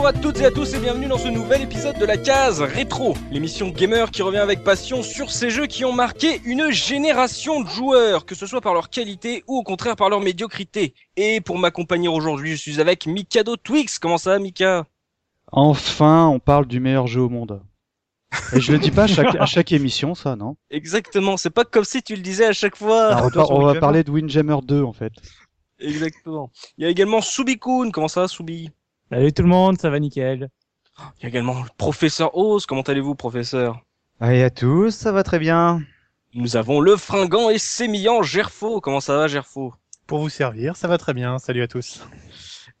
Bonjour 0.00 0.18
à 0.18 0.22
toutes 0.22 0.40
et 0.40 0.46
à 0.46 0.50
tous 0.50 0.72
et 0.72 0.78
bienvenue 0.78 1.08
dans 1.08 1.18
ce 1.18 1.28
nouvel 1.28 1.60
épisode 1.60 1.98
de 1.98 2.06
la 2.06 2.16
case 2.16 2.62
rétro, 2.62 3.12
l'émission 3.30 3.68
gamer 3.68 4.10
qui 4.10 4.22
revient 4.22 4.38
avec 4.38 4.64
passion 4.64 5.02
sur 5.02 5.30
ces 5.30 5.50
jeux 5.50 5.66
qui 5.66 5.84
ont 5.84 5.92
marqué 5.92 6.40
une 6.46 6.70
génération 6.70 7.60
de 7.60 7.68
joueurs, 7.68 8.24
que 8.24 8.34
ce 8.34 8.46
soit 8.46 8.62
par 8.62 8.72
leur 8.72 8.88
qualité 8.88 9.44
ou 9.46 9.58
au 9.58 9.62
contraire 9.62 9.96
par 9.96 10.08
leur 10.08 10.20
médiocrité. 10.20 10.94
Et 11.16 11.42
pour 11.42 11.58
m'accompagner 11.58 12.08
aujourd'hui, 12.08 12.52
je 12.52 12.56
suis 12.56 12.80
avec 12.80 13.06
Mikado 13.06 13.58
Twix. 13.58 13.98
Comment 13.98 14.16
ça 14.16 14.30
va 14.30 14.38
Mika? 14.38 14.86
Enfin, 15.52 16.28
on 16.28 16.38
parle 16.38 16.64
du 16.64 16.80
meilleur 16.80 17.06
jeu 17.06 17.20
au 17.20 17.28
monde. 17.28 17.60
Et 18.54 18.60
je 18.62 18.72
le 18.72 18.78
dis 18.78 18.92
pas 18.92 19.02
à 19.02 19.06
chaque, 19.06 19.36
à 19.36 19.44
chaque 19.44 19.70
émission, 19.70 20.14
ça, 20.14 20.34
non? 20.34 20.56
Exactement, 20.70 21.36
c'est 21.36 21.50
pas 21.50 21.66
comme 21.66 21.84
si 21.84 22.02
tu 22.02 22.16
le 22.16 22.22
disais 22.22 22.46
à 22.46 22.54
chaque 22.54 22.76
fois. 22.76 23.16
Alors, 23.16 23.26
on, 23.26 23.38
va, 23.38 23.52
on 23.52 23.66
va 23.66 23.74
parler 23.78 24.02
de 24.02 24.10
Windjammer 24.10 24.60
2, 24.62 24.82
en 24.82 24.94
fait. 24.94 25.12
Exactement. 25.78 26.50
Il 26.78 26.84
y 26.84 26.86
a 26.86 26.90
également 26.90 27.20
Subikun. 27.20 27.90
Comment 27.90 28.08
ça 28.08 28.22
va, 28.22 28.28
Subi? 28.28 28.70
Salut 29.12 29.32
tout 29.32 29.42
le 29.42 29.48
monde, 29.48 29.76
ça 29.80 29.90
va 29.90 29.98
nickel. 29.98 30.50
Il 31.18 31.22
y 31.22 31.26
a 31.26 31.28
également 31.30 31.64
le 31.64 31.68
professeur 31.76 32.36
Oz. 32.36 32.64
Comment 32.64 32.82
allez-vous, 32.82 33.16
professeur? 33.16 33.80
Allez 34.20 34.44
à 34.44 34.50
tous, 34.50 34.94
ça 34.94 35.10
va 35.10 35.24
très 35.24 35.40
bien. 35.40 35.82
Nous 36.32 36.54
avons 36.54 36.80
le 36.80 36.96
fringant 36.96 37.50
et 37.50 37.58
sémillant 37.58 38.22
Gerfo. 38.22 38.80
Comment 38.80 39.00
ça 39.00 39.16
va, 39.16 39.26
Gerfo? 39.26 39.74
Pour 40.06 40.20
vous 40.20 40.28
servir, 40.28 40.76
ça 40.76 40.86
va 40.86 40.96
très 40.96 41.12
bien. 41.12 41.40
Salut 41.40 41.62
à 41.62 41.66
tous. 41.66 42.04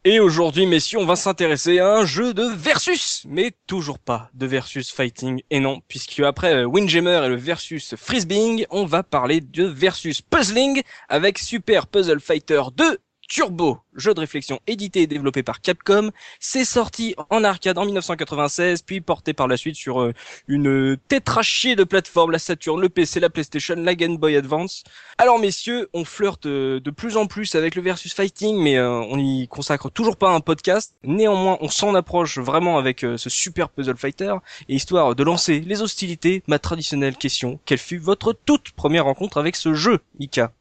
Et 0.04 0.20
aujourd'hui, 0.20 0.66
messieurs, 0.66 1.00
on 1.00 1.04
va 1.04 1.16
s'intéresser 1.16 1.80
à 1.80 1.96
un 1.96 2.06
jeu 2.06 2.32
de 2.32 2.44
versus, 2.44 3.24
mais 3.28 3.50
toujours 3.66 3.98
pas 3.98 4.30
de 4.32 4.46
versus 4.46 4.92
fighting. 4.92 5.42
Et 5.50 5.58
non, 5.58 5.80
puisque 5.88 6.20
après 6.20 6.64
Windjammer 6.64 7.22
et 7.24 7.28
le 7.28 7.36
versus 7.36 7.96
Frisbeeing, 7.96 8.66
on 8.70 8.84
va 8.84 9.02
parler 9.02 9.40
de 9.40 9.64
versus 9.64 10.22
puzzling 10.22 10.82
avec 11.08 11.38
Super 11.38 11.88
Puzzle 11.88 12.20
Fighter 12.20 12.62
2 12.76 13.00
Turbo, 13.30 13.78
jeu 13.94 14.12
de 14.12 14.18
réflexion 14.18 14.58
édité 14.66 15.02
et 15.02 15.06
développé 15.06 15.44
par 15.44 15.60
Capcom. 15.60 16.10
C'est 16.40 16.64
sorti 16.64 17.14
en 17.30 17.44
arcade 17.44 17.78
en 17.78 17.84
1996, 17.84 18.82
puis 18.82 19.00
porté 19.00 19.34
par 19.34 19.46
la 19.46 19.56
suite 19.56 19.76
sur 19.76 20.00
euh, 20.00 20.12
une 20.48 20.96
tétrachier 21.06 21.76
de 21.76 21.84
plateformes, 21.84 22.32
la 22.32 22.40
Saturn, 22.40 22.80
le 22.80 22.88
PC, 22.88 23.20
la 23.20 23.30
PlayStation, 23.30 23.76
la 23.76 23.94
Game 23.94 24.16
Boy 24.16 24.34
Advance. 24.34 24.82
Alors 25.16 25.38
messieurs, 25.38 25.88
on 25.94 26.04
flirte 26.04 26.46
euh, 26.46 26.80
de 26.80 26.90
plus 26.90 27.16
en 27.16 27.28
plus 27.28 27.54
avec 27.54 27.76
le 27.76 27.82
versus 27.82 28.12
fighting, 28.12 28.60
mais 28.60 28.76
euh, 28.76 28.90
on 28.90 29.16
n'y 29.16 29.46
consacre 29.46 29.90
toujours 29.90 30.16
pas 30.16 30.30
un 30.30 30.40
podcast. 30.40 30.96
Néanmoins, 31.04 31.56
on 31.60 31.68
s'en 31.68 31.94
approche 31.94 32.38
vraiment 32.38 32.78
avec 32.78 33.06
ce 33.16 33.30
super 33.30 33.68
puzzle 33.68 33.96
fighter. 33.96 34.34
Et 34.68 34.74
histoire 34.74 35.14
de 35.14 35.22
lancer 35.22 35.60
les 35.60 35.82
hostilités, 35.82 36.42
ma 36.48 36.58
traditionnelle 36.58 37.16
question, 37.16 37.60
quelle 37.64 37.78
fut 37.78 37.98
votre 37.98 38.32
toute 38.32 38.72
première 38.72 39.04
rencontre 39.04 39.38
avec 39.38 39.54
ce 39.54 39.72
jeu, 39.72 40.00
Mika 40.18 40.52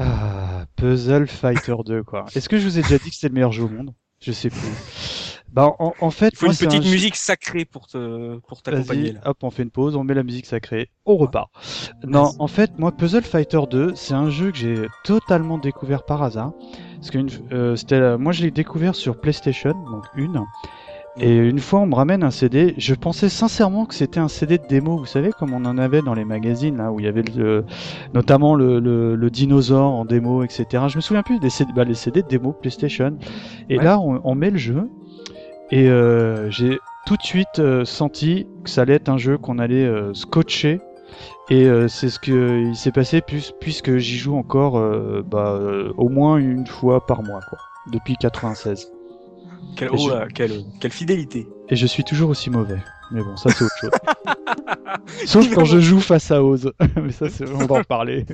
ah, 0.00 0.57
Puzzle 0.78 1.26
Fighter 1.26 1.74
2, 1.84 2.02
quoi. 2.02 2.26
Est-ce 2.34 2.48
que 2.48 2.58
je 2.58 2.64
vous 2.64 2.78
ai 2.78 2.82
déjà 2.82 2.98
dit 2.98 3.10
que 3.10 3.14
c'était 3.14 3.28
le 3.28 3.34
meilleur 3.34 3.52
jeu 3.52 3.64
au 3.64 3.68
monde? 3.68 3.92
Je 4.20 4.32
sais 4.32 4.50
plus. 4.50 4.60
Bah, 5.52 5.74
en, 5.78 5.94
en 6.00 6.10
fait, 6.10 6.28
il 6.32 6.36
faut 6.36 6.46
une 6.46 6.56
petite 6.56 6.90
musique 6.90 7.16
sacrée 7.16 7.64
pour 7.64 7.86
te 7.86 8.38
pour 8.40 8.62
t'accompagner. 8.62 9.14
Hop, 9.24 9.38
on 9.42 9.50
fait 9.50 9.62
une 9.62 9.70
pause, 9.70 9.96
on 9.96 10.04
met 10.04 10.14
la 10.14 10.22
musique 10.22 10.46
sacrée, 10.46 10.90
on 11.06 11.16
repart. 11.16 11.50
Non, 12.06 12.32
en 12.38 12.48
fait, 12.48 12.78
moi, 12.78 12.92
Puzzle 12.92 13.22
Fighter 13.22 13.60
2, 13.70 13.94
c'est 13.94 14.14
un 14.14 14.28
jeu 14.28 14.50
que 14.50 14.58
j'ai 14.58 14.86
totalement 15.04 15.56
découvert 15.56 16.04
par 16.04 16.22
hasard. 16.22 16.52
Parce 16.96 17.10
que 17.10 17.18
euh, 17.52 17.76
c'était, 17.76 18.18
moi, 18.18 18.32
je 18.32 18.42
l'ai 18.42 18.50
découvert 18.50 18.94
sur 18.94 19.20
PlayStation, 19.20 19.72
donc 19.72 20.04
une. 20.16 20.44
Et 21.20 21.34
une 21.36 21.58
fois, 21.58 21.80
on 21.80 21.86
me 21.86 21.94
ramène 21.94 22.22
un 22.22 22.30
CD. 22.30 22.74
Je 22.78 22.94
pensais 22.94 23.28
sincèrement 23.28 23.86
que 23.86 23.94
c'était 23.94 24.20
un 24.20 24.28
CD 24.28 24.58
de 24.58 24.66
démo. 24.68 24.98
Vous 24.98 25.06
savez, 25.06 25.30
comme 25.36 25.52
on 25.52 25.64
en 25.64 25.76
avait 25.76 26.00
dans 26.00 26.14
les 26.14 26.24
magazines, 26.24 26.76
là, 26.76 26.92
où 26.92 27.00
il 27.00 27.06
y 27.06 27.08
avait 27.08 27.22
le, 27.22 27.64
notamment 28.14 28.54
le, 28.54 28.78
le, 28.78 29.16
le, 29.16 29.30
dinosaure 29.30 29.92
en 29.92 30.04
démo, 30.04 30.44
etc. 30.44 30.84
Je 30.88 30.96
me 30.96 31.00
souviens 31.00 31.22
plus 31.24 31.40
des 31.40 31.50
CD, 31.50 31.72
bah, 31.74 31.84
les 31.84 31.94
CD 31.94 32.22
de 32.22 32.28
démo 32.28 32.52
PlayStation. 32.52 33.16
Et 33.68 33.78
là, 33.78 33.98
on, 33.98 34.20
on, 34.22 34.34
met 34.36 34.50
le 34.50 34.58
jeu. 34.58 34.88
Et 35.70 35.88
euh, 35.88 36.50
j'ai 36.50 36.78
tout 37.06 37.16
de 37.16 37.22
suite 37.22 37.58
euh, 37.58 37.84
senti 37.84 38.46
que 38.62 38.70
ça 38.70 38.82
allait 38.82 38.94
être 38.94 39.08
un 39.08 39.18
jeu 39.18 39.38
qu'on 39.38 39.58
allait 39.58 39.86
euh, 39.86 40.14
scotcher. 40.14 40.80
Et 41.50 41.64
euh, 41.66 41.88
c'est 41.88 42.10
ce 42.10 42.18
que 42.18 42.68
il 42.68 42.76
s'est 42.76 42.92
passé 42.92 43.22
plus, 43.22 43.52
puisque 43.58 43.96
j'y 43.96 44.18
joue 44.18 44.36
encore 44.36 44.78
euh, 44.78 45.22
bah, 45.26 45.58
au 45.96 46.08
moins 46.10 46.36
une 46.36 46.66
fois 46.66 47.06
par 47.06 47.22
mois, 47.22 47.40
quoi, 47.48 47.58
depuis 47.90 48.16
96. 48.16 48.92
Quelle, 49.76 49.90
oh 49.92 50.08
là, 50.08 50.26
quelle, 50.34 50.64
quelle, 50.80 50.90
fidélité. 50.90 51.46
Et 51.68 51.76
je 51.76 51.86
suis 51.86 52.04
toujours 52.04 52.30
aussi 52.30 52.50
mauvais. 52.50 52.78
Mais 53.10 53.22
bon, 53.22 53.36
ça 53.36 53.50
c'est 53.50 53.64
autre 53.64 53.78
chose. 53.80 53.90
Sauf 55.26 55.54
quand 55.54 55.64
je 55.64 55.78
joue 55.78 56.00
face 56.00 56.30
à 56.30 56.42
Oz. 56.42 56.72
Mais 56.96 57.12
ça, 57.12 57.26
on 57.54 57.66
va 57.66 57.80
en 57.80 57.84
parler. 57.84 58.26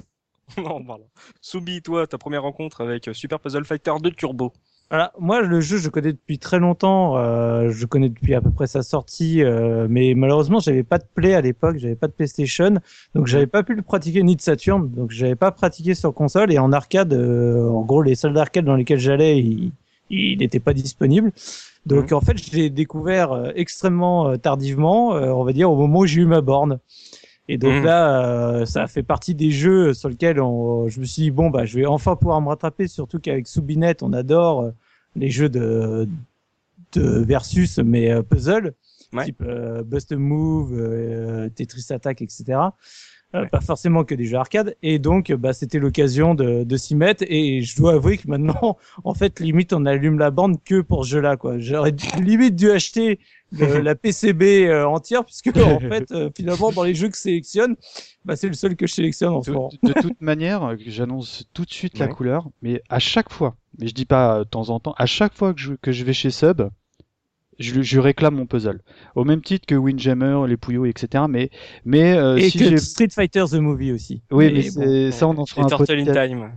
non, 0.57 0.83
pardon. 0.85 1.07
Soubi, 1.41 1.83
toi, 1.83 2.07
ta 2.07 2.19
première 2.19 2.43
rencontre 2.43 2.81
avec 2.81 3.11
Super 3.13 3.41
Puzzle 3.41 3.65
Fighter 3.65 3.93
2 4.03 4.11
Turbo. 4.13 4.53
Voilà, 4.91 5.13
moi 5.19 5.41
le 5.41 5.61
jeu 5.61 5.79
je 5.79 5.89
connais 5.89 6.13
depuis 6.13 6.39
très 6.39 6.59
longtemps, 6.59 7.17
euh, 7.17 7.71
je 7.71 7.87
connais 7.87 8.11
depuis 8.11 8.35
à 8.35 8.43
peu 8.43 8.51
près 8.51 8.67
sa 8.67 8.83
sortie, 8.83 9.43
euh, 9.43 9.87
mais 9.89 10.13
malheureusement 10.15 10.59
j'avais 10.59 10.83
pas 10.83 10.99
de 10.99 11.05
Play 11.15 11.35
à 11.35 11.41
l'époque, 11.41 11.79
j'avais 11.79 11.97
pas 11.97 12.07
de 12.07 12.13
PlayStation, 12.13 12.75
donc 13.15 13.27
j'avais 13.27 13.47
pas 13.47 13.63
pu 13.63 13.75
le 13.75 13.83
pratiquer 13.83 14.23
ni 14.23 14.37
de 14.37 14.43
Saturn, 14.43 14.91
donc 14.91 15.11
j'avais 15.11 15.37
pas 15.37 15.51
pratiqué 15.53 15.95
sur 15.95 16.13
console 16.13 16.53
et 16.53 16.59
en 16.59 16.71
arcade, 16.71 17.15
euh, 17.15 17.67
en 17.67 17.81
gros 17.83 18.03
les 18.03 18.15
salles 18.15 18.35
d'arcade 18.35 18.67
dans 18.67 18.77
lesquelles 18.77 18.99
j'allais, 18.99 19.39
ils, 19.39 19.73
il 20.15 20.39
n'était 20.39 20.61
pas 20.61 20.73
disponible. 20.73 21.33
Donc 21.87 22.11
mmh. 22.11 22.15
en 22.15 22.21
fait, 22.21 22.39
je 22.39 22.51
l'ai 22.53 22.71
découvert 22.71 23.33
euh, 23.33 23.53
extrêmement 23.55 24.29
euh, 24.29 24.37
tardivement, 24.37 25.15
euh, 25.15 25.29
on 25.29 25.45
va 25.45 25.53
dire 25.53 25.71
au 25.71 25.77
moment 25.77 26.01
où 26.01 26.07
j'ai 26.07 26.23
eu 26.23 26.27
ma 26.27 26.41
borne. 26.41 26.79
Et 27.47 27.59
donc 27.59 27.83
mmh. 27.83 27.85
là, 27.85 28.65
ça 28.65 28.85
a 28.85 28.87
fait 28.87 29.03
partie 29.03 29.35
des 29.35 29.51
jeux 29.51 29.93
sur 29.93 30.09
lesquels 30.09 30.41
on, 30.41 30.89
je 30.89 30.99
me 30.99 31.05
suis 31.05 31.25
dit 31.25 31.31
bon 31.31 31.51
bah 31.51 31.67
je 31.67 31.79
vais 31.79 31.85
enfin 31.85 32.17
pouvoir 32.17 32.41
me 32.41 32.49
rattraper, 32.49 32.89
surtout 32.89 33.19
qu'avec 33.19 33.47
Soubinet, 33.47 34.03
on 34.03 34.15
adore 34.15 34.71
les 35.15 35.29
jeux 35.29 35.51
de, 35.51 36.09
de 36.93 37.03
versus 37.03 37.79
mais 37.81 38.23
puzzle, 38.23 38.73
ouais. 39.13 39.27
type 39.27 39.45
Bust 39.85 40.13
a 40.13 40.17
Move, 40.17 41.51
Tetris 41.55 41.85
Attack, 41.91 42.23
etc. 42.23 42.61
Ouais. 43.35 43.49
pas 43.49 43.61
forcément 43.61 44.05
que 44.05 44.15
des 44.15 44.27
jeux 44.27 44.37
arcade 44.37 44.77
et 44.83 45.01
donc 45.01 45.33
bah 45.33 45.53
c'était 45.53 45.81
l'occasion 45.81 46.37
de, 46.37 46.63
de 46.63 46.77
s'y 46.77 46.95
mettre 46.95 47.25
et 47.27 47.63
je 47.63 47.77
dois 47.77 47.95
avouer 47.95 48.17
que 48.17 48.29
maintenant 48.29 48.79
en 49.05 49.15
fait 49.15 49.41
limite 49.41 49.73
on 49.73 49.87
allume 49.87 50.21
la 50.21 50.31
bande 50.31 50.63
que 50.63 50.81
pour 50.81 51.05
ce 51.05 51.11
jeu 51.11 51.21
là 51.21 51.37
quoi 51.37 51.59
j'aurais 51.59 51.95
limite 52.23 52.55
dû 52.55 52.71
acheter 52.71 53.19
le, 53.51 53.79
la 53.81 53.97
PCB 53.97 54.67
euh, 54.69 54.87
entière 54.87 55.25
puisque 55.25 55.51
en 55.57 55.81
fait 55.81 56.13
euh, 56.13 56.31
finalement 56.37 56.71
dans 56.71 56.85
les 56.85 56.95
jeux 56.95 57.09
que 57.09 57.17
je 57.17 57.23
sélectionne 57.23 57.75
bah 58.25 58.37
c'est 58.37 58.47
le 58.47 58.55
seul 58.55 58.77
que 58.77 58.87
je 58.87 58.95
sélectionne 58.95 59.33
en 59.33 59.43
ce 59.43 59.51
moment 59.51 59.71
de 59.83 59.93
toute 59.95 60.21
manière 60.21 60.77
j'annonce 60.87 61.49
tout 61.53 61.65
de 61.65 61.73
suite 61.73 61.95
ouais. 61.95 62.07
la 62.07 62.09
couleur 62.09 62.49
mais 62.63 62.83
à 62.89 63.01
chaque 63.01 63.33
fois 63.33 63.57
mais 63.79 63.89
je 63.89 63.95
dis 63.95 64.07
pas 64.07 64.41
de 64.41 64.45
temps 64.45 64.71
en 64.71 64.79
temps 64.79 64.95
à 64.97 65.07
chaque 65.07 65.35
fois 65.35 65.55
que 65.55 65.61
je, 65.61 65.75
que 65.75 65.91
je 65.91 66.05
vais 66.05 66.13
chez 66.13 66.31
Sub 66.31 66.63
je, 67.59 67.83
je, 67.83 68.01
réclame 68.01 68.37
mon 68.37 68.47
puzzle. 68.47 68.81
Au 69.15 69.25
même 69.25 69.43
titre 69.43 69.67
que 69.67 69.75
Windjammer, 69.75 70.49
les 70.49 70.57
Pouillots, 70.57 70.87
etc. 70.87 71.25
Mais, 71.29 71.51
mais 71.85 72.15
euh, 72.15 72.37
et 72.37 72.51
si 72.51 72.59
que 72.59 72.77
Street 72.77 73.09
Fighter 73.11 73.45
the 73.51 73.55
Movie 73.55 73.93
aussi. 73.93 74.23
Oui, 74.31 74.53
mais, 74.53 74.69
mais 74.77 75.11
bon, 75.11 75.13
ça 75.13 75.29
on 75.29 75.37
en 75.39 75.47
fera 75.47 75.63
un 75.63 75.85
peu. 75.85 75.85
in 75.93 76.05
Time. 76.05 76.51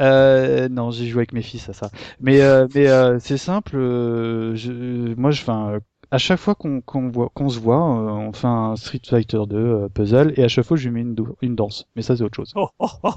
Euh, 0.00 0.68
non, 0.68 0.90
j'ai 0.90 1.06
joué 1.06 1.20
avec 1.20 1.32
mes 1.32 1.42
fils 1.42 1.68
à 1.68 1.72
ça. 1.72 1.90
Mais, 2.20 2.40
euh, 2.40 2.66
mais 2.74 2.88
euh, 2.88 3.18
c'est 3.18 3.38
simple. 3.38 3.76
Euh, 3.76 4.54
je, 4.54 5.14
moi, 5.14 5.30
je, 5.30 5.42
enfin, 5.42 5.78
à 6.10 6.18
chaque 6.18 6.38
fois 6.38 6.54
qu'on 6.54 6.80
qu'on 6.80 7.08
voit, 7.08 7.30
qu'on 7.34 7.48
se 7.48 7.58
voit, 7.58 7.82
on 7.82 8.32
fait 8.32 8.46
un 8.46 8.76
Street 8.76 9.00
Fighter 9.04 9.40
2 9.48 9.88
puzzle 9.94 10.32
et 10.36 10.44
à 10.44 10.48
chaque 10.48 10.64
fois 10.64 10.76
je 10.76 10.88
lui 10.88 10.94
mets 10.94 11.00
une, 11.00 11.16
une 11.42 11.56
danse. 11.56 11.88
Mais 11.96 12.02
ça 12.02 12.16
c'est 12.16 12.22
autre 12.22 12.36
chose. 12.36 12.52
Oh, 12.54 12.68
oh, 12.78 12.88
oh, 13.02 13.10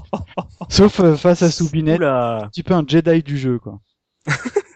Sauf 0.68 1.00
face 1.16 1.42
à 1.42 1.50
Soubinette, 1.50 2.02
un 2.02 2.48
petit 2.48 2.62
peu 2.62 2.74
un 2.74 2.84
Jedi 2.86 3.22
du 3.22 3.38
jeu 3.38 3.58
quoi. 3.58 3.78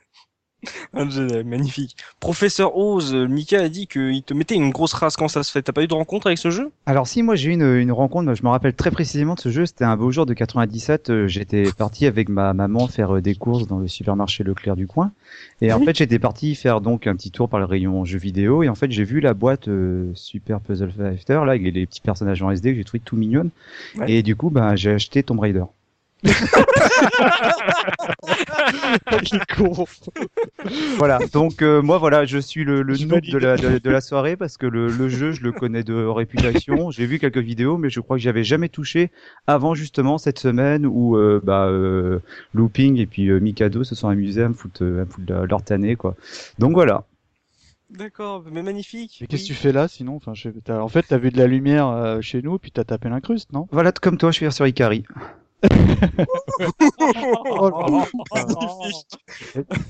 Un 0.94 1.06
magnifique. 1.44 1.96
Professeur 2.20 2.76
Oz, 2.76 3.14
Mika 3.14 3.60
a 3.60 3.68
dit 3.68 3.86
qu'il 3.86 4.22
te 4.22 4.34
mettait 4.34 4.54
une 4.54 4.70
grosse 4.70 4.92
race 4.92 5.16
quand 5.16 5.28
ça 5.28 5.42
se 5.42 5.50
fait. 5.50 5.62
T'as 5.62 5.72
pas 5.72 5.82
eu 5.82 5.86
de 5.86 5.94
rencontre 5.94 6.26
avec 6.26 6.38
ce 6.38 6.50
jeu? 6.50 6.70
Alors 6.86 7.06
si, 7.06 7.22
moi 7.22 7.34
j'ai 7.34 7.50
eu 7.50 7.52
une, 7.52 7.62
une, 7.62 7.92
rencontre. 7.92 8.34
Je 8.34 8.42
me 8.42 8.48
rappelle 8.48 8.74
très 8.74 8.90
précisément 8.90 9.34
de 9.34 9.40
ce 9.40 9.50
jeu. 9.50 9.66
C'était 9.66 9.84
un 9.84 9.96
beau 9.96 10.10
jour 10.10 10.26
de 10.26 10.34
97. 10.34 11.26
J'étais 11.26 11.64
parti 11.78 12.06
avec 12.06 12.28
ma 12.28 12.52
maman 12.54 12.88
faire 12.88 13.20
des 13.20 13.34
courses 13.34 13.66
dans 13.66 13.78
le 13.78 13.88
supermarché 13.88 14.44
Leclerc 14.44 14.76
du 14.76 14.86
coin. 14.86 15.12
Et 15.60 15.72
en 15.72 15.78
oui. 15.78 15.86
fait, 15.86 15.96
j'étais 15.96 16.18
parti 16.18 16.54
faire 16.54 16.80
donc 16.80 17.06
un 17.06 17.16
petit 17.16 17.30
tour 17.30 17.48
par 17.48 17.60
le 17.60 17.66
rayon 17.66 18.04
jeux 18.04 18.18
vidéo. 18.18 18.62
Et 18.62 18.68
en 18.68 18.74
fait, 18.74 18.90
j'ai 18.90 19.04
vu 19.04 19.20
la 19.20 19.34
boîte 19.34 19.68
euh, 19.68 20.10
Super 20.14 20.60
Puzzle 20.60 20.92
Fighter 20.92 21.34
là, 21.44 21.52
avec 21.52 21.62
les 21.62 21.86
petits 21.86 22.00
personnages 22.00 22.42
en 22.42 22.50
SD 22.50 22.72
que 22.72 22.78
j'ai 22.78 22.84
trouvé 22.84 23.02
tout 23.04 23.16
mignonne. 23.16 23.50
Ouais. 23.96 24.10
Et 24.10 24.22
du 24.22 24.36
coup, 24.36 24.50
bah, 24.50 24.76
j'ai 24.76 24.92
acheté 24.92 25.22
Tomb 25.22 25.40
Raider. 25.40 25.64
Voilà, 30.98 31.18
donc 31.32 31.60
euh, 31.62 31.82
moi 31.82 31.98
voilà, 31.98 32.24
je 32.24 32.38
suis 32.38 32.64
le, 32.64 32.82
le 32.82 32.96
noob 32.96 33.20
de 33.20 33.38
la, 33.38 33.56
de, 33.56 33.78
de, 33.78 33.90
la 33.90 34.00
soirée 34.00 34.36
parce 34.36 34.56
que 34.56 34.66
le, 34.66 34.88
le, 34.88 35.08
jeu, 35.08 35.32
je 35.32 35.42
le 35.42 35.52
connais 35.52 35.82
de 35.82 35.94
réputation. 35.94 36.90
J'ai 36.92 37.06
vu 37.06 37.18
quelques 37.18 37.38
vidéos, 37.38 37.76
mais 37.76 37.90
je 37.90 38.00
crois 38.00 38.16
que 38.16 38.22
j'avais 38.22 38.44
jamais 38.44 38.68
touché 38.68 39.10
avant 39.46 39.74
justement 39.74 40.16
cette 40.18 40.38
semaine 40.38 40.86
où 40.86 41.16
euh, 41.16 41.40
bah, 41.42 41.66
euh, 41.66 42.20
Looping 42.54 42.98
et 42.98 43.06
puis 43.06 43.30
Mikado 43.40 43.84
se 43.84 43.94
sont 43.94 44.08
amusés 44.08 44.42
à 44.42 44.48
me 44.48 44.54
foutre, 44.54 44.82
à 44.82 44.86
me 44.86 45.04
foutre 45.04 45.32
leur 45.32 45.62
tanner 45.62 45.96
quoi. 45.96 46.16
Donc 46.58 46.72
voilà. 46.72 47.04
D'accord, 47.90 48.42
mais 48.50 48.62
magnifique. 48.62 49.18
Mais 49.20 49.26
qu'est-ce 49.26 49.42
que 49.42 49.48
tu 49.48 49.54
fais 49.54 49.72
là 49.72 49.86
sinon? 49.86 50.16
Enfin, 50.16 50.34
je... 50.34 50.48
En 50.68 50.88
fait, 50.88 51.02
t'as 51.02 51.18
vu 51.18 51.30
de 51.30 51.38
la 51.38 51.46
lumière 51.46 51.88
euh, 51.88 52.20
chez 52.20 52.42
nous, 52.42 52.58
puis 52.58 52.72
t'as 52.72 52.84
tapé 52.84 53.08
l'incruste, 53.08 53.52
non? 53.52 53.68
Voilà, 53.70 53.92
comme 53.92 54.18
toi, 54.18 54.30
je 54.30 54.36
suis 54.36 54.52
sur 54.52 54.66
Ikari. 54.66 55.04
Oh. 57.00 58.02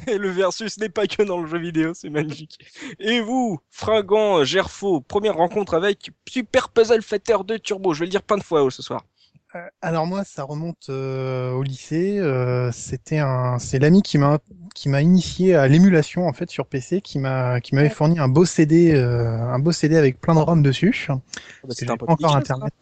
Et 0.07 0.19
le 0.19 0.31
versus 0.31 0.79
n'est 0.79 0.89
pas 0.89 1.07
que 1.07 1.23
dans 1.23 1.41
le 1.41 1.47
jeu 1.47 1.59
vidéo, 1.59 1.93
c'est 1.95 2.11
magnifique. 2.11 2.59
Et 2.99 3.21
vous, 3.21 3.61
Fringant, 3.71 4.45
Gerfo, 4.45 5.01
première 5.01 5.37
rencontre 5.37 5.75
avec 5.75 6.11
Super 6.29 6.69
Puzzle 6.69 7.03
Fighter 7.03 7.37
2 7.45 7.59
Turbo. 7.59 7.95
Je 7.95 8.01
vais 8.01 8.07
le 8.07 8.11
dire 8.11 8.23
plein 8.23 8.39
de 8.39 8.43
fois 8.43 8.63
oh, 8.63 8.71
ce 8.71 8.83
soir. 8.83 9.05
Euh, 9.55 9.61
alors 9.83 10.07
moi, 10.07 10.25
ça 10.25 10.43
remonte 10.43 10.87
euh, 10.89 11.53
au 11.53 11.63
lycée. 11.63 12.19
Euh, 12.19 12.73
c'était 12.73 13.19
un, 13.19 13.59
c'est 13.59 13.79
l'ami 13.79 14.03
qui 14.03 14.19
m'a 14.19 14.39
qui 14.75 14.89
m'a 14.89 15.03
initié 15.03 15.55
à 15.55 15.69
l'émulation 15.69 16.27
en 16.27 16.33
fait 16.33 16.51
sur 16.51 16.67
PC, 16.67 17.01
qui 17.01 17.19
m'a 17.19 17.61
qui 17.61 17.75
m'avait 17.75 17.91
fourni 17.91 18.19
un 18.19 18.29
beau 18.29 18.45
CD, 18.45 18.93
euh, 18.95 19.39
un 19.39 19.59
beau 19.61 19.71
CD 19.71 19.97
avec 19.97 20.21
plein 20.21 20.35
de 20.35 20.41
ROM 20.41 20.63
dessus. 20.63 21.07
Que 21.09 21.73
C'était 21.73 21.87
j'avais 21.87 21.93
un 21.93 21.97
pote 21.99 22.11
encore 22.11 22.37
internet. 22.37 22.73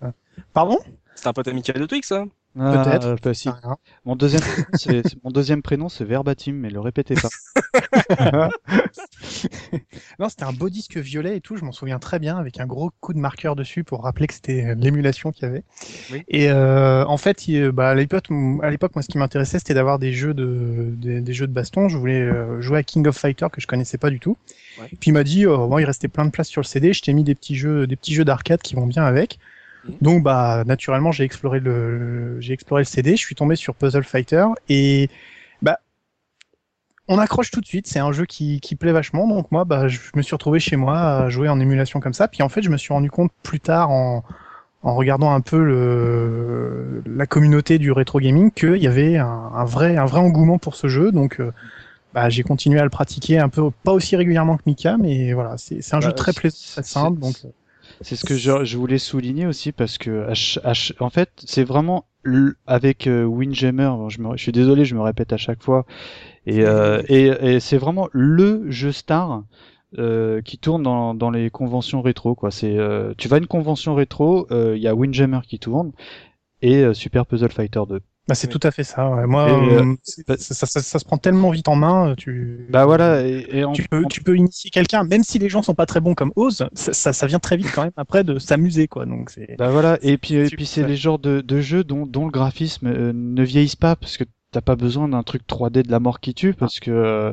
Pardon? 0.55 0.79
C'est 1.15 1.27
un 1.27 1.33
pote 1.33 1.49
amical 1.49 1.79
de 1.79 1.87
Twix, 1.87 2.09
ça 2.09 2.25
Ah, 2.58 2.84
Peut-être. 2.84 3.26
euh, 3.28 3.32
si. 3.34 3.49
Ah. 3.49 3.76
Mon 4.04 4.14
deuxième, 4.16 4.43
c'est, 4.75 5.02
c'est- 5.08 5.25
mon 5.25 5.31
deuxième 5.31 5.62
prénom, 5.62 5.88
c'est 5.88 6.04
Verbatim, 6.04 6.52
mais 6.54 6.70
le 6.70 6.81
répétez 6.81 7.14
pas. 7.14 8.49
Non, 10.19 10.28
c'était 10.28 10.44
un 10.44 10.52
beau 10.52 10.69
disque 10.69 10.96
violet 10.99 11.37
et 11.37 11.40
tout, 11.40 11.56
je 11.56 11.64
m'en 11.64 11.72
souviens 11.72 11.99
très 11.99 12.19
bien, 12.19 12.37
avec 12.37 12.60
un 12.60 12.66
gros 12.66 12.90
coup 13.00 13.12
de 13.12 13.19
marqueur 13.19 13.56
dessus 13.56 13.84
pour 13.84 14.02
rappeler 14.02 14.26
que 14.26 14.34
c'était 14.34 14.75
l'émulation 14.75 15.32
qu'il 15.32 15.44
y 15.44 15.46
avait. 15.46 15.64
Oui. 16.12 16.22
Et 16.28 16.50
euh, 16.50 17.04
en 17.06 17.16
fait, 17.16 17.49
il- 17.49 17.70
bah, 17.70 17.90
à 17.90 17.94
l'époque, 17.94 18.26
à 18.62 18.70
l'époque, 18.70 18.94
moi, 18.94 19.02
ce 19.02 19.08
qui 19.08 19.19
m'intéressait, 19.19 19.58
c'était 19.58 19.75
d'avoir 19.75 19.98
des 19.98 20.12
jeux 20.12 20.34
de 20.34 20.90
des, 20.96 21.20
des 21.20 21.32
jeux 21.34 21.46
de 21.46 21.52
baston. 21.52 21.88
Je 21.88 21.96
voulais 21.96 22.20
euh, 22.20 22.60
jouer 22.60 22.78
à 22.78 22.82
King 22.82 23.06
of 23.06 23.16
Fighter 23.16 23.46
que 23.50 23.60
je 23.60 23.66
connaissais 23.66 23.98
pas 23.98 24.10
du 24.10 24.20
tout. 24.20 24.37
Ouais. 24.81 24.88
Puis 25.00 25.10
il 25.10 25.12
m'a 25.12 25.25
dit, 25.25 25.46
oh, 25.46 25.66
bon, 25.69 25.78
il 25.78 25.84
restait 25.84 26.08
plein 26.08 26.25
de 26.25 26.31
place 26.31 26.48
sur 26.48 26.60
le 26.60 26.66
CD, 26.66 26.93
je 26.93 27.02
t'ai 27.02 27.12
mis 27.14 27.25
des 27.25 27.34
petits 27.34 27.56
jeux, 27.56 27.87
des 27.87 27.96
petits 27.96 28.14
jeux 28.14 28.25
d'arcade 28.25 28.60
qui 28.62 28.75
vont 28.75 28.87
bien 28.87 29.05
avec. 29.05 29.38
Mhm. 29.84 29.99
Donc, 30.00 30.23
bah, 30.23 30.64
naturellement, 30.67 31.12
j'ai 31.12 31.25
exploré 31.25 31.61
le, 31.61 32.40
j'ai 32.40 32.52
exploré 32.52 32.82
le 32.82 32.87
CD, 32.87 33.12
je 33.17 33.23
suis 33.23 33.34
tombé 33.34 33.56
sur 33.56 33.75
Puzzle 33.75 34.05
Fighter 34.05 34.46
et 34.69 35.08
bah 35.62 35.79
on 37.08 37.19
accroche 37.19 37.50
tout 37.50 37.61
de 37.61 37.67
suite. 37.67 37.87
C'est 37.87 37.99
un 37.99 38.12
jeu 38.12 38.26
qui, 38.26 38.61
qui 38.61 38.76
plaît 38.76 38.93
vachement. 38.93 39.26
Donc 39.29 39.50
moi, 39.50 39.64
bah, 39.64 39.88
je 39.88 39.99
me 40.14 40.23
suis 40.23 40.34
retrouvé 40.34 40.61
chez 40.61 40.76
moi 40.76 40.99
à 41.00 41.29
jouer 41.29 41.49
en 41.49 41.61
émulation 41.61 42.00
comme 42.00 42.12
ça. 42.14 42.29
Puis 42.29 42.43
en 42.43 42.49
fait, 42.49 42.62
je 42.62 42.70
me 42.70 42.76
suis 42.76 42.93
rendu 42.93 43.11
compte 43.11 43.32
plus 43.43 43.61
tard 43.61 43.90
en, 43.90 44.25
en 44.82 44.94
regardant 44.94 45.32
un 45.34 45.40
peu 45.40 45.62
le, 45.64 47.02
la 47.06 47.26
communauté 47.26 47.79
du 47.79 47.93
rétro 47.93 48.20
gaming 48.20 48.50
qu'il 48.52 48.76
y 48.79 48.87
avait 48.88 49.19
un, 49.19 49.26
un 49.55 49.64
vrai, 49.64 49.96
un 49.96 50.06
vrai 50.06 50.20
engouement 50.20 50.58
pour 50.58 50.76
ce 50.76 50.88
jeu. 50.88 51.12
Donc 51.12 51.40
euh, 51.40 51.52
bah, 52.14 52.31
j'ai 52.31 52.43
continué 52.44 52.81
à 52.81 52.84
le 52.84 52.90
pratiquer 52.90 53.38
un 53.38 53.49
peu, 53.50 53.70
pas 53.84 53.93
aussi 53.93 54.17
régulièrement 54.17 54.56
que 54.58 54.62
Mika, 54.67 54.96
mais 54.99 55.32
voilà, 55.34 55.56
c'est 55.58 55.82
c'est 55.82 55.96
un 55.96 56.00
Bah, 56.00 56.06
jeu 56.06 56.12
très 56.12 56.32
c'est- 56.32 56.40
plaisant, 56.40 56.56
très 56.73 56.82
simple. 56.82 57.20
Donc 57.20 57.37
C'est 58.02 58.16
ce 58.16 58.25
que 58.25 58.37
je, 58.37 58.64
je 58.64 58.76
voulais 58.76 58.99
souligner 58.99 59.46
aussi 59.46 59.72
parce 59.72 59.99
que 59.99 60.26
en 61.00 61.10
fait 61.10 61.31
c'est 61.44 61.64
vraiment 61.64 62.06
avec 62.66 63.06
euh, 63.06 63.25
Windjammer, 63.25 63.90
bon, 63.96 64.08
je, 64.08 64.20
me, 64.20 64.37
je 64.37 64.43
suis 64.43 64.52
désolé, 64.52 64.84
je 64.84 64.94
me 64.94 65.00
répète 65.00 65.32
à 65.32 65.37
chaque 65.37 65.62
fois, 65.62 65.87
et, 66.46 66.62
euh, 66.62 67.02
et, 67.08 67.26
et 67.26 67.60
c'est 67.60 67.78
vraiment 67.78 68.08
le 68.12 68.70
jeu 68.70 68.93
star 68.93 69.43
euh, 69.99 70.40
qui 70.40 70.58
tourne 70.58 70.82
dans, 70.82 71.14
dans 71.14 71.31
les 71.31 71.50
conventions 71.50 72.00
rétro. 72.00 72.34
Quoi. 72.34 72.50
C'est, 72.50 72.78
euh, 72.78 73.12
tu 73.19 73.28
vas 73.28 73.37
à 73.37 73.38
une 73.40 73.46
convention 73.46 73.94
rétro, 73.94 74.46
euh, 74.50 74.76
il 74.76 74.82
y 74.82 74.88
a 74.88 74.94
Windjammer 74.94 75.40
qui 75.46 75.58
tourne 75.58 75.93
et 76.62 76.82
euh, 76.84 76.94
Super 76.94 77.26
Puzzle 77.26 77.50
Fighter 77.50 77.82
2. 77.88 78.00
Bah, 78.32 78.37
c'est 78.37 78.46
Oui. 78.46 78.50
tout 78.50 78.61
à 78.62 78.70
fait 78.70 78.84
ça. 78.84 79.11
ouais. 79.11 79.26
Moi, 79.26 79.43
euh, 79.49 79.82
euh, 79.82 79.96
bah- 80.26 80.37
ça, 80.38 80.55
ça- 80.55 80.67
ça- 80.67 80.81
ça 80.82 80.99
se 80.99 81.05
prend 81.05 81.19
tellement 81.19 81.50
vite 81.50 81.69
en 81.69 81.76
main. 81.76 82.14
Tu, 82.17 82.67
Bah 82.69 82.87
voilà, 82.87 83.26
et, 83.26 83.46
et 83.50 83.64
en, 83.64 83.73
tu 83.73 83.84
peux, 83.88 84.06
tu 84.06 84.23
peux 84.23 84.37
initier 84.37 84.70
quelqu'un, 84.70 85.05
même 85.05 85.25
si 85.25 85.38
les 85.38 85.49
gens 85.49 85.62
sont 85.62 85.75
pas 85.75 85.87
très 85.87 86.00
bons 86.00 86.14
comme 86.14 86.32
Oz, 86.37 86.67
ça, 86.75 87.12
ça, 87.12 87.26
vient 87.26 87.38
très 87.40 87.56
vite 87.56 87.70
quand 87.75 87.82
même 87.82 87.93
après 87.96 88.25
de 88.25 88.38
s'amuser, 88.38 88.88
quoi. 88.88 89.05
Donc 89.06 89.31
c'est. 89.31 89.56
Bah 89.58 89.70
voilà, 89.70 89.99
et 90.02 90.17
puis, 90.19 90.34
et 90.34 90.50
puis 90.50 90.67
c'est 90.67 90.82
ouais. 90.82 90.88
les 90.88 90.96
genres 90.96 91.19
de, 91.19 91.40
de 91.40 91.61
jeux 91.61 91.84
dont, 91.84 92.06
dont 92.06 92.25
le 92.26 92.31
graphisme 92.31 92.87
euh, 92.87 93.12
ne 93.14 93.43
vieillissent 93.43 93.76
pas 93.76 93.96
parce 93.96 94.17
que 94.17 94.25
t'as 94.52 94.61
pas 94.61 94.76
besoin 94.76 95.08
d'un 95.08 95.23
truc 95.23 95.46
3D 95.46 95.82
de 95.82 95.90
la 95.90 96.00
mort 96.00 96.20
qui 96.20 96.34
tue 96.34 96.55
parce 96.55 96.81
que 96.81 96.90
euh, 96.90 97.32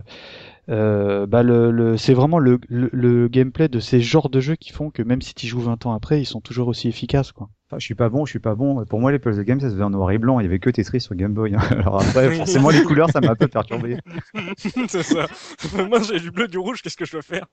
euh, 0.69 1.25
bah 1.27 1.43
le, 1.43 1.71
le 1.71 1.97
c'est 1.97 2.13
vraiment 2.13 2.39
le, 2.39 2.59
le, 2.69 2.89
le 2.93 3.27
gameplay 3.27 3.67
de 3.69 3.79
ces 3.79 4.01
genres 4.01 4.29
de 4.29 4.39
jeux 4.39 4.55
qui 4.55 4.71
font 4.71 4.91
que 4.91 5.01
même 5.03 5.21
si 5.21 5.33
tu 5.33 5.47
joues 5.47 5.61
20 5.61 5.85
ans 5.85 5.93
après, 5.93 6.21
ils 6.21 6.25
sont 6.25 6.41
toujours 6.41 6.67
aussi 6.69 6.87
efficaces 6.87 7.31
quoi. 7.31 7.49
Enfin, 7.69 7.77
je 7.77 7.85
suis 7.85 7.93
pas 7.93 8.09
bon, 8.09 8.25
je 8.25 8.31
suis 8.31 8.39
pas 8.39 8.55
bon. 8.55 8.83
Pour 8.85 8.99
moi, 8.99 9.11
les 9.11 9.19
puzzle 9.19 9.43
games, 9.43 9.59
ça 9.59 9.67
se 9.67 9.73
faisait 9.73 9.83
en 9.83 9.91
noir 9.91 10.09
et 10.09 10.17
blanc. 10.17 10.39
Il 10.39 10.43
y 10.43 10.47
avait 10.47 10.57
que 10.57 10.71
Tetris 10.71 11.01
sur 11.01 11.13
Game 11.13 11.33
Boy. 11.33 11.53
hein. 11.53 11.59
Alors 11.71 12.01
après, 12.01 12.31
forcément, 12.35 12.69
les 12.71 12.81
couleurs, 12.81 13.11
ça 13.11 13.21
m'a 13.21 13.31
un 13.31 13.35
peu 13.35 13.47
perturbé. 13.47 13.97
c'est 14.87 15.03
ça. 15.03 15.27
Moi, 15.87 16.01
j'ai 16.01 16.19
du 16.19 16.31
bleu, 16.31 16.47
du 16.47 16.57
rouge, 16.57 16.81
qu'est-ce 16.81 16.97
que 16.97 17.05
je 17.05 17.11
dois 17.11 17.21
faire? 17.21 17.45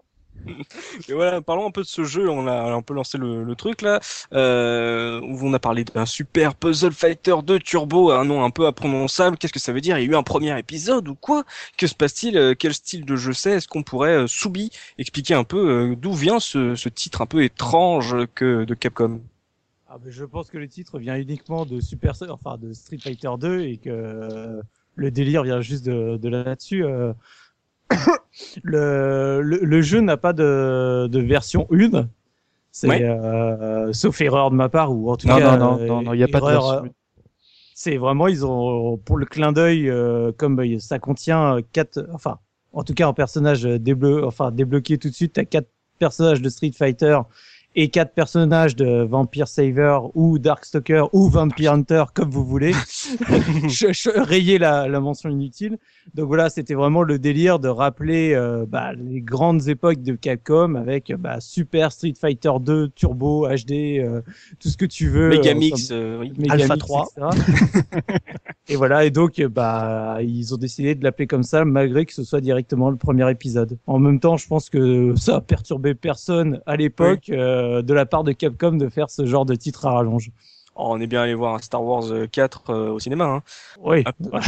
Et 1.08 1.12
voilà, 1.12 1.40
parlons 1.42 1.66
un 1.66 1.70
peu 1.70 1.82
de 1.82 1.86
ce 1.86 2.04
jeu. 2.04 2.30
On 2.30 2.46
a 2.46 2.72
un 2.72 2.80
peu 2.80 2.94
lancé 2.94 3.18
le, 3.18 3.42
le 3.44 3.54
truc 3.56 3.82
là, 3.82 4.00
euh, 4.32 5.20
où 5.20 5.38
on 5.42 5.52
a 5.52 5.58
parlé 5.58 5.84
d'un 5.84 6.06
super 6.06 6.54
Puzzle 6.54 6.92
Fighter 6.92 7.34
2 7.44 7.58
Turbo, 7.58 8.10
un 8.10 8.24
nom 8.24 8.42
un 8.42 8.50
peu 8.50 8.66
imprononçable. 8.66 9.36
Qu'est-ce 9.36 9.52
que 9.52 9.58
ça 9.60 9.72
veut 9.74 9.80
dire? 9.82 9.98
Il 9.98 10.04
y 10.04 10.08
a 10.08 10.12
eu 10.12 10.16
un 10.16 10.22
premier 10.22 10.58
épisode 10.58 11.08
ou 11.08 11.14
quoi? 11.14 11.44
Que 11.76 11.86
se 11.86 11.94
passe-t-il? 11.94 12.38
Euh, 12.38 12.54
Quel 12.58 12.72
style 12.72 13.04
de 13.04 13.16
jeu 13.16 13.32
c'est? 13.34 13.52
Est-ce 13.52 13.68
qu'on 13.68 13.82
pourrait, 13.82 14.14
euh, 14.24 14.26
Soubi, 14.26 14.70
expliquer 14.98 15.34
un 15.34 15.44
peu 15.44 15.90
euh, 15.90 15.94
d'où 15.96 16.12
vient 16.14 16.38
ce, 16.40 16.74
ce 16.74 16.88
titre 16.88 17.20
un 17.22 17.26
peu 17.26 17.42
étrange 17.42 18.16
que 18.34 18.64
de 18.64 18.74
Capcom? 18.74 19.20
Ah, 19.88 19.98
ben, 19.98 20.10
je 20.10 20.24
pense 20.24 20.50
que 20.50 20.58
le 20.58 20.68
titre 20.68 20.98
vient 20.98 21.16
uniquement 21.16 21.64
de 21.64 21.80
Super, 21.80 22.14
enfin 22.30 22.58
de 22.58 22.72
Street 22.72 22.98
Fighter 22.98 23.30
2 23.38 23.60
et 23.60 23.76
que 23.76 23.88
euh, 23.90 24.60
le 24.96 25.10
délire 25.10 25.44
vient 25.44 25.60
juste 25.60 25.86
de, 25.86 26.16
de 26.16 26.28
là-dessus. 26.28 26.84
euh. 26.84 27.12
le, 28.64 29.40
le, 29.42 29.58
le 29.58 29.82
jeu 29.82 30.00
n'a 30.00 30.16
pas 30.16 30.32
de, 30.32 31.06
de 31.10 31.20
version 31.20 31.68
1. 31.72 32.08
C'est 32.72 33.04
euh, 33.04 33.92
sauf 33.92 34.20
erreur 34.20 34.50
de 34.50 34.56
ma 34.56 34.68
part 34.68 34.92
ou 34.92 35.10
en 35.10 35.16
tout 35.16 35.28
Non, 35.28 35.38
cas 35.38 35.56
non, 35.56 35.78
non, 35.78 35.86
non, 35.86 36.02
non, 36.02 36.12
il 36.14 36.20
y 36.20 36.24
a 36.24 36.28
pas 36.28 36.40
de 36.40 36.46
version. 36.46 36.90
C'est 37.74 37.96
vraiment 37.96 38.26
ils 38.26 38.44
ont 38.44 38.96
pour 38.98 39.18
le 39.18 39.26
clin 39.26 39.52
d'œil 39.52 39.88
euh, 39.88 40.32
comme 40.36 40.78
ça 40.78 40.98
contient 40.98 41.58
quatre 41.72 42.06
enfin 42.12 42.38
en 42.72 42.84
tout 42.84 42.94
cas 42.94 43.06
en 43.06 43.14
personnage 43.14 43.62
déblo 43.62 44.26
enfin 44.26 44.50
débloqué 44.50 44.98
tout 44.98 45.08
de 45.10 45.14
suite 45.14 45.34
t'as 45.34 45.44
quatre 45.44 45.68
personnages 45.98 46.40
de 46.42 46.48
Street 46.48 46.72
Fighter 46.72 47.18
et 47.76 47.88
quatre 47.88 48.14
personnages 48.14 48.74
de 48.74 49.04
Vampire 49.04 49.46
Saver 49.46 49.98
ou 50.14 50.38
Darkstalker 50.38 51.04
ou 51.12 51.28
Vampire 51.28 51.74
Hunter 51.74 52.04
comme 52.14 52.30
vous 52.30 52.44
voulez 52.44 52.72
je, 53.68 53.92
je 53.92 54.18
rayez 54.18 54.58
la, 54.58 54.88
la 54.88 55.00
mention 55.00 55.28
inutile 55.28 55.78
donc 56.14 56.26
voilà 56.26 56.48
c'était 56.48 56.74
vraiment 56.74 57.02
le 57.02 57.18
délire 57.18 57.58
de 57.58 57.68
rappeler 57.68 58.32
euh, 58.34 58.64
bah, 58.66 58.92
les 58.94 59.20
grandes 59.20 59.68
époques 59.68 60.02
de 60.02 60.14
Capcom 60.14 60.74
avec 60.74 61.12
bah, 61.14 61.40
Super 61.40 61.92
Street 61.92 62.14
Fighter 62.18 62.52
2 62.60 62.88
Turbo 62.88 63.46
HD 63.46 64.00
euh, 64.00 64.22
tout 64.58 64.68
ce 64.68 64.76
que 64.76 64.86
tu 64.86 65.08
veux 65.08 65.28
Megamix, 65.28 65.90
euh, 65.90 65.94
euh, 65.94 66.18
oui. 66.20 66.32
Megamix, 66.36 66.62
Alpha 66.62 66.76
3. 66.76 67.08
et 68.68 68.76
voilà, 68.76 69.04
et 69.04 69.10
donc 69.10 69.38
euh, 69.38 69.48
bah 69.48 70.18
ils 70.22 70.52
ont 70.54 70.56
décidé 70.56 70.94
de 70.94 71.04
l'appeler 71.04 71.26
comme 71.26 71.44
ça 71.44 71.64
malgré 71.64 72.04
que 72.04 72.12
ce 72.12 72.24
soit 72.24 72.40
directement 72.40 72.90
le 72.90 72.96
premier 72.96 73.30
épisode. 73.30 73.78
En 73.86 73.98
même 73.98 74.18
temps, 74.20 74.36
je 74.36 74.46
pense 74.46 74.70
que 74.70 75.14
ça 75.16 75.36
a 75.36 75.40
perturbé 75.40 75.94
personne 75.94 76.60
à 76.66 76.76
l'époque 76.76 77.28
euh, 77.30 77.82
de 77.82 77.94
la 77.94 78.06
part 78.06 78.24
de 78.24 78.32
Capcom 78.32 78.72
de 78.72 78.88
faire 78.88 79.10
ce 79.10 79.24
genre 79.26 79.46
de 79.46 79.54
titre 79.54 79.86
à 79.86 79.92
rallonge. 79.92 80.30
Oh, 80.74 80.86
on 80.88 81.00
est 81.00 81.06
bien 81.06 81.22
allé 81.22 81.34
voir 81.34 81.54
un 81.54 81.58
Star 81.58 81.82
Wars 81.82 82.10
euh, 82.12 82.26
4 82.26 82.70
euh, 82.70 82.90
au 82.90 82.98
cinéma. 82.98 83.24
Hein. 83.24 83.42
Oui. 83.82 84.04
Ah, 84.04 84.40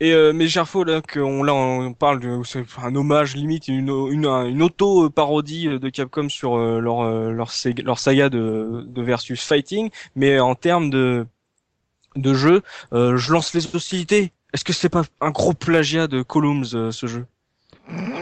Et 0.00 0.14
euh, 0.14 0.32
mais 0.32 0.48
Gerfo 0.48 0.82
là 0.82 1.00
qu'on 1.00 1.44
là 1.44 1.54
on 1.54 1.92
parle 1.94 2.18
de 2.18 2.42
c'est 2.44 2.64
un 2.82 2.96
hommage 2.96 3.36
limite 3.36 3.68
une 3.68 3.88
une, 4.10 4.26
une 4.26 4.60
auto 4.60 5.08
parodie 5.10 5.68
de 5.68 5.88
Capcom 5.90 6.28
sur 6.28 6.56
euh, 6.56 6.80
leur 6.80 7.02
euh, 7.02 7.30
leur 7.30 7.52
leur 7.84 7.98
saga 8.00 8.28
de 8.28 8.84
de 8.84 9.02
versus 9.02 9.44
fighting 9.44 9.90
mais 10.16 10.40
en 10.40 10.56
termes 10.56 10.90
de 10.90 11.24
de 12.16 12.34
jeu 12.34 12.62
euh, 12.92 13.16
je 13.16 13.32
lance 13.32 13.54
les 13.54 13.74
hostilités 13.74 14.32
est-ce 14.52 14.64
que 14.64 14.72
c'est 14.72 14.88
pas 14.90 15.02
un 15.20 15.30
gros 15.30 15.54
plagiat 15.54 16.06
de 16.06 16.22
Columns 16.22 16.64
euh, 16.74 16.90
ce 16.90 17.06
jeu? 17.06 17.26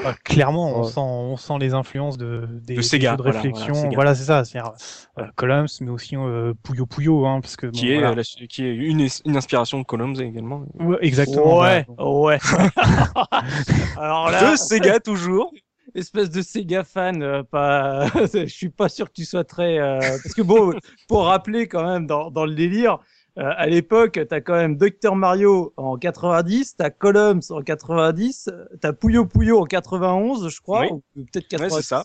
Bah, 0.03 0.15
clairement, 0.25 0.71
on 0.71 0.83
Ouais. 0.83 0.89
sent, 0.89 1.01
on 1.01 1.37
sent 1.37 1.55
les 1.61 1.75
influences 1.75 2.17
de, 2.17 2.47
des, 2.51 2.77
De 2.77 2.77
des 2.77 2.83
Sega, 2.83 3.11
jeux 3.11 3.17
de 3.17 3.23
voilà, 3.23 3.41
réflexion. 3.41 3.91
voilà, 3.91 4.15
c'est 4.15 4.25
ça. 4.25 4.45
C'est-à-dire 4.45 4.73
euh, 5.19 5.25
Columns, 5.37 5.67
mais 5.81 5.91
aussi 5.91 6.17
euh, 6.17 6.55
Puyo 6.63 6.87
Puyo, 6.87 7.27
hein, 7.27 7.41
parce 7.41 7.57
que 7.57 7.67
bon, 7.67 7.73
qui 7.73 7.91
est 7.91 7.99
voilà. 7.99 8.15
la- 8.15 8.23
qui 8.23 8.65
est 8.65 8.75
une 8.75 9.07
une 9.27 9.37
inspiration 9.37 9.79
de 9.79 9.85
Columns 9.85 10.19
également 10.21 10.65
Ouais, 10.79 10.97
exactement. 11.03 11.61
Ouais, 11.61 11.85
voilà. 11.99 12.11
ouais. 12.13 12.39
Alors 13.97 14.31
là, 14.31 14.53
de 14.53 14.57
Sega 14.57 15.01
toujours 15.01 15.53
espèce 15.95 16.31
de 16.31 16.41
Sega 16.41 16.85
fan, 16.85 17.23
euh, 17.23 17.43
pas, 17.43 18.07
je 18.33 18.47
suis 18.47 18.69
pas 18.71 18.89
sûr 18.89 19.09
que 19.09 19.13
tu 19.13 19.25
sois 19.25 19.43
très, 19.45 19.79
euh, 19.79 20.19
parce 20.23 20.35
que 20.35 20.43
bon, 20.43 20.73
pour 21.09 21.25
rappeler 21.25 21.67
quand 21.67 21.85
même 21.85 22.07
dans, 22.07 22.31
dans 22.31 22.47
le 22.47 22.55
délire, 22.55 22.99
euh, 23.41 23.51
à 23.57 23.67
l'époque, 23.67 24.21
t'as 24.29 24.41
quand 24.41 24.55
même 24.55 24.77
Dr 24.77 25.15
Mario 25.17 25.73
en 25.77 25.97
90, 25.97 26.77
t'as 26.77 26.91
Columns 26.91 27.41
en 27.51 27.63
90, 27.63 28.51
t'as 28.81 28.93
Puyo 28.93 29.25
Puyo 29.27 29.61
en 29.61 29.65
91, 29.65 30.49
je 30.49 30.61
crois, 30.61 30.83
Oui. 30.83 30.89
ou 31.17 31.25
peut-être 31.25 31.45
Ouais, 31.53 31.69
90. 31.71 31.75
c'est 31.77 31.83
ça. 31.83 32.03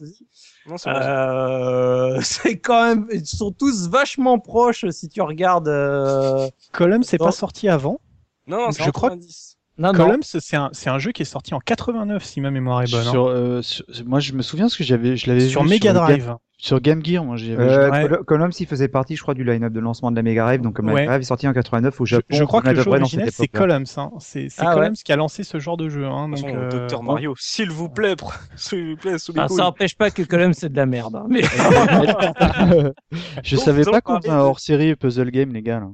non 0.67 0.77
c'est 0.77 0.89
vrai. 0.91 1.01
Euh, 1.05 2.19
c'est 2.23 2.57
quand 2.59 2.83
même, 2.87 3.07
ils 3.11 3.25
sont 3.25 3.51
tous 3.51 3.87
vachement 3.89 4.39
proches 4.39 4.85
si 4.91 5.09
tu 5.09 5.21
regardes. 5.21 5.67
Euh... 5.67 6.47
Columns, 6.71 7.03
c'est 7.03 7.17
pas 7.17 7.31
sorti 7.31 7.67
avant. 7.69 7.99
non 8.47 8.57
non 8.57 8.71
c'est 8.71 8.83
je 8.83 8.89
crois- 8.91 9.09
90. 9.09 9.51
Non, 9.77 9.91
non. 9.91 10.05
Columns, 10.05 10.23
c'est 10.23 10.55
un, 10.55 10.69
c'est 10.71 10.89
un 10.89 10.99
jeu 10.99 11.11
qui 11.11 11.23
est 11.23 11.25
sorti 11.25 11.53
en 11.53 11.59
89, 11.59 12.23
si 12.23 12.39
ma 12.39 12.49
mémoire 12.49 12.81
est 12.83 12.89
bonne. 12.89 13.05
hein. 13.07 13.11
Sur, 13.11 13.27
euh, 13.27 13.61
sur- 13.61 13.83
moi 14.05 14.21
je 14.21 14.31
me 14.31 14.41
souviens 14.41 14.67
parce 14.67 14.77
que 14.77 14.85
j'avais 14.85 15.17
je 15.17 15.27
l'avais 15.29 15.49
Sur 15.49 15.63
vu 15.63 15.69
Mega 15.69 15.91
Drive. 15.91 16.33
Sur 16.57 16.79
Game 16.79 17.03
Gear, 17.05 17.23
moi 17.25 17.35
j'ai. 17.35 17.55
Euh, 17.57 17.91
Ouais. 17.91 18.07
Columns, 18.25 18.51
il 18.59 18.65
faisait 18.65 18.87
partie, 18.87 19.15
je 19.15 19.21
crois, 19.21 19.33
du 19.33 19.43
line-up 19.43 19.73
de 19.73 19.79
lancement 19.79 20.09
de 20.09 20.15
la 20.15 20.23
Mega 20.23 20.43
Drive. 20.43 20.61
Donc, 20.61 20.75
comme 20.75 20.87
la 20.87 20.93
Ouais. 20.93 21.01
Mega 21.01 21.11
Drive 21.11 21.21
est 21.21 21.25
sortie 21.25 21.47
en 21.47 21.53
89 21.53 21.99
au 22.01 22.05
Je, 22.05 22.15
Japon, 22.15 22.25
je 22.29 22.43
crois 22.45 22.61
que 22.61 22.69
le 22.69 22.81
jeu 22.81 22.89
original 22.89 23.29
c'est. 23.31 23.47
Columns. 23.47 23.85
Hein. 23.97 24.11
C'est 24.19 24.47
Ah 24.57 24.69
ouais. 24.69 24.75
Columns 24.75 24.93
qui 24.95 25.11
a 25.11 25.15
lancé 25.17 25.43
ce 25.43 25.59
genre 25.59 25.77
de 25.77 25.89
jeu. 25.89 26.05
Hein. 26.05 26.29
Donc, 26.29 26.43
euh, 26.45 26.69
Docteur. 26.69 27.03
Mario, 27.03 27.35
s'il 27.37 27.69
vous 27.71 27.89
plaît, 27.89 28.15
s'il 28.55 28.91
vous 28.91 28.95
plaît, 28.95 29.17
sous 29.17 29.33
les 29.33 29.41
Ah, 29.41 29.47
couilles. 29.47 29.57
ça 29.57 29.63
n'empêche 29.63 29.95
pas 29.95 30.11
que 30.11 30.23
Column 30.23 30.53
c'est 30.53 30.69
de 30.69 30.77
la 30.77 30.85
merde. 30.85 31.15
hein. 31.15 31.25
Mais 31.29 31.41
je 33.43 33.55
Donc, 33.55 33.65
savais 33.65 33.83
pas 33.83 34.01
qu'on 34.01 34.13
parlez 34.13 34.21
faisait 34.27 34.33
un 34.33 34.37
de- 34.39 34.43
hors 34.43 34.59
série 34.59 34.95
puzzle 34.95 35.31
game, 35.31 35.53
les 35.53 35.61
gars. 35.61 35.79
Là. 35.81 35.87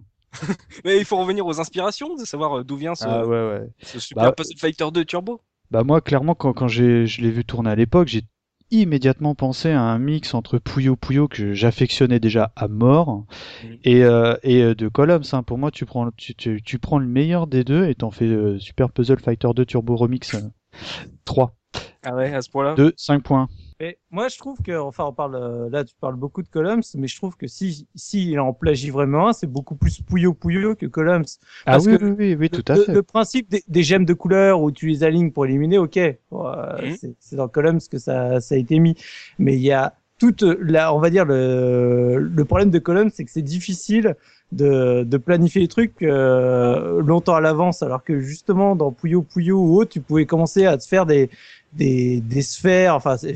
Mais 0.85 0.97
il 0.97 1.05
faut 1.05 1.17
revenir 1.17 1.45
aux 1.45 1.59
inspirations, 1.59 2.15
de 2.15 2.23
savoir 2.25 2.59
euh, 2.59 2.63
d'où 2.63 2.77
vient 2.77 2.95
ce, 2.95 3.05
Ah 3.05 3.25
ouais, 3.25 3.49
ouais. 3.49 3.61
ce 3.81 3.99
Super 3.99 4.25
Bah, 4.25 4.31
Puzzle 4.31 4.57
Fighter 4.57 4.85
2 4.93 5.03
Turbo. 5.05 5.41
Bah 5.71 5.83
moi, 5.83 6.01
clairement, 6.01 6.35
quand, 6.35 6.53
quand 6.53 6.67
j'ai, 6.67 7.05
je 7.07 7.21
l'ai 7.21 7.31
vu 7.31 7.45
tourner 7.45 7.69
à 7.71 7.75
l'époque, 7.75 8.07
j'ai 8.09 8.23
immédiatement 8.71 9.35
pensé 9.35 9.69
à 9.71 9.81
un 9.81 9.99
mix 9.99 10.33
entre 10.33 10.57
Puyo 10.57 10.95
Puyo 10.95 11.27
que 11.27 11.53
j'affectionnais 11.53 12.19
déjà 12.19 12.51
à 12.55 12.67
mort 12.67 13.25
Mhm. 13.63 13.77
et, 13.83 14.03
euh, 14.03 14.35
et 14.43 14.61
euh, 14.63 14.75
de 14.75 14.87
Columns. 14.87 15.23
Hein. 15.33 15.43
Pour 15.43 15.57
moi, 15.57 15.71
tu 15.71 15.85
prends, 15.85 16.09
tu, 16.17 16.33
tu, 16.35 16.61
tu 16.63 16.79
prends 16.79 16.99
le 16.99 17.07
meilleur 17.07 17.47
des 17.47 17.63
deux 17.63 17.87
et 17.87 17.95
t'en 17.95 18.11
fais 18.11 18.25
euh, 18.25 18.57
Super 18.59 18.89
Puzzle 18.91 19.19
Fighter 19.19 19.49
2 19.55 19.65
Turbo 19.65 19.95
Remix 19.95 20.33
euh, 20.33 20.39
3. 21.25 21.53
Ah 22.03 22.15
ouais, 22.15 22.33
à 22.33 22.41
ce 22.41 22.49
point-là? 22.49 22.73
2, 22.75 22.93
5 22.97 23.21
points. 23.23 23.47
Mais 23.81 23.97
moi, 24.11 24.27
je 24.27 24.37
trouve 24.37 24.61
que, 24.61 24.77
enfin, 24.77 25.05
on 25.05 25.11
parle 25.11 25.33
euh, 25.35 25.67
là, 25.71 25.83
tu 25.83 25.95
parles 25.99 26.15
beaucoup 26.15 26.43
de 26.43 26.47
Columns, 26.47 26.83
mais 26.93 27.07
je 27.07 27.15
trouve 27.15 27.35
que 27.35 27.47
si, 27.47 27.87
si 27.95 28.29
il 28.29 28.39
en 28.39 28.53
plagie 28.53 28.91
vraiment 28.91 29.29
un, 29.29 29.33
c'est 29.33 29.47
beaucoup 29.47 29.73
plus 29.75 30.01
Puyo 30.03 30.35
Puyo 30.35 30.75
que 30.75 30.85
Columns. 30.85 31.25
Ah 31.65 31.71
Parce 31.71 31.87
oui, 31.87 31.97
que 31.97 32.05
oui, 32.05 32.13
oui, 32.15 32.35
oui, 32.41 32.49
tout 32.51 32.63
à 32.71 32.75
le, 32.75 32.83
fait. 32.83 32.93
le 32.93 33.01
principe 33.01 33.49
des, 33.49 33.63
des 33.67 33.81
gemmes 33.81 34.05
de 34.05 34.13
couleur 34.13 34.61
où 34.61 34.71
tu 34.71 34.85
les 34.85 35.03
alignes 35.03 35.31
pour 35.31 35.47
éliminer, 35.47 35.79
ok, 35.79 35.95
Ouais, 35.95 36.17
Mhm. 36.31 36.95
c'est- 36.95 37.15
c'est 37.19 37.35
dans 37.35 37.47
Columns 37.47 37.79
que 37.89 37.97
ça, 37.97 38.39
ça 38.39 38.53
a 38.53 38.57
été 38.59 38.77
mis. 38.77 38.93
Mais 39.39 39.55
il 39.55 39.61
y 39.63 39.71
a 39.71 39.95
toute 40.19 40.43
la, 40.43 40.93
on 40.93 40.99
va 40.99 41.09
dire 41.09 41.25
le, 41.25 42.19
le 42.19 42.45
problème 42.45 42.69
de 42.69 42.77
Columns, 42.77 43.09
c'est 43.11 43.25
que 43.25 43.31
c'est 43.31 43.41
difficile 43.41 44.15
de, 44.51 45.03
de 45.03 45.17
planifier 45.17 45.61
les 45.61 45.67
trucs 45.67 46.03
euh, 46.03 47.01
longtemps 47.01 47.33
à 47.35 47.41
l'avance, 47.41 47.81
alors 47.81 48.03
que 48.03 48.19
justement 48.19 48.75
dans 48.75 48.91
Puyo 48.91 49.23
Puyo 49.23 49.57
ou 49.57 49.77
autre, 49.77 49.89
tu 49.91 50.01
pouvais 50.01 50.27
commencer 50.27 50.65
à 50.67 50.77
te 50.77 50.85
faire 50.85 51.07
des 51.07 51.29
des, 51.73 52.19
des 52.21 52.41
sphères, 52.41 52.95
enfin, 52.95 53.15
des, 53.15 53.33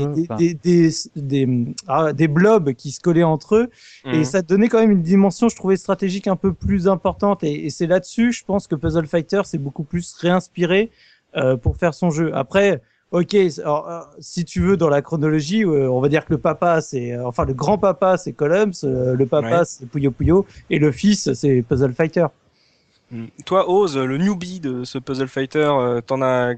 vois. 0.00 0.12
des, 0.14 0.22
Enfin, 0.22 0.36
des, 0.36 0.54
des, 0.54 0.90
des, 1.16 1.48
ah, 1.88 2.12
des 2.12 2.28
blobs 2.28 2.72
qui 2.74 2.90
se 2.92 3.00
collaient 3.00 3.22
entre 3.24 3.56
eux 3.56 3.70
Mhm. 4.04 4.14
et 4.14 4.24
ça 4.24 4.42
donnait 4.42 4.68
quand 4.68 4.78
même 4.78 4.92
une 4.92 5.02
dimension, 5.02 5.48
je 5.48 5.56
trouvais 5.56 5.76
stratégique 5.76 6.28
un 6.28 6.36
peu 6.36 6.52
plus 6.52 6.86
importante. 6.88 7.42
Et, 7.42 7.66
et 7.66 7.70
c'est 7.70 7.86
là-dessus, 7.88 8.32
je 8.32 8.44
pense 8.44 8.66
que 8.68 8.76
Puzzle 8.76 9.06
Fighter 9.06 9.42
s'est 9.44 9.58
beaucoup 9.58 9.82
plus 9.82 10.14
réinspiré 10.14 10.90
euh, 11.36 11.56
pour 11.56 11.76
faire 11.76 11.94
son 11.94 12.10
jeu. 12.10 12.30
Après, 12.34 12.80
ok, 13.10 13.34
alors, 13.58 13.88
euh, 13.90 14.00
si 14.20 14.44
tu 14.44 14.60
veux 14.60 14.76
dans 14.76 14.88
la 14.88 15.02
chronologie, 15.02 15.64
euh, 15.64 15.90
on 15.90 16.00
va 16.00 16.08
dire 16.08 16.24
que 16.24 16.32
le 16.32 16.38
papa, 16.38 16.80
c'est 16.80 17.12
euh, 17.12 17.26
enfin 17.26 17.44
le 17.44 17.54
grand 17.54 17.76
papa, 17.78 18.16
c'est 18.18 18.32
Columns, 18.32 18.72
euh, 18.84 19.14
le 19.14 19.26
papa, 19.26 19.58
Ouais. 19.60 19.64
c'est 19.64 19.86
Puyo 19.88 20.12
Puyo, 20.12 20.46
et 20.70 20.78
le 20.78 20.92
fils, 20.92 21.32
c'est 21.34 21.62
Puzzle 21.62 21.92
Fighter. 21.92 22.26
Toi, 23.44 23.70
Oz, 23.70 23.96
le 23.96 24.18
newbie 24.18 24.58
de 24.58 24.82
ce 24.82 24.98
Puzzle 24.98 25.28
Fighter, 25.28 25.68
euh, 25.78 26.00
t'en 26.00 26.22
as 26.22 26.54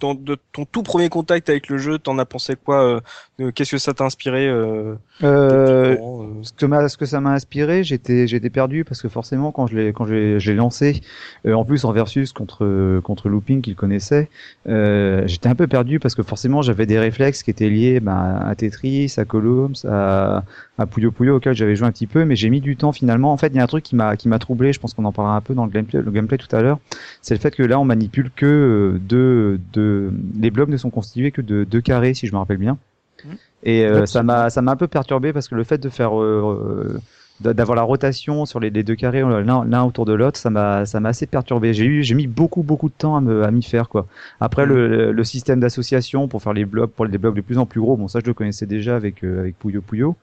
ton, 0.00 0.14
de 0.14 0.36
ton 0.52 0.64
tout 0.66 0.82
premier 0.82 1.08
contact 1.08 1.48
avec 1.50 1.68
le 1.68 1.78
jeu, 1.78 1.98
t'en 1.98 2.18
as 2.18 2.26
pensé 2.26 2.56
quoi 2.56 3.02
euh, 3.40 3.52
Qu'est-ce 3.52 3.72
que 3.72 3.78
ça 3.78 3.94
t'a 3.94 4.04
inspiré 4.04 4.48
euh, 4.48 4.96
Euh, 5.22 5.96
euh, 5.98 6.42
ce 6.42 6.52
que, 6.54 6.64
m'a- 6.66 6.88
ce 6.88 6.96
que 6.96 7.04
ça 7.06 7.20
m'a 7.20 7.32
inspiré, 7.32 7.84
j'étais 7.84 8.26
j'étais 8.26 8.48
perdu 8.50 8.84
parce 8.84 9.02
que 9.02 9.08
forcément 9.08 9.52
quand 9.52 9.66
je 9.66 9.76
l'ai 9.76 9.92
quand 9.92 10.06
l'ai 10.06 10.54
lancé, 10.54 11.02
euh, 11.46 11.52
en 11.54 11.64
plus 11.66 11.84
en 11.84 11.92
versus 11.92 12.32
contre 12.32 13.00
contre 13.04 13.28
Looping 13.28 13.60
qu'il 13.62 13.76
connaissait, 13.76 14.30
euh, 14.66 15.22
j'étais 15.26 15.48
un 15.48 15.54
peu 15.54 15.66
perdu 15.66 15.98
parce 16.00 16.14
que 16.14 16.22
forcément 16.22 16.62
j'avais 16.62 16.86
des 16.86 16.98
réflexes 16.98 17.42
qui 17.42 17.50
étaient 17.50 17.68
liés 17.68 18.00
ben, 18.00 18.40
à 18.46 18.54
Tetris, 18.54 19.12
à 19.18 19.24
Columns, 19.26 19.74
à, 19.86 20.44
à 20.80 20.86
Puyo 20.86 21.12
Puyo 21.12 21.36
auquel 21.36 21.54
j'avais 21.54 21.76
joué 21.76 21.86
un 21.86 21.92
petit 21.92 22.06
peu, 22.06 22.24
mais 22.24 22.36
j'ai 22.36 22.50
mis 22.50 22.60
du 22.60 22.76
temps 22.76 22.92
finalement. 22.92 23.32
En 23.32 23.36
fait, 23.36 23.48
il 23.48 23.56
y 23.56 23.58
a 23.60 23.62
un 23.62 23.66
truc 23.66 23.84
qui 23.84 23.94
m'a 23.96 24.16
qui 24.16 24.28
m'a 24.28 24.38
troublé. 24.38 24.72
Je 24.72 24.80
pense 24.80 24.94
qu'on 24.94 25.04
en 25.04 25.12
parlera 25.12 25.36
un 25.36 25.40
peu 25.40 25.54
dans 25.54 25.64
le 25.66 25.70
gameplay 25.70 26.00
le 26.02 26.10
gameplay 26.10 26.38
tout 26.38 26.54
à 26.56 26.62
l'heure. 26.62 26.78
C'est 27.22 27.34
le 27.34 27.40
fait 27.40 27.54
que 27.54 27.62
là 27.62 27.78
on 27.78 27.84
manipule 27.84 28.30
que 28.34 28.46
euh, 28.46 28.98
deux 28.98 29.58
deux 29.72 30.12
les 30.40 30.50
blocs 30.50 30.70
ne 30.70 30.76
sont 30.78 30.90
constitués 30.90 31.30
que 31.32 31.42
de 31.42 31.64
deux 31.64 31.80
carrés 31.82 32.14
si 32.14 32.26
je 32.26 32.32
me 32.32 32.38
rappelle 32.38 32.56
bien. 32.58 32.78
Mhm. 33.24 33.36
Et 33.62 33.84
euh, 33.84 34.06
ça 34.06 34.22
m'a 34.22 34.50
ça 34.50 34.62
m'a 34.62 34.72
un 34.72 34.76
peu 34.76 34.88
perturbé 34.88 35.32
parce 35.32 35.48
que 35.48 35.54
le 35.54 35.64
fait 35.64 35.78
de 35.78 35.88
faire 35.90 36.18
euh, 36.20 36.98
d'a- 37.40 37.52
d'avoir 37.54 37.76
la 37.76 37.82
rotation 37.82 38.46
sur 38.46 38.58
les, 38.60 38.70
les 38.70 38.82
deux 38.82 38.94
carrés 38.94 39.20
l'un 39.22 39.84
autour 39.84 40.06
de 40.06 40.14
l'autre, 40.14 40.38
ça 40.38 40.48
m'a 40.50 40.86
ça 40.86 41.00
m'a 41.00 41.10
assez 41.10 41.26
perturbé. 41.26 41.74
J'ai 41.74 41.84
eu 41.84 42.02
j'ai 42.02 42.14
mis 42.14 42.26
beaucoup 42.26 42.62
beaucoup 42.62 42.88
de 42.88 42.94
temps 42.94 43.16
à 43.16 43.20
me 43.20 43.44
à 43.44 43.50
m'y 43.50 43.62
faire 43.62 43.88
quoi. 43.90 44.06
Après 44.40 44.64
Mhm. 44.64 44.72
le, 44.72 45.12
le 45.12 45.24
système 45.24 45.60
d'association 45.60 46.26
pour 46.28 46.42
faire 46.42 46.54
les 46.54 46.64
blocs 46.64 46.92
pour 46.92 47.04
les 47.04 47.18
blocs 47.18 47.34
de 47.36 47.42
plus 47.42 47.58
en 47.58 47.66
plus 47.66 47.80
gros, 47.80 47.96
bon 47.98 48.08
ça 48.08 48.20
je 48.20 48.26
le 48.26 48.34
connaissais 48.34 48.66
déjà 48.66 48.96
avec 48.96 49.22
euh, 49.24 49.40
avec 49.40 49.58
Puyo 49.58 49.82
Puyo. 49.82 50.16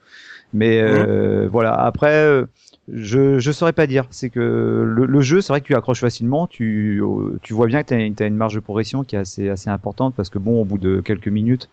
Mais 0.52 0.80
euh, 0.80 1.48
voilà, 1.50 1.74
après 1.74 2.14
euh, 2.24 2.46
je 2.88 3.38
je 3.38 3.52
saurais 3.52 3.74
pas 3.74 3.86
dire, 3.86 4.06
c'est 4.10 4.30
que 4.30 4.40
le, 4.40 5.04
le 5.06 5.20
jeu, 5.20 5.40
c'est 5.42 5.52
vrai 5.52 5.60
que 5.60 5.66
tu 5.66 5.74
accroches 5.74 6.00
facilement, 6.00 6.46
tu 6.46 7.02
tu 7.42 7.52
vois 7.54 7.66
bien 7.66 7.82
que 7.82 7.88
tu 8.14 8.22
as, 8.22 8.26
une 8.26 8.36
marge 8.36 8.54
de 8.54 8.60
progression 8.60 9.04
qui 9.04 9.16
est 9.16 9.18
assez 9.18 9.48
assez 9.50 9.68
importante 9.70 10.14
parce 10.16 10.30
que 10.30 10.38
bon 10.38 10.60
au 10.62 10.64
bout 10.64 10.78
de 10.78 11.00
quelques 11.00 11.28
minutes 11.28 11.68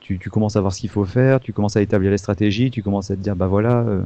tu, 0.00 0.18
tu 0.18 0.30
commences 0.30 0.56
à 0.56 0.60
voir 0.60 0.72
ce 0.72 0.80
qu'il 0.80 0.90
faut 0.90 1.04
faire, 1.04 1.40
tu 1.40 1.52
commences 1.52 1.76
à 1.76 1.82
établir 1.82 2.10
les 2.10 2.18
stratégies, 2.18 2.70
tu 2.70 2.82
commences 2.82 3.10
à 3.10 3.16
te 3.16 3.20
dire 3.20 3.36
bah 3.36 3.48
voilà, 3.48 3.80
euh, 3.80 4.02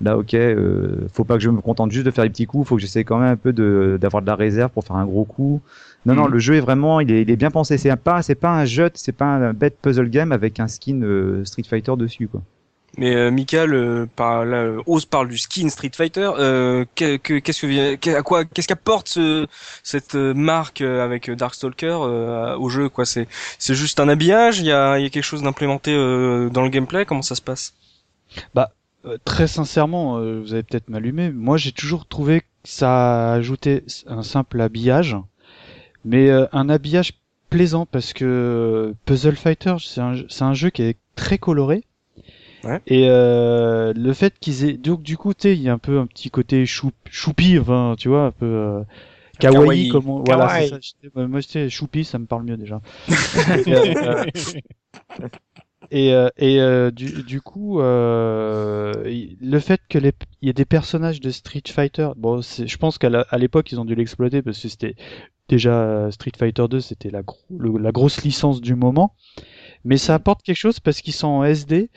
là 0.00 0.18
ok, 0.18 0.34
euh, 0.34 1.08
faut 1.12 1.24
pas 1.24 1.36
que 1.36 1.42
je 1.42 1.50
me 1.50 1.60
contente 1.60 1.90
juste 1.92 2.06
de 2.06 2.10
faire 2.10 2.24
des 2.24 2.30
petits 2.30 2.46
coups, 2.46 2.68
faut 2.68 2.76
que 2.76 2.80
j'essaie 2.82 3.04
quand 3.04 3.18
même 3.18 3.30
un 3.32 3.36
peu 3.36 3.52
de 3.52 3.98
d'avoir 4.00 4.22
de 4.22 4.26
la 4.26 4.34
réserve 4.36 4.70
pour 4.72 4.84
faire 4.84 4.96
un 4.96 5.06
gros 5.06 5.24
coup. 5.24 5.62
Non 6.06 6.14
non, 6.14 6.26
Mhm. 6.26 6.32
le 6.32 6.38
jeu 6.38 6.54
est 6.56 6.60
vraiment, 6.60 7.00
il 7.00 7.10
est, 7.12 7.22
il 7.22 7.30
est 7.30 7.36
bien 7.36 7.50
pensé. 7.50 7.78
C'est 7.78 7.90
un- 7.90 7.96
pas 7.96 8.22
c'est 8.22 8.34
pas 8.34 8.50
un 8.52 8.64
jeu, 8.64 8.90
c'est 8.94 9.12
pas 9.12 9.26
un 9.26 9.52
bête 9.54 9.78
puzzle 9.80 10.08
game 10.10 10.32
avec 10.32 10.60
un 10.60 10.68
skin 10.68 11.02
euh, 11.02 11.44
Street 11.44 11.64
Fighter 11.68 11.94
dessus 11.96 12.28
quoi. 12.28 12.42
Mais 12.98 13.14
euh, 13.14 13.30
Michael, 13.30 13.72
euh, 13.74 14.06
par, 14.16 14.44
là, 14.44 14.58
euh, 14.58 14.82
Oz 14.86 15.04
parle 15.06 15.28
du 15.28 15.38
skin 15.38 15.68
Street 15.68 15.90
Fighter. 15.94 16.30
Euh, 16.38 16.84
que- 16.96 17.16
que- 17.16 17.38
qu'est-ce 17.38 17.62
que 17.66 18.20
quoi, 18.22 18.44
qu'est-ce 18.44 18.68
qu'apporte 18.68 19.08
ce, 19.08 19.46
cette 19.82 20.14
marque 20.14 20.80
avec 20.80 21.30
Darkstalker 21.30 21.94
au 22.58 22.68
jeu 22.68 22.88
quoi? 22.88 23.04
C'est 23.04 23.28
c'est 23.58 23.74
juste 23.74 24.00
un 24.00 24.08
habillage? 24.08 24.58
Il 24.58 24.66
y 24.66 24.72
a, 24.72 24.98
y 24.98 25.06
a 25.06 25.10
quelque 25.10 25.24
chose 25.24 25.42
d'implémenté 25.42 25.92
dans 25.94 26.62
le 26.62 26.68
gameplay? 26.68 27.04
Comment 27.04 27.22
ça 27.22 27.34
se 27.34 27.42
passe? 27.42 27.74
Euh, 29.06 29.16
très 29.24 29.46
sincèrement, 29.46 30.20
vous 30.20 30.52
avez 30.52 30.62
peut-être 30.62 30.90
m'allumé. 30.90 31.30
Moi, 31.30 31.56
j'ai 31.56 31.72
toujours 31.72 32.06
trouvé 32.06 32.40
que 32.42 32.46
ça 32.64 33.32
ajoutait 33.32 33.82
un 34.06 34.22
simple 34.22 34.60
habillage, 34.60 35.16
mais 36.04 36.30
un 36.52 36.68
habillage 36.68 37.14
plaisant 37.48 37.86
parce 37.86 38.12
que 38.12 38.94
Puzzle 39.06 39.36
Fighter, 39.36 39.76
c'est 39.80 40.00
un, 40.00 40.14
c'est 40.28 40.44
un 40.44 40.54
jeu 40.54 40.68
qui 40.70 40.82
est 40.82 40.98
très 41.16 41.38
coloré. 41.38 41.82
Ouais. 42.64 42.80
Et 42.86 43.06
euh, 43.08 43.92
le 43.96 44.12
fait 44.12 44.34
qu'ils 44.38 44.64
aient 44.66 44.72
donc 44.74 45.02
du 45.02 45.16
coup, 45.16 45.32
tu 45.34 45.42
sais, 45.42 45.54
il 45.54 45.62
y 45.62 45.68
a 45.68 45.72
un 45.72 45.78
peu 45.78 45.98
un 45.98 46.06
petit 46.06 46.30
côté 46.30 46.66
chou, 46.66 46.90
choupi, 47.10 47.58
enfin, 47.58 47.94
tu 47.98 48.08
vois, 48.08 48.26
un 48.26 48.30
peu 48.32 48.44
euh, 48.46 48.82
kawaii, 49.38 49.60
Kawaii. 49.62 49.88
comme 49.88 50.08
on- 50.10 50.22
voilà, 50.24 50.48
c'est 50.48 50.54
Kawaii. 50.54 50.68
ça. 50.68 50.78
j'étais- 50.80 51.18
euh, 51.18 51.26
Moi, 51.28 51.40
j'étais 51.40 51.70
choupi, 51.70 52.04
ça 52.04 52.18
me 52.18 52.26
parle 52.26 52.44
mieux 52.44 52.56
déjà. 52.58 52.80
et 55.90 56.12
euh, 56.14 56.28
et, 56.38 56.60
euh, 56.60 56.86
euh, 56.86 56.90
du, 56.90 57.22
du 57.22 57.40
coup, 57.40 57.80
euh, 57.80 59.02
le 59.40 59.58
fait 59.58 59.80
que 59.88 59.98
les, 59.98 60.12
il 60.42 60.46
y 60.46 60.50
ait 60.50 60.54
des 60.54 60.64
personnages 60.64 61.20
de 61.20 61.30
Street 61.30 61.62
Fighter, 61.66 62.10
bon, 62.16 62.42
c'est- 62.42 62.66
je 62.66 62.76
pense 62.76 62.98
qu'à 62.98 63.08
l'époque 63.38 63.72
ils 63.72 63.80
ont 63.80 63.84
dû 63.84 63.94
l'exploiter 63.94 64.42
parce 64.42 64.60
que 64.60 64.68
c'était 64.68 64.94
déjà 65.48 66.08
Street 66.12 66.32
Fighter 66.38 66.66
2, 66.68 66.80
c'était 66.80 67.10
la, 67.10 67.22
gro- 67.22 67.78
la 67.78 67.90
grosse 67.90 68.22
licence 68.22 68.60
du 68.60 68.74
moment, 68.76 69.14
mais 69.84 69.96
ça 69.96 70.14
apporte 70.14 70.42
quelque 70.42 70.56
chose 70.56 70.78
parce 70.78 71.00
qu'ils 71.00 71.14
sont 71.14 71.26
en 71.28 71.44
SD 71.44 71.90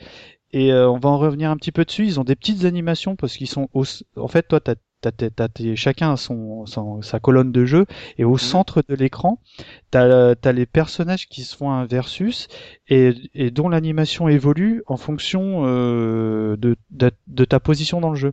et 0.54 0.72
euh, 0.72 0.88
on 0.90 0.98
va 0.98 1.10
en 1.10 1.18
revenir 1.18 1.50
un 1.50 1.56
petit 1.58 1.72
peu 1.72 1.84
dessus. 1.84 2.06
Ils 2.06 2.20
ont 2.20 2.24
des 2.24 2.36
petites 2.36 2.64
animations 2.64 3.16
parce 3.16 3.36
qu'ils 3.36 3.48
sont 3.48 3.68
au, 3.74 3.84
en 4.16 4.28
fait, 4.28 4.48
toi, 4.48 4.60
t'as 4.60 4.74
chacun 5.74 6.12
a 6.12 6.16
son, 6.16 6.64
son- 6.66 7.02
sa 7.02 7.20
colonne 7.20 7.52
de 7.52 7.66
jeu 7.66 7.84
et 8.16 8.24
au 8.24 8.38
centre 8.38 8.82
de 8.88 8.94
l'écran, 8.94 9.40
t'as, 9.90 10.34
as 10.42 10.52
les 10.52 10.66
personnages 10.66 11.28
qui 11.28 11.44
se 11.44 11.56
font 11.56 11.70
un 11.72 11.86
versus 11.86 12.48
et, 12.88 13.14
et 13.34 13.50
dont 13.50 13.68
l'animation 13.68 14.28
évolue 14.28 14.82
en 14.86 14.96
fonction 14.96 15.64
euh, 15.66 16.56
de, 16.56 16.76
de, 16.90 17.10
de 17.26 17.44
ta 17.44 17.60
position 17.60 18.00
dans 18.00 18.10
le 18.10 18.16
jeu. 18.16 18.32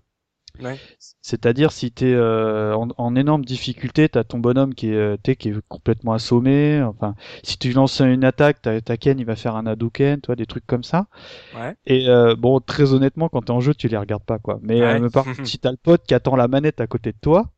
Ouais. 0.61 0.79
C'est-à-dire 1.21 1.71
si 1.71 1.91
t'es 1.91 2.13
euh, 2.13 2.75
en, 2.75 2.89
en 2.97 3.15
énorme 3.15 3.43
difficulté, 3.45 4.07
t'as 4.09 4.23
ton 4.23 4.39
bonhomme 4.39 4.73
qui 4.75 4.89
est, 4.89 4.95
euh, 4.95 5.17
t'es, 5.21 5.35
qui 5.35 5.49
est 5.49 5.55
complètement 5.67 6.13
assommé. 6.13 6.81
Enfin, 6.83 7.15
si 7.43 7.57
tu 7.57 7.71
lances 7.73 7.99
une 8.01 8.23
attaque, 8.23 8.61
ta, 8.61 8.79
ta 8.81 8.97
Ken 8.97 9.19
il 9.19 9.25
va 9.25 9.35
faire 9.35 9.55
un 9.55 9.65
Hadouken, 9.65 10.21
toi 10.21 10.35
des 10.35 10.45
trucs 10.45 10.65
comme 10.67 10.83
ça. 10.83 11.07
Ouais. 11.55 11.75
Et 11.85 12.07
euh, 12.09 12.35
bon, 12.35 12.59
très 12.59 12.93
honnêtement, 12.93 13.29
quand 13.29 13.41
t'es 13.43 13.51
en 13.51 13.59
jeu, 13.61 13.73
tu 13.73 13.87
les 13.87 13.97
regardes 13.97 14.23
pas 14.25 14.39
quoi. 14.39 14.59
Mais 14.61 14.81
Ouais. 14.81 15.01
euh, 15.01 15.09
par 15.09 15.25
contre, 15.25 15.43
si 15.47 15.59
t'as 15.59 15.71
le 15.71 15.77
pote 15.77 16.03
qui 16.07 16.13
attend 16.13 16.35
la 16.35 16.47
manette 16.47 16.79
à 16.81 16.87
côté 16.87 17.11
de 17.11 17.17
toi, 17.21 17.51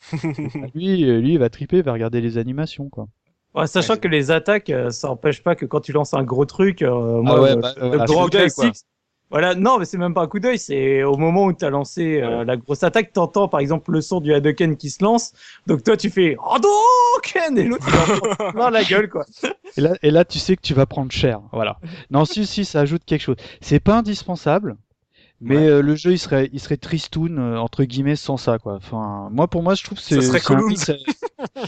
lui, 0.74 1.04
euh, 1.08 1.20
lui, 1.20 1.34
il 1.34 1.38
va 1.38 1.48
triper, 1.50 1.78
il 1.78 1.82
va 1.84 1.92
regarder 1.92 2.20
les 2.20 2.38
animations 2.38 2.88
quoi. 2.88 3.06
Ouais, 3.54 3.66
sachant 3.68 3.94
Ouais. 3.94 4.00
que 4.00 4.08
les 4.08 4.30
attaques, 4.32 4.72
ça 4.90 5.10
empêche 5.10 5.42
pas 5.42 5.54
que 5.54 5.64
quand 5.64 5.80
tu 5.80 5.92
lances 5.92 6.12
un 6.14 6.24
gros 6.24 6.44
truc, 6.44 6.82
euh, 6.82 7.22
moi, 7.22 7.40
ouais, 7.40 7.54
le- 7.54 7.60
bah, 7.60 7.72
le 7.80 7.98
grand 7.98 8.26
classique, 8.28 8.74
Voilà, 9.30 9.54
non, 9.54 9.78
mais 9.78 9.84
c'est 9.84 9.98
même 9.98 10.14
pas 10.14 10.22
un 10.22 10.26
coup 10.28 10.38
d'œil, 10.38 10.58
c'est 10.58 11.02
au 11.02 11.16
moment 11.16 11.46
où 11.46 11.52
tu 11.52 11.64
as 11.64 11.70
lancé 11.70 12.20
euh, 12.20 12.44
la 12.44 12.56
grosse 12.56 12.82
attaque, 12.84 13.12
t'entends 13.12 13.48
par 13.48 13.60
exemple 13.60 13.90
le 13.90 14.00
son 14.00 14.20
du 14.20 14.32
Hadouken 14.32 14.76
qui 14.76 14.90
se 14.90 15.02
lance, 15.02 15.32
donc 15.66 15.82
toi 15.82 15.96
tu 15.96 16.10
fais 16.10 16.36
Hadouken 16.44 17.58
et 17.58 17.64
l'autre 17.64 17.86
il 18.54 18.58
la 18.70 18.84
gueule 18.84 19.08
quoi. 19.08 19.24
Et 19.76 19.80
là, 19.80 19.94
et 20.02 20.10
là, 20.10 20.24
tu 20.24 20.38
sais 20.38 20.56
que 20.56 20.62
tu 20.62 20.74
vas 20.74 20.86
prendre 20.86 21.10
cher. 21.10 21.40
Voilà. 21.52 21.78
Non, 22.10 22.24
si, 22.24 22.46
si, 22.46 22.64
ça 22.64 22.80
ajoute 22.80 23.04
quelque 23.04 23.22
chose. 23.22 23.36
C'est 23.60 23.80
pas 23.80 23.96
indispensable, 23.98 24.76
mais 25.40 25.56
Ouais. 25.56 25.66
euh, 25.66 25.82
le 25.82 25.96
jeu, 25.96 26.12
il 26.12 26.18
serait, 26.18 26.48
il 26.52 26.60
serait 26.60 26.76
tristoun 26.76 27.38
euh, 27.38 27.58
entre 27.58 27.84
guillemets 27.84 28.16
sans 28.16 28.36
ça, 28.36 28.58
quoi. 28.58 28.74
Enfin, 28.74 29.28
moi, 29.32 29.48
pour 29.48 29.62
moi, 29.62 29.74
je 29.74 29.82
trouve 29.82 29.98
que 29.98 30.04
c'est. 30.04 30.20
Ça 30.20 30.38
serait 30.38 30.76
c'est 30.76 30.98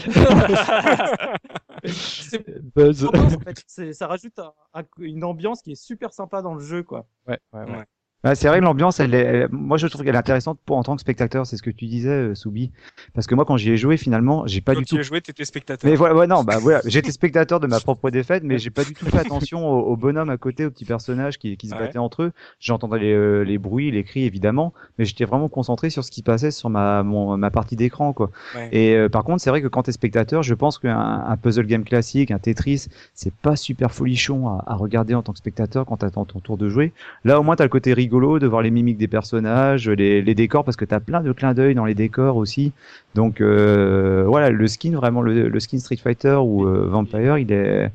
C'est 1.85 2.45
Buzz. 2.75 3.05
en 3.05 3.11
fait, 3.67 3.93
ça 3.93 4.07
rajoute 4.07 4.37
un- 4.39 4.53
un- 4.73 4.83
une 4.99 5.23
ambiance 5.23 5.61
qui 5.61 5.71
est 5.73 5.75
super 5.81 6.13
sympa 6.13 6.41
dans 6.41 6.53
le 6.55 6.61
jeu 6.61 6.83
quoi. 6.83 7.07
Ouais, 7.27 7.39
ouais, 7.53 7.63
ouais. 7.63 7.71
Ouais. 7.77 7.85
Bah, 8.23 8.33
c'est 8.33 8.47
vrai 8.47 8.59
que 8.59 8.63
l'ambiance, 8.63 8.99
elle 8.99 9.13
est, 9.13 9.19
elle- 9.19 9.47
moi 9.51 9.77
je 9.77 9.85
trouve 9.87 10.03
qu'elle 10.03 10.15
est 10.15 10.17
intéressante 10.17 10.57
pour 10.65 10.75
en 10.77 10.83
tant 10.83 10.95
que 10.95 11.01
spectateur. 11.01 11.45
C'est 11.45 11.55
ce 11.55 11.61
que 11.61 11.69
tu 11.69 11.85
disais, 11.85 12.09
euh, 12.09 12.35
Soubi. 12.35 12.71
Parce 13.13 13.27
que 13.27 13.35
moi, 13.35 13.45
quand 13.45 13.57
j'y 13.57 13.69
ai 13.71 13.77
joué, 13.77 13.95
finalement, 13.95 14.47
j'ai 14.47 14.59
pas 14.59 14.73
Quand 14.73 14.79
du 14.79 14.85
tu 14.85 14.95
tout. 14.95 14.99
as 14.99 15.03
joué, 15.03 15.21
t'étais 15.21 15.45
spectateur. 15.45 15.87
Mais 15.89 15.95
voilà, 15.95 16.15
ouais, 16.15 16.25
non, 16.27 16.43
bah 16.43 16.57
voilà, 16.59 16.81
j'étais 16.85 17.11
spectateur 17.11 17.59
de 17.59 17.67
ma 17.67 17.79
propre 17.79 18.09
défaite, 18.09 18.41
mais 18.43 18.57
j'ai 18.57 18.71
pas 18.71 18.83
du 18.83 18.95
tout 18.95 19.05
fait 19.05 19.19
attention 19.19 19.69
aux, 19.69 19.81
aux 19.91 19.95
bonhommes 19.95 20.31
à 20.31 20.37
côté, 20.37 20.65
aux 20.65 20.71
petits 20.71 20.83
personnages 20.85 21.37
qui, 21.37 21.55
qui 21.57 21.67
se 21.67 21.73
Ouais. 21.75 21.79
battaient 21.79 21.99
entre 21.99 22.23
eux. 22.23 22.31
J'entendais 22.59 22.97
les, 22.99 23.13
euh, 23.13 23.43
les 23.43 23.59
bruits, 23.59 23.91
les 23.91 24.03
cris 24.03 24.23
évidemment, 24.23 24.73
mais 24.97 25.05
j'étais 25.05 25.25
vraiment 25.25 25.47
concentré 25.47 25.91
sur 25.91 26.03
ce 26.03 26.09
qui 26.09 26.23
passait 26.23 26.49
sur 26.51 26.71
ma, 26.71 27.03
mon, 27.03 27.37
ma 27.37 27.51
partie 27.51 27.75
d'écran, 27.75 28.13
quoi. 28.13 28.31
Ouais. 28.55 28.69
Et 28.71 28.95
euh, 28.95 29.09
par 29.09 29.23
contre, 29.25 29.41
c'est 29.43 29.51
vrai 29.51 29.61
que 29.61 29.67
quand 29.67 29.83
t'es 29.83 29.91
spectateur, 29.91 30.41
je 30.41 30.55
pense 30.55 30.79
qu'un 30.79 30.97
un 31.27 31.37
puzzle 31.37 31.67
game 31.67 31.83
classique, 31.83 32.31
un 32.31 32.39
Tetris, 32.39 32.87
c'est 33.13 33.33
pas 33.33 33.55
super 33.55 33.91
folichon 33.93 34.47
à, 34.49 34.63
à 34.65 34.73
regarder 34.75 35.13
en 35.13 35.21
tant 35.21 35.33
que 35.33 35.39
spectateur 35.39 35.85
quand 35.85 35.97
t'attends 35.97 36.25
ton 36.25 36.39
tour 36.39 36.57
de 36.57 36.67
jouer. 36.67 36.93
Là, 37.23 37.39
au 37.39 37.43
moins, 37.43 37.55
t'as 37.55 37.63
le 37.65 37.69
côté 37.69 37.93
rigolo 38.07 38.39
de 38.39 38.47
voir 38.47 38.61
les 38.61 38.71
mimiques 38.71 38.97
des 38.97 39.07
personnages, 39.07 39.89
les, 39.89 40.21
les 40.21 40.35
décors, 40.35 40.63
parce 40.63 40.77
que 40.77 40.85
t'as 40.85 40.99
plein 40.99 41.21
de 41.21 41.31
clins 41.33 41.53
d'œil 41.53 41.75
dans 41.75 41.85
les 41.85 41.95
décors 41.95 42.37
aussi. 42.37 42.71
Donc 43.15 43.41
euh, 43.41 44.23
voilà, 44.27 44.49
le 44.49 44.67
skin, 44.67 44.93
vraiment, 44.95 45.21
le, 45.21 45.49
le 45.49 45.59
skin 45.59 45.79
Street 45.79 45.97
Fighter 45.97 46.35
ou 46.41 46.65
euh, 46.65 46.87
Vampire, 46.87 47.37
il 47.37 47.51
est, 47.51 47.91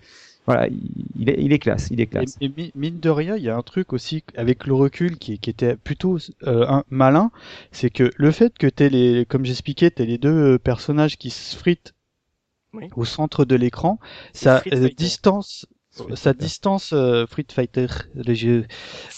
voilà, 0.47 0.69
il, 1.19 1.29
est, 1.31 1.37
il 1.39 1.53
est 1.53 1.59
classe, 1.59 1.89
il 1.91 2.01
est 2.01 2.07
classe. 2.07 2.39
et 2.41 2.49
mi- 2.49 2.73
mine 2.75 3.01
de 3.01 3.11
rien, 3.11 3.37
il 3.37 3.43
y 3.43 3.49
a 3.49 3.57
un 3.57 3.63
truc 3.63 3.93
aussi 3.93 4.23
avec 4.37 4.67
le 4.67 4.75
recul 4.75 5.19
qui, 5.19 5.39
qui 5.39 5.51
était 5.51 5.77
plutôt 5.77 6.19
euh, 6.45 6.67
un, 6.69 6.85
malin, 6.91 7.31
c'est 7.71 7.91
que 7.91 8.11
le 8.17 8.31
fait 8.31 8.57
que 8.59 8.67
t'aies 8.67 8.91
les, 8.91 9.25
comme 9.27 9.45
j'expliquais, 9.45 9.91
t'aies 9.91 10.07
les 10.07 10.19
deux 10.19 10.55
euh, 10.55 10.59
personnages 10.59 11.17
qui 11.17 11.31
se 11.31 11.57
fritent 11.57 11.95
Oui. 12.73 12.95
au 12.97 13.05
centre 13.05 13.45
de 13.45 13.57
l'écran, 13.57 13.99
ça 14.33 14.63
euh, 14.73 14.89
distance, 14.97 15.67
Fighter. 15.93 16.33
distance 16.35 16.93
euh, 16.93 17.27
Street 17.27 17.47
Fighter, 17.53 17.87
les 18.15 18.35
jeux, 18.35 18.67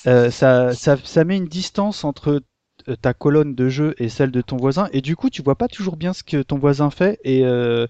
euh, 0.07 0.31
ça, 0.31 0.73
ça, 0.75 0.97
ça 0.97 1.25
met 1.25 1.37
une 1.37 1.47
distance 1.47 2.05
entre 2.05 2.43
euh, 2.89 2.97
ta 2.97 3.15
colonne 3.15 3.55
de 3.55 3.69
jeu 3.69 3.95
et 3.99 4.09
celle 4.09 4.31
de 4.31 4.41
ton 4.41 4.57
voisin, 4.57 4.89
et 4.93 5.01
du 5.01 5.17
coup, 5.17 5.31
tu 5.31 5.43
vois 5.43 5.57
pas 5.57 5.69
toujours 5.69 5.97
bien 5.97 6.13
ce 6.13 6.23
que 6.23 6.43
ton 6.43 6.59
voisin 6.59 6.91
fait 6.91 7.19
et 7.25 7.45
euh, 7.45 7.87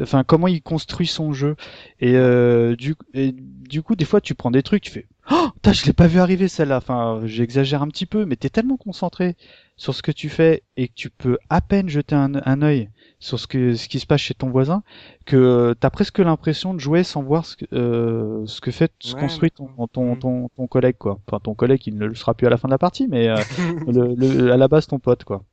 enfin 0.00 0.24
comment 0.24 0.48
il 0.48 0.62
construit 0.62 1.06
son 1.06 1.32
jeu. 1.32 1.56
Et, 2.00 2.16
euh, 2.16 2.74
du, 2.76 2.94
et 3.14 3.32
du 3.32 3.82
coup, 3.82 3.94
des 3.96 4.04
fois, 4.04 4.20
tu 4.20 4.34
prends 4.34 4.50
des 4.50 4.62
trucs, 4.62 4.82
tu 4.82 4.90
fais 4.90 5.06
Oh, 5.30 5.48
putain, 5.54 5.72
je 5.72 5.84
l'ai 5.86 5.92
pas 5.92 6.06
vu 6.06 6.20
arriver 6.20 6.48
celle-là. 6.48 6.76
Enfin, 6.78 7.22
j'exagère 7.24 7.82
un 7.82 7.88
petit 7.88 8.06
peu, 8.06 8.24
mais 8.24 8.36
t'es 8.36 8.48
tellement 8.48 8.76
concentré 8.76 9.36
sur 9.76 9.94
ce 9.94 10.02
que 10.02 10.12
tu 10.12 10.28
fais 10.28 10.62
et 10.76 10.88
que 10.88 10.94
tu 10.94 11.10
peux 11.10 11.38
à 11.50 11.60
peine 11.60 11.88
jeter 11.88 12.14
un, 12.14 12.32
un 12.34 12.62
œil 12.62 12.88
sur 13.18 13.38
ce, 13.38 13.46
que, 13.46 13.74
ce 13.74 13.88
qui 13.88 14.00
se 14.00 14.06
passe 14.06 14.20
chez 14.20 14.34
ton 14.34 14.50
voisin 14.50 14.82
que 15.26 15.36
euh, 15.36 15.74
t'as 15.78 15.90
presque 15.90 16.18
l'impression 16.18 16.74
de 16.74 16.80
jouer 16.80 17.02
sans 17.04 17.22
voir 17.22 17.44
ce 17.46 17.56
que, 17.56 17.66
euh, 17.74 18.44
ce 18.46 18.60
que 18.60 18.70
fait, 18.70 18.92
ce 19.00 19.14
Ouais, 19.14 19.20
construit 19.20 19.50
ton, 19.50 19.68
ton, 19.88 20.14
Mm. 20.14 20.18
ton, 20.18 20.48
ton 20.50 20.66
collègue, 20.66 20.96
quoi. 20.98 21.18
Enfin, 21.26 21.40
ton 21.40 21.54
collègue, 21.54 21.86
il 21.86 21.96
ne 21.98 22.06
le 22.06 22.14
sera 22.14 22.34
plus 22.34 22.46
à 22.46 22.50
la 22.50 22.56
fin 22.56 22.68
de 22.68 22.72
la 22.72 22.78
partie, 22.78 23.06
mais 23.08 23.28
euh, 23.28 23.36
le, 23.86 24.14
le- 24.14 24.52
à 24.52 24.56
la 24.56 24.68
base, 24.68 24.86
ton 24.86 24.98
pote, 24.98 25.24
quoi. 25.24 25.44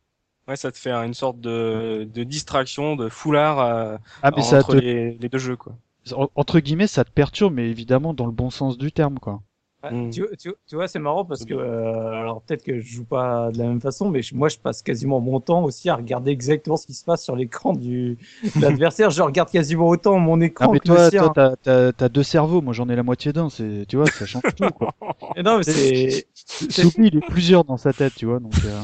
Ouais, 0.48 0.56
ça 0.58 0.72
te 0.72 0.78
fait 0.78 0.92
une 0.92 1.14
sorte 1.14 1.40
de, 1.42 2.04
de 2.14 2.24
distraction, 2.24 2.96
de 2.96 3.08
foulard 3.10 3.60
euh, 3.60 3.98
Ah, 4.22 4.32
entre 4.36 4.76
te, 4.76 4.78
les, 4.78 5.18
les 5.18 5.30
deux 5.30 5.38
jeux, 5.38 5.56
quoi. 5.58 5.76
en- 6.16 6.30
entre 6.36 6.60
guillemets, 6.62 6.88
ça 6.88 7.04
te 7.04 7.12
perturbe, 7.12 7.54
mais 7.56 7.70
évidemment 7.70 8.14
dans 8.14 8.26
le 8.26 8.32
bon 8.32 8.50
sens 8.50 8.78
du 8.78 8.92
terme, 8.94 9.20
quoi. 9.20 9.42
Ouais, 9.84 9.92
Mm. 9.92 10.10
tu, 10.12 10.26
tu, 10.40 10.54
tu 10.66 10.76
vois, 10.76 10.88
c'est 10.88 11.00
marrant 11.00 11.26
parce 11.26 11.44
que, 11.44 11.54
euh, 11.54 12.12
alors 12.22 12.42
peut-être 12.42 12.64
que 12.64 12.80
je 12.80 12.88
joue 12.88 13.04
pas 13.04 13.52
de 13.52 13.58
la 13.58 13.66
même 13.66 13.82
façon, 13.82 14.10
mais 14.10 14.22
je- 14.22 14.34
moi 14.34 14.48
je 14.48 14.58
passe 14.58 14.82
quasiment 14.82 15.20
mon 15.20 15.42
temps 15.42 15.64
aussi 15.66 15.90
à 15.90 15.96
regarder 15.96 16.32
exactement 16.32 16.78
ce 16.78 16.86
qui 16.88 16.94
se 16.94 17.04
passe 17.04 17.22
sur 17.22 17.36
l'écran 17.36 17.74
du 17.74 18.18
de 18.44 18.52
l'adversaire. 18.62 19.10
je 19.10 19.22
regarde 19.22 19.50
quasiment 19.52 19.90
autant 19.90 20.18
mon 20.20 20.40
écran 20.40 20.66
Ah, 20.66 20.72
mais 20.72 20.80
que 20.80 20.88
le 20.88 20.96
toi, 20.96 21.12
toi, 21.12 21.32
t'as, 21.36 21.56
t'as, 21.58 21.92
t'as 21.92 22.10
deux 22.10 22.24
cerveaux, 22.24 22.62
moi 22.62 22.72
j'en 22.74 22.88
ai 22.88 22.96
la 22.96 23.04
moitié 23.04 23.34
d'un, 23.34 23.50
c'est, 23.50 23.86
tu 23.90 23.98
vois, 23.98 24.10
ça 24.10 24.26
change 24.26 24.44
tout, 24.56 24.72
quoi. 24.72 24.94
Et 25.36 25.44
non, 25.44 25.58
mais 25.58 25.64
c'est, 25.64 26.28
Soubi, 26.70 27.08
il 27.08 27.18
est 27.18 27.22
plusieurs 27.28 27.66
dans 27.66 27.78
sa 27.78 27.92
tête, 27.92 28.14
tu 28.16 28.26
vois, 28.26 28.40
donc, 28.40 28.54
euh, 28.64 28.82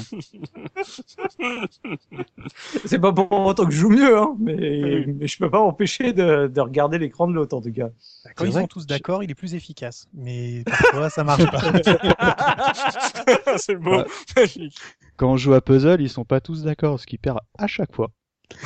c'est 2.85 2.99
pas 2.99 3.13
pour 3.13 3.31
autant 3.31 3.65
que 3.65 3.71
je 3.71 3.77
joue 3.79 3.89
mieux, 3.89 4.17
hein, 4.17 4.35
mais, 4.39 5.05
Oui. 5.05 5.13
mais 5.17 5.27
je 5.27 5.37
peux 5.37 5.49
pas 5.49 5.59
m'empêcher 5.59 6.13
de, 6.13 6.47
de 6.47 6.61
regarder 6.61 6.97
l'écran 6.97 7.27
de 7.27 7.33
l'autre 7.33 7.55
en 7.55 7.61
tout 7.61 7.71
cas. 7.71 7.89
Quand 8.35 8.43
C'est 8.45 8.49
ils 8.49 8.53
sont 8.53 8.67
tous 8.67 8.85
d'accord, 8.85 9.23
il 9.23 9.31
est 9.31 9.35
plus 9.35 9.55
efficace. 9.55 10.07
Mais 10.13 10.63
parfois, 10.91 11.09
ça 11.09 11.23
marche 11.23 11.45
pas. 11.45 11.61
c'est 13.57 13.75
beau. 13.75 13.97
Ouais. 13.97 14.05
quand 15.17 15.31
on 15.31 15.37
joue 15.37 15.53
à 15.53 15.61
puzzle, 15.61 16.01
ils 16.01 16.09
sont 16.09 16.25
pas 16.25 16.41
tous 16.41 16.63
d'accord, 16.63 16.99
ce 16.99 17.05
qui 17.05 17.17
perd 17.17 17.39
à 17.57 17.67
chaque 17.67 17.93
fois. 17.93 18.11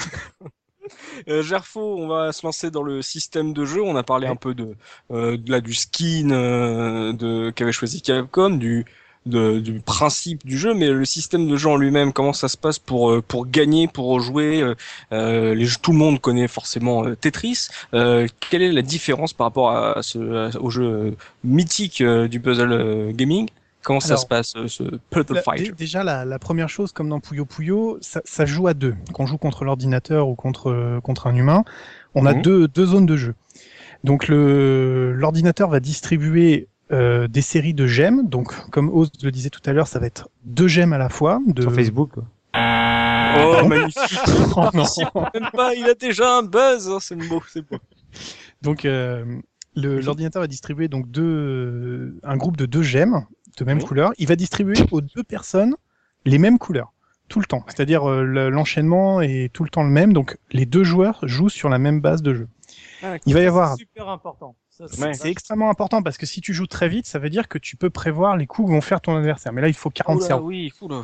Euh, 1.30 1.42
Gerfo, 1.42 1.98
on 1.98 2.08
va 2.08 2.34
se 2.34 2.46
lancer 2.46 2.70
dans 2.70 2.84
le 2.84 3.02
système 3.02 3.54
de 3.54 3.66
jeu. 3.66 3.82
On 3.82 3.96
a 3.96 4.04
parlé 4.04 4.28
un 4.28 4.36
peu 4.36 4.54
de, 4.54 4.76
euh, 5.12 5.38
de 5.38 5.52
là 5.52 5.62
du 5.62 5.74
skin 5.74 6.32
euh, 6.32 7.14
de 7.14 7.52
qu'avait 7.52 7.72
choisi 7.72 8.02
Capcom, 8.02 8.52
du 8.52 8.86
de- 9.26 9.60
du 9.60 9.80
principe 9.80 10.46
du 10.46 10.58
jeu, 10.58 10.74
mais 10.74 10.90
le 10.90 11.06
système 11.06 11.48
de 11.48 11.56
jeu 11.56 11.70
en 11.70 11.78
lui-même, 11.78 12.12
comment 12.14 12.34
ça 12.34 12.48
se 12.50 12.58
passe 12.58 12.80
pour 12.80 13.12
euh, 13.12 13.22
pour 13.22 13.48
gagner, 13.48 13.88
pour 13.88 14.20
jouer. 14.20 14.62
euh, 14.62 14.76
euh, 15.12 15.56
les 15.56 15.66
jeux, 15.66 15.78
tout 15.82 15.92
le 15.92 15.98
monde 15.98 16.20
connaît 16.20 16.48
forcément 16.48 17.06
euh, 17.06 17.16
Tetris. 17.16 17.68
Euh, 17.94 18.28
quelle 18.50 18.62
est 18.62 18.72
la 18.72 18.82
différence 18.82 19.34
par 19.34 19.48
rapport 19.48 19.72
à 19.72 20.02
ce 20.04 20.58
au 20.60 20.70
jeu 20.70 21.16
mythique 21.44 22.04
du 22.04 22.40
puzzle 22.40 23.12
gaming? 23.14 23.48
Comment 23.82 24.00
ça 24.00 24.16
se 24.16 24.26
passe 24.26 24.54
ce 24.68 24.84
Puzzle 25.10 25.42
dé- 25.58 25.72
déjà, 25.78 26.04
la, 26.06 26.24
la 26.24 26.40
première 26.40 26.70
chose, 26.70 26.94
comme 26.94 27.10
dans 27.10 27.20
Puyo 27.20 27.44
Puyo, 27.46 27.98
ça, 28.00 28.22
ça 28.24 28.46
joue 28.46 28.68
à 28.68 28.74
deux. 28.74 28.96
Qu'on 29.12 29.26
joue 29.26 29.38
contre 29.38 29.66
l'ordinateur 29.66 30.30
ou 30.30 30.36
contre, 30.36 31.00
contre 31.04 31.28
un 31.28 31.36
humain, 31.36 31.66
on 32.16 32.26
a 32.26 32.34
Mhm. 32.34 32.42
deux, 32.44 32.68
deux 32.70 32.86
zones 32.86 33.06
de 33.06 33.18
jeu. 33.18 33.36
Donc 34.06 34.28
le 34.30 35.14
l'ordinateur 35.14 35.70
va 35.70 35.80
distribuer 35.82 36.68
euh, 36.92 37.28
des 37.28 37.42
séries 37.42 37.74
de 37.74 37.88
gemmes. 37.88 38.28
Donc, 38.28 38.54
comme 38.70 38.90
Oz 38.90 39.10
le 39.24 39.32
disait 39.32 39.50
tout 39.50 39.62
à 39.66 39.74
l'heure, 39.74 39.88
ça 39.88 40.00
va 40.00 40.06
être 40.08 40.30
deux 40.44 40.68
gemmes 40.68 40.94
à 40.94 40.98
la 40.98 41.10
fois. 41.10 41.40
De... 41.48 41.62
Sur 41.62 41.74
Facebook, 41.74 42.12
quoi. 42.14 42.24
Oh 42.56 43.68
magnifique 43.68 43.98
Oh 44.56 44.70
non. 44.74 44.84
Même 45.34 45.50
pas, 45.54 45.74
il 45.74 45.86
a 45.86 45.96
déjà 45.96 46.38
un 46.38 46.44
buzz. 46.44 46.88
hein, 46.90 46.98
c'est 47.00 47.16
beau, 47.16 47.42
c'est 47.52 47.62
beau. 47.68 47.78
Donc 48.62 48.86
euh, 48.86 49.26
l'ordinateur 49.76 50.42
va 50.42 50.48
distribuer 50.48 50.88
donc 50.88 51.10
deux, 51.10 52.16
un 52.24 52.38
groupe 52.38 52.58
de 52.58 52.66
deux 52.68 52.84
gemmes 52.84 53.26
de 53.58 53.66
même 53.66 53.80
Oui. 53.80 53.86
couleur. 53.86 54.14
Il 54.20 54.28
va 54.28 54.36
distribuer 54.36 54.78
aux 54.92 55.02
deux 55.02 55.24
personnes 55.24 55.76
les 56.26 56.38
mêmes 56.38 56.60
couleurs 56.60 56.94
tout 57.28 57.40
le 57.40 57.46
temps. 57.46 57.64
C'est-à-dire 57.68 58.08
euh, 58.08 58.24
le- 58.24 58.50
l'enchaînement 58.50 59.22
est 59.22 59.52
tout 59.52 59.64
le 59.64 59.70
temps 59.72 59.84
le 59.84 59.90
même. 59.90 60.14
Donc 60.14 60.38
les 60.52 60.66
deux 60.68 60.84
joueurs 60.84 61.20
jouent 61.24 61.50
sur 61.50 61.70
la 61.70 61.80
même 61.80 62.02
base 62.02 62.22
de 62.22 62.34
jeu. 62.36 62.48
Il 63.26 63.34
va 63.34 63.42
y 63.42 63.46
avoir 63.48 63.72
C'est 63.72 63.80
super 63.80 64.10
important. 64.10 64.56
C'est 64.88 65.30
extrêmement 65.30 65.70
important 65.70 66.02
parce 66.02 66.18
que 66.18 66.26
si 66.26 66.42
tu 66.42 66.54
joues 66.54 66.68
très 66.68 66.90
vite, 66.90 67.06
ça 67.06 67.20
veut 67.20 67.30
dire 67.30 67.48
que 67.48 67.58
tu 67.58 67.78
peux 67.78 67.90
prévoir 67.90 68.38
les 68.38 68.48
coups 68.48 68.70
que 68.70 68.74
vont 68.74 68.82
faire 68.82 69.02
ton 69.02 69.16
adversaire. 69.16 69.54
Mais 69.54 69.62
là, 69.62 69.68
il 69.68 69.74
faut 69.74 69.90
40 69.90 70.22
Oula, 70.22 70.42
oui, 70.42 70.72
oula. 70.82 71.04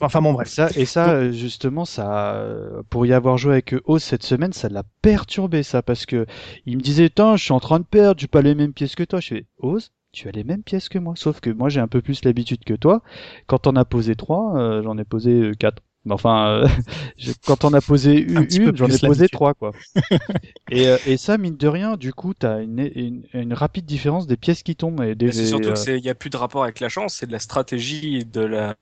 Enfin 0.00 0.22
bon 0.22 0.32
bref. 0.32 0.48
Ça, 0.48 0.68
et 0.76 0.84
ça, 0.84 1.10
euh, 1.10 1.32
justement, 1.32 1.84
ça, 1.84 2.34
euh, 2.34 2.82
pour 2.88 3.06
y 3.06 3.12
avoir 3.12 3.36
joué 3.36 3.54
avec 3.54 3.74
Oz 3.84 4.02
cette 4.02 4.22
semaine, 4.22 4.52
ça 4.52 4.68
l'a 4.68 4.84
perturbé, 5.02 5.62
ça, 5.62 5.82
parce 5.82 6.06
que 6.06 6.26
il 6.66 6.76
me 6.76 6.82
disait, 6.82 7.10
Tain, 7.10 7.36
je 7.36 7.44
suis 7.44 7.52
en 7.52 7.60
train 7.60 7.80
de 7.80 7.84
perdre, 7.84 8.20
j'ai 8.20 8.28
pas 8.28 8.42
les 8.42 8.54
mêmes 8.54 8.72
pièces 8.72 8.94
que 8.94 9.02
toi. 9.02 9.20
Je 9.20 9.28
fais, 9.28 9.46
Oz, 9.58 9.90
tu 10.12 10.28
as 10.28 10.32
les 10.32 10.44
mêmes 10.44 10.62
pièces 10.62 10.88
que 10.88 10.98
moi, 10.98 11.14
sauf 11.16 11.40
que 11.40 11.50
moi, 11.50 11.68
j'ai 11.68 11.80
un 11.80 11.88
peu 11.88 12.02
plus 12.02 12.24
l'habitude 12.24 12.64
que 12.64 12.74
toi. 12.74 13.02
Quand 13.46 13.66
on 13.66 13.76
a 13.76 13.84
posé 13.84 14.14
trois, 14.16 14.56
euh, 14.56 14.82
j'en 14.82 14.98
ai 14.98 15.04
posé 15.04 15.30
euh, 15.30 15.54
quatre. 15.54 15.82
Mais 16.04 16.14
Enfin, 16.14 16.48
euh, 16.48 16.66
je- 17.18 17.32
quand 17.44 17.64
on 17.64 17.72
a 17.74 17.80
posé 17.82 18.18
une, 18.20 18.38
Un 18.40 18.74
j'en 18.74 18.90
ai 18.90 18.98
posé 18.98 19.28
trois, 19.28 19.54
quoi. 19.54 19.72
et, 20.70 20.86
euh, 20.88 20.98
et 21.04 21.16
ça, 21.16 21.36
mine 21.38 21.56
de 21.56 21.68
rien, 21.68 21.96
du 21.96 22.12
coup, 22.12 22.32
t'as 22.34 22.62
une, 22.62 22.90
une, 22.94 23.22
une 23.34 23.52
rapide 23.54 23.84
différence 23.86 24.26
des 24.26 24.36
pièces 24.36 24.62
qui 24.62 24.76
tombent 24.76 25.02
et 25.02 25.14
des. 25.14 25.32
C'est 25.32 25.46
surtout 25.46 25.68
euh, 25.68 25.72
que 25.72 25.78
c'est, 25.78 25.98
il 25.98 26.04
y 26.04 26.08
a 26.10 26.14
plus 26.14 26.30
de 26.30 26.36
rapport 26.36 26.62
avec 26.64 26.80
la 26.80 26.88
chance, 26.88 27.14
c'est 27.14 27.26
de 27.26 27.32
la 27.32 27.38
stratégie 27.38 28.16
et 28.18 28.24
de 28.24 28.40
la 28.40 28.76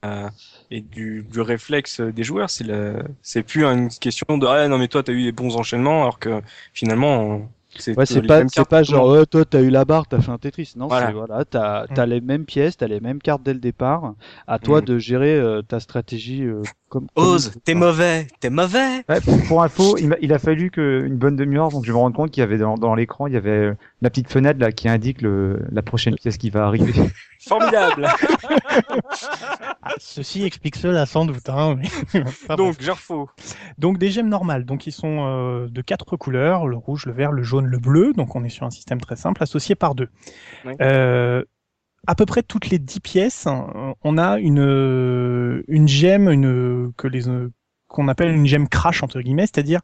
et 0.70 0.80
du, 0.80 1.24
du 1.30 1.40
réflexe 1.40 2.00
des 2.00 2.22
joueurs. 2.24 2.50
C'est 2.50 2.64
la, 2.64 3.02
c'est 3.22 3.42
plus 3.42 3.64
une 3.64 3.88
question 3.88 4.38
de 4.38 4.46
ah 4.46 4.66
non 4.68 4.78
mais 4.78 4.88
toi 4.88 5.02
t'as 5.02 5.12
eu 5.12 5.24
des 5.24 5.32
bons 5.32 5.56
enchaînements 5.56 6.02
alors 6.02 6.18
que 6.18 6.40
finalement 6.72 7.50
c'est 7.76 7.94
Ouais, 7.96 8.06
c'est 8.06 8.22
pas, 8.22 8.46
c'est 8.48 8.64
pas 8.64 8.82
genre, 8.84 9.06
oh, 9.08 9.26
toi, 9.26 9.44
t'as 9.44 9.60
eu 9.60 9.70
la 9.70 9.84
barre, 9.84 10.06
t'as 10.06 10.20
fait 10.20 10.30
un 10.30 10.38
Tetris. 10.38 10.72
Non, 10.76 10.88
Voilà. 10.88 11.06
c'est, 11.06 11.12
voilà, 11.12 11.44
t'as, 11.44 11.88
Mm. 11.90 11.94
t'as 11.94 12.06
les 12.06 12.20
mêmes 12.20 12.44
pièces, 12.46 12.76
t'as 12.76 12.86
les 12.86 13.00
mêmes 13.00 13.20
cartes 13.20 13.42
dès 13.42 13.52
le 13.54 13.58
départ. 13.60 14.14
À 14.46 14.58
toi 14.60 14.80
Mm. 14.80 14.82
de 14.82 14.98
gérer 14.98 15.34
euh, 15.36 15.62
ta 15.62 15.80
stratégie 15.80 16.44
euh, 16.44 16.68
Comme, 16.88 17.06
Ose, 17.16 17.52
t'es 17.64 17.74
mauvais, 17.74 18.26
t'es 18.40 18.48
mauvais. 18.48 19.04
Ouais, 19.08 19.20
pour, 19.20 19.42
pour 19.46 19.62
info, 19.62 19.96
il, 19.98 20.32
a 20.32 20.38
fallu 20.38 20.70
que 20.70 21.04
une 21.06 21.16
bonne 21.16 21.36
demi-heure 21.36 21.68
donc 21.68 21.84
je 21.84 21.92
me 21.92 21.98
rends 21.98 22.10
compte 22.12 22.30
qu'il 22.30 22.40
y 22.40 22.44
avait 22.44 22.56
dans, 22.56 22.76
dans 22.76 22.94
l'écran, 22.94 23.26
il 23.26 23.34
y 23.34 23.36
avait 23.36 23.50
euh, 23.50 23.74
la 24.00 24.08
petite 24.08 24.30
fenêtre 24.30 24.58
là 24.58 24.72
qui 24.72 24.88
indique 24.88 25.20
le, 25.20 25.60
la 25.70 25.82
prochaine 25.82 26.14
pièce 26.14 26.38
qui 26.38 26.48
va 26.48 26.66
arriver. 26.66 26.94
Formidable. 27.46 28.08
Ceci 29.98 30.44
explique 30.44 30.76
cela 30.76 31.04
sans 31.04 31.26
doute. 31.26 31.48
Hein, 31.48 31.76
mais-. 32.12 32.56
Donc, 32.56 32.80
Gerfo. 32.80 33.28
Donc 33.78 33.98
des 33.98 34.10
gemmes 34.10 34.28
normales, 34.28 34.64
donc 34.64 34.86
ils 34.86 34.92
sont 34.92 35.26
euh, 35.26 35.68
de 35.68 35.82
quatre 35.82 36.16
couleurs, 36.16 36.66
le 36.66 36.76
rouge, 36.76 37.06
le 37.06 37.12
vert, 37.12 37.32
le 37.32 37.42
jaune, 37.42 37.66
le 37.66 37.78
bleu, 37.78 38.12
donc 38.14 38.34
on 38.34 38.44
est 38.44 38.48
sur 38.48 38.66
un 38.66 38.70
système 38.70 39.00
très 39.00 39.16
simple 39.16 39.42
associé 39.42 39.74
par 39.74 39.94
deux. 39.94 40.08
Oui. 40.64 40.72
Euh, 40.80 41.44
à 42.06 42.14
peu 42.14 42.26
près 42.26 42.42
toutes 42.42 42.70
les 42.70 42.78
dix 42.78 43.00
pièces, 43.00 43.46
hein, 43.46 43.94
on 44.02 44.18
a 44.18 44.38
une 44.38 44.60
euh, 44.60 45.62
une 45.68 45.88
gemme, 45.88 46.30
une 46.30 46.92
que 46.96 47.08
les 47.08 47.28
euh, 47.28 47.50
qu'on 47.88 48.08
appelle 48.08 48.34
une 48.34 48.46
gemme 48.46 48.68
crash 48.68 49.02
entre 49.02 49.20
guillemets, 49.20 49.46
c'est-à-dire 49.46 49.80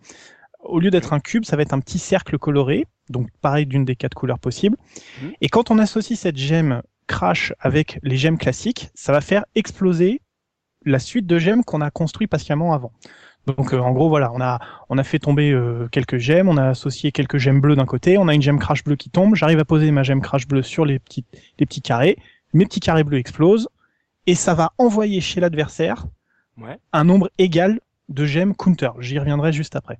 au 0.61 0.79
lieu 0.81 0.91
d'être 0.91 1.13
un 1.13 1.21
cube, 1.21 1.45
ça 1.45 1.57
va 1.57 1.63
être 1.63 1.75
un 1.75 1.81
petit 1.81 1.99
cercle 1.99 2.39
coloré, 2.39 2.87
donc 3.11 3.29
pareil 3.43 3.67
d'une 3.67 3.85
des 3.85 3.97
quatre 3.97 4.15
couleurs 4.15 4.39
possibles. 4.39 4.77
Mhm. 5.23 5.33
Et 5.41 5.49
quand 5.49 5.71
on 5.71 5.79
associe 5.79 6.19
cette 6.19 6.39
gemme 6.39 6.83
crash 7.07 7.53
avec 7.61 7.99
les 8.03 8.17
gemmes 8.17 8.39
classiques, 8.39 8.91
ça 8.95 9.13
va 9.13 9.21
faire 9.21 9.45
exploser 9.55 10.21
la 10.87 10.99
suite 10.99 11.27
de 11.27 11.39
gemmes 11.39 11.65
qu'on 11.65 11.81
a 11.81 11.91
construit 11.91 12.27
patiemment 12.27 12.73
avant. 12.73 12.93
Donc 13.47 13.75
euh, 13.75 13.79
en 13.79 13.93
gros 13.93 14.09
voilà, 14.09 14.33
on 14.33 14.41
a 14.41 14.59
on 14.89 14.97
a 14.99 15.03
fait 15.05 15.19
tomber 15.19 15.51
euh, 15.51 15.87
quelques 15.93 16.19
gemmes, 16.19 16.49
on 16.49 16.57
a 16.57 16.69
associé 16.69 17.13
quelques 17.13 17.39
gemmes 17.39 17.61
bleues 17.61 17.77
d'un 17.77 17.85
côté, 17.85 18.17
on 18.19 18.29
a 18.29 18.35
une 18.35 18.43
gemme 18.43 18.59
crash 18.59 18.83
bleue 18.85 18.97
qui 18.97 19.11
tombe, 19.11 19.35
j'arrive 19.35 19.59
à 19.59 19.65
poser 19.65 19.91
ma 19.91 20.03
gemme 20.03 20.23
crash 20.23 20.47
bleue 20.47 20.63
sur 20.63 20.85
les 20.85 20.99
petits 20.99 21.25
les 21.59 21.67
petits 21.67 21.83
carrés, 21.83 22.17
mes 22.55 22.65
petits 22.65 22.81
carrés 22.81 23.05
bleus 23.05 23.19
explosent 23.19 23.69
et 24.27 24.35
ça 24.35 24.55
va 24.55 24.73
envoyer 24.79 25.21
chez 25.21 25.41
l'adversaire 25.41 26.07
Ouais. 26.57 26.79
un 26.93 27.03
nombre 27.03 27.31
égal 27.39 27.81
de 28.09 28.25
gemmes 28.27 28.55
counter. 28.55 28.91
J'y 29.01 29.19
reviendrai 29.19 29.53
juste 29.53 29.75
après. 29.75 29.99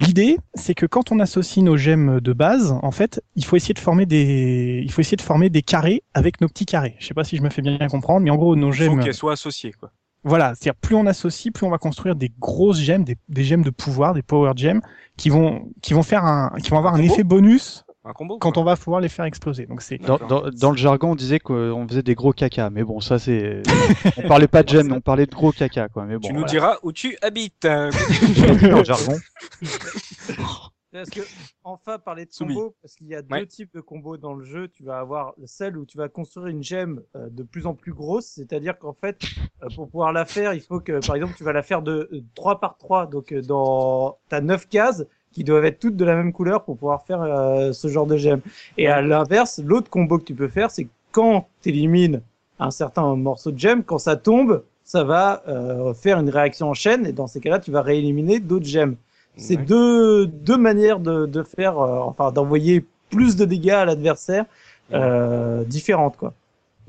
L'idée, 0.00 0.38
c'est 0.54 0.74
que 0.74 0.86
quand 0.86 1.10
on 1.10 1.18
associe 1.18 1.62
nos 1.64 1.76
gemmes 1.76 2.20
de 2.20 2.32
base, 2.32 2.72
en 2.82 2.92
fait, 2.92 3.20
il 3.34 3.44
faut 3.44 3.56
essayer 3.56 3.74
de 3.74 3.80
former 3.80 4.06
des, 4.06 4.80
il 4.84 4.90
faut 4.92 5.00
essayer 5.00 5.16
de 5.16 5.22
former 5.22 5.50
des 5.50 5.60
carrés 5.62 6.02
avec 6.14 6.40
nos 6.40 6.48
petits 6.48 6.66
carrés. 6.66 6.94
Je 7.00 7.06
sais 7.06 7.14
pas 7.14 7.24
si 7.24 7.36
je 7.36 7.42
me 7.42 7.50
fais 7.50 7.62
bien 7.62 7.76
comprendre, 7.88 8.20
mais 8.20 8.30
en 8.30 8.36
gros, 8.36 8.54
nos 8.54 8.72
Il 8.72 8.84
faut 8.84 8.84
gemmes, 8.84 9.00
qu'elles 9.02 9.12
soient 9.14 9.32
associées, 9.32 9.72
quoi. 9.72 9.90
Voilà, 10.28 10.54
c'est-à-dire 10.54 10.74
plus 10.74 10.94
on 10.94 11.06
associe, 11.06 11.52
plus 11.52 11.66
on 11.66 11.70
va 11.70 11.78
construire 11.78 12.14
des 12.14 12.30
grosses 12.38 12.80
gemmes, 12.80 13.04
des, 13.04 13.16
des 13.28 13.44
gemmes 13.44 13.62
de 13.62 13.70
pouvoir, 13.70 14.14
des 14.14 14.22
power 14.22 14.52
gems, 14.56 14.80
qui 15.16 15.30
vont, 15.30 15.70
qui 15.82 15.94
vont 15.94 16.02
faire 16.02 16.24
un, 16.24 16.52
qui 16.62 16.70
vont 16.70 16.78
avoir 16.78 16.94
un 16.94 17.02
effet 17.02 17.24
bonus 17.24 17.84
Un 18.04 18.12
combo. 18.12 18.38
quand 18.38 18.56
on 18.56 18.64
va 18.64 18.76
pouvoir 18.76 19.00
les 19.00 19.08
faire 19.08 19.24
exploser. 19.24 19.66
Donc 19.66 19.82
c'est, 19.82 19.98
Dans, 19.98 20.18
dans, 20.18 20.48
dans 20.50 20.70
le 20.70 20.76
jargon, 20.76 21.12
on 21.12 21.14
disait 21.16 21.40
qu'on 21.40 21.86
faisait 21.88 22.02
des 22.02 22.14
gros 22.14 22.32
caca, 22.32 22.70
mais 22.70 22.84
bon, 22.84 23.00
ça 23.00 23.18
c'est. 23.18 23.62
on 24.16 24.28
parlait 24.28 24.48
pas 24.48 24.62
de 24.62 24.68
gemmes, 24.68 24.92
on 24.92 25.00
parlait 25.00 25.26
de 25.26 25.34
gros 25.34 25.52
caca, 25.52 25.88
quoi. 25.88 26.04
Mais 26.04 26.14
bon. 26.14 26.28
tu 26.28 26.32
nous 26.32 26.40
voilà. 26.40 26.50
diras 26.50 26.76
où 26.82 26.92
tu 26.92 27.16
habites. 27.22 27.62
dans 27.62 28.78
le 28.78 28.84
jargon. 28.84 29.16
Parce 30.98 31.10
que, 31.10 31.20
enfin, 31.64 31.98
parler 31.98 32.24
de 32.24 32.32
Soumis. 32.32 32.54
combos, 32.54 32.74
parce 32.82 32.94
qu'il 32.94 33.06
y 33.06 33.14
a 33.14 33.22
deux 33.22 33.46
types 33.46 33.72
de 33.72 33.80
combos 33.80 34.16
dans 34.16 34.34
le 34.34 34.44
jeu. 34.44 34.68
Tu 34.68 34.82
vas 34.82 34.98
avoir 34.98 35.34
celle 35.44 35.76
où 35.76 35.86
tu 35.86 35.96
vas 35.96 36.08
construire 36.08 36.48
une 36.48 36.62
gemme 36.62 37.02
euh, 37.14 37.28
de 37.30 37.42
plus 37.42 37.66
en 37.66 37.74
plus 37.74 37.92
grosse, 37.92 38.26
c'est-à-dire 38.26 38.78
qu'en 38.78 38.92
fait, 38.92 39.20
euh, 39.62 39.68
pour 39.74 39.88
pouvoir 39.88 40.12
la 40.12 40.24
faire, 40.24 40.54
il 40.54 40.60
faut 40.60 40.80
que, 40.80 41.04
par 41.06 41.16
exemple, 41.16 41.34
tu 41.36 41.44
vas 41.44 41.52
la 41.52 41.62
faire 41.62 41.82
de 41.82 42.08
euh, 42.12 42.22
3 42.34 42.60
par 42.60 42.76
3, 42.78 43.06
donc 43.06 43.32
euh, 43.32 43.42
dans 43.42 44.18
t'as 44.28 44.40
9 44.40 44.68
cases 44.68 45.04
qui 45.32 45.44
doivent 45.44 45.66
être 45.66 45.78
toutes 45.78 45.96
de 45.96 46.04
la 46.04 46.16
même 46.16 46.32
couleur 46.32 46.64
pour 46.64 46.76
pouvoir 46.76 47.04
faire 47.04 47.20
ce 47.74 47.88
genre 47.88 48.06
de 48.06 48.16
gemme. 48.16 48.40
Et 48.78 48.88
à 48.88 49.02
l'inverse, 49.02 49.60
l'autre 49.62 49.90
combo 49.90 50.18
que 50.18 50.24
tu 50.24 50.34
peux 50.34 50.48
faire, 50.48 50.70
c'est 50.70 50.88
quand 51.12 51.46
tu 51.62 51.68
élimines 51.68 52.22
un 52.58 52.70
certain 52.70 53.14
morceau 53.14 53.52
de 53.52 53.58
gemme, 53.58 53.84
quand 53.84 53.98
ça 53.98 54.16
tombe, 54.16 54.64
ça 54.84 55.04
va 55.04 55.42
faire 55.94 56.18
une 56.18 56.30
réaction 56.30 56.70
en 56.70 56.74
chaîne, 56.74 57.06
et 57.06 57.12
dans 57.12 57.26
ces 57.26 57.40
cas-là, 57.40 57.58
tu 57.58 57.70
vas 57.70 57.82
rééliminer 57.82 58.40
d'autres 58.40 58.66
gemmes. 58.66 58.96
C'est 59.38 59.56
ouais. 59.56 59.64
deux, 59.64 60.26
deux 60.26 60.58
manières 60.58 61.00
de, 61.00 61.26
de 61.26 61.42
faire, 61.42 61.78
euh, 61.78 62.00
enfin, 62.00 62.32
d'envoyer 62.32 62.84
plus 63.08 63.36
de 63.36 63.44
dégâts 63.44 63.70
à 63.70 63.84
l'adversaire 63.84 64.44
euh, 64.92 65.64
différentes, 65.64 66.16
quoi. 66.16 66.34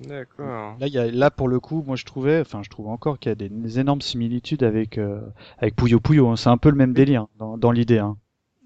D'accord. 0.07 0.75
Là, 0.79 0.87
il 0.87 0.93
y 0.93 0.97
a, 0.97 1.11
là, 1.11 1.29
pour 1.29 1.47
le 1.49 1.59
coup, 1.59 1.83
moi 1.85 1.95
je 1.97 2.05
trouvais, 2.05 2.39
enfin, 2.39 2.61
je 2.63 2.69
trouve 2.69 2.87
encore 2.87 3.19
qu'il 3.19 3.29
y 3.29 3.33
a 3.33 3.35
des, 3.35 3.49
des 3.49 3.79
énormes 3.79 4.01
similitudes 4.01 4.63
avec 4.63 4.97
euh, 4.97 5.19
avec 5.57 5.75
Puyo 5.75 5.99
Puyo. 5.99 6.29
hein. 6.29 6.37
C'est 6.37 6.49
un 6.49 6.57
peu 6.57 6.69
le 6.69 6.77
même 6.77 6.93
délire 6.93 7.27
dans, 7.37 7.57
dans 7.57 7.71
l'idée. 7.71 7.99
Hein. 7.99 8.15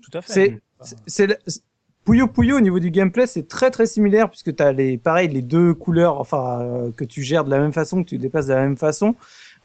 tout 0.03 0.15
à 0.15 0.21
fait. 0.21 0.61
C'est, 1.07 1.39
Puyo 2.05 2.27
Puyo 2.27 2.57
au 2.57 2.61
niveau 2.61 2.79
du 2.79 2.91
gameplay, 2.91 3.25
c'est 3.25 3.47
très 3.47 3.71
très 3.71 3.85
similaire 3.87 4.29
puisque 4.29 4.55
tu 4.55 4.61
as 4.61 4.73
les, 4.73 4.97
pareil, 4.97 5.29
les 5.29 5.41
deux 5.41 5.73
couleurs, 5.73 6.19
enfin, 6.19 6.59
euh, 6.61 6.91
que 6.91 7.05
tu 7.05 7.23
gères 7.23 7.45
de 7.45 7.49
la 7.49 7.59
même 7.59 7.73
façon, 7.73 8.03
que 8.03 8.09
tu 8.09 8.17
déplaces 8.17 8.47
de 8.47 8.53
la 8.53 8.61
même 8.61 8.77
façon. 8.77 9.15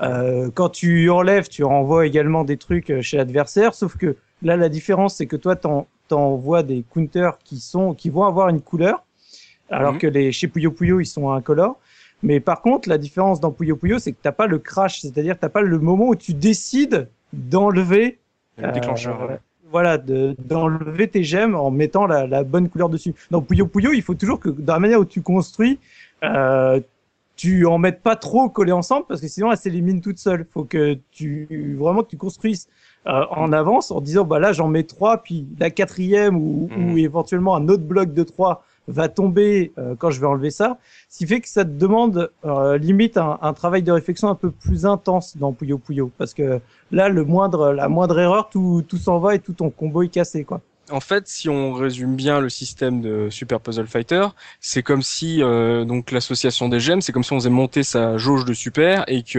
Euh, 0.03 0.49
quand 0.55 0.69
tu 0.69 1.11
enlèves, 1.11 1.49
tu 1.49 1.65
renvoies 1.65 2.07
également 2.07 2.45
des 2.45 2.57
trucs 2.57 2.91
euh, 2.91 3.03
chez 3.03 3.17
l'adversaire, 3.17 3.75
sauf 3.75 3.97
que 3.97 4.17
là, 4.43 4.57
la 4.57 4.69
différence, 4.69 5.17
c'est 5.17 5.27
que 5.27 5.37
toi, 5.37 5.57
t'en, 5.57 5.87
t'envoies 6.07 6.63
des 6.63 6.85
counters 6.89 7.37
qui 7.39 7.59
sont, 7.59 7.95
qui 7.95 8.09
vont 8.11 8.25
avoir 8.25 8.49
une 8.49 8.61
couleur, 8.61 9.05
alors 9.71 9.95
Mhm. 9.95 9.99
que 9.99 10.07
les, 10.07 10.33
chez 10.33 10.47
Puyo 10.49 10.71
Puyo, 10.71 11.01
ils 11.01 11.07
sont 11.07 11.31
incolores. 11.33 11.79
Mais 12.23 12.41
par 12.41 12.63
contre, 12.63 12.89
la 12.89 12.99
différence 12.99 13.41
dans 13.41 13.51
Puyo 13.53 13.77
Puyo, 13.77 13.99
c'est 13.99 14.13
que 14.13 14.19
t'as 14.23 14.33
pas 14.33 14.47
le 14.47 14.59
crash, 14.59 15.01
c'est-à-dire 15.01 15.35
que 15.35 15.41
t'as 15.41 15.49
pas 15.49 15.61
le 15.63 15.79
moment 15.79 16.09
où 16.09 16.17
tu 16.17 16.33
décides 16.35 17.09
d'enlever 17.33 18.19
Le 18.57 18.71
déclencheur. 18.73 19.23
euh, 19.23 19.27
ouais. 19.29 19.39
voilà, 19.71 19.99
de- 19.99 20.35
d'enlever 20.39 21.09
tes 21.09 21.23
gemmes 21.25 21.55
en 21.55 21.71
mettant 21.71 22.07
la, 22.07 22.27
la 22.27 22.43
bonne 22.45 22.69
couleur 22.69 22.89
dessus. 22.89 23.15
Dans 23.31 23.43
Puyo 23.43 23.67
Puyo, 23.67 23.93
il 23.93 24.03
faut 24.03 24.15
toujours 24.15 24.41
que, 24.41 24.49
dans 24.49 24.75
la 24.75 24.79
manière 24.81 25.01
où 25.01 25.05
tu 25.05 25.23
construis, 25.23 25.79
euh, 26.25 26.81
tu 27.38 27.66
en 27.66 27.79
mettes 27.79 28.03
pas 28.03 28.16
trop 28.16 28.48
collés 28.48 28.72
ensemble 28.72 29.07
parce 29.07 29.20
que 29.20 29.29
sinon 29.29 29.53
elles 29.53 29.59
s'éliminent 29.59 30.01
toutes 30.01 30.18
seules. 30.18 30.44
Faut 30.53 30.64
que 30.64 30.98
tu, 31.12 31.77
vraiment 31.79 32.03
que 32.03 32.09
tu 32.09 32.16
construises 32.16 32.68
euh, 33.07 33.24
en 33.31 33.53
avance 33.53 33.92
en 33.92 34.01
disant, 34.01 34.24
bah 34.24 34.40
là, 34.40 34.53
j'en 34.53 34.66
mets 34.66 34.83
trois, 34.83 35.22
puis 35.22 35.46
la 35.61 35.70
quatrième 35.70 36.37
ou, 36.37 36.68
ou 36.77 36.98
éventuellement 36.98 37.55
un 37.55 37.68
autre 37.68 37.85
bloc 37.85 38.12
de 38.12 38.24
trois 38.24 38.64
va 38.88 39.09
tomber 39.09 39.72
euh, 39.79 39.94
quand 39.96 40.11
je 40.11 40.20
vais 40.20 40.27
enlever 40.27 40.51
ça. 40.51 40.79
Ce 41.09 41.18
qui 41.18 41.27
fait 41.29 41.40
que 41.40 41.48
ça 41.48 41.64
te 41.64 41.70
demande 41.70 42.33
euh, 42.44 42.77
limite 42.77 43.16
un, 43.16 43.38
un 43.40 43.53
travail 43.53 43.85
de 43.85 43.92
réflexion 43.92 44.29
un 44.29 44.35
peu 44.35 44.51
plus 44.51 44.85
intense 44.85 45.37
dans 45.37 45.53
Puyo 45.53 45.79
Puyo 45.79 46.11
parce 46.18 46.35
que 46.35 46.61
là, 46.90 47.09
le 47.09 47.24
moindre, 47.24 47.72
la 47.72 47.88
moindre 47.88 48.18
erreur, 48.18 48.48
tout, 48.48 48.83
tout 48.88 48.96
s'en 48.96 49.20
va 49.20 49.37
et 49.37 49.38
tout 49.38 49.53
ton 49.53 49.70
combo 49.70 50.03
est 50.03 50.09
cassé, 50.09 50.42
quoi. 50.42 50.61
En 50.90 51.01
fait, 51.01 51.29
si 51.29 51.48
on 51.51 51.72
résume 51.74 52.16
bien 52.16 52.40
le 52.40 52.48
système 52.48 53.03
de 53.03 53.29
Super 53.31 53.61
Puzzle 53.61 53.87
Fighter, 53.87 54.27
c'est 54.61 54.83
comme 54.83 55.03
si 55.03 55.42
euh, 55.42 55.85
donc 55.85 56.11
l'association 56.12 56.68
des 56.70 56.81
gemmes, 56.81 57.03
c'est 57.03 57.12
comme 57.12 57.24
si 57.24 57.33
on 57.35 57.38
faisait 57.40 57.51
monter 57.51 57.83
sa 57.83 58.16
jauge 58.16 58.44
de 58.46 58.55
super 58.55 59.05
et 59.07 59.22
que 59.22 59.38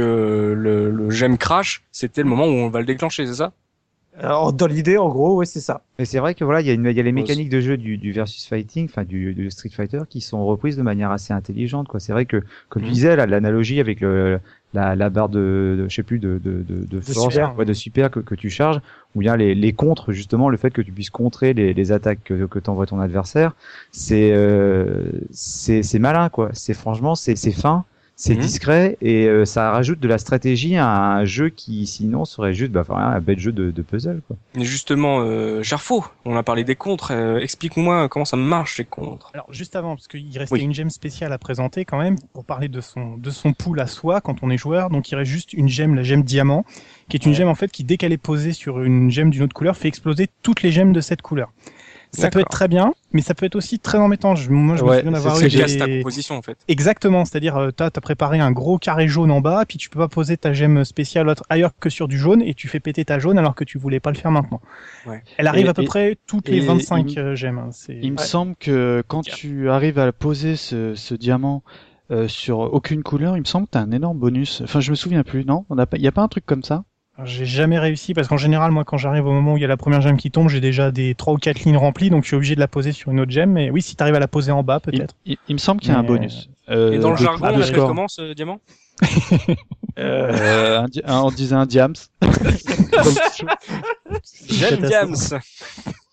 le, 0.55 0.91
le 0.91 1.09
gemme 1.09 1.37
crash, 1.39 1.83
c'était 1.91 2.21
le 2.21 2.29
moment 2.29 2.45
où 2.45 2.49
on 2.49 2.69
va 2.69 2.79
le 2.81 2.85
déclencher, 2.85 3.25
c'est 3.25 3.35
ça? 3.35 3.51
Alors, 4.17 4.51
dans 4.53 4.67
l'idée, 4.67 4.97
en 4.97 5.07
gros, 5.07 5.35
ouais, 5.37 5.45
c'est 5.45 5.61
ça. 5.61 5.81
Mais 5.97 6.03
c'est 6.03 6.19
vrai 6.19 6.33
que 6.35 6.43
voilà, 6.43 6.61
il 6.61 6.67
y 6.67 6.69
a, 6.71 6.73
une, 6.73 6.85
il 6.85 6.97
y 6.97 6.99
a 6.99 7.03
les 7.03 7.11
mécaniques 7.11 7.49
de 7.49 7.61
jeu 7.61 7.77
du, 7.77 7.97
du 7.97 8.11
versus 8.11 8.45
fighting, 8.47 8.85
enfin 8.89 9.03
du, 9.05 9.33
du 9.33 9.49
Street 9.51 9.69
Fighter, 9.69 10.01
qui 10.09 10.19
sont 10.19 10.45
reprises 10.45 10.75
de 10.77 10.81
manière 10.81 11.11
assez 11.11 11.31
intelligente. 11.31 11.87
Quoi. 11.87 11.99
C'est 11.99 12.11
vrai 12.11 12.25
que, 12.25 12.41
comme 12.69 12.81
tu 12.81 12.89
Mhm. 12.89 12.93
disais, 12.95 13.15
là, 13.15 13.27
l'analogie 13.27 13.79
avec 13.79 14.01
le, 14.01 14.39
la, 14.73 14.95
la 14.95 15.09
barre 15.09 15.29
de, 15.29 15.75
de, 15.79 15.85
je 15.87 15.95
sais 15.95 16.03
plus, 16.03 16.19
de, 16.19 16.39
de, 16.43 16.63
de, 16.63 16.85
de 16.85 16.99
force, 17.01 17.35
super. 17.35 17.55
ouais, 17.55 17.65
de 17.65 17.73
super 17.73 18.09
que, 18.11 18.19
que 18.19 18.35
tu 18.35 18.49
charges, 18.49 18.81
ou 19.15 19.19
bien 19.19 19.37
les, 19.37 19.53
les 19.55 19.73
contres, 19.73 20.11
justement, 20.11 20.49
le 20.49 20.57
fait 20.57 20.71
que 20.71 20.81
tu 20.81 20.91
puisses 20.91 21.11
contrer 21.11 21.53
les, 21.53 21.73
les 21.73 21.91
attaques 21.91 22.23
que, 22.23 22.45
que 22.47 22.59
t'envoie 22.59 22.87
ton 22.87 22.99
adversaire, 22.99 23.53
c'est, 23.91 24.31
euh, 24.33 25.11
c'est, 25.31 25.83
c'est 25.83 25.99
malin, 25.99 26.29
quoi. 26.29 26.49
C'est 26.53 26.73
franchement, 26.73 27.15
c'est, 27.15 27.35
c'est 27.35 27.51
fin. 27.51 27.85
C'est 28.21 28.35
Mhm. 28.35 28.41
discret 28.41 28.97
et 28.99 29.27
euh, 29.29 29.45
ça 29.45 29.71
rajoute 29.71 30.01
de 30.01 30.07
la 30.09 30.17
stratégie 30.17 30.75
à 30.75 30.89
un 30.89 31.23
jeu 31.23 31.47
qui 31.47 31.87
sinon 31.87 32.25
serait 32.25 32.53
juste 32.53 32.73
bah, 32.73 32.81
enfin, 32.81 32.95
un 32.97 33.21
bête 33.21 33.39
jeu 33.39 33.53
de, 33.53 33.71
de 33.71 33.81
puzzle 33.81 34.19
quoi. 34.27 34.35
Mais 34.55 34.65
justement, 34.65 35.21
euh, 35.21 35.63
Gerfo, 35.63 36.03
on 36.25 36.35
a 36.35 36.43
parlé 36.43 36.65
des 36.65 36.75
contres. 36.75 37.11
euh, 37.11 37.39
Explique-moi 37.39 38.09
comment 38.09 38.25
ça 38.25 38.35
marche 38.35 38.77
les 38.77 38.83
contres. 38.83 39.31
Alors 39.33 39.47
juste 39.53 39.77
avant, 39.77 39.95
parce 39.95 40.09
qu'il 40.09 40.37
restait 40.37 40.55
Oui. 40.55 40.61
une 40.63 40.73
gemme 40.73 40.89
spéciale 40.89 41.31
à 41.31 41.37
présenter 41.37 41.85
quand 41.85 41.97
même 41.97 42.17
pour 42.33 42.43
parler 42.43 42.67
de 42.67 42.81
son 42.81 43.15
de 43.15 43.29
son 43.29 43.53
pool 43.53 43.79
à 43.79 43.87
soi 43.87 44.19
quand 44.19 44.43
on 44.43 44.49
est 44.49 44.57
joueur. 44.57 44.89
Donc 44.89 45.09
il 45.09 45.15
reste 45.15 45.31
juste 45.31 45.53
une 45.53 45.69
gemme, 45.69 45.95
la 45.95 46.03
gemme 46.03 46.23
diamant, 46.23 46.65
qui 47.07 47.15
est 47.15 47.23
une 47.23 47.31
Ouais. 47.31 47.37
gemme 47.37 47.47
en 47.47 47.55
fait 47.55 47.71
qui 47.71 47.85
dès 47.85 47.95
qu'elle 47.95 48.11
est 48.11 48.17
posée 48.17 48.51
sur 48.51 48.81
une 48.83 49.09
gemme 49.09 49.29
d'une 49.29 49.43
autre 49.43 49.53
couleur 49.55 49.77
fait 49.77 49.87
exploser 49.87 50.27
toutes 50.43 50.61
les 50.61 50.73
gemmes 50.73 50.91
de 50.91 50.99
cette 50.99 51.21
couleur. 51.21 51.53
Ça 52.11 52.29
peut 52.29 52.39
être 52.39 52.49
très 52.49 52.67
bien, 52.67 52.93
mais 53.13 53.21
ça 53.21 53.35
peut 53.35 53.45
être 53.45 53.55
aussi 53.55 53.77
très 53.79 53.97
embêtant. 53.99 54.35
Je- 54.35 54.49
moi, 54.49 54.75
je 54.75 54.83
me 54.83 54.93
souviens 54.95 55.11
d'avoir 55.11 55.39
eu 55.39 55.49
ta 55.77 55.87
composition 55.87 56.35
en 56.37 56.41
fait. 56.41 56.57
Exactement, 56.67 57.23
c'est-à-dire 57.23 57.55
euh, 57.57 57.71
t'as 57.71 57.85
as 57.87 58.01
préparé 58.01 58.39
un 58.39 58.51
gros 58.51 58.77
carré 58.79 59.07
jaune 59.07 59.29
en 59.31 59.41
bas, 59.41 59.63
puis 59.67 59.77
tu 59.77 59.89
peux 59.89 59.99
pas 59.99 60.07
poser 60.07 60.35
ta 60.35 60.51
gemme 60.51 60.83
spéciale 60.85 61.27
autre- 61.29 61.43
ailleurs 61.49 61.71
que 61.79 61.89
sur 61.89 62.07
du 62.07 62.17
jaune, 62.17 62.41
et 62.41 62.53
tu 62.55 62.67
fais 62.67 62.79
péter 62.79 63.05
ta 63.05 63.19
jaune 63.19 63.37
alors 63.37 63.53
que 63.53 63.63
tu 63.63 63.77
voulais 63.77 63.99
pas 63.99 64.09
le 64.11 64.17
faire 64.17 64.31
maintenant. 64.31 64.59
Ouais. 65.05 65.21
Elle 65.37 65.47
arrive 65.47 65.67
Et- 65.67 65.69
à 65.69 65.73
peu 65.73 65.83
et- 65.83 65.85
près 65.85 66.17
toutes 66.25 66.47
les 66.49 66.57
et 66.57 66.61
25 66.61 67.11
il- 67.11 67.19
euh, 67.19 67.35
gemmes. 67.35 67.59
hein, 67.59 67.69
Il 67.89 68.13
me 68.13 68.17
Ouais. 68.17 68.25
semble 68.25 68.55
que 68.55 69.03
quand 69.07 69.21
tu 69.21 69.69
arrives 69.69 69.99
à 69.99 70.11
poser 70.11 70.55
ce, 70.55 70.95
ce 70.95 71.13
diamant 71.13 71.63
euh, 72.11 72.27
sur 72.27 72.57
aucune 72.59 73.03
couleur, 73.03 73.37
il 73.37 73.41
me 73.41 73.45
semble 73.45 73.67
que 73.67 73.71
t'as 73.73 73.81
un 73.81 73.91
énorme 73.91 74.17
bonus. 74.17 74.61
Enfin, 74.63 74.79
je 74.79 74.89
me 74.89 74.95
souviens 74.95 75.21
plus, 75.21 75.45
non? 75.45 75.65
On 75.69 75.77
a 75.77 75.85
pas, 75.85 75.97
il 75.97 76.03
y 76.03 76.07
a 76.07 76.11
pas 76.11 76.23
un 76.23 76.27
truc 76.27 76.43
comme 76.43 76.63
ça? 76.63 76.83
J'ai 77.25 77.45
jamais 77.45 77.79
réussi 77.79 78.13
parce 78.13 78.27
qu'en 78.27 78.37
général, 78.37 78.71
moi, 78.71 78.83
quand 78.85 78.97
j'arrive 78.97 79.25
au 79.25 79.31
moment 79.31 79.53
où 79.53 79.57
il 79.57 79.61
y 79.61 79.65
a 79.65 79.67
la 79.67 79.77
première 79.77 80.01
gemme 80.01 80.17
qui 80.17 80.31
tombe, 80.31 80.49
j'ai 80.49 80.61
déjà 80.61 80.91
des 80.91 81.15
trois 81.15 81.33
ou 81.33 81.37
quatre 81.37 81.61
lignes 81.61 81.77
remplies, 81.77 82.09
donc 82.09 82.23
je 82.23 82.27
suis 82.27 82.35
obligé 82.35 82.55
de 82.55 82.59
la 82.59 82.67
poser 82.67 82.91
sur 82.91 83.11
une 83.11 83.19
autre 83.19 83.31
gemme. 83.31 83.51
Mais 83.51 83.69
oui, 83.71 83.81
si 83.81 83.95
tu 83.95 84.03
arrives 84.03 84.15
à 84.15 84.19
la 84.19 84.27
poser 84.27 84.51
en 84.51 84.63
bas, 84.63 84.79
peut-être. 84.79 85.15
il- 85.25 85.37
il 85.47 85.53
me 85.53 85.59
semble 85.59 85.81
qu'il 85.81 85.91
y 85.91 85.95
a 85.95 85.99
un 85.99 86.03
bonus. 86.03 86.49
Euh, 86.69 86.93
Et 86.93 86.99
dans 86.99 87.11
le 87.11 87.17
de- 87.17 87.23
jargon, 87.23 87.39
on 87.41 87.45
appelle 87.47 87.65
score. 87.65 87.87
comment 87.87 88.07
ce 88.07 88.33
diamant? 88.33 88.59
Euh, 89.97 90.31
Euh, 90.31 90.85
un- 91.05 91.21
on 91.21 91.31
disait 91.31 91.55
un 91.55 91.65
diams. 91.65 91.93
J'aime 94.49 94.81
Diams. 94.81 95.15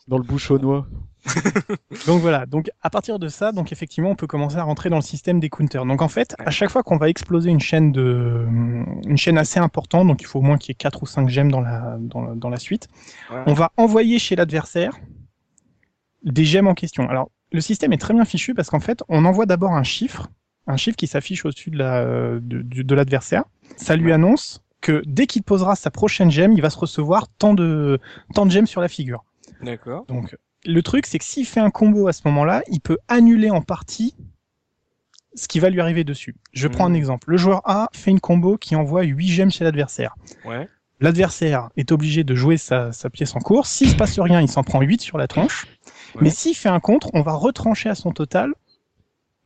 Dans 0.09 0.19
le 0.19 0.25
bouchonnois. 0.25 0.87
Donc 2.07 2.21
voilà, 2.21 2.47
donc 2.47 2.71
à 2.83 2.91
partir 2.91 3.19
de 3.19 3.29
ça, 3.29 3.53
donc 3.53 3.73
effectivement, 3.73 4.11
on 4.11 4.15
peut 4.15 4.27
commencer 4.27 4.57
à 4.57 4.62
rentrer 4.62 4.91
dans 4.91 4.97
le 4.97 5.03
système 5.03 5.41
des 5.41 5.49
counters. 5.49 5.85
Donc 5.85 6.03
en 6.03 6.09
fait, 6.09 6.35
à 6.39 6.51
chaque 6.51 6.71
fois 6.71 6.83
qu'on 6.83 6.97
va 6.99 7.09
exploser 7.09 7.51
une 7.51 7.61
chaîne 7.61 7.91
de, 7.93 8.47
une 9.07 9.17
chaîne 9.17 9.37
assez 9.39 9.59
importante, 9.59 10.07
donc 10.07 10.21
il 10.23 10.27
faut 10.27 10.39
au 10.39 10.43
moins 10.43 10.57
qu'il 10.59 10.71
y 10.71 10.73
ait 10.73 10.75
4 10.77 11.03
ou 11.03 11.07
5 11.07 11.29
gemmes 11.29 11.51
dans 11.51 11.61
la, 11.61 11.97
dans, 11.99 12.23
la- 12.23 12.35
dans 12.35 12.49
la 12.49 12.59
suite, 12.59 12.89
Ouais. 13.31 13.43
on 13.47 13.55
va 13.55 13.73
envoyer 13.77 14.19
chez 14.19 14.37
l'adversaire 14.37 14.93
des 16.23 16.45
gemmes 16.45 16.69
en 16.69 16.75
question. 16.75 17.09
Alors 17.09 17.31
le 17.53 17.61
système 17.61 17.93
est 17.93 17.99
très 17.99 18.15
bien 18.15 18.25
fichu 18.25 18.55
parce 18.55 18.71
qu'en 18.71 18.81
fait, 18.81 19.03
on 19.09 19.25
envoie 19.25 19.47
d'abord 19.47 19.73
un 19.73 19.83
chiffre, 19.85 20.29
un 20.67 20.77
chiffre 20.77 20.97
qui 20.97 21.07
s'affiche 21.07 21.45
au-dessus 21.45 21.71
de 21.71 21.79
la, 21.79 22.05
de, 22.05 22.62
de- 22.62 22.83
de 22.83 22.95
l'adversaire. 22.95 23.45
Ça 23.77 23.97
lui 23.97 24.12
annonce 24.12 24.62
que 24.81 25.03
dès 25.07 25.27
qu'il 25.27 25.43
posera 25.43 25.75
sa 25.77 25.91
prochaine 25.91 26.31
gemme, 26.31 26.53
il 26.53 26.62
va 26.62 26.71
se 26.71 26.79
recevoir 26.79 27.29
tant 27.39 27.55
de, 27.55 27.99
tant 28.35 28.47
de 28.47 28.51
gemmes 28.51 28.67
sur 28.67 28.81
la 28.81 28.89
figure. 28.89 29.25
D'accord. 29.62 30.05
Donc, 30.07 30.37
le 30.67 30.83
truc, 30.83 31.07
c'est 31.07 31.19
que 31.19 31.25
s'il 31.25 31.47
fait 31.47 31.61
un 31.61 31.71
combo 31.71 32.09
à 32.09 32.13
ce 32.13 32.23
moment-là, 32.27 32.63
il 32.69 32.81
peut 32.81 32.99
annuler 33.09 33.51
en 33.51 33.63
partie 33.63 34.15
ce 35.35 35.49
qui 35.49 35.61
va 35.61 35.71
lui 35.71 35.81
arriver 35.81 36.05
dessus. 36.05 36.35
Je 36.53 36.67
prends 36.67 36.87
un 36.87 36.95
exemple. 36.95 37.31
Le 37.31 37.37
joueur 37.37 37.61
A 37.65 37.89
fait 37.93 38.11
une 38.11 38.21
combo 38.21 38.57
qui 38.57 38.75
envoie 38.75 39.03
8 39.03 39.29
gemmes 39.29 39.51
chez 39.51 39.65
l'adversaire. 39.65 40.17
Ouais. 40.45 40.69
L'adversaire 41.01 41.69
est 41.77 41.93
obligé 41.93 42.25
de 42.25 42.35
jouer 42.35 42.57
sa, 42.57 42.91
sa 42.93 43.11
pièce 43.11 43.37
en 43.37 43.41
cours. 43.41 43.67
S'il 43.67 43.91
se 43.91 43.97
passe 43.97 44.19
rien, 44.19 44.41
il 44.41 44.49
s'en 44.49 44.63
prend 44.63 44.81
8 44.81 45.03
sur 45.03 45.19
la 45.19 45.29
tronche. 45.29 45.67
Ouais. 46.15 46.23
Mais 46.23 46.31
s'il 46.31 46.55
fait 46.55 46.71
un 46.71 46.81
contre, 46.81 47.11
on 47.13 47.21
va 47.21 47.35
retrancher 47.35 47.91
à 47.91 47.95
son 47.95 48.13
total 48.13 48.55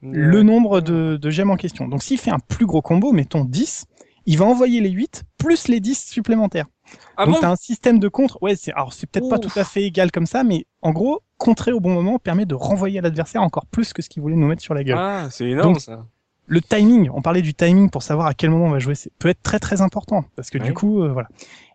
le 0.02 0.42
nombre 0.42 0.80
de, 0.80 1.18
de 1.20 1.30
gemmes 1.30 1.50
en 1.50 1.56
question. 1.56 1.86
Donc 1.88 2.02
s'il 2.02 2.18
fait 2.18 2.30
un 2.30 2.38
plus 2.38 2.66
gros 2.66 2.80
combo, 2.80 3.12
mettons 3.12 3.44
10, 3.44 3.86
il 4.26 4.38
va 4.38 4.44
envoyer 4.46 4.80
les 4.80 4.90
8 4.90 5.24
plus 5.38 5.68
les 5.68 5.80
10 5.80 6.06
supplémentaires. 6.06 6.66
Ah 7.16 7.26
Donc 7.26 7.34
bon 7.36 7.40
t'as 7.40 7.50
un 7.50 7.56
système 7.56 7.98
de 7.98 8.08
contre. 8.08 8.42
Ouais, 8.42 8.56
c'est 8.56 8.72
alors 8.72 8.92
c'est 8.92 9.06
peut-être 9.08 9.28
pas 9.28 9.38
tout 9.38 9.56
à 9.58 9.64
fait 9.64 9.82
égal 9.84 10.10
comme 10.10 10.26
ça, 10.26 10.42
mais 10.44 10.64
en 10.82 10.90
gros, 10.92 11.20
contrer 11.38 11.72
au 11.72 11.80
bon 11.80 11.92
moment 11.92 12.18
permet 12.18 12.46
de 12.46 12.54
renvoyer 12.54 12.98
à 12.98 13.02
l'adversaire 13.02 13.42
encore 13.42 13.66
plus 13.66 13.92
que 13.92 14.02
ce 14.02 14.08
qu'il 14.08 14.22
voulait 14.22 14.36
nous 14.36 14.46
mettre 14.46 14.62
sur 14.62 14.74
la 14.74 14.84
gueule. 14.84 14.98
Ah, 14.98 15.28
c'est 15.30 15.46
énorme 15.50 15.74
Donc, 15.74 15.80
ça. 15.80 16.04
Le 16.46 16.60
timing, 16.60 17.10
on 17.14 17.22
parlait 17.22 17.42
du 17.42 17.54
timing 17.54 17.90
pour 17.90 18.02
savoir 18.02 18.26
à 18.26 18.34
quel 18.34 18.50
moment 18.50 18.66
on 18.66 18.70
va 18.70 18.78
jouer, 18.80 18.94
c'est 18.96 19.12
peut 19.18 19.28
être 19.28 19.42
très 19.42 19.58
très 19.60 19.80
important 19.82 20.24
parce 20.36 20.50
que 20.50 20.58
du 20.58 20.74
coup, 20.74 21.02
euh, 21.02 21.12
voilà. 21.12 21.28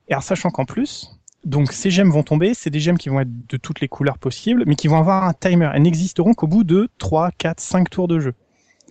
Et 0.09 0.13
alors 0.13 0.23
sachant 0.23 0.49
qu'en 0.49 0.65
plus, 0.65 1.11
donc 1.45 1.71
ces 1.71 1.91
gemmes 1.91 2.09
vont 2.11 2.23
tomber, 2.23 2.53
c'est 2.53 2.69
des 2.71 2.79
gemmes 2.79 2.97
qui 2.97 3.09
vont 3.09 3.19
être 3.21 3.47
de 3.47 3.57
toutes 3.57 3.79
les 3.79 3.87
couleurs 3.87 4.17
possibles, 4.17 4.63
mais 4.67 4.75
qui 4.75 4.87
vont 4.87 4.97
avoir 4.97 5.23
un 5.23 5.33
timer. 5.33 5.69
Elles 5.73 5.83
n'existeront 5.83 6.33
qu'au 6.33 6.47
bout 6.47 6.63
de 6.63 6.89
3, 6.97 7.31
4, 7.37 7.59
5 7.59 7.89
tours 7.89 8.07
de 8.07 8.19
jeu. 8.19 8.33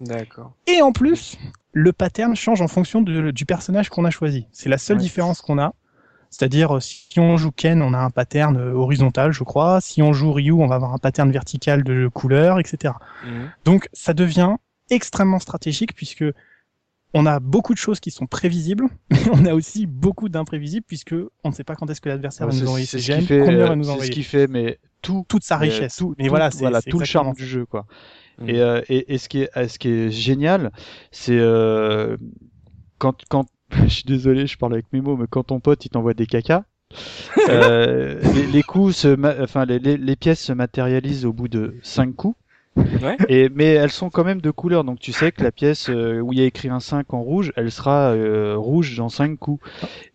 D'accord. 0.00 0.52
Et 0.66 0.80
en 0.82 0.90
plus, 0.92 1.36
le 1.72 1.92
pattern 1.92 2.34
change 2.34 2.60
en 2.62 2.68
fonction 2.68 3.02
de- 3.02 3.30
du 3.30 3.44
personnage 3.46 3.88
qu'on 3.90 4.04
a 4.04 4.10
choisi. 4.10 4.46
C'est 4.52 4.68
la 4.68 4.78
seule 4.78 4.96
Ouais. 4.96 5.02
différence 5.02 5.40
qu'on 5.40 5.58
a. 5.58 5.74
C'est-à-dire, 6.36 6.76
euh, 6.76 6.80
si 6.80 7.20
on 7.20 7.36
joue 7.36 7.52
Ken, 7.52 7.80
on 7.80 7.94
a 7.94 7.98
un 7.98 8.10
pattern 8.10 8.56
euh, 8.56 8.72
horizontal, 8.72 9.32
je 9.32 9.44
crois. 9.44 9.80
Si 9.80 10.02
on 10.02 10.12
joue 10.12 10.32
Ryu, 10.32 10.50
on 10.50 10.66
va 10.66 10.74
avoir 10.74 10.92
un 10.92 10.98
pattern 10.98 11.30
vertical 11.30 11.84
de 11.84 12.08
couleurs, 12.08 12.58
etc. 12.58 12.94
Mhm. 13.24 13.50
Donc, 13.64 13.88
ça 13.92 14.14
devient 14.14 14.56
extrêmement 14.90 15.38
stratégique 15.38 15.94
puisque 15.94 16.24
on 17.14 17.24
a 17.24 17.38
beaucoup 17.38 17.72
de 17.72 17.78
choses 17.78 18.00
qui 18.00 18.10
sont 18.10 18.26
prévisibles, 18.26 18.88
mais 19.10 19.20
on 19.32 19.46
a 19.46 19.54
aussi 19.54 19.86
beaucoup 19.86 20.28
d'imprévisibles 20.28 20.84
puisque 20.88 21.14
on 21.44 21.50
ne 21.50 21.54
sait 21.54 21.62
pas 21.62 21.76
quand 21.76 21.88
est-ce 21.88 22.00
que 22.00 22.08
l'adversaire 22.08 22.48
va 22.48 22.52
nous 22.52 22.66
envoyer 22.66 22.86
ses 22.86 22.98
gemmes, 22.98 23.24
combien 23.28 23.50
euh, 23.60 23.66
va 23.68 23.76
nous 23.76 23.84
c'est 23.84 23.88
ce 23.90 23.94
envoyer. 23.94 24.10
qui 24.10 24.24
fait, 24.24 24.48
mais 24.48 24.80
tout, 25.02 25.24
Toute 25.28 25.44
sa 25.44 25.56
richesse. 25.56 25.94
tout, 25.94 26.16
mais 26.18 26.24
tout- 26.24 26.30
voilà, 26.30 26.50
c'est 26.50 26.58
voilà, 26.58 26.82
tout 26.82 26.98
le 26.98 27.04
charme 27.04 27.32
du 27.34 27.46
jeu, 27.46 27.64
quoi. 27.64 27.86
Mm. 28.38 28.48
Et, 28.48 28.60
euh, 28.60 28.82
et, 28.88 29.14
et 29.14 29.18
ce 29.18 29.28
qui 29.28 29.42
est, 29.42 29.68
ce 29.68 29.78
qui 29.78 29.88
est 29.88 30.10
génial, 30.10 30.72
c'est 31.12 31.38
euh, 31.38 32.16
quand, 32.98 33.22
quand, 33.28 33.46
je 33.84 33.88
suis 33.88 34.04
désolé, 34.04 34.46
je 34.46 34.56
parle 34.58 34.74
avec 34.74 34.86
mes 34.92 35.00
mots, 35.00 35.16
mais 35.16 35.26
quand 35.28 35.44
ton 35.44 35.60
pote 35.60 35.84
il 35.84 35.88
t'envoie 35.90 36.14
des 36.14 36.26
cacas, 36.26 36.64
euh, 37.48 38.20
les, 38.34 38.46
les 38.46 38.62
coups, 38.62 38.94
se 38.96 39.08
ma- 39.08 39.34
enfin 39.40 39.64
les, 39.64 39.78
les, 39.78 39.96
les 39.96 40.16
pièces 40.16 40.40
se 40.42 40.52
matérialisent 40.52 41.24
au 41.26 41.32
bout 41.32 41.48
de 41.48 41.74
cinq 41.82 42.14
coups. 42.14 42.36
Ouais. 42.76 43.16
Et 43.28 43.48
mais 43.50 43.66
elles 43.66 43.92
sont 43.92 44.10
quand 44.10 44.24
même 44.24 44.40
de 44.40 44.50
couleur, 44.50 44.82
donc 44.82 44.98
tu 44.98 45.12
sais 45.12 45.30
que 45.30 45.44
la 45.44 45.52
pièce 45.52 45.88
euh, 45.90 46.18
où 46.18 46.32
il 46.32 46.40
y 46.40 46.42
a 46.42 46.44
écrit 46.44 46.68
un 46.68 46.80
5 46.80 47.14
en 47.14 47.22
rouge, 47.22 47.52
elle 47.54 47.70
sera 47.70 48.10
euh, 48.10 48.56
rouge 48.56 48.96
dans 48.96 49.08
5 49.08 49.38
coups. 49.38 49.64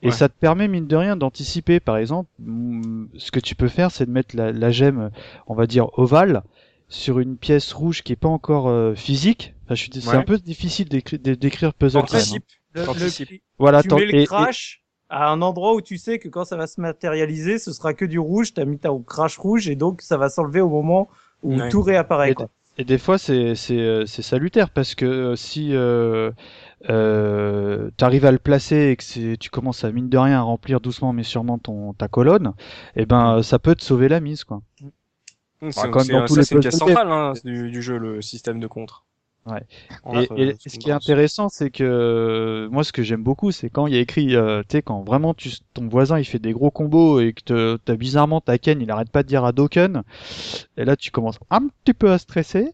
Et 0.02 0.08
Ouais. 0.08 0.12
ça 0.12 0.28
te 0.28 0.38
permet 0.38 0.68
mine 0.68 0.86
de 0.86 0.96
rien 0.98 1.16
d'anticiper. 1.16 1.80
Par 1.80 1.96
exemple, 1.96 2.30
mm, 2.40 3.06
ce 3.18 3.32
que 3.32 3.40
tu 3.40 3.56
peux 3.56 3.70
faire, 3.70 3.92
c'est 3.92 4.06
de 4.08 4.12
mettre 4.12 4.36
la, 4.36 4.52
la 4.52 4.72
gemme, 4.72 5.10
on 5.48 5.54
va 5.56 5.68
dire 5.68 5.88
ovale, 5.98 6.44
sur 6.90 7.20
une 7.20 7.38
pièce 7.38 7.72
rouge 7.72 8.02
qui 8.04 8.12
est 8.12 8.18
pas 8.18 8.28
encore 8.28 8.68
euh, 8.68 8.94
physique. 8.94 9.54
Enfin, 9.66 9.76
je 9.76 9.84
suis, 9.84 9.92
c'est 9.94 10.10
un 10.18 10.24
peu 10.24 10.38
difficile 10.38 10.90
d'écrire, 10.90 11.74
puzzle. 11.74 12.00
même, 12.00 12.22
hein. 12.36 12.59
Le- 12.74 12.86
T'anticipes. 12.86 13.30
le- 13.32 13.38
Voilà, 13.58 13.82
tu 13.84 13.94
mets 13.94 14.06
le 14.06 14.16
et- 14.16 14.22
et- 14.24 14.26
crash 14.26 14.84
à 15.10 15.30
un 15.32 15.42
endroit 15.42 15.74
où 15.74 15.82
tu 15.82 15.98
sais 15.98 16.20
que 16.20 16.28
quand 16.30 16.46
ça 16.46 16.56
va 16.56 16.68
se 16.68 16.80
matérialiser, 16.80 17.58
ce 17.60 17.74
sera 17.74 17.94
que 17.94 18.06
du 18.06 18.20
rouge. 18.20 18.54
T'as 18.54 18.66
mis 18.66 18.78
ta 18.78 18.90
crash 19.08 19.38
rouge 19.38 19.68
et 19.68 19.76
donc 19.76 20.02
ça 20.02 20.18
va 20.18 20.30
s'enlever 20.30 20.62
au 20.62 20.70
moment 20.70 21.10
où 21.44 21.56
Ouais. 21.56 21.70
tout 21.70 21.82
réapparaît. 21.82 22.32
Et- 22.32 22.36
Quoi. 22.36 22.50
Et 22.78 22.86
des 22.86 22.98
fois, 22.98 23.18
c'est 23.18 23.56
c'est 23.56 23.78
euh, 23.80 24.06
c'est 24.06 24.22
salutaire 24.22 24.70
parce 24.70 24.96
que 24.96 25.06
euh, 25.06 25.36
si 25.36 25.76
euh, 25.76 26.32
euh, 26.90 27.90
tu 27.98 28.04
arrives 28.06 28.26
à 28.26 28.32
le 28.32 28.38
placer 28.40 28.90
et 28.92 28.96
que 28.96 29.04
c'est 29.04 29.36
tu 29.38 29.50
commences 29.50 29.84
à 29.84 29.92
mine 29.92 30.08
de 30.10 30.18
rien 30.18 30.38
à 30.40 30.42
remplir 30.42 30.80
doucement 30.80 31.12
mais 31.12 31.24
sûrement 31.24 31.58
ton 31.58 31.94
ta 31.94 32.08
colonne, 32.08 32.54
et 32.96 33.06
ben 33.06 33.42
ça 33.44 33.60
peut 33.60 33.76
te 33.76 33.84
sauver 33.84 34.08
la 34.10 34.20
mise 34.22 34.44
quoi. 34.46 34.62
Hum, 34.82 34.92
Bah, 35.62 35.70
C'est 35.74 35.92
comme 35.92 36.04
c'est 36.04 36.14
dans 36.14 36.20
un- 36.20 36.26
tous 36.26 36.36
ça, 36.36 36.40
les 36.42 36.46
c'est 36.46 36.56
une 36.56 36.62
pièce 36.62 36.78
centrale 36.78 37.12
hein, 37.12 37.34
du, 37.44 37.70
du 37.70 37.82
jeu, 37.82 37.98
le 37.98 38.22
système 38.22 38.62
de 38.62 38.68
contre. 38.68 39.04
Ouais. 39.46 39.62
Et, 40.14 40.42
et 40.42 40.46
euh, 40.50 40.54
ce 40.66 40.78
qui 40.78 40.90
est 40.90 40.94
intéressant, 40.94 41.50
c'est 41.50 41.72
que 41.72 41.84
euh, 41.84 42.70
moi, 42.70 42.84
ce 42.84 42.92
que 42.92 43.02
j'aime 43.04 43.24
beaucoup, 43.24 43.52
c'est 43.52 43.70
quand 43.70 43.88
il 43.88 43.96
y 43.96 43.98
a 43.98 44.00
écrit, 44.00 44.36
euh, 44.36 44.62
tu 44.62 44.78
sais, 44.78 44.82
quand 44.82 45.02
vraiment 45.02 45.34
tu, 45.34 45.50
ton 45.74 45.88
voisin 45.88 46.20
il 46.20 46.26
fait 46.26 46.40
des 46.40 46.52
gros 46.52 46.72
combos 46.72 47.20
et 47.20 47.34
que 47.34 47.78
t'as 47.78 47.96
bizarrement 47.96 48.42
ta 48.42 48.58
Ken, 48.58 48.82
il 48.82 48.92
arrête 48.92 49.10
pas 49.10 49.24
de 49.24 49.28
dire 49.28 49.46
Hadoken, 49.46 50.04
et 50.78 50.86
là 50.86 50.96
tu 50.96 51.10
commences 51.12 51.40
un 51.50 51.68
petit 51.84 51.94
peu 51.94 52.12
à 52.12 52.18
stresser. 52.18 52.74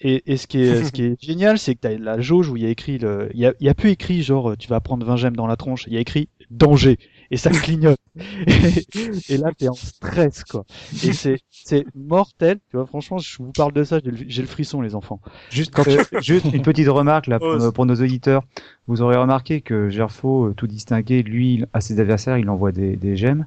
Et, 0.00 0.22
et 0.32 0.36
ce 0.36 0.46
qui 0.46 0.60
est, 0.60 0.84
ce 0.84 0.92
qui 0.92 1.02
est 1.04 1.22
génial, 1.22 1.58
c'est 1.58 1.74
que 1.74 1.80
t'as 1.80 1.96
la 1.96 2.20
jauge 2.20 2.48
où 2.48 2.56
il 2.56 2.62
y 2.64 2.66
a 2.66 2.70
écrit 2.70 2.98
le, 2.98 3.30
il 3.34 3.40
y 3.40 3.46
a, 3.46 3.54
il 3.60 3.66
y 3.66 3.68
a 3.68 3.74
plus 3.74 3.90
écrit 3.90 4.22
genre 4.22 4.56
tu 4.56 4.68
vas 4.68 4.80
prendre 4.80 5.06
20 5.06 5.16
gemmes 5.16 5.36
dans 5.36 5.46
la 5.46 5.56
tronche, 5.56 5.84
il 5.86 5.92
y 5.92 5.96
a 5.96 6.00
écrit 6.00 6.28
danger 6.50 6.98
et 7.30 7.36
ça 7.36 7.50
clignote. 7.50 8.00
Et, 8.46 8.86
et 9.28 9.36
là 9.36 9.50
t'es 9.56 9.68
en 9.68 9.74
stress 9.74 10.44
quoi. 10.44 10.64
Et 11.02 11.12
c'est, 11.12 11.38
c'est 11.50 11.84
mortel. 11.94 12.58
Tu 12.70 12.76
vois, 12.76 12.86
franchement, 12.86 13.18
je 13.18 13.36
vous 13.38 13.52
parle 13.52 13.72
de 13.72 13.84
ça, 13.84 13.98
j'ai 14.04 14.10
le, 14.10 14.18
j'ai 14.28 14.42
le 14.42 14.48
frisson 14.48 14.80
les 14.80 14.94
enfants. 14.94 15.20
Juste, 15.50 15.78
euh, 15.86 16.04
juste 16.20 16.46
une 16.52 16.62
petite 16.62 16.88
remarque 16.88 17.26
là 17.26 17.38
pour, 17.38 17.48
Ose. 17.48 17.62
nos- 17.64 17.72
pour 17.72 17.86
nos 17.86 17.94
auditeurs. 17.96 18.42
Vous 18.86 19.02
aurez 19.02 19.16
remarqué 19.16 19.60
que 19.60 19.90
Gerfo, 19.90 20.46
euh, 20.46 20.54
tout 20.54 20.66
distingué, 20.66 21.22
lui, 21.22 21.64
à 21.72 21.80
ses 21.80 22.00
adversaires, 22.00 22.38
il 22.38 22.48
envoie 22.50 22.72
des, 22.72 22.96
des 22.96 23.16
gemmes. 23.16 23.46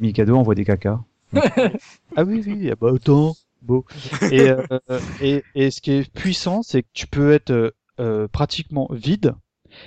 Mikado 0.00 0.36
envoie 0.36 0.54
des 0.54 0.64
cacas. 0.64 1.00
Ah 2.16 2.24
oui, 2.24 2.42
oui, 2.46 2.70
ah 2.70 2.74
bah 2.80 2.88
autant. 2.92 3.34
Beau. 3.62 3.84
Et, 4.30 4.50
euh, 4.50 4.60
et, 5.20 5.42
et 5.54 5.70
ce 5.70 5.80
qui 5.80 5.92
est 5.92 6.12
puissant, 6.12 6.62
c'est 6.62 6.82
que 6.82 6.88
tu 6.92 7.06
peux 7.06 7.32
être 7.32 7.50
euh, 7.50 7.70
euh, 7.98 8.28
pratiquement 8.28 8.88
vide. 8.92 9.34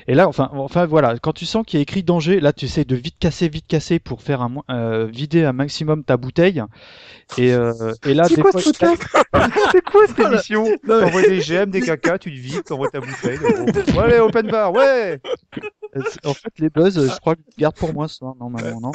Et 0.07 0.13
là, 0.13 0.27
enfin, 0.27 0.49
enfin 0.53 0.85
voilà, 0.85 1.15
quand 1.21 1.33
tu 1.33 1.45
sens 1.45 1.65
qu'il 1.65 1.79
y 1.79 1.81
a 1.81 1.83
écrit 1.83 2.03
danger, 2.03 2.39
là, 2.39 2.53
tu 2.53 2.65
essaies 2.65 2.85
de 2.85 2.95
vite 2.95 3.15
casser, 3.19 3.49
vite 3.49 3.67
casser 3.67 3.99
pour 3.99 4.21
faire 4.21 4.41
un, 4.41 4.53
euh, 4.69 5.07
vider 5.07 5.43
un 5.43 5.53
maximum 5.53 6.03
ta 6.03 6.17
bouteille. 6.17 6.63
Et, 7.37 7.53
euh, 7.53 7.73
et 8.05 8.13
là, 8.13 8.27
des 8.27 8.35
fois, 8.35 8.51
C'est 9.71 9.81
quoi 9.83 10.07
cette 10.07 10.19
émission 10.31 10.65
T'envoies 10.87 11.23
des 11.23 11.41
gemmes, 11.41 11.69
des 11.69 11.81
cacas, 11.81 12.17
tu 12.17 12.29
le 12.29 12.39
vides, 12.39 12.63
t'envoies 12.63 12.89
ta 12.89 12.99
bouteille. 12.99 13.39
Ouais, 13.97 14.19
open 14.19 14.47
bar, 14.47 14.71
ouais 14.73 15.19
en 16.25 16.33
fait, 16.33 16.49
les 16.59 16.69
buzz, 16.69 17.09
je 17.09 17.19
crois 17.19 17.35
que 17.35 17.41
je 17.49 17.61
garde 17.61 17.75
pour 17.75 17.93
moi 17.93 18.07
ce 18.07 18.15
soir, 18.15 18.35
normalement, 18.39 18.79
non 18.79 18.91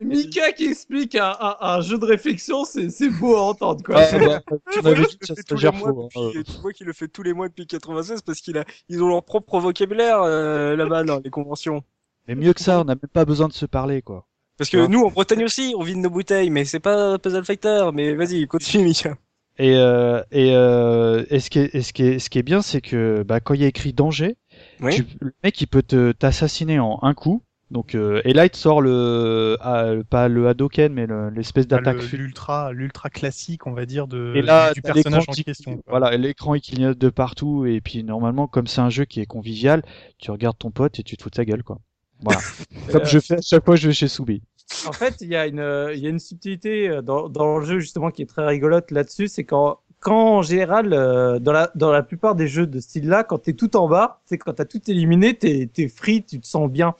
Mika 0.00 0.52
qui 0.52 0.66
explique 0.66 1.14
un, 1.14 1.34
un, 1.40 1.56
un 1.60 1.80
jeu 1.80 1.98
de 1.98 2.04
réflexion, 2.04 2.64
c'est 2.64 3.08
beau 3.10 3.36
à 3.36 3.42
entendre. 3.42 3.82
Quoi. 3.84 3.96
Ah, 3.98 4.18
bah, 4.18 4.40
tu 4.72 4.80
vois, 4.80 4.92
hein, 4.92 6.72
qu'il 6.74 6.86
le 6.86 6.92
fait 6.92 7.08
tous 7.08 7.22
les 7.22 7.32
mois 7.32 7.48
depuis 7.48 7.66
96 7.66 8.22
parce 8.22 8.40
qu'il 8.40 8.58
a, 8.58 8.64
ils 8.88 9.02
ont 9.02 9.08
leur 9.08 9.24
propre 9.24 9.58
vocabulaire 9.60 10.22
euh, 10.22 10.76
là-bas 10.76 11.04
dans 11.04 11.20
les 11.20 11.30
conventions. 11.30 11.82
Mais 12.28 12.34
mieux 12.34 12.52
que 12.52 12.60
ça, 12.60 12.80
on 12.80 12.84
n'a 12.84 12.94
même 12.94 13.10
pas 13.12 13.24
besoin 13.24 13.48
de 13.48 13.52
se 13.52 13.66
parler, 13.66 14.02
quoi. 14.02 14.26
Parce 14.58 14.70
que 14.70 14.76
Ouais. 14.76 14.88
nous, 14.88 15.02
en 15.02 15.10
Bretagne 15.10 15.44
aussi, 15.44 15.74
on 15.76 15.82
vide 15.82 15.98
nos 15.98 16.10
bouteilles, 16.10 16.50
mais 16.50 16.64
c'est 16.64 16.78
pas 16.80 17.18
Puzzle 17.18 17.44
Fighter. 17.44 17.90
Mais 17.94 18.14
vas-y, 18.14 18.46
continue, 18.46 18.84
Mika. 18.84 19.16
Et, 19.58 19.76
euh, 19.76 20.22
et, 20.30 20.54
euh, 20.54 21.24
et 21.30 21.40
ce 21.40 21.50
qui 21.50 21.58
est, 21.58 21.74
et 21.74 21.82
ce 21.82 21.92
qui 21.92 22.04
est, 22.04 22.18
ce 22.18 22.30
qui 22.30 22.38
est 22.38 22.42
bien, 22.42 22.62
c'est 22.62 22.80
que 22.80 23.22
bah, 23.22 23.40
quand 23.40 23.54
il 23.54 23.60
y 23.60 23.64
a 23.64 23.68
écrit 23.68 23.92
danger, 23.92 24.36
Oui. 24.82 24.96
tu- 24.96 25.06
le 25.20 25.32
mec 25.44 25.60
il 25.60 25.66
peut 25.66 25.82
te 25.82 26.12
t'assassiner 26.12 26.78
en 26.78 26.98
un 27.02 27.14
coup. 27.14 27.42
Donc 27.70 27.94
euh, 27.94 28.20
et 28.26 28.34
là 28.34 28.44
il 28.44 28.50
te 28.50 28.56
sort 28.58 28.82
le, 28.82 29.56
ah, 29.62 29.94
le- 29.94 30.04
pas 30.04 30.28
le 30.28 30.46
Hadoken 30.46 30.92
mais 30.92 31.06
le- 31.06 31.30
l'espèce 31.30 31.66
d'attaque. 31.66 31.96
le- 31.96 32.02
fu- 32.02 32.18
l'ultra 32.18 32.70
l'ultra 32.72 33.08
classique 33.08 33.66
on 33.66 33.72
va 33.72 33.86
dire 33.86 34.06
de 34.06 34.34
Et 34.36 34.42
là 34.42 34.74
du 34.74 34.82
personnage 34.82 35.24
en 35.26 35.32
qui- 35.32 35.42
question 35.44 35.76
quoi. 35.76 35.82
Voilà, 35.98 36.14
l'écran 36.18 36.54
il 36.54 36.60
clignote 36.60 36.98
de 36.98 37.08
partout 37.08 37.64
et 37.64 37.80
puis 37.80 38.04
normalement 38.04 38.46
comme 38.46 38.66
c'est 38.66 38.82
un 38.82 38.90
jeu 38.90 39.06
qui 39.06 39.20
est 39.20 39.26
convivial, 39.26 39.82
tu 40.18 40.30
regardes 40.30 40.58
ton 40.58 40.70
pote 40.70 40.98
et 40.98 41.02
tu 41.02 41.16
te 41.16 41.22
fous 41.22 41.30
de 41.30 41.34
sa 41.34 41.46
gueule 41.46 41.62
quoi. 41.62 41.78
Voilà. 42.20 42.40
comme 42.92 43.02
Euh, 43.02 43.06
je 43.06 43.18
fais 43.20 43.38
à 43.38 43.40
chaque 43.40 43.64
fois 43.64 43.74
que 43.74 43.80
je 43.80 43.86
vais 43.88 43.94
chez 43.94 44.08
Soubi. 44.08 44.42
En 44.86 44.92
fait, 44.92 45.16
il 45.22 45.28
y 45.28 45.36
a 45.36 45.46
une, 45.46 45.58
euh, 45.58 45.92
il 45.94 46.00
y 46.00 46.06
a 46.06 46.10
une 46.10 46.18
subtilité 46.18 46.88
euh, 46.88 47.02
dans, 47.02 47.28
dans 47.28 47.58
le 47.58 47.64
jeu 47.64 47.78
justement 47.78 48.10
qui 48.10 48.22
est 48.22 48.26
très 48.26 48.46
rigolote 48.46 48.90
là-dessus, 48.90 49.28
c'est 49.28 49.44
quand 49.44 49.80
quand 50.02 50.36
en 50.38 50.42
général, 50.42 50.92
euh, 50.92 51.38
dans, 51.38 51.52
la, 51.52 51.70
dans 51.74 51.90
la 51.92 52.02
plupart 52.02 52.34
des 52.34 52.48
jeux 52.48 52.66
de 52.66 52.80
style-là, 52.80 53.24
quand 53.24 53.38
t'es 53.38 53.52
tout 53.54 53.76
en 53.76 53.88
bas, 53.88 54.20
c'est 54.26 54.36
quand 54.36 54.52
t'as 54.52 54.64
tout 54.64 54.80
éliminé, 54.90 55.34
t'es 55.34 55.70
es 55.78 55.88
free, 55.88 56.22
tu 56.24 56.40
te 56.40 56.46
sens 56.46 56.68
bien. 56.70 56.94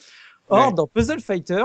Or, 0.48 0.68
Ouais. 0.68 0.72
dans 0.72 0.86
Puzzle 0.86 1.20
Fighter, 1.20 1.64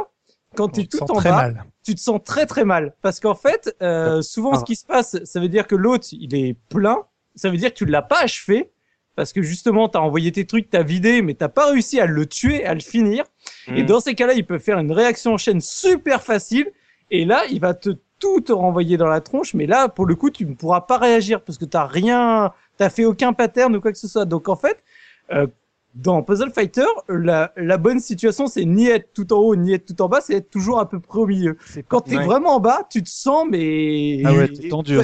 quand 0.56 0.76
se 0.76 0.82
tout 0.82 1.04
en 1.12 1.21
bas, 1.21 1.32
mal. 1.32 1.63
tu 1.86 1.93
te 1.95 2.00
sens 2.00 2.19
très 2.23 2.45
très 2.45 2.65
mal. 2.65 2.93
Parce 3.02 3.19
qu'en 3.19 3.36
fait, 3.36 3.76
euh, 3.82 4.21
souvent 4.21 4.52
Ah. 4.54 4.60
ce 4.60 4.65
qui 4.65 4.76
se 4.76 4.86
passe, 4.86 5.23
ça 5.23 5.39
veut 5.39 5.50
dire 5.50 5.67
que 5.67 5.76
l'autre, 5.76 6.08
il 6.12 6.34
est 6.36 6.56
plein. 6.69 7.04
Ça 7.36 7.50
veut 7.50 7.58
dire 7.58 7.69
que 7.71 7.78
tu 7.78 7.86
l'as 7.86 8.02
pas 8.02 8.21
achevé. 8.23 8.69
Parce 9.15 9.34
que 9.34 9.41
justement, 9.41 9.89
t'as 9.89 10.00
envoyé 10.00 10.32
tes 10.32 10.45
trucs, 10.45 10.69
t'as 10.69 10.84
vidé, 10.84 11.21
mais 11.23 11.34
t'as 11.34 11.50
pas 11.50 11.71
réussi 11.71 12.00
à 12.00 12.06
le 12.06 12.26
tuer, 12.28 12.65
à 12.65 12.73
le 12.76 12.80
finir. 12.82 13.23
Et 13.67 13.82
Mm. 13.84 13.86
dans 13.88 14.00
ces 14.00 14.13
cas-là, 14.13 14.34
il 14.34 14.45
peut 14.45 14.60
faire 14.60 14.78
une 14.78 14.91
réaction 14.91 15.34
en 15.34 15.38
chaîne 15.38 15.60
super 15.62 16.21
facile. 16.23 16.71
Et 17.10 17.26
là, 17.26 17.43
il 17.50 17.60
va 17.60 17.73
te 17.73 17.89
tout 18.19 18.41
te 18.41 18.51
renvoyer 18.51 18.97
dans 18.97 19.08
la 19.08 19.21
tronche. 19.21 19.53
Mais 19.53 19.65
là, 19.67 19.89
pour 19.89 20.06
le 20.06 20.15
coup, 20.15 20.30
tu 20.30 20.45
ne 20.45 20.53
pourras 20.56 20.82
pas 20.82 20.97
réagir 20.97 21.41
parce 21.41 21.58
que 21.58 21.65
t'as 21.65 21.86
rien, 21.86 22.51
t'as 22.77 22.89
fait 22.89 23.06
aucun 23.06 23.34
pattern 23.34 23.75
ou 23.75 23.82
quoi 23.82 23.91
que 23.91 23.97
ce 23.97 24.08
soit. 24.08 24.25
Donc 24.25 24.49
en 24.49 24.56
fait, 24.56 24.84
euh, 25.32 25.47
dans 25.95 26.21
Puzzle 26.21 26.51
Fighter, 26.51 26.86
la, 27.10 27.51
la 27.58 27.77
bonne 27.77 27.99
situation, 27.99 28.47
c'est 28.47 28.65
ni 28.65 28.88
être 28.88 29.13
tout 29.13 29.34
en 29.34 29.38
haut, 29.39 29.56
ni 29.56 29.73
être 29.73 29.86
tout 29.86 30.01
en 30.01 30.08
bas, 30.10 30.21
c'est 30.21 30.36
être 30.36 30.49
toujours 30.49 30.80
à 30.80 30.88
peu 30.88 30.99
près 30.99 31.19
au 31.19 31.25
milieu. 31.25 31.58
Quand 31.88 32.01
t'es 32.01 32.17
Ouais. 32.17 32.25
vraiment 32.25 32.56
en 32.58 32.60
bas, 32.60 32.88
tu 32.89 33.01
te 33.01 33.10
sens, 33.10 33.45
mais... 33.49 34.21
Ah 34.25 34.34
ouais, 34.34 34.49
c'est 34.53 34.67
tendu. 34.69 34.99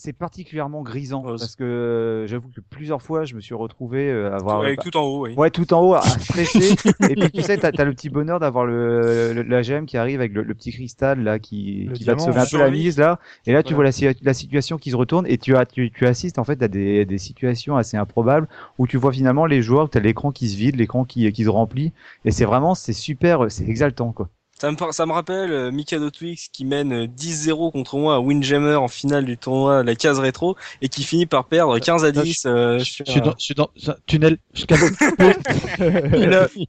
C'est 0.00 0.12
particulièrement 0.12 0.82
grisant 0.82 1.24
Ouais, 1.24 1.36
parce 1.38 1.56
que 1.56 1.64
euh, 1.64 2.26
j'avoue 2.28 2.48
que 2.54 2.60
plusieurs 2.60 3.02
fois 3.02 3.24
je 3.24 3.34
me 3.34 3.40
suis 3.40 3.54
retrouvé 3.54 4.08
euh, 4.08 4.30
à 4.30 4.36
avoir 4.36 4.60
Avec 4.60 4.78
tout 4.80 4.96
en 4.96 5.02
haut, 5.02 5.26
oui. 5.26 5.34
Ouais, 5.34 5.50
tout 5.50 5.74
en 5.74 5.82
haut, 5.82 5.94
à 5.94 6.18
stresser. 6.20 6.76
et 7.08 7.16
puis 7.16 7.32
tu 7.32 7.42
sais, 7.42 7.58
t'as 7.58 7.72
as 7.76 7.84
le 7.84 7.92
petit 7.92 8.08
bonheur 8.08 8.38
d'avoir 8.38 8.64
le, 8.64 9.32
le- 9.32 9.42
la 9.42 9.62
gemme 9.62 9.86
qui 9.86 9.96
arrive 9.96 10.20
avec 10.20 10.32
le, 10.32 10.42
le 10.44 10.54
petit 10.54 10.70
cristal 10.70 11.22
là 11.24 11.40
qui, 11.40 11.90
qui 11.94 12.04
va 12.04 12.14
te 12.14 12.20
sauver 12.22 12.38
un 12.40 12.46
peu 12.46 12.58
la 12.58 12.70
mise 12.70 12.96
là. 12.96 13.18
Et 13.46 13.52
là, 13.52 13.64
tu 13.64 13.74
Voilà. 13.74 13.74
vois 13.74 13.84
la, 13.84 13.92
si- 13.92 14.06
la 14.22 14.34
situation 14.34 14.78
qui 14.78 14.90
se 14.92 14.96
retourne 14.96 15.26
et 15.26 15.36
tu, 15.36 15.56
as, 15.56 15.66
tu, 15.66 15.90
tu 15.90 16.06
assistes 16.06 16.38
en 16.38 16.44
fait 16.44 16.62
à 16.62 16.68
des, 16.68 17.04
des 17.04 17.18
situations 17.18 17.76
assez 17.76 17.96
improbables 17.96 18.48
où 18.78 18.86
tu 18.86 18.96
vois 18.98 19.12
finalement 19.12 19.46
les 19.46 19.62
joueurs, 19.62 19.90
t'as 19.90 20.00
l'écran 20.00 20.30
qui 20.30 20.48
se 20.48 20.56
vide, 20.56 20.76
l'écran 20.76 21.04
qui, 21.04 21.30
qui 21.32 21.42
se 21.44 21.48
remplit. 21.48 21.92
Et 22.24 22.30
c'est 22.30 22.44
vraiment, 22.44 22.74
c'est 22.76 22.92
super, 22.92 23.50
c'est 23.50 23.68
exaltant 23.68 24.12
quoi. 24.12 24.28
Ça 24.60 24.72
me, 24.72 24.76
ça 24.92 25.06
me 25.06 25.12
rappelle 25.12 25.52
euh, 25.52 25.70
Mikado 25.70 26.10
Twix 26.10 26.48
qui 26.48 26.64
mène 26.64 26.92
euh, 26.92 27.06
10-0 27.06 27.70
contre 27.70 27.96
moi 27.96 28.16
à 28.16 28.18
Windjammer 28.18 28.74
en 28.74 28.88
finale 28.88 29.24
du 29.24 29.38
tournoi 29.38 29.82
de 29.82 29.86
la 29.86 29.94
case 29.94 30.18
rétro 30.18 30.56
et 30.82 30.88
qui 30.88 31.04
finit 31.04 31.26
par 31.26 31.44
perdre 31.44 31.78
15 31.78 32.04
à 32.04 32.10
Là, 32.10 32.22
10. 32.22 32.44
euh, 32.46 32.78
Je 32.80 32.84
suis 32.84 33.04
un- 33.06 33.20
dans, 33.20 33.34
je 33.38 33.44
suis 33.44 33.54
dans 33.54 33.70
un 33.86 33.94
tunnel. 34.06 34.38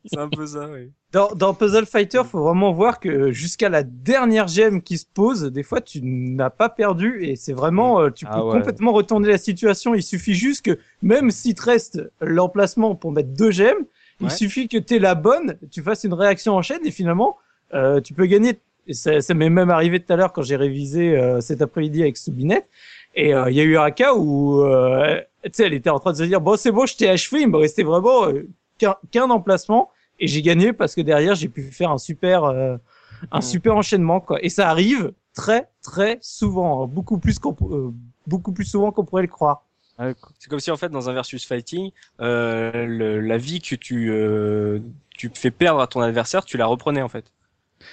C'est 0.05 0.17
un 0.19 0.29
peu 0.29 0.45
ça, 0.45 0.67
oui. 0.71 0.91
Dans, 1.11 1.29
dans 1.33 1.55
Puzzle 1.55 1.87
Fighter, 1.87 2.21
faut 2.29 2.43
vraiment 2.43 2.71
voir 2.71 2.99
que 2.99 3.31
jusqu'à 3.31 3.69
la 3.69 3.81
dernière 3.81 4.47
gemme 4.47 4.83
qui 4.83 4.99
se 4.99 5.05
pose, 5.11 5.41
des 5.45 5.63
fois 5.63 5.81
tu 5.81 6.01
n'as 6.03 6.51
pas 6.51 6.69
perdu 6.69 7.23
et 7.25 7.35
c'est 7.35 7.53
vraiment, 7.53 7.99
euh, 8.01 8.09
tu 8.11 8.25
peux 8.25 8.31
Ah 8.33 8.45
ouais. 8.45 8.51
complètement 8.59 8.91
retourner 8.91 9.29
la 9.29 9.39
situation. 9.39 9.95
Il 9.95 10.03
suffit 10.03 10.35
juste 10.35 10.63
que 10.63 10.77
même 11.01 11.31
s'il 11.31 11.55
te 11.55 11.63
reste 11.63 12.01
l'emplacement 12.21 12.93
pour 12.93 13.11
mettre 13.11 13.29
deux 13.29 13.49
gemmes, 13.49 13.85
il 14.21 14.29
suffit 14.29 14.67
que 14.67 14.77
tu 14.77 14.99
la 14.99 15.15
bonne, 15.15 15.57
tu 15.71 15.81
fasses 15.81 16.03
une 16.03 16.13
réaction 16.13 16.53
en 16.53 16.61
chaîne 16.61 16.85
et 16.85 16.91
finalement 16.91 17.37
euh, 17.73 18.01
tu 18.01 18.13
peux 18.13 18.25
gagner. 18.25 18.59
Et 18.87 18.93
ça, 18.93 19.21
ça 19.21 19.33
m'est 19.33 19.49
même 19.49 19.69
arrivé 19.69 19.99
tout 19.99 20.11
à 20.11 20.15
l'heure 20.15 20.33
quand 20.33 20.41
j'ai 20.41 20.55
révisé 20.55 21.15
euh, 21.17 21.41
cet 21.41 21.61
après-midi 21.61 22.01
avec 22.01 22.17
Soubinette. 22.17 22.67
Et 23.15 23.33
euh, 23.35 23.49
il 23.51 23.55
y 23.57 23.59
a 23.59 23.63
eu 23.63 23.77
un 23.77 23.91
cas 23.91 24.13
où, 24.15 24.61
euh, 24.63 25.19
tu 25.43 25.49
sais, 25.53 25.65
elle 25.65 25.73
était 25.73 25.89
en 25.89 25.99
train 25.99 26.11
de 26.11 26.17
se 26.17 26.23
dire 26.23 26.41
bon 26.41 26.57
c'est 26.57 26.71
bon, 26.71 26.85
je 26.85 26.95
t'ai 26.95 27.09
achevé, 27.09 27.41
il 27.41 27.49
me 27.49 27.57
restait 27.57 27.83
vraiment 27.83 28.27
euh, 28.27 28.47
qu'un 28.77 28.95
qu'un 29.11 29.29
emplacement 29.29 29.89
et 30.19 30.27
j'ai 30.27 30.41
gagné 30.41 30.73
parce 30.73 30.95
que 30.95 31.01
derrière 31.01 31.35
j'ai 31.35 31.49
pu 31.49 31.63
faire 31.71 31.91
un 31.91 31.97
super 31.97 32.43
euh, 32.45 32.77
un 33.31 33.39
Mm. 33.39 33.41
super 33.41 33.75
enchaînement 33.75 34.19
quoi 34.21 34.41
et 34.43 34.49
ça 34.49 34.69
arrive 34.69 35.11
très 35.33 35.67
très 35.81 36.17
souvent 36.21 36.83
hein, 36.83 36.87
beaucoup 36.87 37.17
plus 37.19 37.39
qu'on 37.39 37.55
euh, 37.71 37.91
beaucoup 38.27 38.51
plus 38.53 38.65
souvent 38.65 38.91
qu'on 38.91 39.03
pourrait 39.05 39.23
le 39.23 39.27
croire 39.27 39.65
C'est 40.39 40.49
comme 40.49 40.59
si 40.61 40.71
en 40.71 40.77
fait 40.77 40.89
dans 40.89 41.09
un 41.09 41.13
versus 41.13 41.45
fighting, 41.45 41.91
euh, 42.21 42.85
le- 42.85 43.19
la 43.19 43.37
vie 43.37 43.59
que 43.61 43.75
tu 43.75 44.09
euh, 44.11 44.79
tu 45.17 45.29
fais 45.33 45.51
perdre 45.51 45.81
à 45.81 45.87
ton 45.87 45.99
adversaire, 46.01 46.45
tu 46.45 46.55
la 46.57 46.65
reprenais 46.65 47.01
en 47.01 47.09
fait. 47.09 47.25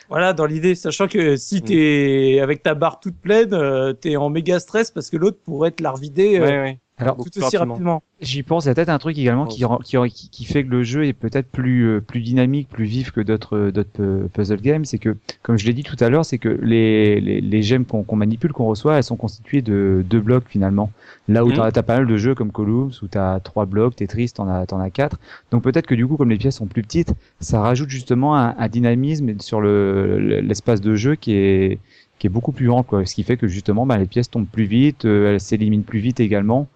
Voilà 0.08 0.32
dans 0.32 0.46
l'idée 0.46 0.74
sachant 0.74 1.08
que 1.08 1.36
si 1.36 1.62
Mm. 1.62 1.64
t'es 1.64 2.40
avec 2.42 2.62
ta 2.62 2.74
barre 2.74 3.00
toute 3.00 3.20
pleine 3.20 3.54
euh, 3.54 3.92
t'es 3.92 4.16
en 4.16 4.30
méga 4.30 4.58
stress 4.60 4.90
parce 4.90 5.10
que 5.10 5.16
l'autre 5.16 5.38
pourrait 5.44 5.70
te 5.72 5.82
la 5.82 5.92
revider 5.92 6.38
euh, 6.38 6.46
Ouais, 6.46 6.60
ouais. 6.60 6.80
Alors, 6.98 7.16
tout 7.18 7.28
aussi 7.38 7.56
rapidement. 7.56 7.74
rapidement 7.74 8.02
J'y 8.22 8.42
pense, 8.42 8.64
il 8.64 8.68
y 8.68 8.70
a 8.70 8.74
peut-être 8.74 8.88
un 8.88 8.96
truc 8.96 9.18
également 9.18 9.44
qui, 9.46 9.62
rend- 9.66 9.76
qui, 9.76 9.98
qui, 10.08 10.30
qui 10.30 10.44
fait 10.46 10.64
que 10.64 10.70
le 10.70 10.82
jeu 10.82 11.04
est 11.04 11.12
peut-être 11.12 11.50
plus, 11.50 11.82
euh, 11.86 12.00
plus 12.00 12.20
dynamique, 12.22 12.70
plus 12.70 12.86
vif 12.86 13.10
que 13.10 13.20
d'autres 13.20 13.56
euh, 13.58 13.70
d'autres 13.70 13.90
pu- 13.90 14.28
puzzle 14.32 14.62
games. 14.62 14.86
C'est 14.86 14.98
que, 14.98 15.14
comme 15.42 15.58
je 15.58 15.66
l'ai 15.66 15.74
dit 15.74 15.82
tout 15.82 15.96
à 16.00 16.08
l'heure, 16.08 16.24
c'est 16.24 16.38
que 16.38 16.48
les, 16.48 17.20
les, 17.20 17.42
les 17.42 17.62
gemmes 17.62 17.84
qu'on 17.84 18.02
qu'on 18.04 18.16
manipule, 18.16 18.54
qu'on 18.54 18.64
reçoit, 18.64 18.96
elles 18.96 19.04
sont 19.04 19.16
constituées 19.18 19.60
de 19.60 20.02
deux 20.08 20.20
blocs 20.22 20.48
finalement. 20.48 20.90
Là 21.28 21.44
où 21.44 21.48
Mhm. 21.48 21.52
t'as 21.52 21.66
as 21.66 21.82
pas 21.82 21.96
mal 21.98 22.06
de 22.06 22.16
jeux 22.16 22.34
comme 22.34 22.50
Columns, 22.52 22.92
où 23.02 23.06
t'as 23.08 23.38
trois 23.40 23.66
blocs, 23.66 23.96
Tetris, 23.96 24.30
t'en 24.30 24.48
as, 24.48 24.64
t'en 24.64 24.80
as 24.80 24.88
quatre. 24.88 25.18
Donc 25.50 25.62
peut-être 25.62 25.86
que 25.86 25.94
du 25.94 26.06
coup, 26.06 26.16
comme 26.16 26.30
les 26.30 26.38
pièces 26.38 26.56
sont 26.56 26.66
plus 26.66 26.82
petites, 26.82 27.12
ça 27.40 27.60
rajoute 27.60 27.90
justement 27.90 28.36
un, 28.38 28.54
un 28.56 28.68
dynamisme 28.68 29.38
sur 29.40 29.60
le 29.60 30.18
le- 30.18 30.40
l'espace 30.40 30.80
de 30.80 30.94
jeu 30.94 31.14
qui 31.16 31.32
est 31.34 31.78
qui 32.18 32.26
est 32.26 32.30
beaucoup 32.30 32.52
plus 32.52 32.66
grand, 32.68 32.82
quoi. 32.82 33.04
Ce 33.04 33.14
qui 33.14 33.22
fait 33.24 33.36
que 33.36 33.46
justement, 33.46 33.84
bah, 33.84 33.98
les 33.98 34.06
pièces 34.06 34.30
tombent 34.30 34.48
plus 34.48 34.64
vite, 34.64 35.04
euh, 35.04 35.34
elles 35.34 35.40
s'éliminent 35.40 35.82
plus 35.84 35.98
vite 35.98 36.20
également. 36.20 36.66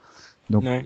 Donc, 0.51 0.65
Ouais. 0.65 0.85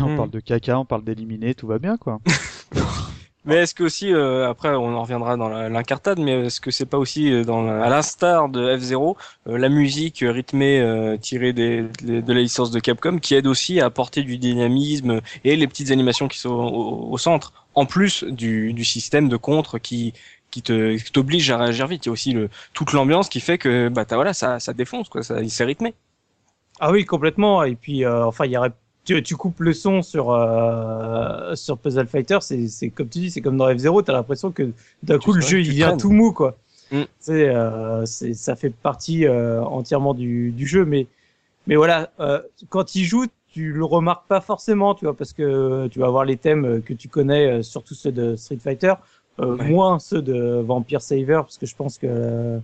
on 0.00 0.08
Hmm. 0.08 0.16
parle 0.16 0.30
de 0.30 0.40
caca, 0.40 0.78
on 0.78 0.84
parle 0.84 1.04
d'éliminer, 1.04 1.54
tout 1.54 1.66
va 1.66 1.78
bien 1.78 1.96
quoi. 1.96 2.20
Mais 3.44 3.58
est-ce 3.58 3.74
que 3.76 3.84
aussi, 3.84 4.12
euh, 4.12 4.50
après 4.50 4.70
on 4.70 4.96
en 4.96 5.02
reviendra 5.02 5.36
dans 5.36 5.48
l'incartade, 5.48 6.18
mais 6.18 6.46
est-ce 6.46 6.60
que 6.60 6.72
c'est 6.72 6.84
pas 6.86 6.98
aussi 6.98 7.32
euh, 7.32 7.44
dans 7.44 7.62
la- 7.62 7.84
à 7.84 7.88
l'instar 7.88 8.48
de 8.48 8.76
F0, 8.76 9.16
euh, 9.46 9.56
la 9.56 9.68
musique 9.68 10.24
rythmée 10.26 10.80
euh, 10.80 11.16
tirée 11.16 11.52
des, 11.52 11.84
des- 12.02 12.22
de 12.22 12.32
la 12.32 12.40
licence 12.40 12.72
de 12.72 12.80
Capcom 12.80 13.18
qui 13.20 13.36
aide 13.36 13.46
aussi 13.46 13.80
à 13.80 13.84
apporter 13.86 14.24
du 14.24 14.36
dynamisme 14.38 15.20
et 15.44 15.54
les 15.54 15.68
petites 15.68 15.92
animations 15.92 16.26
qui 16.26 16.40
sont 16.40 16.50
au, 16.50 17.12
au 17.12 17.18
centre, 17.18 17.52
en 17.76 17.86
plus 17.86 18.24
du, 18.24 18.72
du 18.72 18.84
système 18.84 19.28
de 19.28 19.36
contre 19.36 19.78
qui 19.78 20.12
qui 20.50 20.62
te 20.62 20.96
t'oblige 21.12 21.48
à 21.50 21.58
réagir 21.58 21.86
vite. 21.86 22.06
Il 22.06 22.08
y 22.08 22.10
a 22.10 22.12
aussi 22.12 22.32
le, 22.32 22.48
toute 22.72 22.92
l'ambiance 22.94 23.28
qui 23.28 23.38
fait 23.40 23.58
que 23.58 23.88
bah 23.88 24.04
t'as- 24.04 24.16
voilà 24.16 24.32
ça 24.34 24.58
ça 24.58 24.72
défonce 24.72 25.08
quoi, 25.08 25.22
ça 25.22 25.36
c'est 25.48 25.64
rythmé. 25.64 25.94
Ah 26.80 26.90
oui 26.92 27.04
complètement 27.04 27.62
et 27.64 27.74
puis 27.74 28.04
euh, 28.04 28.24
enfin 28.26 28.44
il 28.46 28.52
y 28.52 28.56
aurait 28.56 28.72
tu, 29.04 29.22
tu 29.22 29.36
coupes 29.36 29.60
le 29.60 29.72
son 29.72 30.02
sur 30.02 30.30
euh, 30.30 31.54
sur 31.54 31.78
Puzzle 31.78 32.06
Fighter 32.06 32.38
c'est 32.40 32.66
c'est 32.68 32.90
comme 32.90 33.08
tu 33.08 33.18
dis 33.20 33.30
c'est 33.30 33.40
comme 33.40 33.56
dans 33.56 33.68
F0 33.68 34.02
t'as 34.04 34.12
l'impression 34.12 34.50
que 34.52 34.70
d'un 35.02 35.18
coup 35.18 35.32
le 35.32 35.40
jeu 35.40 35.60
il 35.60 35.70
vient 35.70 35.96
tout 35.96 36.10
mou 36.10 36.32
quoi 36.32 36.56
Mm. 36.92 37.02
c'est 37.18 37.48
euh, 37.48 38.06
c'est 38.06 38.32
ça 38.32 38.54
fait 38.54 38.70
partie 38.70 39.26
euh, 39.26 39.60
entièrement 39.64 40.14
du 40.14 40.52
du 40.52 40.68
jeu 40.68 40.84
mais 40.84 41.08
mais 41.66 41.74
voilà 41.74 42.10
euh, 42.20 42.40
quand 42.68 42.94
il 42.94 43.02
joue 43.02 43.26
tu 43.48 43.72
le 43.72 43.84
remarques 43.84 44.28
pas 44.28 44.40
forcément 44.40 44.94
tu 44.94 45.04
vois 45.04 45.16
parce 45.16 45.32
que 45.32 45.88
tu 45.88 45.98
vas 45.98 46.06
avoir 46.06 46.24
les 46.24 46.36
thèmes 46.36 46.80
que 46.82 46.94
tu 46.94 47.08
connais 47.08 47.50
euh, 47.50 47.62
surtout 47.62 47.94
ceux 47.96 48.12
de 48.12 48.36
Street 48.36 48.58
Fighter 48.62 48.94
euh, 49.40 49.56
Ouais. 49.56 49.68
moins 49.68 49.98
ceux 49.98 50.22
de 50.22 50.62
Vampire 50.64 51.02
Saver 51.02 51.40
parce 51.42 51.58
que 51.58 51.66
je 51.66 51.74
pense 51.74 51.98
que 51.98 52.60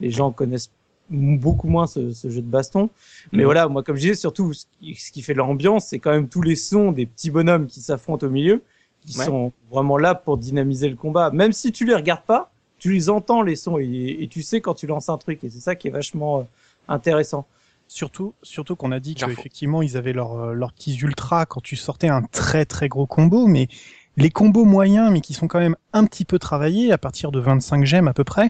les 0.00 0.10
gens 0.10 0.32
connaissent 0.32 0.70
beaucoup 1.12 1.68
moins 1.68 1.86
ce, 1.86 2.12
ce 2.12 2.28
jeu 2.30 2.40
de 2.42 2.46
baston 2.46 2.90
mais 3.32 3.38
Mhm. 3.40 3.44
voilà 3.44 3.68
moi 3.68 3.82
comme 3.82 3.96
je 3.96 4.00
disais 4.02 4.14
surtout 4.14 4.52
ce 4.52 4.64
qui, 4.80 4.94
ce 4.94 5.12
qui 5.12 5.22
fait 5.22 5.34
l'ambiance 5.34 5.86
c'est 5.86 5.98
quand 5.98 6.10
même 6.12 6.28
tous 6.28 6.42
les 6.42 6.56
sons 6.56 6.92
des 6.92 7.06
petits 7.06 7.30
bonhommes 7.30 7.66
qui 7.66 7.80
s'affrontent 7.80 8.26
au 8.26 8.30
milieu 8.30 8.62
qui 9.06 9.18
Ouais. 9.18 9.24
sont 9.24 9.52
vraiment 9.70 9.98
là 9.98 10.14
pour 10.14 10.38
dynamiser 10.38 10.88
le 10.88 10.96
combat 10.96 11.30
même 11.30 11.52
si 11.52 11.72
tu 11.72 11.84
les 11.84 11.94
regardes 11.94 12.24
pas 12.24 12.50
tu 12.78 12.92
les 12.92 13.10
entends 13.10 13.42
les 13.42 13.56
sons 13.56 13.78
et, 13.78 14.16
et 14.20 14.28
tu 14.28 14.42
sais 14.42 14.60
quand 14.60 14.74
tu 14.74 14.86
lances 14.86 15.08
un 15.08 15.18
truc 15.18 15.44
et 15.44 15.50
c'est 15.50 15.60
ça 15.60 15.74
qui 15.76 15.88
est 15.88 15.92
vachement 15.92 16.40
euh, 16.40 16.42
intéressant 16.88 17.46
Surtout, 17.88 18.32
surtout 18.42 18.74
qu'on 18.74 18.90
a 18.90 19.00
dit 19.00 19.14
qu'effectivement, 19.14 19.82
ils 19.82 19.98
avaient 19.98 20.14
leurs 20.14 20.32
euh, 20.38 20.54
leurs 20.54 20.72
petits 20.72 20.96
ultras 20.96 21.44
quand 21.44 21.60
tu 21.60 21.76
sortais 21.76 22.08
un 22.08 22.22
très 22.22 22.64
très 22.64 22.88
gros 22.88 23.06
combo, 23.06 23.46
mais 23.46 23.68
les 24.16 24.30
combos 24.30 24.64
moyens, 24.64 25.10
mais 25.12 25.20
qui 25.20 25.34
sont 25.34 25.46
quand 25.46 25.58
même 25.58 25.76
un 25.92 26.06
petit 26.06 26.24
peu 26.24 26.38
travaillés, 26.38 26.90
à 26.90 26.96
partir 26.96 27.32
de 27.32 27.38
25 27.38 27.84
gemmes 27.84 28.08
à 28.08 28.14
peu 28.14 28.24
près, 28.24 28.48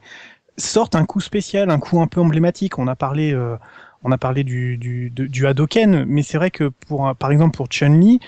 sortent 0.59 0.95
un 0.97 1.05
coup 1.07 1.21
spécial, 1.21 1.71
un 1.71 1.79
coup 1.79 2.01
un 2.01 2.07
peu 2.07 2.21
emblématique. 2.21 2.79
On 2.79 2.89
a 2.89 2.97
parlé, 2.97 3.33
euh, 3.35 3.57
on 4.05 4.13
a 4.13 4.19
parlé 4.19 4.45
du, 4.45 4.79
du, 4.79 5.11
du 5.11 5.47
Hadoken, 5.47 6.05
mais 6.07 6.23
c'est 6.23 6.39
vrai 6.39 6.51
que 6.51 6.69
pour, 6.69 7.15
par 7.17 7.31
exemple, 7.31 7.57
pour 7.57 7.69
Chun-Li, 7.69 8.21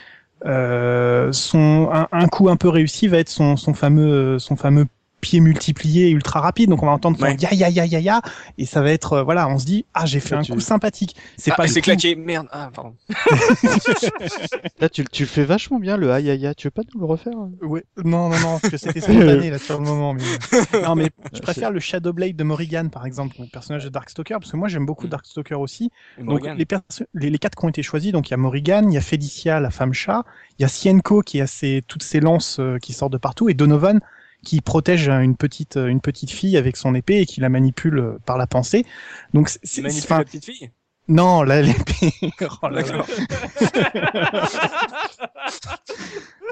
euh, 0.47 1.33
son, 1.33 1.89
un, 1.93 2.09
un 2.13 2.29
coup 2.29 2.49
un 2.51 2.57
peu 2.57 2.69
réussi 2.69 3.09
va 3.09 3.19
être 3.19 3.29
son, 3.31 3.57
son 3.57 3.75
fameux, 3.75 4.39
son 4.39 4.57
fameux 4.57 4.87
pied 5.25 5.41
multiplié 5.41 6.11
ultra 6.11 6.41
rapide. 6.41 6.69
Donc 6.71 6.83
on 6.83 6.87
va 6.87 6.93
entendre 6.93 7.21
Ouais. 7.21 7.37
ya 7.41 7.53
ya 7.55 7.69
ya 7.71 7.87
ya 7.87 7.99
ya, 8.01 8.21
et 8.59 8.67
ça 8.67 8.83
va 8.83 8.91
être, 8.91 9.15
euh, 9.15 9.23
voilà, 9.23 9.49
on 9.49 9.59
se 9.59 9.65
dit, 9.65 9.87
ah, 9.95 10.05
j'ai 10.07 10.21
fait 10.21 10.35
Là, 10.35 10.41
un 10.41 10.45
tu- 10.45 10.53
coup 10.53 10.61
sympathique. 10.61 11.17
C'est 11.39 11.51
Ah, 11.53 11.57
pas 11.57 11.67
c'est 11.67 11.81
coup- 11.81 11.85
claqué, 11.87 12.15
merde. 12.17 12.47
Ah 12.53 12.71
pardon. 12.75 12.95
Là, 14.81 14.89
tu, 14.89 15.05
tu 15.05 15.23
le 15.23 15.29
fais 15.29 15.45
vachement 15.45 15.79
bien 15.79 15.97
le 15.97 16.13
aïe 16.13 16.31
aïe 16.31 16.47
aïe. 16.47 16.55
Tu 16.57 16.67
veux 16.67 16.71
pas 16.71 16.83
nous 16.95 17.01
le 17.01 17.07
refaire 17.07 17.33
hein? 17.37 17.51
Ouais, 17.63 17.85
non, 18.05 18.29
non, 18.29 18.39
non, 18.41 18.59
parce 18.59 18.71
que 18.71 18.77
c'était 18.77 19.01
spontané 19.01 19.51
là 19.51 19.59
sur 19.59 19.79
le 19.79 19.85
moment. 19.85 20.15
Mais... 20.15 20.83
Non, 20.83 20.95
mais 20.95 21.11
je 21.33 21.41
préfère 21.41 21.71
le 21.71 21.81
Shadowblade 21.81 22.37
de 22.37 22.45
Morrigan 22.45 22.89
par 22.91 23.07
exemple, 23.07 23.37
le 23.39 23.47
personnage 23.47 23.85
de 23.85 23.89
Darkstalker, 23.89 24.35
parce 24.35 24.51
que 24.53 24.57
moi 24.57 24.69
j'aime 24.69 24.87
beaucoup 24.87 25.07
Mm. 25.07 25.11
Darkstalker 25.11 25.55
aussi. 25.57 25.91
Donc 26.19 26.47
les, 26.47 27.31
les 27.31 27.39
quatre 27.39 27.57
qui 27.59 27.65
ont 27.65 27.69
été 27.69 27.83
choisis, 27.83 28.13
donc 28.13 28.29
il 28.29 28.31
y 28.33 28.35
a 28.35 28.39
Morrigan, 28.39 28.85
il 28.89 28.95
y 28.95 28.97
a 28.99 29.01
Felicia, 29.01 29.61
la 29.61 29.71
femme 29.71 29.93
chat, 29.93 30.23
il 30.59 30.63
y 30.63 30.65
a 30.65 30.69
Sienko 30.69 31.21
qui 31.23 31.41
a 31.41 31.47
ses, 31.47 31.83
toutes 31.87 32.03
ses 32.03 32.21
lances 32.21 32.59
euh, 32.61 32.79
qui 32.79 32.93
sortent 32.93 33.13
de 33.13 33.19
partout, 33.19 33.49
et 33.49 33.55
Donovan 33.55 34.01
qui 34.45 34.61
protège 34.61 35.09
euh, 35.09 35.19
une 35.21 35.37
petite, 35.37 35.77
euh, 35.77 35.89
une 35.89 36.01
petite 36.01 36.31
fille 36.31 36.57
avec 36.57 36.77
son 36.77 36.95
épée 36.95 37.21
et 37.21 37.27
qui 37.27 37.41
la 37.41 37.49
manipule 37.49 37.99
euh, 37.99 38.19
par 38.25 38.39
la 38.39 38.47
pensée. 38.47 38.87
Donc 39.33 39.49
c'est, 39.63 39.85
enfin, 39.85 40.19
la 40.19 40.25
petite 40.25 40.45
fille? 40.45 40.71
Non, 41.09 41.43
là, 41.43 41.61
l'épée. 41.61 42.13
Oh 42.63 42.69
là. 42.69 42.83
D'accord. 42.83 43.07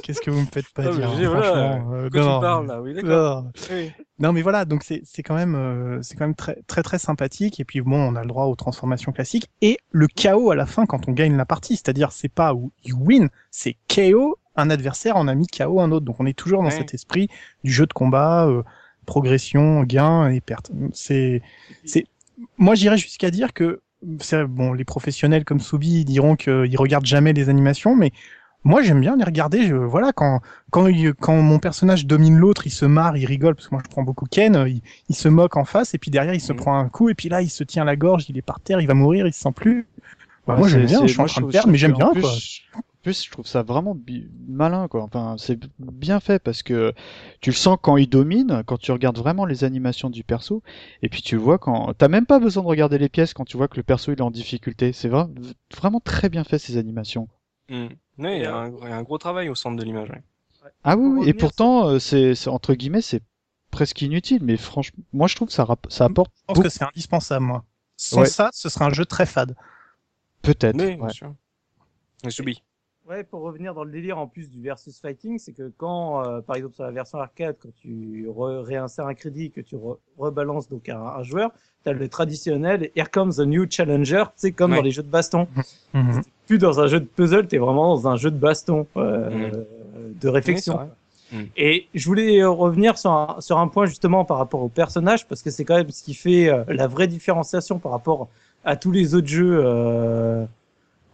Qu'est-ce 0.03 0.21
que 0.21 0.31
vous 0.31 0.41
me 0.41 0.47
faites 0.47 0.69
pas 0.75 0.83
Ah, 0.87 0.91
dire 0.91 1.09
hein, 1.09 1.15
voilà, 1.17 1.43
franchement, 1.43 1.93
euh, 1.95 2.03
non, 2.03 2.09
tu 2.09 2.41
parles 2.41 2.67
là, 2.67 2.83
oui, 2.83 2.95
d'accord. 2.95 3.43
non. 3.45 3.53
Oui. 3.71 3.93
Non, 4.19 4.33
mais 4.33 4.43
voilà, 4.43 4.65
donc 4.65 4.83
c'est 4.83 5.03
c'est 5.05 5.23
quand 5.23 5.35
même 5.35 5.55
euh, 5.55 6.01
c'est 6.03 6.17
quand 6.17 6.27
même 6.27 6.35
très 6.35 6.61
très 6.67 6.83
très 6.83 6.99
sympathique 6.99 7.61
et 7.61 7.65
puis 7.65 7.81
bon, 7.81 7.97
on 7.97 8.17
a 8.17 8.23
le 8.23 8.27
droit 8.29 8.47
aux 8.47 8.57
transformations 8.57 9.13
classiques 9.13 9.49
et 9.61 9.79
le 9.91 10.07
chaos 10.09 10.51
à 10.51 10.57
la 10.57 10.67
fin 10.67 10.87
quand 10.87 11.09
on 11.09 11.13
gagne 11.13 11.37
la 11.37 11.47
partie, 11.47 11.77
c'est-à-dire 11.77 12.11
c'est 12.13 12.29
pas 12.29 12.53
où 12.55 12.73
you 12.85 12.97
win, 13.01 13.29
c'est 13.51 13.77
KO 13.89 14.39
un 14.57 14.71
adversaire 14.71 15.17
en 15.17 15.29
a 15.29 15.35
mis 15.35 15.47
KO 15.47 15.81
un 15.81 15.91
autre. 15.93 16.05
Donc 16.07 16.17
on 16.21 16.27
est 16.27 16.37
toujours 16.39 16.61
dans 16.63 16.69
Ouais. 16.69 16.77
cet 16.77 16.95
esprit 16.95 17.29
du 17.65 17.73
jeu 17.73 17.87
de 17.87 17.93
combat, 17.93 18.47
euh, 18.47 18.63
progression, 19.07 19.83
gain 19.85 20.29
et 20.29 20.41
perte. 20.41 20.71
C'est 20.93 21.43
c'est 21.85 22.07
moi 22.59 22.75
j'irais 22.75 22.97
jusqu'à 22.99 23.31
dire 23.31 23.53
que 23.53 23.81
c'est 24.21 24.45
bon, 24.45 24.73
les 24.73 24.85
professionnels 24.85 25.45
comme 25.45 25.61
Soubi 25.61 26.05
diront 26.05 26.35
qu'ils 26.37 26.77
regardent 26.77 27.07
jamais 27.07 27.33
les 27.33 27.49
animations, 27.49 27.95
mais 27.95 28.11
moi 28.65 28.83
j'aime 28.83 29.01
bien 29.01 29.17
les 29.17 29.25
regarder. 29.25 29.67
Je, 29.67 29.75
voilà, 29.75 30.13
quand 30.13 30.41
quand 30.71 30.87
il- 30.89 31.15
quand 31.15 31.37
mon 31.37 31.59
personnage 31.59 32.07
domine 32.07 32.37
l'autre, 32.37 32.67
il 32.67 32.71
se 32.71 32.85
marre, 32.85 33.17
il 33.17 33.27
rigole 33.27 33.55
parce 33.55 33.69
que 33.69 33.75
moi 33.75 33.83
je 33.85 33.91
prends 33.91 34.03
beaucoup 34.03 34.27
Ken, 34.27 34.65
il, 34.69 34.83
il 35.09 35.15
se 35.17 35.29
moque 35.29 35.57
en 35.57 35.65
face 35.65 35.95
et 35.95 35.99
puis 35.99 36.11
derrière 36.11 36.35
il 36.35 36.41
se 36.41 36.53
Mhm. 36.53 36.59
prend 36.59 36.79
un 36.79 36.89
coup 36.89 37.09
et 37.09 37.15
puis 37.15 37.29
là 37.29 37.43
il 37.43 37.51
se 37.51 37.65
tient 37.65 37.85
la 37.85 37.97
gorge, 37.97 38.27
il 38.29 38.37
est 38.39 38.43
par 38.43 38.61
terre, 38.61 38.81
il 38.81 38.87
va 38.89 38.95
mourir, 38.95 39.27
il 39.27 39.33
se 39.33 39.41
sent 39.41 39.53
plus. 39.55 39.87
Bah, 40.47 40.57
moi 40.57 40.69
j'aime 40.69 40.87
bien, 40.87 41.07
je 41.07 41.13
suis 41.13 41.21
en 41.21 41.27
train 41.27 41.41
de 41.43 41.47
perdre, 41.47 41.71
mais 41.71 41.79
j'aime 41.79 41.95
en 41.95 41.99
bien 41.99 42.13
plus, 42.13 42.21
quoi. 42.23 42.31
En 43.03 43.07
plus, 43.11 43.25
je 43.25 43.31
trouve 43.33 43.49
ça 43.49 43.65
vraiment 43.65 43.97
bi- 43.97 44.29
malin, 44.47 44.87
quoi. 44.87 45.03
Enfin, 45.03 45.35
c'est 45.37 45.59
bien 45.81 46.21
fait 46.21 46.39
parce 46.39 46.63
que 46.63 46.93
tu 47.41 47.51
le 47.51 47.57
sens 47.57 47.77
quand 47.83 47.97
il 47.97 48.09
domine, 48.09 48.63
quand 48.65 48.79
tu 48.79 48.93
regardes 48.93 49.19
vraiment 49.19 49.45
les 49.45 49.65
animations 49.65 50.09
du 50.09 50.23
perso, 50.23 50.63
et 51.03 51.09
puis 51.09 51.21
tu 51.21 51.35
le 51.35 51.41
vois 51.41 51.59
quand 51.59 51.95
t'as 51.95 52.07
même 52.07 52.27
pas 52.27 52.39
besoin 52.39 52.63
de 52.63 52.69
regarder 52.69 52.99
les 52.99 53.09
pièces 53.09 53.35
quand 53.35 53.45
tu 53.45 53.57
vois 53.57 53.67
que 53.67 53.77
le 53.77 53.83
perso 53.83 54.13
il 54.13 54.19
est 54.19 54.23
en 54.23 54.31
difficulté. 54.31 54.93
C'est 54.93 55.09
vra- 55.09 55.29
vraiment 55.77 55.99
très 55.99 56.29
bien 56.29 56.45
fait 56.45 56.61
ces 56.61 56.77
animations. 56.77 57.27
Hmm. 57.69 57.87
Oui, 58.19 58.37
il 58.37 58.43
y, 58.43 58.45
a 58.45 58.55
un, 58.55 58.69
il 58.71 58.89
y 58.89 58.93
a 58.93 58.97
un 58.97 59.03
gros 59.03 59.19
travail 59.19 59.49
au 59.49 59.57
centre 59.57 59.77
de 59.77 59.83
l'image. 59.83 60.09
ouais. 60.11 60.23
Ah 60.85 60.97
oui, 60.97 61.23
oui. 61.23 61.29
Et 61.29 61.35
pourtant, 61.35 61.89
euh, 61.89 61.99
c'est 61.99 62.37
c'est- 62.37 62.51
entre 62.51 62.73
guillemets, 62.75 63.03
c'est 63.03 63.23
presque 63.73 64.01
inutile, 64.03 64.45
mais 64.45 64.57
franchement, 64.57 65.03
moi 65.13 65.27
je 65.27 65.35
trouve 65.35 65.49
que 65.49 65.55
ça, 65.55 65.63
apporte 65.65 65.91
Je 65.97 66.05
pense 66.07 66.29
beaucoup- 66.47 66.63
que 66.63 66.69
c'est 66.69 66.85
indispensable 66.85 67.45
moi. 67.47 67.65
Sans 67.97 68.21
Ouais. 68.21 68.27
ça, 68.27 68.51
ce 68.53 68.69
serait 68.69 68.85
un 68.85 68.93
jeu 68.95 69.07
très 69.07 69.27
fade. 69.27 69.57
peut-être. 70.43 70.77
Oui, 70.79 70.95
bien 70.95 71.07
ouais. 71.07 71.13
sûr. 71.13 71.35
Et. 72.25 72.63
Ouais, 73.09 73.25
pour 73.25 73.41
revenir 73.43 73.75
dans 73.75 73.83
le 73.83 73.91
délire 73.91 74.17
en 74.19 74.29
plus 74.29 74.49
du 74.49 74.63
versus 74.63 75.01
fighting, 75.01 75.39
c'est 75.39 75.53
que 75.53 75.73
quand, 75.77 76.25
euh, 76.25 76.41
par 76.41 76.55
exemple 76.55 76.75
sur 76.77 76.85
la 76.85 76.93
version 76.93 77.19
arcade, 77.19 77.57
quand 77.61 77.69
tu 77.81 78.27
re- 78.29 78.61
réinsères 78.63 79.07
un 79.07 79.15
crédit, 79.15 79.51
que 79.51 79.61
tu 79.61 79.75
re- 79.75 79.99
rebalances 80.19 80.69
donc 80.69 80.89
un, 80.89 81.01
un 81.01 81.23
joueur, 81.25 81.51
t'as 81.83 81.93
le 81.93 82.09
traditionnel 82.09 82.91
Here 82.95 83.11
comes 83.11 83.33
a 83.41 83.45
new 83.45 83.67
challenger, 83.69 84.25
c'est 84.37 84.53
comme 84.53 84.71
Ouais. 84.71 84.77
dans 84.79 84.85
les 84.85 84.93
jeux 84.93 85.03
de 85.03 85.09
baston. 85.11 85.49
Mhm. 85.95 86.23
Plus 86.47 86.59
dans 86.59 86.79
un 86.79 86.87
jeu 86.87 87.01
de 87.01 87.05
puzzle, 87.07 87.49
t'es 87.49 87.59
vraiment 87.59 87.97
dans 87.97 88.07
un 88.07 88.15
jeu 88.17 88.31
de 88.31 88.39
baston, 88.39 88.87
euh, 88.97 89.31
Mhm. 89.51 89.65
de 90.21 90.29
réflexion. 90.29 90.79
Oui. 91.33 91.39
Mhm. 91.41 91.47
Et 91.57 91.89
je 91.95 92.07
voulais 92.07 92.41
euh, 92.41 92.51
revenir 92.51 92.99
sur 92.99 93.11
un, 93.11 93.37
sur 93.41 93.59
un 93.59 93.67
point 93.67 93.87
justement 93.87 94.25
par 94.25 94.39
rapport 94.39 94.63
au 94.63 94.69
personnage, 94.69 95.27
parce 95.27 95.43
que 95.43 95.51
c'est 95.51 95.65
quand 95.65 95.77
même 95.77 95.91
ce 95.91 96.05
qui 96.05 96.15
fait 96.15 96.49
euh, 96.51 96.63
la 96.69 96.87
vraie 96.87 97.09
différenciation 97.09 97.81
par 97.81 97.91
rapport 97.91 98.29
à 98.65 98.77
tous 98.77 98.93
les 98.93 99.17
autres 99.17 99.27
jeux, 99.27 99.61
euh, 99.61 100.45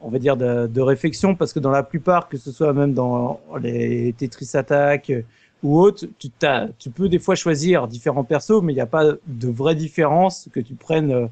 on 0.00 0.10
va 0.10 0.18
dire, 0.18 0.36
de, 0.36 0.66
de 0.66 0.80
réflexion, 0.80 1.34
parce 1.34 1.52
que 1.52 1.58
dans 1.58 1.70
la 1.70 1.82
plupart, 1.82 2.28
que 2.28 2.36
ce 2.36 2.52
soit 2.52 2.72
même 2.72 2.94
dans 2.94 3.40
les 3.60 4.12
Tetris 4.16 4.50
Attack 4.54 5.10
euh, 5.10 5.22
ou 5.62 5.80
autres, 5.80 6.06
tu, 6.18 6.30
t'as- 6.30 6.68
tu 6.78 6.90
peux 6.90 7.08
des 7.08 7.18
fois 7.18 7.34
choisir 7.34 7.88
différents 7.88 8.24
persos, 8.24 8.62
mais 8.62 8.72
il 8.72 8.76
n'y 8.76 8.80
a 8.82 8.86
pas 8.86 9.04
de 9.26 9.48
vraie 9.48 9.74
différence 9.74 10.48
que 10.52 10.60
tu 10.60 10.74
prennes 10.74 11.10
euh, 11.12 11.26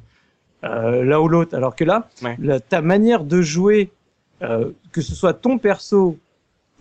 euh, 0.65 1.05
l'un 1.05 1.21
ou 1.21 1.29
l'autre. 1.29 1.55
Alors 1.57 1.77
que 1.77 1.85
là, 1.85 2.09
Ouais. 2.23 2.37
la- 2.41 2.59
ta 2.61 2.81
manière 2.83 3.23
de 3.25 3.41
jouer, 3.41 3.91
euh, 4.43 4.73
que 4.93 5.01
ce 5.01 5.15
soit 5.15 5.35
ton 5.35 5.59
perso 5.59 6.19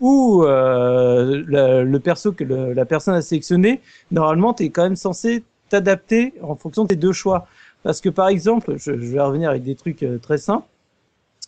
ou 0.00 0.42
euh, 0.44 1.42
le, 1.46 1.84
le 1.84 2.00
perso 2.00 2.32
que 2.32 2.44
le- 2.44 2.72
la 2.72 2.84
personne 2.84 3.14
a 3.14 3.22
sélectionné, 3.22 3.80
normalement, 4.10 4.52
tu 4.54 4.64
es 4.64 4.70
quand 4.70 4.82
même 4.82 4.96
censé 4.96 5.44
t'adapter 5.68 6.34
en 6.42 6.54
fonction 6.56 6.82
de 6.82 6.88
tes 6.88 6.96
deux 6.96 7.12
choix. 7.12 7.46
Parce 7.82 8.00
que 8.00 8.08
par 8.08 8.28
exemple, 8.28 8.74
je, 8.76 8.92
je 9.00 9.12
vais 9.12 9.20
revenir 9.20 9.50
avec 9.50 9.62
des 9.62 9.76
trucs 9.76 10.02
euh, 10.02 10.18
très 10.18 10.38
simples. 10.38 10.66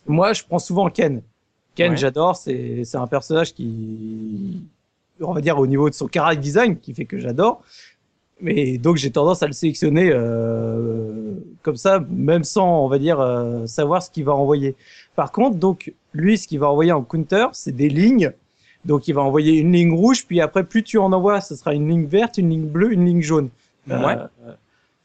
Moi, 0.09 0.33
je 0.33 0.43
prends 0.43 0.59
souvent 0.59 0.89
Ken. 0.89 1.21
Ken, 1.75 1.91
Ouais. 1.91 1.97
j'adore. 1.97 2.35
C'est 2.35 2.83
c'est 2.83 2.97
un 2.97 3.07
personnage 3.07 3.53
qui, 3.53 4.61
on 5.21 5.31
va 5.33 5.39
dire, 5.41 5.57
au 5.57 5.67
niveau 5.67 5.89
de 5.89 5.95
son 5.95 6.09
character 6.11 6.41
design, 6.41 6.77
qui 6.77 6.93
fait 6.93 7.05
que 7.05 7.19
j'adore. 7.19 7.61
Mais 8.41 8.77
donc, 8.77 8.95
j'ai 8.97 9.11
tendance 9.11 9.43
à 9.43 9.47
le 9.47 9.53
sélectionner 9.53 10.09
euh, 10.13 11.33
comme 11.61 11.75
ça, 11.75 12.03
même 12.09 12.43
sans, 12.43 12.85
on 12.85 12.87
va 12.87 12.97
dire, 12.97 13.19
euh, 13.19 13.65
savoir 13.65 14.01
ce 14.01 14.09
qu'il 14.09 14.23
va 14.25 14.33
envoyer. 14.33 14.75
Par 15.15 15.31
contre, 15.31 15.57
donc, 15.57 15.93
lui, 16.13 16.37
ce 16.37 16.47
qu'il 16.47 16.59
va 16.59 16.69
envoyer 16.69 16.91
en 16.93 17.03
counter, 17.03 17.47
c'est 17.53 17.75
des 17.75 17.89
lignes. 17.89 18.31
Donc, 18.85 19.09
il 19.09 19.13
va 19.13 19.21
envoyer 19.21 19.57
une 19.59 19.73
ligne 19.73 19.93
rouge, 19.93 20.25
puis 20.25 20.39
après, 20.39 20.63
plus 20.63 20.83
tu 20.83 20.97
en 20.97 21.11
envoies, 21.11 21.41
ce 21.41 21.55
sera 21.55 21.73
une 21.73 21.89
ligne 21.89 22.05
verte, 22.05 22.37
une 22.37 22.49
ligne 22.49 22.65
bleue, 22.67 22.93
une 22.93 23.05
ligne 23.05 23.21
jaune. 23.21 23.49
Ouais. 23.87 24.15
Euh, 24.15 24.53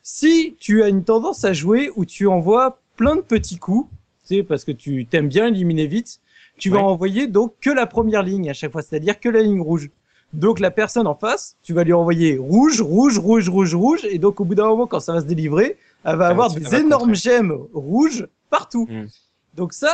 si 0.02 0.54
tu 0.60 0.82
as 0.84 0.88
une 0.88 1.02
tendance 1.02 1.44
à 1.44 1.52
jouer 1.52 1.90
où 1.96 2.04
tu 2.04 2.28
envoies 2.28 2.78
plein 2.96 3.16
de 3.16 3.20
petits 3.22 3.58
coups, 3.58 3.90
sais, 4.24 4.42
parce 4.42 4.64
que 4.64 4.72
tu 4.72 5.06
t'aimes 5.06 5.28
bien 5.28 5.46
éliminer 5.46 5.86
vite, 5.86 6.20
tu 6.58 6.70
vas 6.70 6.78
envoyer 6.78 7.26
donc 7.26 7.54
que 7.60 7.70
la 7.70 7.86
première 7.86 8.22
ligne 8.22 8.48
à 8.50 8.52
chaque 8.52 8.72
fois, 8.72 8.82
c'est-à-dire 8.82 9.18
que 9.18 9.28
la 9.28 9.42
ligne 9.42 9.60
rouge. 9.60 9.90
Donc 10.32 10.58
la 10.58 10.70
personne 10.70 11.06
en 11.06 11.14
face, 11.14 11.56
tu 11.62 11.72
vas 11.72 11.84
lui 11.84 11.92
envoyer 11.92 12.38
rouge, 12.38 12.80
rouge, 12.80 13.18
rouge, 13.18 13.48
rouge, 13.48 13.74
rouge, 13.74 14.04
et 14.04 14.18
donc 14.18 14.40
au 14.40 14.44
bout 14.44 14.54
d'un 14.54 14.66
moment, 14.66 14.86
quand 14.86 15.00
ça 15.00 15.12
va 15.12 15.20
se 15.20 15.26
délivrer, 15.26 15.78
elle 16.04 16.16
va 16.16 16.28
avoir 16.28 16.52
des 16.52 16.74
énormes 16.74 17.14
gemmes 17.14 17.56
rouges 17.72 18.26
partout. 18.50 18.86
Mm. 18.90 19.06
Donc 19.54 19.72
ça, 19.72 19.92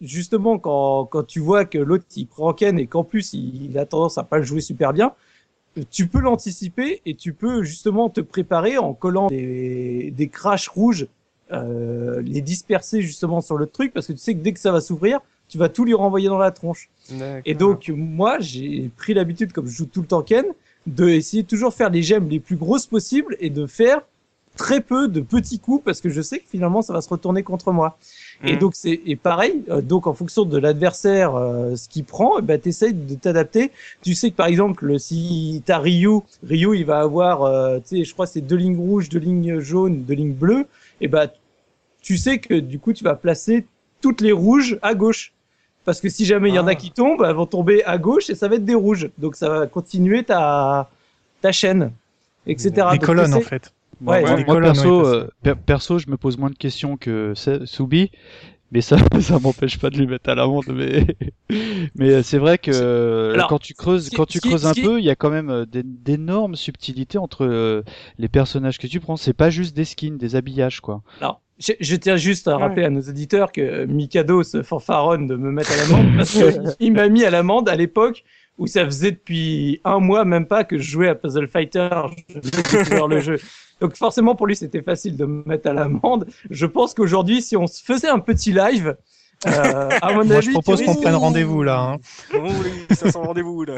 justement, 0.00 0.58
quand, 0.58 1.06
quand 1.06 1.22
tu 1.22 1.38
vois 1.38 1.64
que 1.64 1.78
l'autre 1.78 2.04
il 2.16 2.26
prend 2.26 2.52
Ken 2.52 2.78
et 2.78 2.88
qu'en 2.88 3.04
plus 3.04 3.32
il, 3.32 3.66
il 3.66 3.78
a 3.78 3.86
tendance 3.86 4.18
à 4.18 4.24
pas 4.24 4.38
le 4.38 4.44
jouer 4.44 4.60
super 4.60 4.92
bien, 4.92 5.12
tu 5.90 6.06
peux 6.06 6.20
l'anticiper 6.20 7.00
et 7.06 7.14
tu 7.14 7.32
peux 7.32 7.62
justement 7.62 8.10
te 8.10 8.20
préparer 8.20 8.78
en 8.78 8.94
collant 8.94 9.28
des, 9.28 10.10
des 10.10 10.28
crashs 10.28 10.68
rouges, 10.68 11.06
euh, 11.52 12.22
les 12.22 12.40
disperser 12.40 13.02
justement 13.02 13.40
sur 13.40 13.56
le 13.56 13.66
truc 13.66 13.92
parce 13.92 14.06
que 14.06 14.12
tu 14.12 14.18
sais 14.18 14.34
que 14.34 14.40
dès 14.40 14.52
que 14.52 14.60
ça 14.60 14.72
va 14.72 14.80
s'ouvrir, 14.80 15.20
tu 15.48 15.58
vas 15.58 15.68
tout 15.68 15.84
lui 15.84 15.94
renvoyer 15.94 16.28
dans 16.28 16.38
la 16.38 16.50
tronche. 16.50 16.88
Et 17.44 17.54
donc 17.54 17.88
moi 17.94 18.38
j'ai 18.40 18.90
pris 18.96 19.14
l'habitude, 19.14 19.52
comme 19.52 19.66
je 19.66 19.76
joue 19.76 19.86
tout 19.86 20.00
le 20.00 20.06
temps 20.06 20.22
Ken, 20.22 20.46
de 20.86 21.08
essayer 21.08 21.42
de 21.42 21.48
toujours 21.48 21.74
faire 21.74 21.90
les 21.90 22.02
gemmes 22.02 22.28
les 22.28 22.40
plus 22.40 22.56
grosses 22.56 22.86
possibles 22.86 23.36
et 23.40 23.50
de 23.50 23.66
faire 23.66 24.00
très 24.56 24.82
peu 24.82 25.08
de 25.08 25.20
petits 25.22 25.58
coups 25.58 25.82
parce 25.84 26.00
que 26.02 26.10
je 26.10 26.20
sais 26.20 26.38
que 26.38 26.44
finalement 26.48 26.82
ça 26.82 26.92
va 26.92 27.00
se 27.00 27.08
retourner 27.08 27.42
contre 27.42 27.72
moi. 27.72 27.98
Et 28.44 28.52
Mhm. 28.52 28.58
donc 28.58 28.72
c'est 28.74 29.00
et 29.06 29.16
pareil, 29.16 29.62
euh, 29.70 29.80
donc 29.80 30.06
en 30.06 30.14
fonction 30.14 30.44
de 30.44 30.58
l'adversaire, 30.58 31.34
euh, 31.36 31.74
ce 31.76 31.88
qu'il 31.88 32.04
prend, 32.04 32.38
eh 32.38 32.42
ben 32.42 32.60
t'essayes 32.60 32.92
de 32.92 33.14
t'adapter. 33.14 33.70
Tu 34.02 34.14
sais 34.14 34.30
que 34.30 34.36
par 34.36 34.46
exemple, 34.48 34.98
si 34.98 35.62
t'as 35.64 35.78
Ryu, 35.78 36.20
Ryu 36.42 36.76
il 36.76 36.84
va 36.84 37.00
avoir, 37.00 37.42
euh, 37.44 37.78
tu 37.78 37.98
sais, 37.98 38.04
je 38.04 38.12
crois 38.12 38.26
c'est 38.26 38.40
deux 38.42 38.56
lignes 38.56 38.76
rouges, 38.78 39.08
deux 39.08 39.20
lignes 39.20 39.60
jaunes, 39.60 40.02
deux 40.04 40.14
lignes 40.14 40.34
bleues. 40.34 40.66
Et 41.00 41.08
ben 41.08 41.28
tu 42.02 42.16
sais 42.18 42.38
que 42.38 42.54
du 42.54 42.78
coup 42.78 42.92
tu 42.92 43.04
vas 43.04 43.14
placer 43.14 43.66
toutes 44.00 44.20
les 44.20 44.32
rouges 44.32 44.78
à 44.82 44.94
gauche. 44.94 45.32
Parce 45.84 46.00
que 46.00 46.08
si 46.08 46.24
jamais 46.24 46.48
il 46.50 46.54
y 46.54 46.58
en 46.60 46.66
a 46.68 46.72
Ah. 46.72 46.74
qui 46.76 46.90
tombent, 46.92 47.24
elles 47.26 47.34
vont 47.34 47.46
tomber 47.46 47.82
à 47.84 47.98
gauche 47.98 48.30
et 48.30 48.34
ça 48.36 48.46
va 48.48 48.54
être 48.56 48.64
des 48.64 48.74
rouges. 48.74 49.10
Donc 49.18 49.34
ça 49.36 49.48
va 49.48 49.66
continuer 49.66 50.22
ta 50.22 50.90
ta 51.40 51.50
chaîne, 51.50 51.92
etc. 52.46 52.70
Les 52.92 52.98
Donc, 52.98 53.04
colonnes 53.06 53.34
en 53.34 53.40
fait. 53.40 53.72
Moi, 54.00 54.14
Ouais, 54.16 54.20
moi, 54.22 54.36
les 54.36 54.44
moi, 54.44 54.54
colonnes, 54.54 54.72
perso, 54.74 55.06
euh, 55.06 55.28
per- 55.42 55.54
perso, 55.64 55.98
je 55.98 56.08
me 56.08 56.16
pose 56.16 56.36
moins 56.38 56.50
de 56.50 56.56
questions 56.56 56.96
que 56.96 57.34
Soubi, 57.66 58.10
mais 58.72 58.80
ça, 58.80 58.96
ça 59.20 59.38
m'empêche 59.40 59.78
pas 59.78 59.90
de 59.90 59.96
lui 59.98 60.06
mettre 60.06 60.30
à 60.30 60.34
l'amende. 60.36 60.64
Mais, 60.72 61.04
mais 61.96 62.10
euh, 62.10 62.22
c'est 62.22 62.38
vrai 62.38 62.58
que 62.58 62.70
euh, 62.72 63.34
Alors, 63.34 63.48
quand 63.48 63.58
tu 63.60 63.74
creuses, 63.74 64.08
qui- 64.08 64.16
quand 64.16 64.26
tu 64.26 64.38
qui- 64.40 64.48
creuses 64.48 64.66
un 64.66 64.72
qui- 64.72 64.82
peu, 64.82 64.98
il 65.00 65.04
y 65.04 65.10
a 65.10 65.16
quand 65.16 65.30
même 65.30 65.66
des- 65.66 65.82
d'énormes 65.84 66.54
subtilités 66.56 67.18
entre 67.18 67.82
les 68.18 68.28
personnages 68.28 68.78
que 68.78 68.86
tu 68.86 68.98
prends. 69.00 69.16
C'est 69.16 69.34
pas 69.34 69.50
juste 69.50 69.74
des 69.76 69.84
skins, 69.84 70.16
des 70.16 70.34
habillages, 70.36 70.80
quoi. 70.80 71.02
Alors, 71.20 71.41
je, 71.58 71.72
je 71.80 71.96
tiens 71.96 72.16
juste 72.16 72.48
à 72.48 72.56
Ouais. 72.56 72.62
rappeler 72.62 72.84
à 72.84 72.90
nos 72.90 73.02
auditeurs 73.02 73.52
que 73.52 73.84
Mikado 73.86 74.42
se 74.42 74.62
fanfaronne 74.62 75.26
de 75.26 75.36
me 75.36 75.50
mettre 75.50 75.72
à 75.72 75.76
l'amende 75.76 76.16
parce 76.16 76.76
qu'il 76.76 76.92
m'a 76.92 77.08
mis 77.08 77.24
à 77.24 77.30
l'amende 77.30 77.68
à 77.68 77.76
l'époque 77.76 78.24
où 78.58 78.66
ça 78.66 78.84
faisait 78.84 79.12
depuis 79.12 79.80
un 79.84 79.98
mois 79.98 80.24
même 80.24 80.46
pas 80.46 80.64
que 80.64 80.78
je 80.78 80.90
jouais 80.90 81.08
à 81.08 81.14
Puzzle 81.14 81.48
Fighter, 81.48 81.88
je 82.28 83.06
le 83.08 83.20
jeu. 83.20 83.38
Donc 83.80 83.96
forcément 83.96 84.34
pour 84.34 84.46
lui 84.46 84.56
c'était 84.56 84.82
facile 84.82 85.16
de 85.16 85.24
me 85.24 85.42
mettre 85.46 85.68
à 85.70 85.72
l'amende. 85.72 86.26
Je 86.50 86.66
pense 86.66 86.94
qu'aujourd'hui 86.94 87.42
si 87.42 87.56
on 87.56 87.66
se 87.66 87.82
faisait 87.82 88.08
un 88.08 88.18
petit 88.20 88.52
live, 88.52 88.96
euh, 89.46 89.88
à 90.02 90.12
mon 90.12 90.24
Moi 90.24 90.36
avis, 90.36 90.46
je 90.46 90.52
propose 90.52 90.82
qu'on 90.82 90.94
prenne 90.94 91.14
rendez-vous 91.16 91.62
là. 91.64 91.80
Hein. 91.80 91.96
Comment 92.30 92.48
vous 92.48 92.54
voulez 92.56 92.70
que 92.88 92.94
ça 92.94 93.10
sent 93.10 93.18
rendez-vous 93.18 93.64
là 93.64 93.76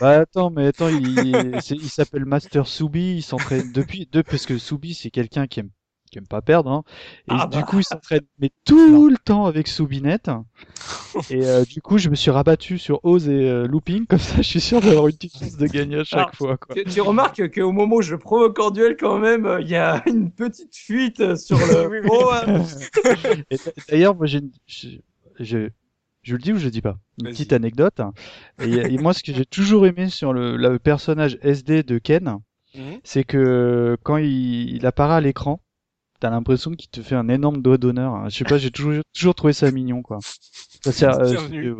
Bah 0.00 0.20
attends, 0.20 0.50
mais 0.50 0.66
attends, 0.66 0.88
il, 0.88 1.60
il 1.70 1.88
s'appelle 1.88 2.24
Master 2.24 2.66
Soubi, 2.66 3.16
il 3.16 3.22
s'entraîne 3.22 3.70
depuis, 3.72 4.08
deux, 4.10 4.22
parce 4.24 4.44
que 4.46 4.58
Soubi 4.58 4.94
c'est 4.94 5.10
quelqu'un 5.10 5.46
qui 5.46 5.60
aime 5.60 5.70
qui 6.12 6.18
aime 6.18 6.26
pas 6.26 6.42
perdre. 6.42 6.70
Hein. 6.70 6.84
Et 7.28 7.30
Ah 7.30 7.46
du 7.46 7.56
bah. 7.58 7.62
coup, 7.62 7.78
il 7.80 7.84
s'entraîne 7.84 8.20
mais 8.38 8.50
tout 8.66 9.08
le 9.08 9.16
temps 9.16 9.46
avec 9.46 9.66
Soubinette. 9.66 10.30
et 11.30 11.44
euh, 11.46 11.64
du 11.64 11.80
coup, 11.80 11.96
je 11.98 12.10
me 12.10 12.14
suis 12.14 12.30
rabattu 12.30 12.78
sur 12.78 13.00
Oz 13.04 13.28
et 13.28 13.48
euh, 13.48 13.66
Looping, 13.66 14.06
comme 14.06 14.18
ça, 14.18 14.36
je 14.36 14.42
suis 14.42 14.60
sûr 14.60 14.80
d'avoir 14.82 15.08
une 15.08 15.14
petite 15.16 15.38
chance 15.38 15.56
de 15.56 15.66
gagner 15.66 16.00
à 16.00 16.04
chaque 16.04 16.18
Alors, 16.20 16.34
fois. 16.34 16.56
Quoi. 16.58 16.74
Tu, 16.76 16.84
tu 16.84 17.00
remarques 17.00 17.52
qu'au 17.54 17.72
moment 17.72 17.96
où 17.96 18.02
je 18.02 18.14
provoque 18.14 18.58
en 18.58 18.70
duel, 18.70 18.96
quand 19.00 19.18
même, 19.18 19.46
euh, 19.46 19.60
il 19.62 19.68
y 19.68 19.76
a 19.76 20.02
une 20.06 20.30
petite 20.30 20.76
fuite 20.76 21.36
sur 21.36 21.56
le. 21.58 22.02
Oh, 22.10 22.30
D'ailleurs, 23.88 24.14
moi, 24.14 24.26
j'ai 24.26 24.38
une... 24.38 24.50
je, 25.40 25.56
le 25.56 26.38
dis 26.38 26.52
ou 26.52 26.58
je 26.58 26.64
le 26.66 26.70
dis 26.70 26.82
pas? 26.82 26.98
Une 27.22 27.30
petite 27.30 27.52
anecdote. 27.54 28.00
Et, 28.60 28.70
et 28.74 28.98
moi, 28.98 29.14
ce 29.14 29.22
que 29.22 29.32
j'ai 29.32 29.46
toujours 29.46 29.86
aimé 29.86 30.08
sur 30.10 30.32
le, 30.34 30.56
le 30.56 30.78
personnage 30.78 31.38
SD 31.42 31.82
de 31.82 31.98
Ken, 31.98 32.38
Mhm. 32.74 33.00
c'est 33.04 33.24
que 33.24 33.98
quand 34.02 34.16
il, 34.16 34.74
il 34.76 34.86
apparaît 34.86 35.16
à 35.16 35.20
l'écran, 35.20 35.60
t'as 36.22 36.30
l'impression 36.30 36.70
qu'il 36.70 36.88
te 36.88 37.02
fait 37.02 37.16
un 37.16 37.28
énorme 37.28 37.62
doigt 37.62 37.78
d'honneur. 37.78 38.14
hein. 38.14 38.28
Je 38.28 38.36
sais 38.38 38.44
pas, 38.44 38.56
j'ai 38.56 38.70
toujours, 38.70 39.02
toujours 39.12 39.34
trouvé 39.34 39.52
ça 39.52 39.68
mignon, 39.72 40.02
quoi. 40.02 40.20
Euh. 41.02 41.74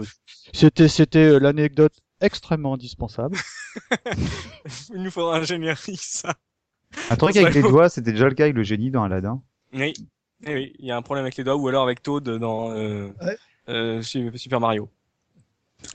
C'était, 0.53 0.89
c'était 0.89 1.19
euh, 1.21 1.39
l'anecdote 1.39 1.93
extrêmement 2.21 2.75
indispensable. 2.75 3.39
Il 4.95 5.03
nous 5.05 5.13
faudra 5.13 5.37
un 5.37 5.45
générique, 5.45 6.01
ça. 6.03 6.35
Un 7.11 7.17
truc 7.17 7.37
avec 7.37 7.55
les 7.55 7.63
doigts, 7.63 7.89
c'était 7.89 8.11
déjà 8.11 8.29
le 8.29 8.35
cas 8.35 8.43
avec 8.45 8.57
le 8.57 8.65
génie 8.65 8.91
dans 8.91 9.05
Aladdin. 9.05 9.41
Oui. 9.73 9.93
Eh 10.45 10.55
oui, 10.55 10.73
il 10.81 10.87
y 10.87 10.91
a 10.91 10.97
un 10.97 11.03
problème 11.03 11.25
avec 11.25 11.37
les 11.37 11.45
doigts 11.45 11.55
ou 11.55 11.69
alors 11.69 11.85
avec 11.85 12.03
Toad 12.03 12.29
dans 12.29 12.73
euh, 12.73 13.11
Ouais. 13.23 13.37
euh, 13.69 14.03
Super 14.03 14.59
Mario. 14.59 14.91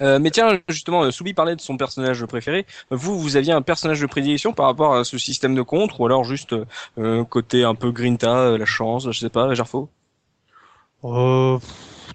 Euh, 0.01 0.19
mais 0.19 0.31
tiens, 0.31 0.59
justement, 0.69 1.03
euh, 1.03 1.11
Soubi 1.11 1.33
parlait 1.33 1.55
de 1.55 1.61
son 1.61 1.77
personnage 1.77 2.25
préféré. 2.25 2.65
Vous, 2.91 3.19
vous 3.19 3.35
aviez 3.35 3.53
un 3.53 3.61
personnage 3.61 3.99
de 4.01 4.05
prédilection 4.05 4.53
par 4.53 4.67
rapport 4.67 4.95
à 4.95 5.03
ce 5.03 5.17
système 5.17 5.55
de 5.55 5.61
contre 5.61 5.99
ou 6.01 6.05
alors 6.05 6.23
juste 6.23 6.55
euh, 6.97 7.23
côté 7.23 7.63
un 7.63 7.75
peu 7.75 7.91
Grinta, 7.91 8.37
euh, 8.37 8.57
la 8.57 8.65
chance, 8.65 9.09
je 9.11 9.19
sais 9.19 9.29
pas, 9.29 9.53
Jarfo? 9.53 9.89
Euh, 11.03 11.59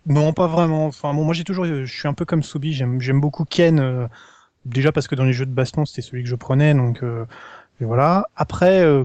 non, 0.07 0.33
pas 0.33 0.47
vraiment. 0.47 0.87
Enfin, 0.87 1.15
bon, 1.15 1.25
moi 1.25 1.35
j'ai 1.35 1.45
toujours, 1.45 1.65
je 1.65 1.85
suis 1.85 2.09
un 2.09 2.15
peu 2.15 2.25
comme 2.25 2.43
Soubi. 2.43 2.73
J'aime, 2.73 3.21
beaucoup 3.21 3.45
Ken. 3.45 3.81
euh, 3.81 4.07
déjà 4.65 4.93
parce 4.93 5.09
que 5.09 5.15
dans 5.15 5.25
les 5.25 5.33
jeux 5.33 5.47
de 5.47 5.53
baston, 5.53 5.85
c'était 5.85 6.03
celui 6.03 6.23
que 6.23 6.29
je 6.29 6.37
prenais, 6.37 6.75
donc 6.75 7.03
euh, 7.03 7.25
voilà. 7.81 8.27
Après, 8.37 8.83
euh, 8.85 9.05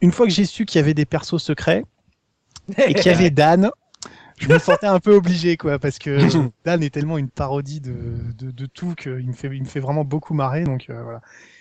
une 0.00 0.12
fois 0.12 0.26
que 0.26 0.32
j'ai 0.32 0.44
su 0.44 0.64
qu'il 0.64 0.80
y 0.80 0.82
avait 0.84 0.94
des 0.94 1.06
persos 1.06 1.38
secrets 1.42 1.84
et 2.78 2.94
qu'il 2.94 3.06
y 3.06 3.14
avait 3.14 3.30
Dan, 3.30 3.70
je 4.40 4.48
me 4.48 4.58
sentais 4.58 4.86
un 4.86 5.00
peu 5.00 5.14
obligé, 5.14 5.56
quoi, 5.56 5.78
parce 5.78 5.98
que 5.98 6.18
Dan 6.64 6.82
est 6.82 6.90
tellement 6.90 7.18
une 7.18 7.28
parodie 7.28 7.80
de, 7.80 7.94
de, 8.38 8.50
de 8.50 8.66
tout 8.66 8.94
qu'il 8.94 9.26
me 9.26 9.32
fait, 9.32 9.48
il 9.52 9.62
me 9.62 9.68
fait 9.68 9.80
vraiment 9.80 10.04
beaucoup 10.04 10.34
marrer, 10.34 10.64
donc 10.64 10.86
euh, 10.90 11.02
voilà. 11.02 11.20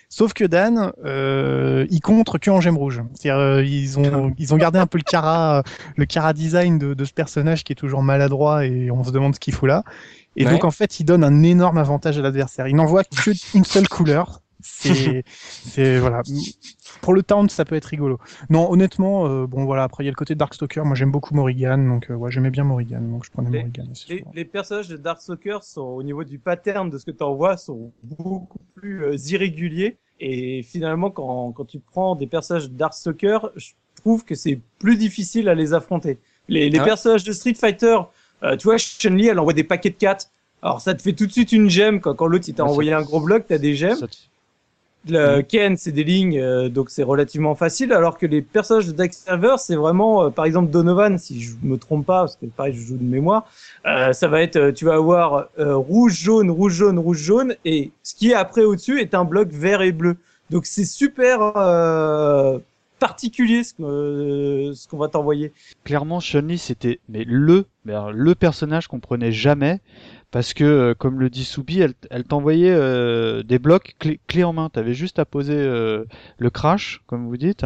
Sauf 0.09 0.32
que 0.32 0.45
Dan, 0.45 0.93
euh, 1.03 1.86
il 1.89 1.99
contre 1.99 2.38
que 2.38 2.49
en 2.49 2.61
gemme 2.61 2.78
rouge. 2.78 3.01
C'est-à-dire, 3.13 3.39
euh, 3.41 3.63
ils 3.63 3.99
ont, 3.99 4.32
ils 4.38 4.53
ont 4.53 4.57
gardé 4.57 4.80
un 4.80 4.88
peu 4.88 4.97
le 4.97 5.03
cara, 5.03 5.63
le 5.97 6.05
cara 6.05 6.32
design 6.34 6.78
de, 6.80 6.93
de 6.93 7.05
ce 7.05 7.11
personnage 7.13 7.65
qui 7.65 7.73
est 7.73 7.75
toujours 7.75 8.03
maladroit 8.03 8.65
et 8.65 8.89
on 8.89 9.03
se 9.03 9.11
demande 9.11 9.36
ce 9.36 9.39
qu'il 9.41 9.53
fout 9.53 9.67
là. 9.67 9.84
Et 10.38 10.45
Ouais. 10.45 10.51
donc 10.51 10.63
en 10.63 10.71
fait, 10.71 10.99
il 10.99 11.03
donne 11.03 11.23
un 11.23 11.43
énorme 11.43 11.78
avantage 11.78 12.17
à 12.17 12.21
l'adversaire. 12.21 12.67
Il 12.67 12.75
n'envoie 12.75 13.03
que 13.03 13.32
une 13.57 13.65
seule 13.65 13.88
couleur. 13.89 14.39
C'est, 14.61 15.23
c'est 15.49 15.97
voilà. 15.99 16.21
Pour 17.02 17.14
le 17.14 17.24
taunt, 17.24 17.48
ça 17.48 17.66
peut 17.66 17.76
être 17.76 17.86
rigolo. 17.86 18.20
Non, 18.50 18.70
honnêtement, 18.72 19.28
euh, 19.28 19.48
bon 19.48 19.66
voilà. 19.66 19.84
Après, 19.84 20.04
il 20.04 20.08
y 20.08 20.10
a 20.10 20.12
le 20.12 20.16
côté 20.16 20.36
Darkstalker. 20.36 20.82
Moi, 20.84 20.95
j'aime 20.95 21.12
beaucoup 21.12 21.34
Morrigan, 21.36 21.78
donc 21.78 22.10
euh, 22.10 22.16
ouais, 22.16 22.32
j'aimais 22.32 22.50
bien 22.50 22.64
Morrigan, 22.64 23.02
donc 23.02 23.26
je 23.26 23.32
prenais 23.32 23.50
Les- 23.50 23.60
Morrigan. 23.60 23.86
aussi, 23.91 24.08
Les, 24.10 24.26
les 24.34 24.45
personnages 24.45 24.88
de 24.89 24.98
Darkstalker 24.98 25.60
sont 25.62 25.82
au 25.82 26.04
niveau 26.04 26.24
du 26.24 26.39
pattern 26.39 26.89
de 26.89 26.98
ce 26.98 27.06
que 27.06 27.12
tu 27.12 27.24
envoies 27.24 27.58
sont 27.58 27.91
beaucoup 28.04 28.60
plus 28.76 29.04
euh, 29.04 29.16
irréguliers 29.30 29.98
et 30.20 30.64
finalement 30.64 31.12
quand, 31.12 31.52
quand 31.52 31.66
tu 31.66 31.80
prends 31.80 32.16
des 32.16 32.28
personnages 32.28 32.70
de 32.70 32.76
Darkstalker, 32.76 33.39
je 33.56 33.72
trouve 33.95 34.26
que 34.26 34.36
c'est 34.36 34.60
plus 34.80 34.98
difficile 34.98 35.48
à 35.50 35.56
les 35.56 35.74
affronter. 35.74 36.18
Les, 36.50 36.70
les 36.70 36.80
Ah. 36.80 36.84
personnages 36.86 37.24
de 37.24 37.32
Street 37.32 37.54
Fighter, 37.54 37.98
tu 38.60 38.64
vois 38.66 38.78
Chun-Li, 38.78 39.28
elle 39.28 39.39
envoie 39.39 39.54
des 39.54 39.64
paquets 39.64 39.89
de 39.89 39.95
4. 39.95 40.30
Alors 40.62 40.82
ça 40.82 40.93
te 40.95 41.02
fait 41.02 41.14
tout 41.14 41.26
de 41.28 41.32
suite 41.32 41.52
une 41.52 41.70
gemme 41.70 42.00
quand, 42.02 42.16
quand 42.16 42.26
l'autre 42.28 42.45
il 42.48 42.54
t'a 42.56 42.64
Ouais, 42.64 42.70
envoyé 42.70 42.93
un 42.93 43.02
gros 43.04 43.20
bloc, 43.20 43.45
t'as 43.48 43.58
des 43.60 43.76
gemmes. 43.76 43.95
Ça 43.95 44.08
te- 44.08 44.16
Le 45.10 45.41
Ken, 45.41 45.78
c'est 45.78 45.91
des 45.91 46.03
lignes, 46.03 46.39
euh, 46.39 46.70
donc 46.70 46.89
c'est 46.89 47.03
relativement 47.03 47.55
facile, 47.55 47.93
alors 47.93 48.18
que 48.18 48.26
les 48.26 48.41
personnages 48.41 48.88
de 48.88 48.91
Darkserver, 48.91 49.55
c'est 49.58 49.76
vraiment, 49.76 50.26
euh, 50.26 50.30
par 50.30 50.45
exemple, 50.45 50.70
Donovan, 50.72 51.18
si 51.18 51.41
je 51.41 51.53
me 51.64 51.78
trompe 51.78 52.05
pas, 52.05 52.22
parce 52.22 52.36
que 52.36 52.45
pareil, 52.45 52.74
je 52.74 52.82
joue 52.82 52.97
de 52.97 53.03
mémoire, 53.03 53.45
euh, 53.86 54.14
ça 54.14 54.28
va 54.28 54.41
être, 54.41 54.55
euh, 54.58 54.72
tu 54.72 54.86
vas 54.86 54.95
avoir 54.95 55.47
euh, 55.60 55.76
rouge, 55.76 56.20
jaune, 56.20 56.49
rouge, 56.51 56.74
jaune, 56.74 56.99
rouge, 56.99 57.20
jaune, 57.20 57.55
et 57.66 57.91
ce 58.03 58.16
qui 58.16 58.32
est 58.32 58.36
après 58.36 58.64
au-dessus 58.64 58.99
est 58.99 59.14
un 59.14 59.26
bloc 59.26 59.49
vert 59.49 59.82
et 59.82 59.91
bleu. 59.91 60.18
Donc 60.49 60.66
c'est 60.66 60.86
super 60.86 61.41
euh, 61.58 62.58
particulier 62.99 63.64
ce 63.64 63.74
que- 63.74 63.84
euh, 63.84 64.74
ce 64.74 64.88
qu'on 64.88 64.97
va 64.97 65.08
t'envoyer. 65.08 65.51
clairement 65.84 66.20
Chun-Li 66.20 66.58
c'était 66.58 66.99
mais 67.10 67.24
le 67.28 67.66
mais 67.86 67.93
le 68.12 68.34
personnage 68.34 68.88
qu'on 68.88 68.99
prenait 68.99 69.32
jamais 69.32 69.80
parce 70.32 70.53
que 70.53 70.63
euh, 70.63 70.93
comme 70.95 71.19
le 71.19 71.30
dit 71.30 71.45
Soubi 71.45 71.80
elle, 71.80 71.93
elle 72.11 72.23
t'envoyait 72.25 72.73
euh, 72.73 73.43
des 73.43 73.59
blocs 73.59 73.95
clés 74.28 74.43
en 74.43 74.53
main. 74.53 74.69
T'avais 74.69 74.93
juste 74.93 75.19
à 75.19 75.25
poser 75.25 75.55
euh, 75.55 76.05
le 76.38 76.49
crash 76.49 77.01
comme 77.07 77.28
vous 77.28 77.38
dites. 77.38 77.65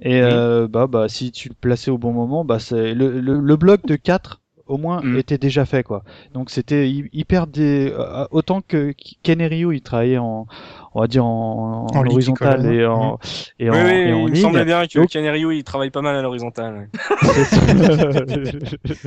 Et 0.00 0.20
euh, 0.22 0.68
bah 0.68 0.86
bah 0.86 1.08
si 1.08 1.32
tu 1.32 1.48
le 1.48 1.54
plaçais 1.54 1.90
au 1.90 1.98
bon 1.98 2.12
moment 2.12 2.44
bah 2.44 2.58
c'est 2.58 2.94
le, 2.94 3.20
le, 3.20 3.40
le 3.40 3.56
bloc 3.56 3.86
de 3.86 3.96
4 3.96 4.40
au 4.66 4.78
moins 4.78 5.00
Mm. 5.02 5.18
était 5.18 5.38
déjà 5.38 5.64
fait 5.64 5.82
quoi 5.82 6.02
donc 6.34 6.50
c'était 6.50 6.88
hy- 6.88 7.08
hyper 7.12 7.46
des 7.46 7.92
euh, 7.96 8.26
autant 8.30 8.60
que 8.60 8.92
Ken 9.22 9.40
et 9.40 9.46
Ryu 9.46 9.74
ils 9.76 9.80
travaillaient 9.82 10.18
en 10.18 10.46
on 10.94 11.00
va 11.00 11.06
dire 11.08 11.24
en, 11.26 11.86
en 11.92 11.96
En 11.96 12.06
horizontal 12.06 12.66
et 12.72 12.86
en 12.86 13.18
et 13.58 13.68
en, 13.70 13.74
Oui, 13.74 13.80
oui, 13.84 13.90
et 13.92 14.12
en 14.12 14.18
il 14.18 14.24
me 14.24 14.30
ligne 14.30 14.42
semblait 14.42 14.64
bien 14.64 14.86
que 14.86 14.98
Donc- 14.98 15.08
Ken 15.10 15.26
Ryu, 15.28 15.54
il 15.56 15.62
travaille 15.64 15.90
pas 15.90 16.00
mal 16.00 16.16
à 16.16 16.22
l'horizontale. 16.22 16.88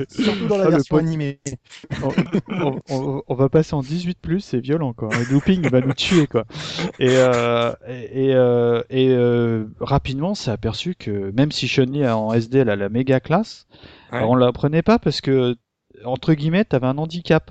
Surtout 0.08 0.46
dans 0.48 0.58
la 0.58 0.66
Ah, 0.66 0.70
version 0.70 0.96
animée. 0.96 1.40
on, 2.48 2.76
on- 2.90 3.22
on 3.26 3.34
va 3.34 3.48
passer 3.48 3.74
en 3.74 3.82
18 3.82 4.18
plus, 4.20 4.40
c'est 4.40 4.60
violent 4.60 4.92
quoi. 4.92 5.08
Le 5.10 5.32
looping 5.32 5.60
il 5.64 5.70
va 5.70 5.80
nous 5.80 5.94
tuer 5.94 6.26
quoi. 6.26 6.44
Et 6.98 7.08
euh, 7.10 7.72
et 7.88 8.26
et, 8.30 8.34
euh, 8.34 8.82
et, 8.90 9.08
euh, 9.10 9.64
rapidement, 9.80 10.34
c'est 10.34 10.50
aperçu 10.50 10.94
que 10.94 11.32
même 11.36 11.50
si 11.52 11.66
Chun-Li 11.66 12.06
en 12.06 12.32
SD 12.32 12.58
elle 12.58 12.70
a 12.70 12.76
la 12.76 12.88
méga 12.88 13.20
classe. 13.20 13.66
Alors 14.12 14.30
on 14.30 14.34
la 14.34 14.52
prenait 14.52 14.82
pas 14.82 14.98
parce 14.98 15.20
que 15.20 15.56
entre 16.04 16.34
guillemets 16.34 16.64
t'avais 16.64 16.86
un 16.86 16.98
handicap. 16.98 17.50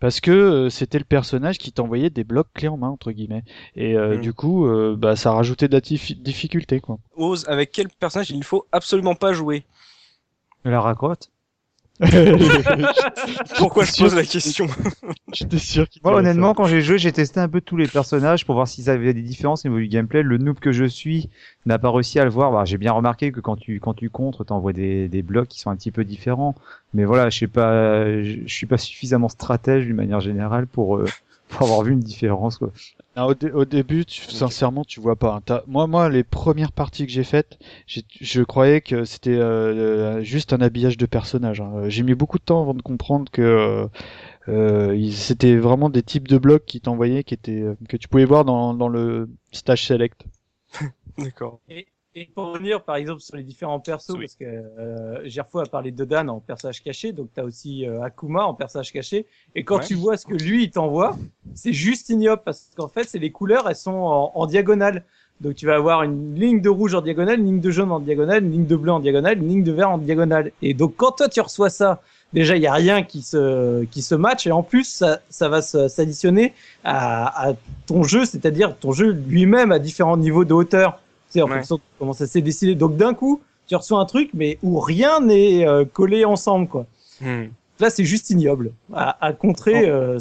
Parce 0.00 0.20
que 0.20 0.30
euh, 0.30 0.70
c'était 0.70 0.98
le 0.98 1.04
personnage 1.04 1.58
qui 1.58 1.72
t'envoyait 1.72 2.10
des 2.10 2.24
blocs 2.24 2.48
clés 2.54 2.68
en 2.68 2.76
main 2.76 2.88
entre 2.88 3.12
guillemets 3.12 3.44
et 3.76 3.96
euh, 3.96 4.16
Mm. 4.16 4.20
du 4.20 4.32
coup 4.32 4.66
euh, 4.66 4.96
bah 4.96 5.14
ça 5.16 5.32
rajoutait 5.32 5.68
de 5.68 5.72
la 5.72 5.80
diffi- 5.80 6.20
difficulté 6.20 6.80
quoi. 6.80 6.98
Ose, 7.16 7.44
avec 7.48 7.72
quel 7.72 7.88
personnage 7.88 8.30
il 8.30 8.38
ne 8.38 8.44
faut 8.44 8.66
absolument 8.72 9.14
pas 9.14 9.32
jouer? 9.32 9.64
La 10.64 10.80
racotte. 10.80 11.30
Pourquoi 13.58 13.84
se 13.86 14.02
pose 14.02 14.14
la 14.14 14.24
question 14.24 14.66
J'étais 15.32 15.58
sûr 15.58 15.88
qu'il 15.88 16.00
Moi, 16.04 16.12
ça. 16.12 16.18
honnêtement, 16.18 16.54
quand 16.54 16.66
j'ai 16.66 16.80
joué, 16.80 16.98
j'ai 16.98 17.10
testé 17.10 17.40
un 17.40 17.48
peu 17.48 17.60
tous 17.60 17.76
les 17.76 17.88
personnages 17.88 18.46
pour 18.46 18.54
voir 18.54 18.68
s'ils 18.68 18.88
avaient 18.88 19.14
des 19.14 19.22
différences 19.22 19.64
au 19.64 19.68
niveau 19.68 19.80
du 19.80 19.88
gameplay. 19.88 20.22
Le 20.22 20.38
noob 20.38 20.58
que 20.60 20.70
je 20.70 20.84
suis 20.84 21.28
n'a 21.66 21.78
pas 21.78 21.90
réussi 21.90 22.20
à 22.20 22.24
le 22.24 22.30
voir. 22.30 22.52
Bah, 22.52 22.64
j'ai 22.64 22.78
bien 22.78 22.92
remarqué 22.92 23.32
que 23.32 23.40
quand 23.40 23.56
tu 23.56 23.80
quand 23.80 23.94
tu 23.94 24.10
contres, 24.10 24.44
t'envoies 24.44 24.72
des 24.72 25.08
des 25.08 25.22
blocs 25.22 25.48
qui 25.48 25.58
sont 25.58 25.70
un 25.70 25.76
petit 25.76 25.90
peu 25.90 26.04
différents. 26.04 26.54
Mais 26.94 27.04
voilà, 27.04 27.30
je 27.30 27.38
sais 27.38 27.48
pas, 27.48 28.04
je 28.22 28.38
je 28.46 28.54
suis 28.54 28.66
pas 28.66 28.78
suffisamment 28.78 29.28
stratège 29.28 29.84
d'une 29.84 29.96
manière 29.96 30.20
générale 30.20 30.66
pour 30.66 30.96
euh, 30.96 31.06
pour 31.48 31.62
avoir 31.62 31.82
vu 31.82 31.92
une 31.92 32.00
différence. 32.00 32.58
Quoi. 32.58 32.70
Ah, 33.16 33.26
au, 33.26 33.34
dé- 33.34 33.50
au 33.50 33.64
début, 33.64 34.04
tu, 34.04 34.22
sincèrement, 34.22 34.84
tu 34.84 35.00
vois 35.00 35.16
pas. 35.16 35.40
hein. 35.48 35.60
Moi, 35.66 35.86
moi, 35.86 36.08
les 36.08 36.22
premières 36.24 36.72
parties 36.72 37.06
que 37.06 37.12
j'ai 37.12 37.24
faites, 37.24 37.58
je 37.86 38.42
croyais 38.42 38.80
que 38.80 39.04
c'était 39.04 39.30
euh, 39.36 40.22
juste 40.22 40.52
un 40.52 40.60
habillage 40.60 40.96
de 40.96 41.06
personnage. 41.06 41.60
hein. 41.60 41.88
J'ai 41.88 42.02
mis 42.04 42.14
beaucoup 42.14 42.38
de 42.38 42.44
temps 42.44 42.62
avant 42.62 42.74
de 42.74 42.82
comprendre 42.82 43.30
que 43.32 43.42
euh, 43.42 43.86
euh, 44.48 45.10
c'était 45.12 45.56
vraiment 45.56 45.90
des 45.90 46.02
types 46.02 46.28
de 46.28 46.38
blocs 46.38 46.64
qui 46.66 46.80
t'envoyaient, 46.80 47.24
qui 47.24 47.34
étaient 47.34 47.60
euh, 47.62 47.76
que 47.88 47.96
tu 47.96 48.08
pouvais 48.08 48.24
voir 48.24 48.44
dans, 48.44 48.74
dans 48.74 48.88
le 48.88 49.28
stage 49.52 49.86
select. 49.86 50.24
D'accord. 51.18 51.60
Et 51.68 51.86
pour 52.34 52.52
revenir 52.52 52.82
par 52.82 52.96
exemple 52.96 53.20
sur 53.20 53.36
les 53.36 53.42
différents 53.42 53.80
persos, 53.80 54.10
Oui. 54.10 54.20
parce 54.20 54.34
que 54.36 54.44
euh, 54.44 55.28
Gerfo 55.28 55.58
a 55.60 55.66
parlé 55.66 55.90
de 55.90 56.04
Dan 56.04 56.28
en 56.30 56.40
personnage 56.40 56.82
caché, 56.82 57.12
donc 57.12 57.28
tu 57.34 57.40
as 57.40 57.44
aussi 57.44 57.86
euh, 57.86 58.02
Akuma 58.02 58.44
en 58.44 58.54
personnage 58.54 58.92
caché. 58.92 59.26
Et 59.54 59.64
quand 59.64 59.78
Ouais. 59.78 59.84
tu 59.84 59.94
vois 59.94 60.16
ce 60.16 60.26
que 60.26 60.34
lui 60.34 60.64
il 60.64 60.70
t'envoie, 60.70 61.16
c'est 61.54 61.72
juste 61.72 62.08
ignoble 62.08 62.42
parce 62.44 62.70
qu'en 62.76 62.88
fait 62.88 63.04
c'est 63.08 63.18
les 63.18 63.30
couleurs, 63.30 63.68
elles 63.68 63.76
sont 63.76 63.92
en, 63.92 64.32
en 64.34 64.46
diagonale. 64.46 65.04
Donc 65.40 65.54
tu 65.54 65.66
vas 65.66 65.76
avoir 65.76 66.02
une 66.02 66.34
ligne 66.34 66.60
de 66.60 66.68
rouge 66.68 66.94
en 66.96 67.00
diagonale, 67.00 67.38
une 67.38 67.46
ligne 67.46 67.60
de 67.60 67.70
jaune 67.70 67.92
en 67.92 68.00
diagonale, 68.00 68.42
une 68.44 68.50
ligne 68.50 68.66
de 68.66 68.74
bleu 68.76 68.90
en 68.90 68.98
diagonale, 68.98 69.38
une 69.38 69.48
ligne 69.48 69.62
de 69.62 69.70
vert 69.72 69.90
en 69.90 69.98
diagonale. 69.98 70.50
Et 70.62 70.74
donc 70.74 70.94
quand 70.96 71.12
toi 71.12 71.28
tu 71.28 71.40
reçois 71.40 71.70
ça, 71.70 72.02
déjà 72.32 72.56
il 72.56 72.62
y 72.62 72.66
a 72.66 72.72
rien 72.72 73.04
qui 73.04 73.22
se 73.22 73.84
qui 73.84 74.02
se 74.02 74.16
match 74.16 74.48
et 74.48 74.52
en 74.52 74.64
plus 74.64 74.84
ça 74.84 75.20
ça 75.30 75.48
va 75.48 75.62
s'additionner 75.62 76.54
à, 76.82 77.50
à 77.50 77.54
ton 77.86 78.02
jeu, 78.02 78.24
c'est-à-dire 78.24 78.76
ton 78.76 78.90
jeu 78.92 79.10
lui-même 79.12 79.70
à 79.70 79.78
différents 79.78 80.16
niveaux 80.16 80.44
de 80.44 80.54
hauteur. 80.54 81.00
C'est 81.30 81.42
en 81.42 81.46
Ouais. 81.48 81.56
fonction 81.58 81.76
de 81.76 81.80
comment 81.98 82.12
ça 82.12 82.26
s'est 82.26 82.40
décidé. 82.40 82.74
Donc 82.74 82.96
d'un 82.96 83.14
coup, 83.14 83.40
tu 83.66 83.76
reçois 83.76 84.00
un 84.00 84.06
truc, 84.06 84.30
mais 84.34 84.58
où 84.62 84.78
rien 84.80 85.20
n'est 85.20 85.66
euh, 85.66 85.84
collé 85.84 86.24
ensemble, 86.24 86.68
quoi. 86.68 86.86
Hmm. 87.20 87.46
Là, 87.80 87.90
c'est 87.90 88.04
juste 88.04 88.30
ignoble 88.30 88.72
à, 88.92 89.24
à 89.24 89.32
contrer. 89.32 89.86
En- 89.90 89.94
euh, 89.94 90.18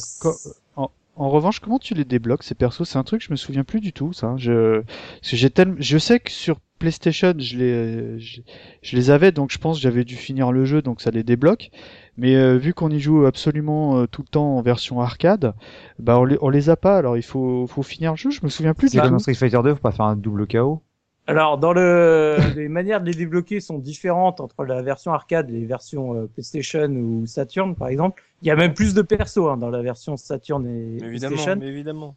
En 1.20 1.30
revanche, 1.30 1.60
comment 1.60 1.80
tu 1.80 1.96
les 1.96 2.06
débloques 2.06 2.44
ces 2.44 2.54
persos? 2.54 2.84
C'est 2.88 3.00
un 3.00 3.04
truc 3.04 3.24
je 3.24 3.32
me 3.32 3.36
souviens 3.36 3.64
plus 3.64 3.80
du 3.80 3.92
tout. 3.92 4.14
Ça, 4.14 4.36
je, 4.38 4.82
parce 4.82 5.32
que 5.32 5.36
j'ai 5.38 5.50
tellement, 5.50 5.76
je 5.80 5.98
sais 5.98 6.20
que 6.20 6.30
sur 6.30 6.58
PlayStation, 6.78 7.34
je 7.40 7.58
les, 7.58 8.20
je, 8.20 8.42
je 8.84 8.96
les 8.96 9.10
avais, 9.10 9.32
donc 9.32 9.50
je 9.52 9.58
pense 9.58 9.78
que 9.78 9.82
j'avais 9.82 10.04
dû 10.04 10.16
finir 10.16 10.52
le 10.52 10.64
jeu, 10.64 10.84
donc 10.84 11.02
ça 11.02 11.10
les 11.10 11.24
débloque. 11.24 11.72
Mais 12.18 12.36
euh, 12.36 12.58
vu 12.58 12.76
qu'on 12.76 12.92
y 12.92 13.00
joue 13.00 13.26
absolument 13.26 13.98
euh, 13.98 14.06
tout 14.06 14.22
le 14.22 14.28
temps 14.28 14.58
en 14.58 14.62
version 14.62 15.02
arcade, 15.02 15.54
bah 15.98 16.20
on 16.20 16.26
les, 16.26 16.38
on 16.42 16.50
les 16.50 16.70
a 16.70 16.76
pas. 16.76 16.98
Alors 16.98 17.18
il 17.18 17.24
faut, 17.24 17.66
faut 17.66 17.82
finir 17.82 18.12
le 18.12 18.18
jeu. 18.18 18.30
Je 18.30 18.42
me 18.44 18.50
souviens 18.50 18.76
plus. 18.76 18.90
C'est 18.90 19.02
du 19.02 19.08
comme 19.10 19.18
Street 19.18 19.34
Fighter 19.34 19.60
2, 19.64 19.74
faut 19.74 19.82
pas 19.82 19.92
faire 19.92 20.06
un 20.06 20.16
double 20.16 20.46
KO. 20.46 20.84
Alors, 21.28 21.58
dans 21.58 21.74
le, 21.74 22.38
les 22.56 22.70
manières 22.70 23.02
de 23.02 23.06
les 23.06 23.14
débloquer 23.14 23.60
sont 23.60 23.78
différentes 23.78 24.40
entre 24.40 24.64
la 24.66 24.82
version 24.82 25.14
arcade 25.14 25.50
et 25.50 25.54
les 25.54 25.66
versions 25.66 26.16
euh, 26.16 26.30
PlayStation 26.34 26.88
ou 26.88 27.26
Saturn, 27.28 27.76
par 27.76 27.90
exemple. 27.90 28.24
Il 28.42 28.48
y 28.48 28.52
a 28.52 28.56
même 28.56 28.74
plus 28.74 28.94
de 28.94 29.02
persos 29.02 29.38
hein, 29.50 29.58
dans 29.58 29.70
la 29.70 29.82
version 29.82 30.16
Saturn 30.16 30.66
et 30.68 31.04
Évidemment, 31.04 31.36
PlayStation. 31.36 31.56
mais 31.60 31.68
évidemment. 31.68 32.16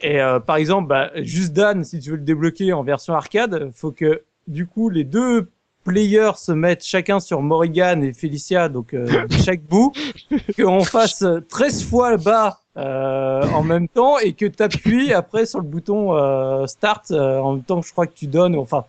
Et 0.00 0.20
euh, 0.20 0.40
par 0.40 0.56
exemple, 0.56 0.88
bah, 0.88 1.10
juste 1.16 1.52
Dan, 1.52 1.84
si 1.84 2.00
tu 2.00 2.10
veux 2.10 2.16
le 2.16 2.22
débloquer 2.22 2.72
en 2.72 2.82
version 2.82 3.14
arcade, 3.14 3.70
faut 3.74 3.92
que 3.92 4.22
du 4.46 4.66
coup 4.66 4.90
les 4.90 5.04
deux 5.04 5.48
players 5.84 6.32
se 6.36 6.52
mettent 6.52 6.84
chacun 6.84 7.20
sur 7.20 7.42
Morrigan 7.42 8.02
et 8.02 8.12
Felicia, 8.12 8.68
donc 8.68 8.94
euh, 8.94 9.06
chaque 9.44 9.62
bout, 9.62 9.92
qu'on 10.56 10.82
fasse 10.82 11.24
13 11.48 11.84
fois 11.84 12.16
bas 12.16 12.48
euh, 12.48 12.63
en 12.76 13.62
même 13.62 13.88
temps 13.88 14.18
et 14.18 14.32
que 14.32 14.46
tu 14.46 14.62
appuies 14.62 15.12
après 15.12 15.46
sur 15.46 15.60
le 15.60 15.66
bouton 15.66 16.16
euh, 16.16 16.66
start 16.66 17.10
euh, 17.10 17.38
en 17.38 17.54
même 17.54 17.62
temps 17.62 17.80
que 17.80 17.86
je 17.86 17.92
crois 17.92 18.06
que 18.06 18.14
tu 18.14 18.26
donnes. 18.26 18.56
Enfin, 18.56 18.84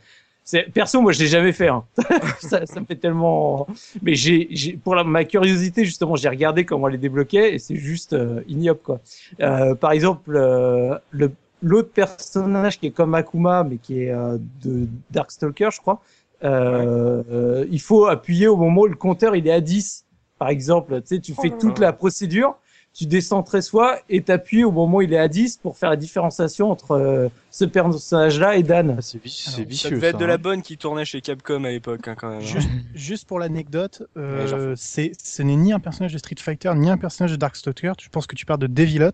perso, 0.73 1.01
moi 1.01 1.11
je 1.11 1.19
l'ai 1.19 1.27
jamais 1.27 1.51
fait. 1.51 1.67
Hein. 1.67 1.83
ça, 2.39 2.65
ça 2.65 2.79
me 2.79 2.85
fait 2.85 2.95
tellement. 2.95 3.67
Mais 4.01 4.15
j'ai, 4.15 4.79
pour 4.83 4.95
la, 4.95 5.03
ma 5.03 5.23
curiosité 5.23 5.85
justement, 5.85 6.15
j'ai 6.15 6.29
regardé 6.29 6.65
comment 6.65 6.87
les 6.87 6.97
débloquer 6.97 7.53
et 7.53 7.59
c'est 7.59 7.75
juste 7.75 8.13
euh, 8.13 8.41
ignoble 8.47 8.79
quoi. 8.83 8.99
Euh, 9.41 9.75
par 9.75 9.91
exemple, 9.91 10.35
euh, 10.35 10.97
le 11.11 11.31
l'autre 11.61 11.89
personnage 11.89 12.79
qui 12.79 12.87
est 12.87 12.91
comme 12.91 13.15
Akuma 13.15 13.63
mais 13.63 13.77
qui 13.77 14.03
est 14.03 14.11
euh, 14.11 14.37
de 14.63 14.87
Darkstalker, 15.11 15.69
je 15.71 15.81
crois. 15.81 16.01
Euh, 16.43 17.23
euh, 17.31 17.65
il 17.71 17.81
faut 17.81 18.05
appuyer 18.05 18.47
au 18.47 18.55
moment 18.55 18.81
où 18.81 18.87
le 18.87 18.95
compteur 18.95 19.35
il 19.35 19.47
est 19.47 19.51
à 19.51 19.61
10. 19.61 20.05
Par 20.37 20.49
exemple, 20.49 21.01
tu 21.01 21.15
sais, 21.15 21.19
tu 21.19 21.33
fais 21.33 21.49
toute 21.49 21.79
la 21.79 21.93
procédure, 21.93 22.55
tu 22.97 23.05
descends 23.07 23.43
13 23.43 23.69
fois 23.69 23.97
et 24.09 24.21
t'appuies 24.21 24.63
au 24.63 24.71
moment 24.71 24.97
où 24.97 25.01
il 25.01 25.13
est 25.13 25.17
à 25.19 25.27
10 25.27 25.57
pour 25.57 25.77
faire 25.77 25.89
la 25.89 25.97
différenciation 25.97 26.71
entre 26.71 26.91
euh, 26.91 27.27
ce 27.51 27.65
personnage-là 27.65 28.55
et 28.55 28.63
Dan. 28.63 28.95
Ah, 28.97 29.01
c'est 29.01 29.21
vici- 29.21 29.43
Alors, 29.49 29.55
c'est 29.57 29.61
Ça 29.63 29.67
vicieux. 29.67 29.89
devait 29.91 30.07
être 30.07 30.13
ça, 30.13 30.19
de 30.19 30.25
la 30.25 30.35
hein. 30.35 30.37
bonne 30.41 30.61
qui 30.61 30.77
tournait 30.77 31.03
chez 31.03 31.19
Capcom 31.19 31.65
à 31.65 31.69
l'époque, 31.69 32.07
hein, 32.07 32.15
quand 32.17 32.29
même. 32.29 32.37
hein. 32.39 32.45
Juste, 32.45 32.69
juste 32.95 33.27
pour 33.27 33.37
l'anecdote, 33.39 34.03
euh, 34.17 34.69
Ouais, 34.71 34.75
ce 34.77 35.41
n'est 35.43 35.55
ni 35.57 35.73
un 35.73 35.79
personnage 35.79 36.13
de 36.13 36.17
Street 36.17 36.35
Fighter, 36.39 36.71
ni 36.75 36.89
un 36.89 36.97
personnage 36.97 37.31
de 37.31 37.35
Darkstalker. 37.35 37.91
Je 38.01 38.07
pense 38.07 38.27
que 38.27 38.35
tu 38.35 38.45
parles 38.45 38.61
de 38.61 38.67
Devilot. 38.67 39.11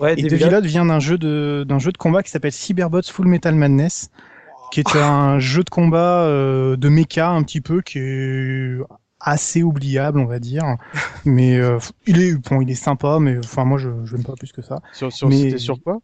Ouais, 0.00 0.14
Et 0.14 0.22
Devilot. 0.22 0.38
Devilot 0.46 0.60
vient 0.62 0.86
d'un 0.86 1.00
jeu 1.00 1.18
de, 1.18 1.66
d'un 1.68 1.78
jeu 1.78 1.92
de 1.92 1.98
combat 1.98 2.22
qui 2.22 2.30
s'appelle 2.30 2.52
Cyberbots 2.52 3.02
Full 3.10 3.26
Metal 3.28 3.54
Madness, 3.54 4.10
qui 4.72 4.80
est 4.80 4.96
un 4.96 5.38
jeu 5.40 5.62
de 5.62 5.68
combat 5.68 6.22
euh, 6.24 6.76
de 6.76 6.88
mecha 6.88 7.28
un 7.28 7.42
petit 7.42 7.60
peu 7.60 7.82
qui 7.82 7.98
est 7.98 8.78
assez 9.20 9.62
oubliable, 9.62 10.18
on 10.18 10.26
va 10.26 10.38
dire. 10.38 10.76
Mais 11.24 11.56
euh, 11.58 11.78
il 12.06 12.20
est, 12.20 12.34
bon, 12.36 12.60
il 12.60 12.70
est 12.70 12.74
sympa, 12.74 13.18
mais 13.20 13.38
enfin 13.38 13.64
moi 13.64 13.78
je, 13.78 13.90
je 14.04 14.14
l'aime 14.16 14.24
pas 14.24 14.34
plus 14.34 14.52
que 14.52 14.62
ça. 14.62 14.80
Sur, 14.92 15.12
sur, 15.12 15.28
Mais- 15.28 15.36
C'était 15.36 15.58
sur 15.58 15.82
quoi? 15.82 16.00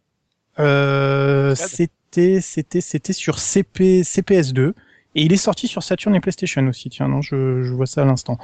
Euh, 0.59 1.55
c'était, 1.55 2.41
c'était, 2.41 2.81
c'était 2.81 3.13
sur 3.13 3.39
CP, 3.39 4.03
CPS2. 4.05 4.75
Et 5.15 5.23
il 5.23 5.33
est 5.33 5.39
sorti 5.39 5.67
sur 5.67 5.83
Saturn 5.83 6.15
et 6.15 6.21
PlayStation 6.21 6.67
aussi, 6.67 6.91
tiens, 6.91 7.09
non, 7.09 7.23
je, 7.23 7.63
je 7.63 7.73
vois 7.73 7.87
ça 7.87 8.03
à 8.03 8.05
l'instant. 8.05 8.37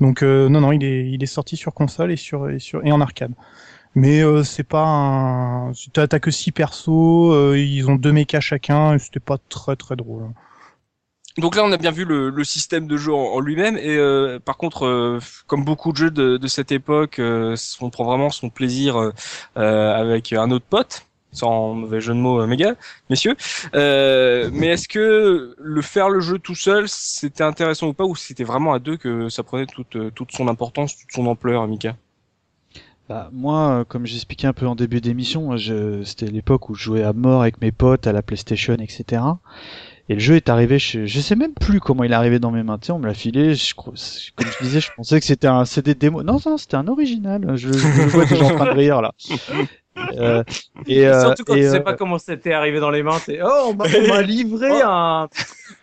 Donc 0.00 0.22
euh, 0.22 0.48
non, 0.48 0.60
non, 0.60 0.72
il 0.72 0.82
est, 0.82 1.08
il 1.08 1.22
est 1.22 1.26
sorti 1.26 1.56
sur 1.56 1.72
console 1.72 2.10
et 2.10 2.16
sur 2.16 2.50
et 2.50 2.58
sur 2.58 2.84
et 2.84 2.90
en 2.90 3.00
arcade. 3.00 3.32
Mais 3.94 4.22
euh, 4.22 4.42
c'est 4.42 4.64
pas 4.64 4.84
un, 4.84 5.72
t'as 5.92 6.18
que 6.20 6.30
six 6.30 6.52
persos, 6.52 6.88
euh, 7.32 7.58
ils 7.58 7.88
ont 7.90 7.96
deux 7.96 8.12
mechas 8.12 8.40
chacun, 8.40 8.94
et 8.94 8.98
c'était 8.98 9.20
pas 9.20 9.38
très 9.48 9.76
très 9.76 9.96
drôle. 9.96 10.24
Donc 11.38 11.54
là, 11.54 11.64
on 11.64 11.72
a 11.72 11.76
bien 11.76 11.90
vu 11.90 12.04
le, 12.04 12.44
système 12.44 12.86
de 12.86 12.96
jeu 12.96 13.12
en, 13.12 13.40
lui-même. 13.40 13.76
Et 13.76 13.96
euh, 13.96 14.38
par 14.38 14.56
contre, 14.56 14.86
euh, 14.86 15.20
comme 15.46 15.64
beaucoup 15.64 15.92
de 15.92 15.96
jeux 15.96 16.10
de, 16.10 16.46
cette 16.46 16.72
époque, 16.72 17.18
euh, 17.18 17.56
on 17.80 17.90
prend 17.90 18.04
vraiment 18.04 18.30
son 18.30 18.48
plaisir 18.48 18.96
euh, 18.96 19.12
avec 19.56 20.32
un 20.32 20.50
autre 20.50 20.64
pote, 20.68 21.06
sans 21.32 21.74
mauvais 21.74 22.00
jeu 22.00 22.14
de 22.14 22.18
mots, 22.18 22.46
méga, 22.46 22.74
messieurs. 23.10 23.36
Mais 23.74 24.68
est-ce 24.68 24.88
que 24.88 25.54
le 25.58 25.82
faire 25.82 26.08
le 26.08 26.20
jeu 26.20 26.38
tout 26.38 26.54
seul, 26.54 26.88
c'était 26.88 27.44
intéressant 27.44 27.88
ou 27.88 27.92
pas, 27.92 28.04
ou 28.04 28.16
c'était 28.16 28.44
vraiment 28.44 28.72
à 28.72 28.78
deux 28.78 28.96
que 28.96 29.28
ça 29.28 29.42
prenait 29.42 29.66
toute, 29.66 30.14
toute 30.14 30.32
son 30.32 30.48
importance, 30.48 30.96
toute 30.96 31.12
son 31.12 31.26
ampleur, 31.26 31.66
Mika? 31.66 31.96
Bah, 33.10 33.28
moi, 33.32 33.84
comme 33.88 34.06
j'expliquais 34.06 34.48
un 34.48 34.52
peu 34.52 34.66
en 34.66 34.74
début 34.74 35.00
d'émission, 35.02 35.56
c'était 36.04 36.26
l'époque 36.26 36.70
où 36.70 36.74
je 36.74 36.84
jouais 36.84 37.02
à 37.02 37.12
mort 37.12 37.42
avec 37.42 37.60
mes 37.60 37.72
potes 37.72 38.06
à 38.06 38.12
la 38.12 38.22
PlayStation, 38.22 38.74
etc. 38.74 39.22
Et 40.08 40.14
le 40.14 40.20
jeu 40.20 40.36
est 40.36 40.48
arrivé, 40.48 40.78
je, 40.78 41.06
je 41.06 41.20
sais 41.20 41.34
même 41.34 41.52
plus 41.54 41.80
comment 41.80 42.04
il 42.04 42.12
est 42.12 42.14
arrivé 42.14 42.38
dans 42.38 42.52
mes 42.52 42.62
mains. 42.62 42.78
Tu 42.78 42.86
sais, 42.86 42.92
on 42.92 42.98
me 42.98 43.06
l'a 43.06 43.14
filé. 43.14 43.54
Je, 43.54 43.74
comme 43.74 43.94
je 43.96 44.62
disais, 44.64 44.80
je 44.80 44.90
pensais 44.96 45.18
que 45.18 45.26
c'était 45.26 45.48
un 45.48 45.64
CD 45.64 45.94
démo. 45.94 46.22
Non, 46.22 46.38
non, 46.46 46.56
c'était 46.56 46.76
un 46.76 46.86
original. 46.86 47.56
Je, 47.56 47.72
je 47.72 47.86
le 48.02 48.08
vois 48.08 48.24
déjà 48.24 48.44
en 48.44 48.54
train 48.54 48.66
de 48.66 48.70
rire 48.78 49.00
là. 49.02 49.12
Euh, 50.18 50.44
et, 50.86 51.06
euh, 51.06 51.22
Surtout 51.22 51.44
quand 51.44 51.54
et, 51.54 51.62
tu 51.62 51.68
sais 51.70 51.76
euh, 51.76 51.80
pas 51.80 51.94
comment 51.94 52.18
c'était 52.18 52.52
arrivé 52.52 52.80
dans 52.80 52.90
les 52.90 53.02
mains, 53.02 53.18
c'est 53.24 53.40
oh 53.42 53.68
on 53.70 53.74
m'a 53.74 53.86
on 53.86 54.08
m'a 54.08 54.20
livré 54.20 54.80
un, 54.84 55.26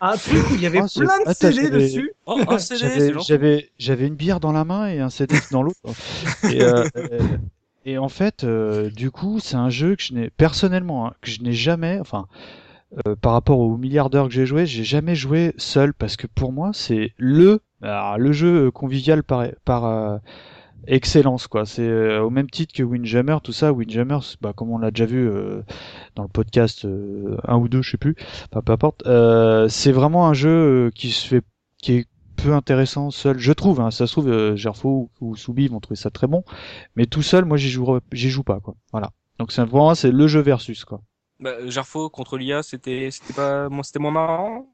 un 0.00 0.16
truc 0.16 0.50
où 0.50 0.54
il 0.54 0.60
y 0.60 0.66
avait 0.66 0.82
Oh, 0.82 0.86
plein 1.00 1.18
de 1.18 1.28
Attends, 1.28 1.34
CD 1.50 1.68
dessus. 1.68 2.12
Oh, 2.26 2.40
un 2.46 2.58
CD, 2.58 2.78
c'est 2.88 2.88
j'avais, 2.88 3.12
gentil. 3.12 3.26
j'avais, 3.26 3.70
j'avais 3.78 4.06
une 4.06 4.14
bière 4.14 4.38
dans 4.38 4.52
la 4.52 4.64
main 4.64 4.86
et 4.86 5.00
un 5.00 5.10
CD 5.10 5.36
dans 5.50 5.64
l'autre. 5.64 5.80
et, 6.44 6.62
euh, 6.62 6.84
euh, 6.96 7.18
et 7.86 7.98
en 7.98 8.08
fait, 8.08 8.44
euh, 8.44 8.88
du 8.88 9.10
coup, 9.10 9.40
c'est 9.40 9.56
un 9.56 9.68
jeu 9.70 9.96
que 9.96 10.02
je 10.02 10.14
n'ai 10.14 10.30
personnellement, 10.30 11.08
hein, 11.08 11.14
que 11.20 11.30
je 11.30 11.42
n'ai 11.42 11.52
jamais, 11.52 11.98
enfin, 12.00 12.26
euh, 13.06 13.16
par 13.16 13.32
rapport 13.32 13.58
aux 13.58 13.76
milliards 13.76 14.10
que 14.10 14.30
j'ai 14.30 14.46
joué, 14.46 14.66
j'ai 14.66 14.84
jamais 14.84 15.14
joué 15.14 15.54
seul 15.56 15.94
parce 15.94 16.16
que 16.16 16.26
pour 16.26 16.52
moi, 16.52 16.70
c'est 16.72 17.12
le, 17.16 17.60
alors, 17.82 18.18
le 18.18 18.32
jeu 18.32 18.70
convivial 18.70 19.22
par, 19.22 19.46
par 19.64 19.84
euh, 19.84 20.18
excellence, 20.86 21.46
quoi. 21.46 21.66
C'est 21.66 21.86
euh, 21.88 22.22
au 22.22 22.30
même 22.30 22.48
titre 22.48 22.72
que 22.74 22.82
Windjammer, 22.82 23.38
tout 23.42 23.52
ça. 23.52 23.72
Windjammer, 23.72 24.18
bah, 24.40 24.52
comme 24.54 24.70
on 24.70 24.78
l'a 24.78 24.90
déjà 24.90 25.06
vu 25.06 25.28
euh, 25.28 25.62
dans 26.14 26.22
le 26.22 26.28
podcast 26.28 26.84
euh, 26.84 27.36
un 27.44 27.56
ou 27.56 27.68
deux, 27.68 27.82
je 27.82 27.92
sais 27.92 27.96
plus, 27.96 28.16
enfin, 28.50 28.62
peu 28.62 28.72
importe. 28.72 29.06
Euh, 29.06 29.68
c'est 29.68 29.92
vraiment 29.92 30.28
un 30.28 30.34
jeu 30.34 30.50
euh, 30.50 30.90
qui 30.94 31.10
se 31.10 31.26
fait, 31.26 31.42
qui 31.78 31.92
est 31.94 32.06
peu 32.36 32.52
intéressant 32.52 33.10
seul, 33.10 33.38
je 33.38 33.52
trouve. 33.52 33.80
Hein, 33.80 33.90
ça 33.90 34.06
se 34.06 34.12
trouve, 34.12 34.28
euh, 34.28 34.56
Gerfo 34.56 35.10
ou, 35.20 35.28
ou 35.28 35.36
Soubi 35.36 35.68
vont 35.68 35.80
trouver 35.80 35.96
ça 35.96 36.10
très 36.10 36.26
bon, 36.26 36.44
mais 36.96 37.06
tout 37.06 37.22
seul, 37.22 37.44
moi, 37.44 37.56
j'y 37.56 37.70
joue, 37.70 37.98
j'y 38.12 38.30
joue 38.30 38.44
pas, 38.44 38.60
quoi. 38.60 38.74
Voilà. 38.92 39.10
Donc 39.38 39.50
c'est 39.50 39.66
pour 39.66 39.96
c'est 39.96 40.12
le 40.12 40.26
jeu 40.26 40.40
versus, 40.40 40.84
quoi. 40.84 41.00
Bah, 41.40 41.66
Jarfo 41.68 42.10
contre 42.10 42.36
l'IA, 42.38 42.62
c'était, 42.62 43.10
c'était 43.10 43.32
pas, 43.34 43.68
moi, 43.68 43.84
c'était 43.84 43.98
moins 43.98 44.10
marrant. 44.12 44.68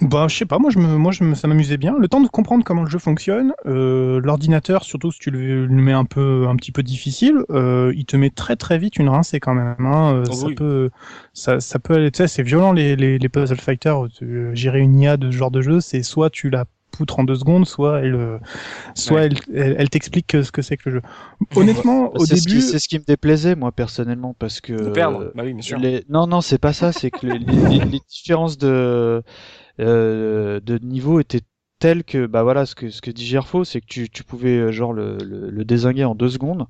Bah, 0.00 0.28
je 0.28 0.36
sais 0.36 0.46
pas, 0.46 0.60
moi, 0.60 0.70
je 0.70 0.78
me, 0.78 0.96
moi 0.96 1.10
je 1.10 1.24
me, 1.24 1.34
ça 1.34 1.48
m'amusait 1.48 1.76
bien. 1.76 1.96
Le 1.98 2.06
temps 2.06 2.20
de 2.20 2.28
comprendre 2.28 2.62
comment 2.62 2.84
le 2.84 2.88
jeu 2.88 3.00
fonctionne, 3.00 3.52
euh, 3.66 4.20
l'ordinateur, 4.22 4.84
surtout 4.84 5.10
si 5.10 5.18
tu 5.18 5.32
le, 5.32 5.66
le 5.66 5.74
mets 5.82 5.92
un 5.92 6.04
peu, 6.04 6.46
un 6.48 6.54
petit 6.54 6.70
peu 6.70 6.84
difficile, 6.84 7.38
euh, 7.50 7.92
il 7.96 8.04
te 8.06 8.16
met 8.16 8.30
très 8.30 8.54
très 8.54 8.78
vite 8.78 8.96
une 8.98 9.08
rincée 9.08 9.40
quand 9.40 9.54
même. 9.54 9.74
Hein. 9.84 10.14
Euh, 10.14 10.30
Oh 10.30 10.32
ça 10.32 10.46
oui. 10.46 10.54
peut, 10.54 10.90
ça, 11.32 11.58
ça 11.58 11.80
peut 11.80 11.94
aller, 11.94 12.12
tu 12.12 12.18
sais, 12.18 12.28
c'est 12.28 12.44
violent 12.44 12.70
les, 12.72 12.94
les, 12.94 13.18
les 13.18 13.28
puzzle 13.28 13.58
fighters. 13.60 14.06
Euh, 14.22 14.54
Gérer 14.54 14.78
une 14.78 15.00
IA 15.00 15.16
de 15.16 15.32
ce 15.32 15.36
genre 15.36 15.50
de 15.50 15.62
jeu, 15.62 15.80
c'est 15.80 16.04
soit 16.04 16.30
tu 16.30 16.48
la 16.48 16.64
poutres 16.90 17.18
en 17.18 17.24
deux 17.24 17.34
secondes, 17.36 17.66
soit 17.66 18.00
elle, 18.00 18.14
euh, 18.14 18.38
soit 18.94 19.16
Ouais. 19.20 19.26
elle, 19.26 19.36
elle, 19.54 19.76
elle 19.78 19.88
t'explique 19.90 20.26
que- 20.26 20.42
ce 20.42 20.50
que 20.52 20.62
c'est 20.62 20.76
que 20.76 20.88
le 20.90 20.96
jeu. 20.96 21.02
Honnêtement, 21.56 22.12
au 22.14 22.24
c'est 22.24 22.36
ce 22.36 22.42
qui, 22.42 22.54
début, 22.54 22.60
c'est 22.60 22.78
ce 22.78 22.88
qui 22.88 22.98
me 22.98 23.04
déplaisait, 23.04 23.54
moi, 23.54 23.72
personnellement, 23.72 24.34
parce 24.38 24.60
que 24.60 24.72
De 24.72 24.90
perdre. 24.90 25.30
Bah 25.34 25.42
oui, 25.44 25.52
bien 25.52 25.62
sûr. 25.62 25.78
Les... 25.78 26.04
Non, 26.08 26.26
non, 26.26 26.40
c'est 26.40 26.58
pas 26.58 26.72
ça. 26.72 26.92
C'est 26.92 27.10
que 27.10 27.26
les, 27.26 27.38
les- 27.38 27.84
les 27.84 28.00
différences 28.08 28.58
de 28.58 29.22
euh, 29.80 30.60
de 30.60 30.78
niveau 30.78 31.20
étaient 31.20 31.42
telles 31.78 32.02
que, 32.02 32.26
bah 32.26 32.42
voilà, 32.42 32.66
ce 32.66 32.74
que 32.74 32.90
ce 32.90 33.00
que 33.00 33.10
dit 33.12 33.24
Gerfo, 33.24 33.62
c'est 33.64 33.80
que 33.80 33.86
tu, 33.86 34.10
tu 34.10 34.24
pouvais 34.24 34.56
euh, 34.58 34.72
genre 34.72 34.92
le, 34.92 35.16
le, 35.24 35.50
le 35.50 35.64
désinguer 35.64 36.04
en 36.04 36.14
deux 36.16 36.28
secondes. 36.28 36.66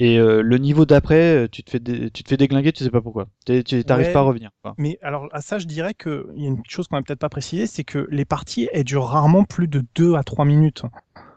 Et 0.00 0.18
euh, 0.18 0.42
le 0.42 0.58
niveau 0.58 0.86
d'après, 0.86 1.44
euh, 1.44 1.48
tu 1.50 1.64
te 1.64 1.70
fais 1.70 1.80
dé- 1.80 2.10
tu 2.10 2.22
te 2.22 2.28
fais 2.28 2.36
déglinguer, 2.36 2.72
tu 2.72 2.84
sais 2.84 2.90
pas 2.90 3.00
pourquoi. 3.00 3.26
Tu 3.46 3.62
t'arrives 3.84 4.06
Ouais. 4.06 4.12
pas 4.12 4.20
à 4.20 4.22
revenir. 4.22 4.50
Mais 4.76 4.98
alors 5.02 5.28
à 5.32 5.40
ça, 5.40 5.58
je 5.58 5.66
dirais 5.66 5.94
qu'il 5.94 6.24
y 6.36 6.44
a 6.44 6.48
une 6.48 6.62
chose 6.68 6.86
qu'on 6.86 6.96
n'a 6.96 7.02
peut-être 7.02 7.18
pas 7.18 7.28
précisé, 7.28 7.66
c'est 7.66 7.84
que 7.84 8.06
les 8.10 8.24
parties 8.24 8.68
elles 8.72 8.84
durent 8.84 9.06
rarement 9.06 9.42
plus 9.44 9.66
de 9.66 9.84
2 9.96 10.14
à 10.14 10.22
3 10.22 10.44
minutes. 10.44 10.82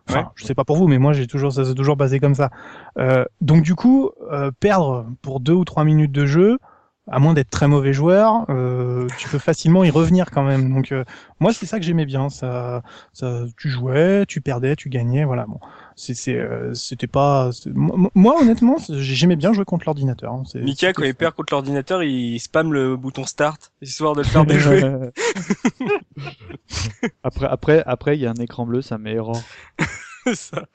Enfin, 0.07 0.19
Ouais. 0.19 0.25
je 0.35 0.45
sais 0.45 0.55
pas 0.55 0.63
pour 0.65 0.77
vous, 0.77 0.87
mais 0.87 0.97
moi 0.99 1.13
j'ai 1.13 1.25
toujours 1.27 1.53
ça 1.53 1.63
s'est 1.65 1.73
toujours 1.73 1.95
basé 1.95 2.19
comme 2.19 2.35
ça. 2.35 2.49
Euh, 2.99 3.25
donc 3.39 3.63
du 3.63 3.73
coup, 3.75 4.11
euh, 4.31 4.51
perdre 4.59 5.07
pour 5.21 5.39
2 5.39 5.53
ou 5.53 5.65
3 5.65 5.83
minutes 5.83 6.11
de 6.11 6.25
jeu, 6.25 6.57
à 7.09 7.17
moins 7.19 7.33
d'être 7.33 7.49
très 7.49 7.67
mauvais 7.67 7.93
joueur, 7.93 8.45
euh, 8.49 9.07
tu 9.17 9.27
peux 9.29 9.39
facilement 9.39 9.83
y 9.83 9.89
revenir 9.89 10.29
quand 10.31 10.43
même. 10.43 10.71
Donc 10.73 10.91
euh, 10.91 11.03
moi 11.39 11.51
c'est 11.53 11.65
ça 11.65 11.79
que 11.79 11.85
j'aimais 11.85 12.05
bien. 12.05 12.29
Ça, 12.29 12.83
ça, 13.13 13.43
tu 13.57 13.69
jouais, 13.69 14.25
tu 14.27 14.39
perdais, 14.41 14.75
tu 14.75 14.89
gagnais, 14.89 15.23
voilà. 15.23 15.45
Bon, 15.47 15.59
c'était 15.95 17.07
pas. 17.07 17.49
Moi, 17.73 18.09
moi, 18.15 18.41
honnêtement, 18.41 18.77
j'aimais 18.89 19.35
bien 19.35 19.53
jouer 19.53 19.65
contre 19.65 19.85
l'ordinateur. 19.85 20.33
hein. 20.33 20.43
C'est- 20.51 20.59
Mika, 20.59 20.93
quand 20.93 21.03
il 21.03 21.15
perd 21.15 21.35
contre 21.35 21.53
l'ordinateur, 21.53 22.03
il 22.03 22.39
spamme 22.39 22.73
le 22.73 22.95
bouton 22.95 23.25
start, 23.25 23.71
histoire 23.81 24.15
de 24.15 24.21
le 24.21 24.27
faire 24.27 24.45
déjouer. 24.59 24.81
après, 27.23 27.47
après, 27.47 27.83
après, 27.85 28.17
il 28.17 28.21
y 28.21 28.25
a 28.25 28.31
un 28.31 28.41
écran 28.41 28.65
bleu, 28.65 28.81
ça 28.81 28.97
met 28.97 29.13
erreur. 29.13 29.41
ça. 30.33 30.65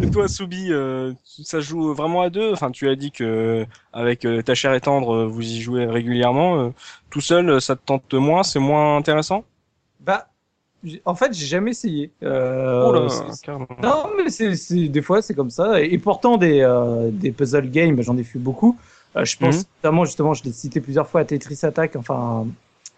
Et 0.00 0.10
toi, 0.10 0.28
Soubi, 0.28 0.72
euh, 0.72 1.12
ça 1.24 1.60
joue 1.60 1.94
vraiment 1.94 2.22
à 2.22 2.30
deux? 2.30 2.52
Enfin, 2.52 2.70
tu 2.70 2.88
as 2.88 2.96
dit 2.96 3.12
que 3.12 3.66
avec 3.92 4.24
euh, 4.24 4.42
ta 4.42 4.54
chair 4.54 4.74
et 4.74 4.80
tendre, 4.80 5.14
euh, 5.14 5.26
vous 5.26 5.42
y 5.42 5.60
jouez 5.60 5.86
régulièrement. 5.86 6.60
euh, 6.60 6.70
tout 7.10 7.20
seul, 7.20 7.60
ça 7.60 7.76
te 7.76 7.84
tente 7.84 8.12
moins, 8.14 8.42
c'est 8.42 8.58
moins 8.58 8.96
intéressant? 8.96 9.44
Bah, 10.00 10.28
en 11.04 11.14
fait, 11.14 11.32
j'ai 11.34 11.46
jamais 11.46 11.70
essayé. 11.72 12.10
Euh, 12.22 12.84
oh 12.86 12.92
là. 12.92 13.06
Non, 13.82 14.10
mais 14.16 14.30
c'est, 14.30 14.88
des 14.88 15.02
fois 15.02 15.22
c'est 15.22 15.34
comme 15.34 15.50
ça. 15.50 15.80
Et, 15.82 15.86
et 15.94 15.98
pourtant 15.98 16.36
des, 16.36 16.60
euh, 16.60 17.10
des 17.12 17.32
puzzle 17.32 17.70
games, 17.70 18.00
j'en 18.02 18.16
ai 18.16 18.24
fait 18.24 18.38
beaucoup. 18.38 18.76
Euh, 19.16 19.24
je 19.24 19.36
pense 19.38 19.56
Mhm. 19.58 19.64
notamment 19.82 20.04
justement, 20.04 20.34
je 20.34 20.44
l'ai 20.44 20.52
cité 20.52 20.80
plusieurs 20.80 21.08
fois 21.08 21.22
à 21.22 21.24
Tetris 21.24 21.58
Attack, 21.62 21.96
enfin 21.96 22.46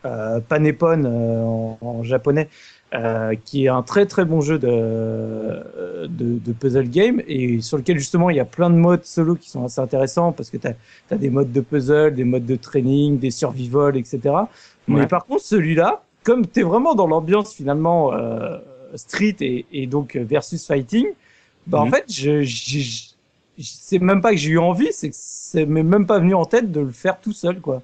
euh, 0.04 0.40
Panepon 0.40 1.04
euh, 1.04 1.42
en, 1.42 1.78
en 1.80 2.02
japonais, 2.04 2.48
euh, 2.94 3.34
qui 3.44 3.64
est 3.64 3.68
un 3.68 3.82
très 3.82 4.06
très 4.06 4.24
bon 4.24 4.40
jeu 4.40 4.58
de, 4.58 6.06
de, 6.06 6.38
de 6.38 6.52
puzzle 6.52 6.88
game 6.88 7.20
et 7.26 7.60
sur 7.60 7.76
lequel 7.76 7.98
justement 7.98 8.30
il 8.30 8.36
y 8.36 8.40
a 8.40 8.44
plein 8.44 8.70
de 8.70 8.76
modes 8.76 9.04
solo 9.04 9.34
qui 9.34 9.50
sont 9.50 9.64
assez 9.64 9.80
intéressants 9.80 10.32
parce 10.32 10.50
que 10.50 10.56
tu 10.56 10.66
as, 10.68 11.16
des 11.16 11.30
modes 11.30 11.52
de 11.52 11.60
puzzle, 11.60 12.14
des 12.14 12.24
modes 12.24 12.46
de 12.46 12.56
training, 12.56 13.18
des 13.18 13.30
survival, 13.30 13.96
etc. 13.96 14.20
Mais 14.86 15.06
par 15.06 15.26
contre 15.26 15.42
celui-là, 15.42 16.02
comme 16.28 16.46
tu 16.46 16.60
es 16.60 16.62
vraiment 16.62 16.94
dans 16.94 17.06
l'ambiance 17.06 17.54
finalement 17.54 18.12
euh, 18.12 18.58
street 18.96 19.36
et, 19.40 19.66
et 19.72 19.86
donc 19.86 20.16
euh, 20.16 20.24
versus 20.24 20.66
fighting, 20.66 21.06
bah 21.66 21.80
en 21.82 21.86
Mhm. 21.86 21.90
fait, 21.92 22.04
je, 22.10 22.42
je, 22.42 22.78
je- 22.80 23.04
c'est 23.62 23.98
même 23.98 24.20
pas 24.20 24.32
que 24.32 24.36
j'ai 24.38 24.50
eu 24.50 24.58
envie, 24.58 24.88
c'est 24.92 25.10
que 25.10 25.16
c'est 25.18 25.66
m'est 25.66 25.82
même 25.82 26.06
pas 26.06 26.18
venu 26.20 26.34
en 26.34 26.44
tête 26.44 26.70
de 26.72 26.80
le 26.80 26.92
faire 26.92 27.20
tout 27.20 27.32
seul, 27.32 27.60
quoi. 27.60 27.82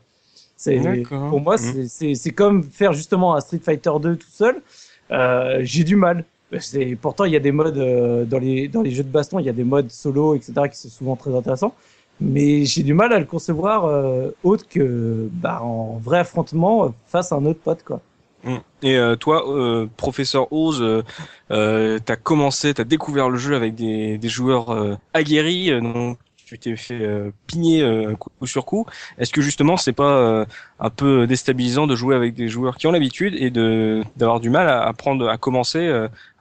C'est 0.56 0.80
pour 1.28 1.40
moi, 1.40 1.56
Mhm. 1.56 1.58
c'est- 1.58 1.88
c'est 1.88 2.14
c'est 2.14 2.32
comme 2.32 2.62
faire 2.64 2.92
justement 2.92 3.34
un 3.36 3.40
Street 3.40 3.60
Fighter 3.60 3.92
2 4.00 4.16
tout 4.16 4.30
seul. 4.30 4.62
Euh, 5.10 5.60
j'ai 5.62 5.84
du 5.84 5.96
mal. 5.96 6.24
C'est 6.60 6.96
pourtant 7.00 7.24
il 7.24 7.32
y 7.32 7.36
a 7.36 7.40
des 7.40 7.52
modes 7.52 7.78
euh, 7.78 8.24
dans 8.24 8.38
les 8.38 8.68
dans 8.68 8.82
les 8.82 8.92
jeux 8.92 9.02
de 9.04 9.08
baston, 9.10 9.38
il 9.40 9.46
y 9.46 9.48
a 9.48 9.52
des 9.52 9.64
modes 9.64 9.90
solo, 9.90 10.34
etc. 10.36 10.68
qui 10.68 10.78
sont 10.78 10.88
souvent 10.90 11.16
très 11.16 11.34
intéressants. 11.34 11.74
Mais 12.20 12.64
j'ai 12.64 12.82
du 12.84 12.94
mal 12.94 13.12
à 13.12 13.18
le 13.18 13.24
concevoir 13.26 13.86
euh, 13.86 14.30
autre 14.44 14.68
que 14.68 15.28
bah, 15.32 15.62
en 15.62 15.98
vrai 15.98 16.20
affrontement 16.20 16.86
euh, 16.86 16.88
face 17.08 17.32
à 17.32 17.36
un 17.36 17.44
autre 17.46 17.60
pote, 17.60 17.82
quoi. 17.84 18.00
Mm. 18.44 18.56
Et 18.82 18.96
euh, 18.96 19.16
toi, 19.16 19.48
euh, 19.48 19.86
professeur 19.96 20.52
Oz, 20.52 20.82
euh, 20.82 21.02
euh, 21.50 21.98
t'as 22.04 22.16
commencé, 22.16 22.74
t'as 22.74 22.84
découvert 22.84 23.30
le 23.30 23.38
jeu 23.38 23.56
avec 23.56 23.74
des, 23.74 24.18
des 24.18 24.28
joueurs 24.28 24.70
euh, 24.70 24.96
aguerris, 25.14 25.70
euh, 25.70 25.80
donc 25.80 26.18
tu 26.44 26.58
t'es 26.58 26.76
fait 26.76 27.00
pigner 27.46 27.82
coup 28.18 28.46
sur 28.46 28.66
coup. 28.66 28.84
Est-ce 29.16 29.32
que 29.32 29.40
justement 29.40 29.78
c'est 29.78 29.94
pas 29.94 30.46
un 30.78 30.90
peu 30.90 31.26
déstabilisant 31.26 31.86
de 31.86 31.96
jouer 31.96 32.14
avec 32.14 32.34
des 32.34 32.48
joueurs 32.48 32.76
qui 32.76 32.86
ont 32.86 32.92
l'habitude 32.92 33.34
et 33.34 33.48
de 33.48 34.04
d'avoir 34.16 34.40
du 34.40 34.50
mal 34.50 34.68
à 34.68 34.82
apprendre 34.86 35.26
à 35.26 35.38
commencer 35.38 35.90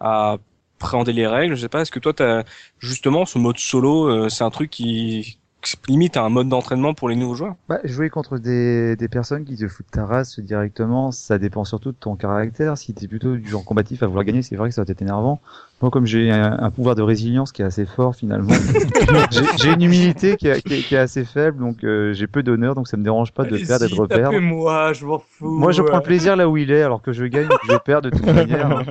à 0.02 0.38
appréhender 0.78 1.14
les 1.14 1.26
règles? 1.26 1.56
Je 1.56 1.62
sais 1.62 1.70
pas. 1.70 1.82
Est-ce 1.82 1.92
que 1.92 2.00
toi 2.00 2.12
t'as 2.12 2.44
justement 2.80 3.26
ce 3.26 3.40
mode 3.40 3.58
solo, 3.60 4.28
c'est 4.28 4.44
un 4.44 4.50
truc 4.50 4.70
qui 4.70 5.40
limite 5.88 6.18
un 6.18 6.30
mode 6.30 6.50
d'entraînement 6.50 6.94
pour 6.94 7.10
les 7.10 7.16
nouveaux 7.16 7.36
joueurs 7.36 7.56
Bah, 7.68 7.80
jouer 7.84 8.10
contre 8.10 8.38
des, 8.38 8.96
des 8.96 9.08
personnes 9.08 9.46
qui 9.46 9.58
te 9.58 9.68
foutent 9.68 9.92
ta 9.92 10.06
race 10.06 10.40
directement, 10.40 11.12
ça 11.12 11.38
dépend 11.38 11.64
surtout 11.64 11.92
de 11.92 11.98
ton 11.98 12.16
caractère. 12.16 12.78
Si 12.78 12.94
t'es 12.94 13.08
plutôt 13.08 13.36
du 13.36 13.50
genre 13.50 13.66
combatif 13.66 14.04
à 14.04 14.08
vouloir 14.08 14.26
gagner, 14.26 14.42
c'est 14.42 14.56
vrai 14.56 14.70
que 14.70 14.76
ça 14.76 14.84
va 14.84 14.92
être 14.92 15.02
énervant. 15.02 15.42
Moi, 15.84 15.92
comme 15.92 16.06
j'ai 16.06 16.32
un, 16.32 16.58
un 16.60 16.72
pouvoir 16.72 16.96
de 16.96 17.02
résilience 17.02 17.52
qui 17.52 17.62
est 17.62 17.66
assez 17.66 17.86
fort 17.86 18.16
finalement, 18.16 18.54
j'ai 19.32 19.46
j'ai 19.58 19.74
une 19.74 19.82
humilité 19.84 20.38
qui 20.38 20.48
est, 20.48 20.62
qui 20.62 20.74
est- 20.76 20.84
qui 20.84 20.96
est 20.96 20.98
assez 20.98 21.26
faible, 21.26 21.60
donc 21.60 21.84
euh, 21.84 22.14
j'ai 22.14 22.26
peu 22.26 22.42
d'honneur, 22.42 22.74
donc 22.74 22.88
ça 22.88 22.96
me 22.96 23.04
dérange 23.04 23.34
pas 23.34 23.44
de 23.44 23.58
perdre 23.58 23.86
et 23.86 23.90
de 23.90 23.96
reperdre. 24.00 24.40
moi 24.40 24.94
je 24.94 25.06
m'en 25.06 25.20
fous. 25.20 25.46
Moi, 25.46 25.74
je 25.74 25.82
prends 25.82 25.98
le 25.98 26.04
plaisir 26.04 26.38
là 26.38 26.48
où 26.48 26.56
il 26.56 26.72
est, 26.72 26.84
alors 26.84 27.02
que 27.02 27.12
je 27.12 27.26
gagne, 27.26 27.48
ou 27.48 27.50
que 27.50 27.68
je 27.68 27.76
perds 27.76 28.02
de 28.02 28.10
toute 28.10 28.26
manière. 28.34 28.66
hein. 28.66 28.86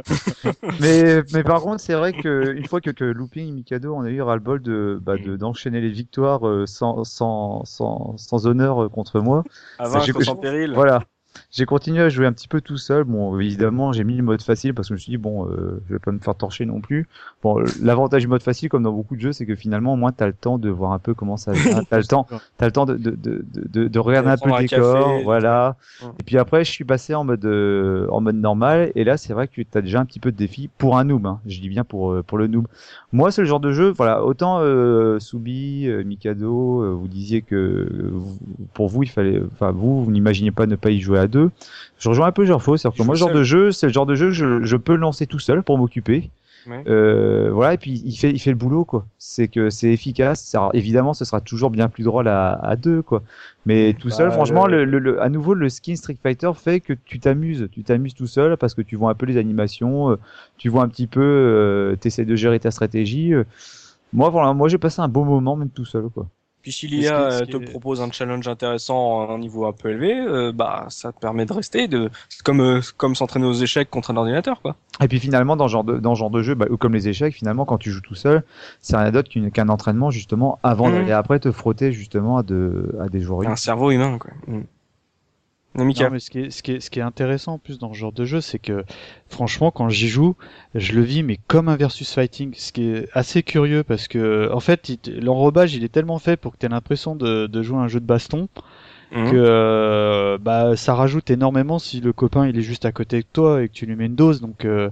Mais, 0.80 1.22
mais 1.32 1.42
par 1.42 1.62
contre, 1.62 1.80
c'est 1.80 1.94
vrai 1.94 2.12
que 2.12 2.52
une 2.54 2.66
fois 2.66 2.82
que, 2.82 2.90
que 2.90 3.04
Looping 3.04 3.48
et 3.48 3.52
Mikado, 3.52 3.94
on 3.94 4.02
a 4.02 4.10
eu 4.10 4.20
ras-le-bol 4.20 4.60
de, 4.60 4.98
bah, 5.00 5.16
de, 5.16 5.36
d'enchaîner 5.36 5.80
les 5.80 5.88
victoires 5.90 6.46
euh, 6.46 6.66
sans, 6.66 7.04
sans, 7.04 7.64
sans, 7.64 8.16
sans 8.18 8.46
honneur 8.46 8.82
euh, 8.84 8.88
contre 8.90 9.20
moi. 9.20 9.44
J'ai- 9.78 9.88
vaincre 9.88 10.24
sans 10.24 10.36
péril. 10.36 10.72
Voilà. 10.74 11.04
J'ai 11.50 11.64
continué 11.66 12.00
à 12.02 12.08
jouer 12.08 12.26
un 12.26 12.32
petit 12.32 12.48
peu 12.48 12.60
tout 12.60 12.76
seul. 12.76 13.04
Bon, 13.04 13.38
évidemment, 13.38 13.92
j'ai 13.92 14.04
mis 14.04 14.16
le 14.16 14.22
mode 14.22 14.42
facile 14.42 14.74
parce 14.74 14.88
que 14.88 14.90
je 14.90 14.94
me 14.94 14.98
suis 14.98 15.10
dit 15.10 15.16
bon, 15.18 15.46
euh, 15.48 15.82
je 15.88 15.94
vais 15.94 15.98
pas 15.98 16.12
me 16.12 16.18
faire 16.18 16.34
torcher 16.34 16.64
non 16.66 16.80
plus. 16.80 17.08
Bon, 17.42 17.62
l'avantage 17.82 18.22
du 18.22 18.28
mode 18.28 18.42
facile, 18.42 18.68
comme 18.68 18.82
dans 18.82 18.92
beaucoup 18.92 19.16
de 19.16 19.20
jeux, 19.20 19.32
c'est 19.32 19.46
que 19.46 19.54
finalement, 19.56 19.94
au 19.94 19.96
moins, 19.96 20.12
t'as 20.12 20.26
le 20.26 20.32
temps 20.32 20.58
de 20.58 20.68
voir 20.70 20.92
un 20.92 20.98
peu 20.98 21.14
comment 21.14 21.36
ça 21.36 21.52
vient. 21.52 21.82
t'as 21.90 21.98
le 21.98 22.04
temps, 22.04 22.26
t'as 22.58 22.66
le 22.66 22.72
temps 22.72 22.86
de, 22.86 22.96
de, 22.96 23.10
de, 23.10 23.44
de, 23.52 23.88
de 23.88 23.98
regarder 23.98 24.30
un 24.30 24.36
peu 24.36 24.48
le 24.50 24.58
décor, 24.58 25.08
café. 25.10 25.22
voilà. 25.24 25.76
Et 26.20 26.22
puis 26.24 26.38
après, 26.38 26.64
je 26.64 26.70
suis 26.70 26.84
passé 26.84 27.14
en 27.14 27.24
mode 27.24 27.44
euh, 27.44 28.06
en 28.10 28.20
mode 28.20 28.36
normal. 28.36 28.92
Et 28.94 29.04
là, 29.04 29.16
c'est 29.16 29.32
vrai 29.32 29.48
que 29.48 29.62
t'as 29.62 29.80
déjà 29.80 30.00
un 30.00 30.04
petit 30.04 30.20
peu 30.20 30.32
de 30.32 30.36
défi 30.36 30.68
pour 30.78 30.96
un 30.98 31.04
noob. 31.04 31.26
Hein. 31.26 31.40
Je 31.46 31.60
dis 31.60 31.68
bien 31.68 31.84
pour 31.84 32.12
euh, 32.12 32.22
pour 32.22 32.38
le 32.38 32.46
noob. 32.46 32.66
Moi, 33.12 33.30
c'est 33.30 33.42
le 33.42 33.46
genre 33.48 33.60
de 33.60 33.72
jeu. 33.72 33.90
Voilà, 33.96 34.24
autant 34.24 34.58
euh, 34.60 35.18
Subi, 35.18 35.86
euh, 35.88 36.02
Mikado, 36.04 36.96
vous 36.98 37.08
disiez 37.08 37.42
que 37.42 38.10
vous- 38.12 38.38
pour 38.74 38.88
vous, 38.88 39.02
il 39.02 39.08
fallait, 39.08 39.40
enfin 39.52 39.70
vous, 39.70 40.04
vous 40.04 40.10
n'imaginiez 40.10 40.50
pas 40.50 40.66
ne 40.66 40.76
pas 40.76 40.90
y 40.90 41.00
jouer 41.00 41.18
à 41.22 41.26
deux. 41.28 41.50
Je 41.98 42.08
rejoins 42.08 42.26
un 42.26 42.32
peu 42.32 42.44
Gerfo, 42.44 42.76
c'est-à-dire 42.76 42.98
que 42.98 43.02
moi, 43.04 43.14
genre 43.14 43.30
de 43.38 43.42
jeu, 43.44 43.72
c'est 43.72 43.86
le 43.86 43.92
genre 43.92 44.06
de 44.06 44.14
jeu 44.14 44.26
que 44.26 44.32
je, 44.32 44.62
je 44.62 44.76
peux 44.76 44.94
lancer 44.96 45.26
tout 45.26 45.38
seul 45.38 45.62
pour 45.62 45.78
m'occuper. 45.78 46.30
Ouais. 46.68 46.84
Euh, 46.86 47.50
voilà, 47.52 47.74
et 47.74 47.76
puis 47.76 48.00
il 48.04 48.14
fait, 48.16 48.30
il 48.30 48.38
fait 48.38 48.50
le 48.50 48.56
boulot, 48.56 48.84
quoi. 48.84 49.04
C'est 49.18 49.48
que 49.48 49.68
c'est 49.68 49.88
efficace. 49.92 50.40
Ça- 50.44 50.70
évidemment, 50.74 51.12
ce 51.12 51.24
sera 51.24 51.40
toujours 51.40 51.70
bien 51.70 51.88
plus 51.88 52.04
drôle 52.04 52.28
à, 52.28 52.52
à 52.52 52.76
deux, 52.76 53.02
quoi. 53.02 53.22
Mais 53.66 53.94
tout 53.94 54.10
seul, 54.10 54.28
Bah, 54.28 54.34
franchement, 54.34 54.66
le- 54.68 54.84
le... 54.84 54.98
Le, 55.00 55.12
le- 55.14 55.22
à 55.22 55.28
nouveau, 55.28 55.54
le 55.54 55.68
skin 55.68 55.96
Street 55.96 56.16
Fighter 56.22 56.50
fait 56.54 56.78
que 56.78 56.92
tu 56.92 57.18
t'amuses. 57.18 57.68
Tu 57.72 57.82
t'amuses 57.82 58.14
tout 58.14 58.28
seul 58.28 58.56
parce 58.56 58.74
que 58.74 58.82
tu 58.82 58.94
vois 58.94 59.10
un 59.10 59.14
peu 59.14 59.26
les 59.26 59.38
animations, 59.38 60.12
euh, 60.12 60.16
tu 60.56 60.68
vois 60.68 60.84
un 60.84 60.88
petit 60.88 61.08
peu, 61.08 61.20
euh, 61.20 61.96
t'essaies 61.96 62.24
de 62.24 62.36
gérer 62.36 62.60
ta 62.60 62.70
stratégie. 62.70 63.34
euh. 63.34 63.42
Moi, 64.12 64.28
voilà, 64.30 64.52
moi, 64.52 64.68
j'ai 64.68 64.78
passé 64.78 65.00
un 65.00 65.08
beau 65.08 65.24
moment 65.24 65.56
même 65.56 65.70
tout 65.70 65.84
seul, 65.84 66.04
quoi. 66.14 66.28
Puis 66.62 66.70
si 66.72 66.86
l'IA 66.86 67.20
euh, 67.20 67.44
te 67.44 67.56
propose 67.56 68.00
un 68.00 68.10
challenge 68.12 68.46
intéressant 68.46 69.28
à 69.28 69.32
un 69.32 69.38
niveau 69.38 69.66
un 69.66 69.72
peu 69.72 69.90
élevé, 69.90 70.14
euh, 70.16 70.52
bah 70.52 70.86
ça 70.90 71.10
te 71.12 71.18
permet 71.18 71.44
de 71.44 71.52
rester, 71.52 71.88
de 71.88 72.08
c'est 72.28 72.42
comme 72.42 72.60
euh, 72.60 72.80
comme 72.96 73.14
s'entraîner 73.16 73.46
aux 73.46 73.52
échecs 73.52 73.90
contre 73.90 74.12
un 74.12 74.16
ordinateur 74.16 74.62
quoi. 74.62 74.76
Et 75.02 75.08
puis 75.08 75.18
finalement, 75.18 75.56
dans 75.56 75.66
ce 75.66 75.72
genre 75.72 75.84
de, 75.84 75.98
dans 75.98 76.14
ce 76.14 76.20
genre 76.20 76.30
de 76.30 76.40
jeu, 76.42 76.54
bah, 76.54 76.66
ou 76.70 76.76
comme 76.76 76.94
les 76.94 77.08
échecs, 77.08 77.34
finalement, 77.34 77.64
quand 77.64 77.78
tu 77.78 77.90
joues 77.90 78.00
tout 78.00 78.14
seul, 78.14 78.44
c'est 78.80 78.96
rien 78.96 79.10
d'autre 79.10 79.28
qu'un 79.50 79.68
entraînement 79.68 80.10
justement 80.10 80.58
avant 80.62 80.88
Mhm. 80.88 80.94
d'aller 80.94 81.12
après 81.12 81.40
te 81.40 81.50
frotter 81.50 81.92
justement 81.92 82.36
à, 82.38 82.42
de, 82.44 82.94
à 83.00 83.08
des 83.08 83.20
joueurs. 83.20 83.48
Un 83.50 83.56
cerveau 83.56 83.90
humain 83.90 84.18
quoi. 84.18 84.30
Mm. 84.46 84.60
Non, 85.74 85.86
mais 85.86 86.20
ce 86.20 86.30
qui, 86.30 86.98
est, 86.98 87.02
intéressant 87.02 87.54
en 87.54 87.58
plus 87.58 87.78
dans 87.78 87.94
ce 87.94 87.98
genre 87.98 88.12
de 88.12 88.26
jeu, 88.26 88.42
c'est 88.42 88.58
que 88.58 88.84
franchement, 89.30 89.70
quand 89.70 89.88
j'y 89.88 90.08
joue, 90.08 90.36
je 90.74 90.92
le 90.92 91.00
vis 91.00 91.22
mais 91.22 91.38
comme 91.46 91.68
un 91.68 91.76
versus 91.76 92.12
fighting, 92.12 92.52
ce 92.54 92.72
qui 92.72 92.90
est 92.90 93.08
assez 93.14 93.42
curieux 93.42 93.82
parce 93.82 94.06
que 94.06 94.50
en 94.52 94.60
fait, 94.60 94.92
l'enrobage 95.06 95.74
il 95.74 95.82
est 95.82 95.88
tellement 95.88 96.18
fait 96.18 96.36
pour 96.36 96.52
que 96.52 96.58
tu 96.58 96.66
aies 96.66 96.68
l'impression 96.68 97.16
de, 97.16 97.46
de 97.46 97.62
jouer 97.62 97.78
un 97.78 97.88
jeu 97.88 98.00
de 98.00 98.06
baston 98.06 98.48
Mhm. 99.14 99.30
que 99.30 99.36
euh, 99.36 100.38
bah 100.40 100.74
ça 100.76 100.94
rajoute 100.94 101.28
énormément 101.30 101.78
si 101.78 102.00
le 102.00 102.12
copain 102.14 102.46
il 102.46 102.58
est 102.58 102.62
juste 102.62 102.86
à 102.86 102.92
côté 102.92 103.18
de 103.20 103.26
toi 103.30 103.62
et 103.62 103.68
que 103.68 103.74
tu 103.74 103.84
lui 103.84 103.94
mets 103.94 104.06
une 104.06 104.14
dose 104.14 104.40
donc 104.40 104.64
euh, 104.64 104.88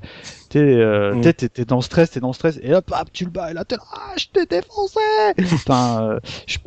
t'es 0.51 0.59
euh, 0.61 1.14
Mm. 1.14 1.21
t'es- 1.23 1.33
t'es 1.49 1.64
dans 1.64 1.77
le 1.77 1.83
stress 1.83 2.11
t'es 2.11 2.21
dans 2.21 2.29
le 2.29 2.35
stress 2.35 2.59
et 2.62 2.75
hop 2.75 2.91
hop 2.93 3.09
tu 3.12 3.25
le 3.25 3.31
bats 3.31 3.51
et 3.51 3.55
là 3.55 3.64
t'es 3.64 3.77
là 3.77 3.83
ah 3.95 4.12
je 4.18 4.27
t'ai 4.33 4.45
défoncé 4.45 4.99
enfin 5.55 6.18
tu- 6.47 6.59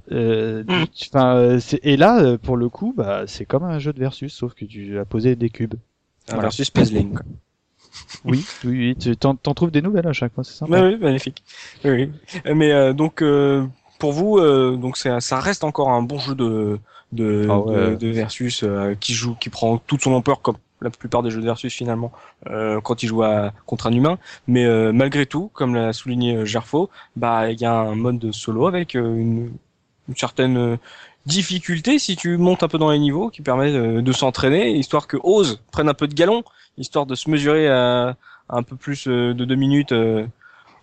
enfin 1.12 1.36
euh, 1.38 1.60
et 1.84 1.95
là 1.95 2.38
pour 2.39 2.58
le 2.58 2.70
coup 2.70 2.93
bah 2.97 3.24
c'est 3.28 3.45
comme 3.45 3.64
un 3.66 3.78
jeu 3.78 3.93
de 3.93 3.99
versus 3.99 4.34
sauf 4.34 4.54
que 4.56 4.66
tu 4.66 4.97
as 4.97 5.06
posé 5.06 5.36
des 5.36 5.49
cubes 5.51 5.76
Un 6.30 6.38
versus 6.41 6.70
puzzling. 6.72 7.14
Quoi. 7.14 7.22
oui 8.26 8.45
oui 8.64 8.78
oui 8.80 8.95
tu 8.99 9.16
t'en 9.18 9.36
t'en 9.36 9.54
trouves 9.54 9.72
des 9.72 9.82
nouvelles 9.82 10.08
à 10.08 10.14
chaque 10.14 10.34
fois 10.34 10.43
c'est 10.43 10.54
sympa 10.56 10.82
Ouais, 10.82 10.88
oui, 10.93 10.97
magnifique. 10.97 11.43
Oui, 11.86 11.91
oui. 11.91 12.12
Mais 12.56 12.72
euh, 12.72 12.93
donc 12.93 13.22
euh, 13.22 13.66
pour 13.99 14.12
vous, 14.14 14.38
euh, 14.38 14.76
donc 14.78 14.97
c'est 14.97 15.20
ça 15.20 15.39
reste 15.39 15.64
encore 15.64 15.89
un 15.89 16.01
bon 16.01 16.18
jeu 16.20 16.34
de 16.36 16.80
de, 17.14 17.47
Ah 17.49 17.59
ouais. 17.59 17.91
de, 17.91 17.95
de 17.95 18.07
versus 18.09 18.64
euh, 18.64 18.95
qui 18.99 19.14
joue, 19.14 19.36
qui 19.36 19.49
prend 19.49 19.78
toute 19.78 20.01
son 20.01 20.14
ampleur 20.14 20.41
comme 20.41 20.57
la 20.82 20.89
plupart 20.89 21.24
des 21.24 21.32
jeux 21.32 21.39
de 21.39 21.45
versus 21.45 21.74
finalement 21.74 22.11
euh, 22.49 22.82
quand 22.82 23.03
il 23.03 23.07
joue 23.07 23.24
à, 23.24 23.53
contre 23.66 23.88
un 23.88 23.93
humain. 23.93 24.18
Mais 24.47 24.66
euh, 24.66 24.91
malgré 24.91 25.26
tout, 25.26 25.49
comme 25.53 25.76
l'a 25.76 25.93
souligné 25.93 26.36
euh, 26.36 26.45
Gerfo, 26.45 26.89
bah 27.16 27.51
il 27.51 27.59
y 27.61 27.66
a 27.66 27.74
un 27.74 27.95
mode 27.95 28.20
de 28.20 28.32
solo 28.34 28.68
avec 28.68 28.95
euh, 28.95 29.16
une, 29.16 29.51
une 30.09 30.16
certaine 30.18 30.57
euh, 30.57 30.78
difficulté 31.26 31.99
si 31.99 32.18
tu 32.18 32.36
montes 32.38 32.64
un 32.64 32.68
peu 32.68 32.78
dans 32.78 32.91
les 32.91 32.99
niveaux 32.99 33.30
qui 33.30 33.41
permet 33.41 33.72
de, 33.72 34.01
de 34.01 34.11
s'entraîner 34.11 34.72
histoire 34.72 35.07
que 35.07 35.16
Ose 35.24 35.61
prenne 35.72 35.88
un 35.88 35.93
peu 35.93 36.07
de 36.09 36.14
galon 36.14 36.43
histoire 36.78 37.05
de 37.05 37.16
se 37.16 37.30
mesurer 37.30 37.70
à, 37.70 38.18
à 38.49 38.57
un 38.57 38.64
peu 38.64 38.76
plus 38.76 39.07
de 39.07 39.32
deux 39.32 39.55
minutes 39.55 39.93
euh, 39.93 40.26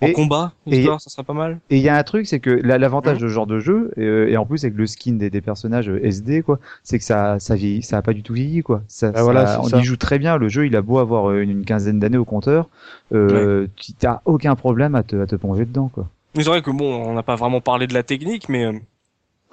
en 0.03 0.07
Et- 0.07 0.13
combat 0.13 0.53
et- 0.67 0.79
histoire 0.79 1.01
ça 1.01 1.11
serait 1.11 1.25
pas 1.25 1.35
mal 1.35 1.59
Et 1.71 1.77
il 1.77 1.83
y 1.83 1.89
a 1.89 1.97
un 1.97 2.03
truc, 2.03 2.27
c'est 2.27 2.41
que 2.41 2.51
la- 2.51 2.79
l'avantage 2.79 3.17
Mhm. 3.19 3.23
de 3.23 3.29
ce 3.29 3.33
genre 3.33 3.47
de 3.47 3.59
jeu, 3.59 3.91
et, 3.97 4.01
euh, 4.03 4.29
et 4.31 4.37
en 4.37 4.47
plus 4.47 4.65
avec 4.65 4.77
le 4.77 4.87
skin 4.87 5.13
des, 5.15 5.29
des 5.31 5.41
personnages 5.41 5.89
euh, 5.91 6.05
SD, 6.05 6.43
quoi, 6.43 6.59
c'est 6.85 6.99
que 6.99 7.05
ça, 7.05 7.39
ça 7.39 7.55
vieillit, 7.55 7.83
ça 7.83 7.99
a 7.99 8.03
pas 8.03 8.13
du 8.15 8.23
tout 8.23 8.33
vieilli, 8.33 8.63
quoi. 8.63 8.83
Ça, 8.89 9.13
Ah, 9.15 9.23
voilà, 9.23 9.47
ça- 9.47 9.53
c'est 9.55 9.59
on 9.61 9.69
ça. 9.69 9.79
y 9.79 9.83
joue 9.85 9.97
très 9.97 10.19
bien. 10.19 10.37
Le 10.39 10.49
jeu, 10.49 10.67
il 10.67 10.75
a 10.77 10.83
beau 10.83 10.99
avoir 10.99 11.31
euh, 11.31 11.43
une, 11.43 11.51
une 11.51 11.65
quinzaine 11.65 11.99
d'années 12.01 12.17
au 12.19 12.25
compteur, 12.25 12.69
euh, 13.13 13.67
tu 13.77 13.93
t'as 13.93 14.21
aucun 14.25 14.55
problème 14.57 14.95
à 14.95 15.03
te, 15.03 15.17
à 15.21 15.27
te 15.27 15.37
plonger 15.37 15.65
dedans, 15.67 15.89
quoi. 15.93 16.07
Mais 16.35 16.45
c'est 16.45 16.49
vrai 16.51 16.63
que 16.63 16.71
bon 16.71 16.95
on 16.95 17.13
n'a 17.15 17.23
pas 17.25 17.35
vraiment 17.37 17.61
parlé 17.61 17.87
de 17.89 17.93
la 17.95 18.03
technique 18.05 18.49
mais 18.49 18.65
euh, 18.65 18.73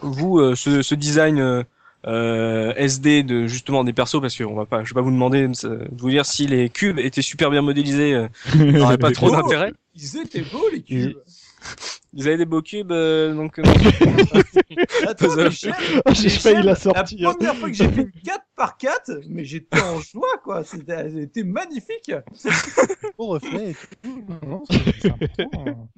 vous 0.01 0.37
euh, 0.39 0.53
ce, 0.55 0.81
ce 0.83 0.93
design 0.95 1.39
euh, 2.07 2.73
SD 2.75 3.23
de 3.23 3.47
justement 3.47 3.83
des 3.83 3.93
persos 3.93 4.21
parce 4.21 4.35
que 4.35 4.43
on 4.43 4.55
va 4.55 4.65
pas, 4.65 4.83
je 4.83 4.89
vais 4.89 4.95
pas 4.95 5.01
vous 5.01 5.11
demander 5.11 5.47
de 5.47 5.87
vous 5.97 6.09
dire 6.09 6.25
si 6.25 6.47
les 6.47 6.69
cubes 6.69 6.99
étaient 6.99 7.21
super 7.21 7.51
bien 7.51 7.61
modélisés, 7.61 8.13
euh, 8.15 8.27
n'aurait 8.55 8.97
pas 8.97 9.11
trop 9.11 9.29
d'intérêt. 9.29 9.73
Ils 9.95 10.17
étaient 10.17 10.41
beaux 10.41 10.69
les 10.71 10.81
cubes. 10.81 11.17
Vous 12.13 12.25
avez 12.25 12.37
des 12.37 12.45
beaux 12.45 12.61
cubes, 12.61 12.91
euh, 12.91 13.33
donc. 13.35 13.59
Attends, 15.07 15.27
Oh, 16.05 16.11
j'ai 16.13 16.29
failli 16.29 16.57
la 16.57 16.63
La 16.63 16.75
sortir. 16.75 17.33
première 17.35 17.55
fois 17.55 17.67
que 17.69 17.75
j'ai 17.75 17.89
fait 17.89 18.01
une 18.01 18.11
4 18.23 18.41
par 18.55 18.77
4 18.77 19.11
mais 19.27 19.43
j'étais 19.43 19.81
en 19.81 19.99
joie 19.99 20.37
quoi. 20.43 20.63
C'était 20.63 21.43
magnifique. 21.43 22.11
Beau 23.17 23.27
reflet. 23.27 23.75
Non, 24.47 24.63
important. 25.05 25.89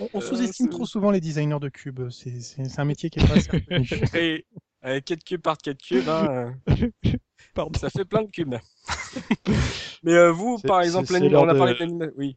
On, 0.00 0.08
on 0.14 0.18
Euh, 0.18 0.20
sous-estime 0.22 0.68
trop 0.70 0.86
souvent 0.86 1.10
les 1.10 1.20
designers 1.20 1.60
de 1.60 1.68
cubes. 1.68 2.08
C'est 2.10 2.78
un 2.78 2.84
métier 2.84 3.10
qui 3.10 3.20
est 3.20 3.26
pas 3.28 3.34
assez 3.34 3.50
reconnu. 3.50 3.88
Et 4.14 4.44
avec 4.82 5.04
4 5.06 5.24
cubes 5.24 5.40
par 5.42 5.56
4 5.58 5.78
cubes, 5.80 6.08
hein, 6.08 6.52
euh, 6.68 6.74
Pardon. 7.54 7.78
ça 7.78 7.90
fait 7.90 8.04
plein 8.04 8.22
de 8.22 8.30
cubes. 8.30 8.54
Mais 10.02 10.14
euh, 10.14 10.30
vous, 10.32 10.58
par 10.58 10.80
exemple, 10.82 11.06
c'est 11.06 11.14
l'anim- 11.14 11.30
l'heure 11.32 11.42
on 11.42 11.48
a 11.48 11.54
de- 11.54 11.58
parlé 11.58 11.74
d'animation. 11.78 12.14
Oui. 12.16 12.36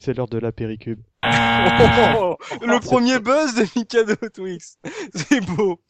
C'est 0.00 0.14
l'heure 0.16 0.28
de 0.28 0.38
la 0.38 0.52
péricube. 0.52 1.00
Oh, 1.24 2.36
le 2.62 2.80
premier 2.80 3.18
buzz 3.18 3.54
de 3.56 3.66
Mikado 3.76 4.14
Twix. 4.32 4.78
C'est 5.14 5.40
beau. 5.44 5.80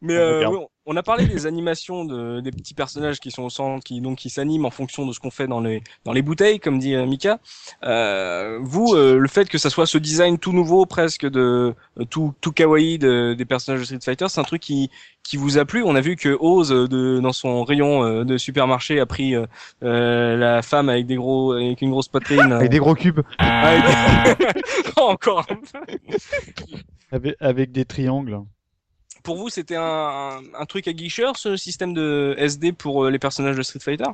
Mais 0.00 0.14
euh, 0.14 0.48
on 0.84 0.96
a 0.96 1.02
parlé 1.02 1.26
des 1.26 1.46
animations 1.46 2.04
de, 2.04 2.40
des 2.40 2.50
petits 2.50 2.74
personnages 2.74 3.20
qui 3.20 3.30
sont 3.30 3.44
au 3.44 3.50
centre, 3.50 3.84
qui 3.84 4.00
donc 4.00 4.18
qui 4.18 4.30
s'animent 4.30 4.64
en 4.66 4.70
fonction 4.70 5.06
de 5.06 5.12
ce 5.12 5.20
qu'on 5.20 5.30
fait 5.30 5.46
dans 5.46 5.60
les 5.60 5.82
dans 6.04 6.12
les 6.12 6.22
bouteilles, 6.22 6.58
comme 6.58 6.78
dit 6.78 6.94
euh, 6.94 7.06
Mika. 7.06 7.38
Euh, 7.84 8.58
vous, 8.62 8.94
euh, 8.94 9.18
le 9.18 9.28
fait 9.28 9.48
que 9.48 9.58
ça 9.58 9.70
soit 9.70 9.86
ce 9.86 9.98
design 9.98 10.38
tout 10.38 10.52
nouveau, 10.52 10.84
presque 10.86 11.26
de 11.26 11.74
euh, 12.00 12.04
tout 12.10 12.34
tout 12.40 12.52
kawaii 12.52 12.98
de- 12.98 13.34
des 13.34 13.44
personnages 13.44 13.80
de 13.80 13.84
Street 13.84 13.98
Fighter, 14.04 14.26
c'est 14.28 14.40
un 14.40 14.44
truc 14.44 14.60
qui 14.62 14.90
qui 15.22 15.36
vous 15.36 15.56
a 15.58 15.64
plu. 15.64 15.84
On 15.84 15.94
a 15.94 16.00
vu 16.00 16.16
que 16.16 16.36
Oz 16.40 16.72
euh, 16.72 16.88
de 16.88 17.20
dans 17.20 17.32
son 17.32 17.62
rayon 17.64 18.24
de 18.24 18.36
supermarché 18.36 18.98
a 18.98 19.06
pris 19.06 19.34
euh, 19.36 20.36
la 20.36 20.62
femme 20.62 20.88
avec 20.88 21.06
des 21.06 21.14
gros 21.16 21.52
avec 21.52 21.80
une 21.80 21.90
grosse 21.90 22.08
poitrine. 22.08 22.52
Avec 22.52 22.70
des 22.70 22.78
gros 22.78 22.94
cubes. 22.96 23.20
Avec 23.38 23.84
Encore 24.96 25.46
un 25.48 25.54
peu. 25.54 25.96
Avec, 27.12 27.36
avec 27.40 27.72
des 27.72 27.84
triangles. 27.84 28.40
Pour 29.22 29.36
vous, 29.36 29.48
c'était 29.48 29.76
un, 29.76 29.82
un, 29.82 30.40
un 30.54 30.66
truc 30.66 30.88
à 30.88 30.92
guicheur, 30.92 31.36
ce 31.36 31.56
système 31.56 31.94
de 31.94 32.34
SD 32.38 32.72
pour 32.72 33.04
euh, 33.04 33.10
les 33.10 33.18
personnages 33.18 33.56
de 33.56 33.62
Street 33.62 33.80
Fighter? 33.80 34.04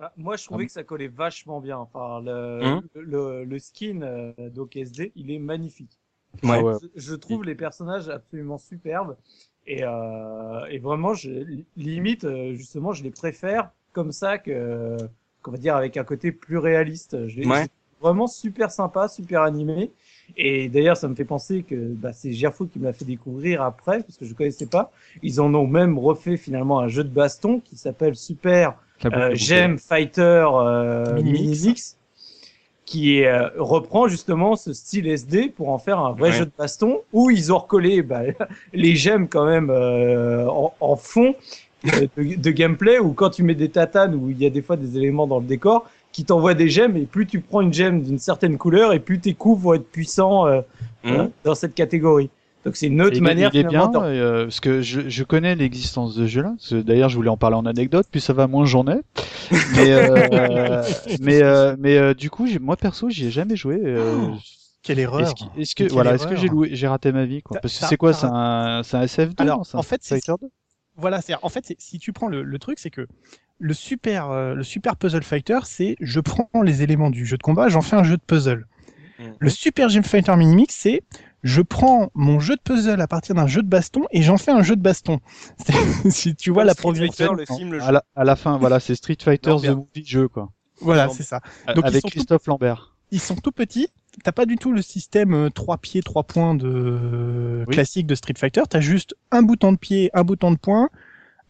Ah, 0.00 0.12
Moi, 0.16 0.36
je 0.36 0.44
trouvais 0.44 0.66
que 0.66 0.72
ça 0.72 0.82
collait 0.82 1.08
vachement 1.08 1.60
bien. 1.60 1.78
Enfin, 1.78 2.20
le, 2.22 2.60
Hum. 2.64 2.82
le, 2.94 3.44
le 3.44 3.58
skin 3.58 4.00
euh, 4.02 4.32
d'OKSD, 4.50 5.12
il 5.16 5.30
est 5.30 5.38
magnifique. 5.38 5.98
Ouais. 6.42 6.50
Ah 6.52 6.62
ouais. 6.62 6.74
Je, 6.80 6.86
je 6.94 7.14
trouve 7.14 7.44
les 7.44 7.54
personnages 7.54 8.08
absolument 8.08 8.58
superbes. 8.58 9.16
Et, 9.66 9.84
euh, 9.84 10.64
et 10.70 10.78
vraiment, 10.78 11.14
je, 11.14 11.30
limite, 11.76 12.24
euh, 12.24 12.54
justement, 12.54 12.92
je 12.92 13.02
les 13.02 13.10
préfère 13.10 13.70
comme 13.92 14.12
ça 14.12 14.38
que, 14.38 14.96
qu'on 15.42 15.50
va 15.50 15.58
dire, 15.58 15.76
avec 15.76 15.96
un 15.96 16.04
côté 16.04 16.32
plus 16.32 16.58
réaliste. 16.58 17.26
Je 17.28 17.40
les, 17.40 17.46
Ouais. 17.46 17.68
vraiment 18.00 18.26
super 18.26 18.70
sympa, 18.70 19.08
super 19.08 19.42
animé. 19.42 19.92
Et 20.36 20.68
d'ailleurs, 20.68 20.96
ça 20.96 21.08
me 21.08 21.14
fait 21.14 21.24
penser 21.24 21.62
que 21.62 21.74
bah, 21.74 22.12
c'est 22.12 22.32
Gerfo 22.32 22.66
qui 22.66 22.78
me 22.78 22.84
l'a 22.84 22.92
fait 22.92 23.04
découvrir 23.04 23.62
après, 23.62 24.02
parce 24.02 24.16
que 24.16 24.24
je 24.24 24.34
connaissais 24.34 24.66
pas. 24.66 24.90
Ils 25.22 25.40
en 25.40 25.52
ont 25.54 25.66
même 25.66 25.98
refait 25.98 26.36
finalement 26.36 26.78
un 26.80 26.88
jeu 26.88 27.04
de 27.04 27.08
baston 27.10 27.60
qui 27.60 27.76
s'appelle 27.76 28.16
Super 28.16 28.74
euh, 29.04 29.34
Gem 29.34 29.78
Fighter 29.78 30.46
euh, 30.52 31.14
Mini 31.14 31.32
Mini 31.32 31.48
Mix. 31.48 31.64
Mix, 31.64 31.96
qui 32.86 33.24
euh, 33.24 33.48
reprend 33.56 34.08
justement 34.08 34.56
ce 34.56 34.72
style 34.72 35.06
SD 35.06 35.50
pour 35.50 35.68
en 35.70 35.78
faire 35.78 35.98
un 36.00 36.12
vrai 36.12 36.30
Ouais. 36.30 36.36
jeu 36.38 36.44
de 36.46 36.50
baston 36.58 37.00
où 37.12 37.30
ils 37.30 37.52
ont 37.52 37.58
recollé 37.58 38.02
bah, 38.02 38.22
les 38.72 38.96
gemmes 38.96 39.28
quand 39.28 39.46
même 39.46 39.70
euh, 39.70 40.46
en, 40.48 40.74
en 40.80 40.96
fond 40.96 41.34
euh, 41.86 42.06
de, 42.16 42.34
de 42.34 42.50
gameplay 42.50 42.98
où 42.98 43.12
quand 43.12 43.30
tu 43.30 43.42
mets 43.44 43.54
des 43.54 43.68
tatanes 43.70 44.14
où 44.16 44.28
il 44.30 44.38
y 44.42 44.46
a 44.46 44.50
des 44.50 44.60
fois 44.60 44.76
des 44.76 44.96
éléments 44.96 45.26
dans 45.28 45.38
le 45.38 45.46
décor 45.46 45.88
qui 46.12 46.24
t'envoient 46.24 46.54
des 46.54 46.68
gemmes 46.68 46.96
et 46.96 47.06
plus 47.06 47.26
tu 47.26 47.40
prends 47.40 47.60
une 47.60 47.72
gemme 47.72 48.02
d'une 48.02 48.18
certaine 48.18 48.58
couleur 48.58 48.92
et 48.92 48.98
plus 49.00 49.20
tes 49.20 49.34
coups 49.34 49.62
vont 49.62 49.74
être 49.74 49.88
puissants 49.90 50.46
euh, 50.46 50.60
Mhm. 51.04 51.12
hein, 51.16 51.30
dans 51.44 51.54
cette 51.54 51.74
catégorie. 51.74 52.30
Donc 52.66 52.76
c'est 52.76 52.88
une 52.88 53.00
autre 53.00 53.18
manière 53.22 53.50
il 53.54 53.60
est 53.60 53.64
bien, 53.68 53.90
euh, 53.94 54.44
parce 54.44 54.60
que 54.60 54.82
je, 54.82 55.08
je 55.08 55.24
connais 55.24 55.54
l'existence 55.54 56.14
de 56.14 56.26
ce 56.26 56.30
jeu-là. 56.30 56.54
D'ailleurs, 56.82 57.08
je 57.08 57.16
voulais 57.16 57.30
en 57.30 57.38
parler 57.38 57.56
en 57.56 57.64
anecdote, 57.64 58.06
plus 58.10 58.20
ça 58.20 58.34
va, 58.34 58.46
moins 58.48 58.66
j'en 58.66 58.86
ai. 58.86 59.00
Mais, 59.74 59.92
euh, 59.92 60.82
mais, 61.20 61.42
euh, 61.42 61.74
mais 61.78 61.96
euh, 61.96 62.12
du 62.12 62.28
coup, 62.28 62.46
j'ai- 62.46 62.58
moi 62.58 62.76
perso, 62.76 63.08
j'y 63.08 63.28
ai 63.28 63.30
jamais 63.30 63.56
joué. 63.56 63.80
euh, 63.82 64.26
Quelle 64.82 64.98
erreur. 64.98 65.20
Est-ce 65.22 65.34
que, 65.34 65.60
est-ce 65.60 65.74
que 65.74 65.84
Quelle 65.84 65.92
voilà, 65.92 66.14
est-ce 66.14 66.26
que 66.26 66.36
j'ai 66.36 66.48
loué, 66.48 66.70
j'ai 66.72 66.86
raté 66.86 67.12
ma 67.12 67.24
vie 67.24 67.40
quoi? 67.40 67.58
Parce 67.60 67.78
que 67.78 67.86
c'est 67.86 67.96
quoi, 67.96 68.12
c'est 68.12 68.26
un, 68.26 68.82
c'est 68.82 68.96
un 68.98 69.02
SF2 69.04 69.34
Alors, 69.38 69.66
en 69.72 69.82
fait, 69.82 70.00
c'est- 70.02 70.16
Fighter 70.16 70.34
2 70.42 70.48
Voilà, 70.96 71.22
c'est 71.22 71.34
en 71.40 71.48
fait, 71.48 71.74
si 71.78 71.98
tu 71.98 72.12
prends 72.12 72.28
le, 72.28 72.42
le 72.42 72.58
truc, 72.58 72.78
c'est 72.78 72.90
que 72.90 73.06
le 73.60 73.74
super, 73.74 74.30
euh, 74.30 74.54
le 74.54 74.62
super 74.64 74.96
puzzle 74.96 75.22
fighter, 75.22 75.60
c'est 75.64 75.96
je 76.00 76.18
prends 76.20 76.48
les 76.64 76.82
éléments 76.82 77.10
du 77.10 77.24
jeu 77.26 77.36
de 77.36 77.42
combat, 77.42 77.68
j'en 77.68 77.82
fais 77.82 77.96
un 77.96 78.02
jeu 78.04 78.16
de 78.16 78.22
puzzle. 78.26 78.66
Mhm. 79.18 79.34
Le 79.38 79.50
super 79.50 79.88
gem 79.90 80.02
fighter 80.02 80.34
mini 80.36 80.54
mix, 80.56 80.74
c'est 80.74 81.02
je 81.42 81.62
prends 81.62 82.10
mon 82.14 82.40
jeu 82.40 82.56
de 82.56 82.60
puzzle 82.62 83.00
à 83.00 83.06
partir 83.06 83.34
d'un 83.34 83.46
jeu 83.46 83.62
de 83.62 83.68
baston 83.68 84.02
et 84.10 84.22
j'en 84.22 84.36
fais 84.38 84.50
un 84.50 84.62
jeu 84.62 84.76
de 84.76 84.82
baston. 84.82 85.20
C'est- 86.04 86.10
si 86.10 86.34
tu 86.34 86.50
vois 86.50 86.64
la 86.64 86.74
progression. 86.74 87.34
à 87.80 87.92
la, 87.92 88.04
à 88.16 88.24
la 88.24 88.36
fin, 88.36 88.56
voilà, 88.58 88.80
c'est 88.80 88.94
Street 88.94 89.16
Fighter 89.22 89.54
The. 89.62 89.68
Movie 89.70 90.04
jeu 90.06 90.28
quoi, 90.28 90.50
Voilà, 90.80 91.08
c'est 91.10 91.22
ça. 91.22 91.40
A- 91.66 91.74
Donc, 91.74 91.84
avec 91.86 92.02
tout- 92.02 92.08
Christophe 92.08 92.46
Lambert. 92.46 92.96
Ils 93.12 93.20
sont 93.20 93.34
tout 93.36 93.52
petits. 93.52 93.88
T'as 94.24 94.32
pas 94.32 94.46
du 94.46 94.56
tout 94.56 94.72
le 94.72 94.82
système 94.82 95.34
euh, 95.34 95.50
trois 95.50 95.78
pieds, 95.78 96.00
trois 96.02 96.22
points 96.24 96.54
de 96.54 97.64
Oui. 97.66 97.74
classique 97.74 98.06
de 98.06 98.14
Street 98.14 98.34
Fighter. 98.38 98.62
T'as 98.68 98.80
juste 98.80 99.14
un 99.30 99.42
bouton 99.42 99.72
de 99.72 99.76
pied, 99.78 100.10
un 100.14 100.22
bouton 100.24 100.50
de 100.52 100.56
poing, 100.58 100.88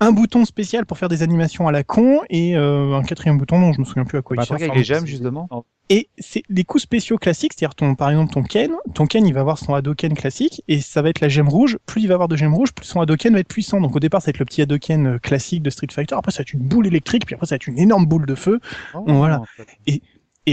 un 0.00 0.12
bouton 0.12 0.44
spécial 0.44 0.86
pour 0.86 0.96
faire 0.98 1.08
des 1.08 1.22
animations 1.22 1.68
à 1.68 1.72
la 1.72 1.84
con 1.84 2.20
et 2.30 2.56
euh, 2.56 2.94
un 2.96 3.02
quatrième 3.02 3.36
bouton 3.38 3.60
dont 3.60 3.72
je 3.72 3.80
me 3.80 3.84
souviens 3.84 4.04
plus 4.04 4.18
à 4.18 4.22
quoi 4.22 4.36
Bah, 4.36 4.42
il 4.44 4.46
sert. 4.46 4.56
avec 4.56 4.74
les 4.74 4.82
gemmes, 4.84 5.06
justement. 5.06 5.48
Et 5.92 6.08
c'est 6.18 6.42
les 6.48 6.62
coups 6.62 6.84
spéciaux 6.84 7.18
classiques, 7.18 7.52
c'est-à-dire 7.52 7.74
ton, 7.74 7.96
par 7.96 8.10
exemple 8.10 8.32
ton 8.32 8.44
Ken, 8.44 8.70
ton 8.94 9.06
Ken 9.06 9.26
il 9.26 9.34
va 9.34 9.40
avoir 9.40 9.58
son 9.58 9.74
Hadoken 9.74 10.14
classique 10.14 10.62
et 10.68 10.80
ça 10.80 11.02
va 11.02 11.08
être 11.08 11.20
la 11.20 11.28
gemme 11.28 11.48
rouge. 11.48 11.78
Plus 11.84 12.02
il 12.02 12.06
va 12.06 12.14
avoir 12.14 12.28
de 12.28 12.36
gemmes 12.36 12.54
rouges, 12.54 12.72
plus 12.72 12.86
son 12.86 13.00
Hadoken 13.00 13.32
va 13.34 13.40
être 13.40 13.48
puissant. 13.48 13.80
Donc 13.80 13.96
au 13.96 14.00
départ 14.00 14.22
ça 14.22 14.26
va 14.26 14.30
être 14.30 14.38
le 14.38 14.44
petit 14.44 14.62
Hadoken 14.62 15.06
euh, 15.06 15.18
classique 15.18 15.62
de 15.64 15.70
Street 15.70 15.88
Fighter. 15.90 16.14
Après 16.14 16.30
ça 16.30 16.38
va 16.38 16.42
être 16.42 16.52
une 16.52 16.60
boule 16.60 16.86
électrique, 16.86 17.26
puis 17.26 17.34
après 17.34 17.46
ça 17.48 17.54
va 17.54 17.56
être 17.56 17.66
une 17.66 17.78
énorme 17.78 18.06
boule 18.06 18.24
de 18.24 18.36
feu. 18.36 18.60
Oh, 18.94 19.02
Voilà. 19.06 19.40
en 19.40 19.44
fait. 19.56 19.66
Et 19.88 20.00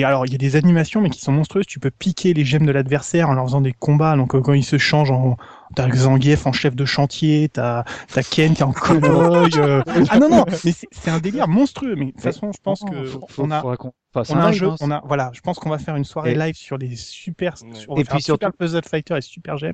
alors, 0.03 0.25
il 0.25 0.31
y 0.31 0.35
a 0.35 0.37
des 0.37 0.55
animations, 0.55 1.01
mais 1.01 1.09
qui 1.09 1.21
sont 1.21 1.31
monstrueuses. 1.31 1.65
Tu 1.65 1.79
peux 1.79 1.91
piquer 1.91 2.33
les 2.33 2.43
gemmes 2.45 2.65
de 2.65 2.71
l'adversaire 2.71 3.29
en 3.29 3.33
leur 3.33 3.45
faisant 3.45 3.61
des 3.61 3.73
combats. 3.73 4.15
Donc, 4.15 4.35
euh, 4.35 4.41
quand 4.41 4.53
ils 4.53 4.63
se 4.63 4.77
changent 4.77 5.11
en, 5.11 5.37
t'as 5.75 5.89
Zangief 5.93 6.45
en 6.47 6.51
chef 6.51 6.75
de 6.75 6.85
chantier, 6.85 7.49
t'as, 7.49 7.83
t'as 8.13 8.23
Ken 8.23 8.53
qui 8.53 8.61
est 8.61 8.65
en 8.65 8.73
cowboy. 8.73 9.49
euh. 9.57 9.81
Ah 10.09 10.19
non, 10.19 10.29
non, 10.29 10.45
mais 10.63 10.71
c'est, 10.91 11.09
un 11.11 11.19
délire 11.19 11.47
monstrueux. 11.47 11.95
Mais 11.95 12.05
de 12.07 12.11
toute 12.11 12.21
façon, 12.21 12.51
je 12.53 12.59
pense 12.63 12.81
que 12.89 13.05
faut- 13.05 13.25
faut- 13.29 13.43
on 13.43 13.51
a, 13.51 13.61
faudra 13.61 13.77
qu'on 13.77 13.93
fasse 14.13 14.29
on 14.29 14.37
a 14.37 14.45
un 14.45 14.51
jeu, 14.51 14.67
hein, 14.69 14.75
on 14.81 14.91
a, 14.91 15.01
voilà, 15.05 15.31
je 15.33 15.41
pense 15.41 15.59
qu'on 15.59 15.69
va 15.69 15.77
faire 15.77 15.95
une 15.95 16.05
soirée 16.05 16.31
Et- 16.31 16.35
live 16.35 16.55
sur 16.55 16.77
les 16.77 16.95
super, 16.95 17.55
Ouais. 17.63 17.75
sur, 17.75 17.97
Et 17.99 18.03
puis 18.03 18.21
super 18.21 18.53
puzzle 18.53 18.83
fighter 18.89 19.17
et 19.17 19.21
super 19.21 19.57
gem. 19.57 19.73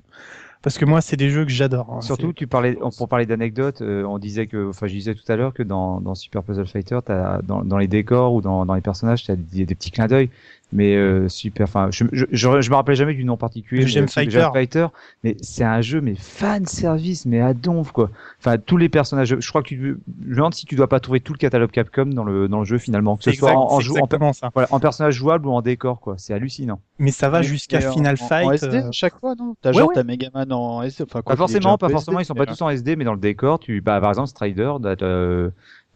Parce 0.64 0.78
que 0.78 0.86
moi, 0.86 1.02
c'est 1.02 1.18
des 1.18 1.30
jeux 1.30 1.44
que 1.44 1.52
j'adore. 1.52 1.88
hein. 1.92 2.02
Surtout, 2.02 2.32
tu 2.32 2.48
parlais, 2.48 2.78
pour 2.98 3.10
parler 3.10 3.26
d'anecdotes, 3.26 3.82
euh, 3.82 4.04
on 4.06 4.18
disait 4.18 4.48
que, 4.48 4.70
enfin, 4.70 4.88
je 4.88 4.94
disais 4.94 5.14
tout 5.14 5.30
à 5.30 5.36
l'heure 5.36 5.54
que 5.54 5.62
dans, 5.62 6.00
dans 6.00 6.16
Super 6.16 6.42
Puzzle 6.42 6.66
Fighter, 6.68 7.00
t'as, 7.06 7.42
dans, 7.42 7.64
dans 7.66 7.78
les 7.78 7.88
décors 7.88 8.34
ou 8.34 8.42
dans, 8.42 8.66
dans 8.66 8.74
les 8.74 8.82
personnages, 8.82 9.26
t'as 9.26 9.36
des, 9.36 9.66
des 9.66 9.76
petits 9.76 9.92
clins 9.92 10.08
d'œil. 10.08 10.30
Mais 10.76 10.96
euh, 10.96 11.30
super, 11.30 11.66
enfin, 11.66 11.90
je, 11.92 12.04
je, 12.12 12.26
je, 12.32 12.62
je 12.62 12.70
me 12.72 12.76
rappelle 12.76 12.96
jamais 12.96 13.14
du 13.14 13.24
nom 13.26 13.38
particulier. 13.38 13.86
Le 13.86 14.08
Fighter. 14.08 14.32
Gem 14.32 14.50
Fighter, 14.52 14.88
mais 15.24 15.38
c'est 15.42 15.64
un 15.64 15.82
jeu, 15.82 16.02
mais 16.02 16.16
fan 16.16 16.66
service, 16.66 17.26
mais 17.28 17.42
à 17.42 17.54
donf 17.54 17.92
quoi. 17.92 18.10
Enfin, 18.40 18.58
tous 18.58 18.78
les 18.78 18.90
personnages. 18.90 19.36
Je 19.40 19.50
crois 19.50 19.62
que 19.62 19.68
tu, 19.68 19.78
je 20.24 20.30
me 20.30 20.36
demande 20.36 20.54
si 20.56 20.66
tu 20.66 20.76
dois 20.76 20.90
pas 20.90 21.00
trouver 21.00 21.20
tout 21.20 21.32
le 21.34 21.38
catalogue 21.38 21.70
Capcom 21.70 22.08
dans 22.08 22.24
le 22.24 22.48
dans 22.48 22.60
le 22.60 22.66
jeu 22.66 22.80
finalement, 22.80 23.18
que 23.18 23.24
ce 23.24 23.32
soit 23.34 23.50
exact- 23.52 23.58
en, 23.62 23.72
en, 23.76 23.80
jou- 23.80 23.98
en, 24.00 24.34
ça. 24.34 24.50
voilà, 24.54 24.68
en 24.72 24.80
personnage 24.80 25.14
jouable 25.14 25.46
ou 25.48 25.52
en 25.52 25.62
décor 25.62 26.00
quoi. 26.00 26.16
C'est 26.18 26.34
hallucinant. 26.34 26.80
Mais 26.98 27.12
ça 27.12 27.30
va 27.30 27.42
jusqu'à 27.44 27.80
Final 27.92 28.16
en- 28.20 28.26
Fight. 28.28 28.48
En 28.48 28.52
SD, 28.54 28.78
euh, 28.78 28.90
chaque 28.92 29.20
fois, 29.20 29.36
non? 29.38 29.56
T'as 29.62 29.70
Ouais, 29.70 29.78
genre 29.78 29.90
ouais. 29.90 29.94
ta 29.96 30.04
Megaman 30.04 30.52
en 30.52 30.82
SD, 30.82 31.04
enfin 31.04 31.20
Pas 31.20 31.22
quoi. 31.22 31.34
déjà 31.36 31.38
forcément, 31.40 31.78
pas 31.78 31.90
forcément. 31.90 32.20
SD, 32.20 32.24
Ils 32.24 32.28
sont 32.28 32.34
pas 32.36 32.46
tous 32.48 32.62
en 32.62 32.70
SD, 32.70 32.96
mais 32.96 33.04
dans 33.06 33.14
le 33.14 33.20
décor, 33.20 33.60
tu, 33.60 33.82
bah, 33.82 34.00
par 34.02 34.10
exemple, 34.10 34.30
Strider, 34.30 34.72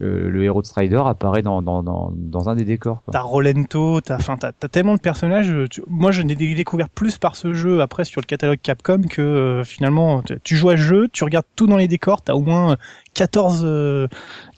euh, 0.02 0.06
euh, 0.06 0.30
le 0.30 0.44
héros 0.44 0.62
de 0.62 0.68
Strider 0.68 1.02
apparaît 1.06 1.42
dans, 1.42 1.62
dans, 1.62 1.84
dans, 1.84 2.12
dans 2.16 2.50
un 2.50 2.56
des 2.56 2.66
décors. 2.66 3.02
Quoi. 3.04 3.12
T'as 3.12 3.22
Rolento, 3.22 4.02
t'as, 4.02 4.16
enfin, 4.16 4.38
t'as, 4.38 4.52
t'as 4.52 4.68
tellement 4.68 4.96
de 4.96 5.00
personnages. 5.00 5.50
euh, 5.50 5.68
tu- 5.68 5.84
moi, 5.88 6.12
je 6.12 6.22
n'ai 6.22 6.36
découvert 6.36 6.90
plus 6.90 7.18
par 7.18 7.36
ce 7.36 7.54
jeu 7.54 7.82
après 7.82 8.06
sur 8.06 8.22
le 8.22 8.26
catalogue 8.26 8.60
Capcom 8.62 9.02
que 9.10 9.22
euh, 9.22 9.64
finalement, 9.64 10.22
tu- 10.22 10.40
tu 10.44 10.56
joues 10.56 10.70
à 10.70 10.78
ce 10.78 10.82
jeu, 10.82 11.08
tu 11.12 11.24
regardes 11.24 11.46
tout 11.56 11.68
dans 11.68 11.78
les 11.78 11.88
décors, 11.88 12.22
t'as 12.22 12.34
au 12.34 12.42
moins 12.42 12.74
euh, 12.74 12.76
14, 13.14 13.62
euh, 13.66 14.08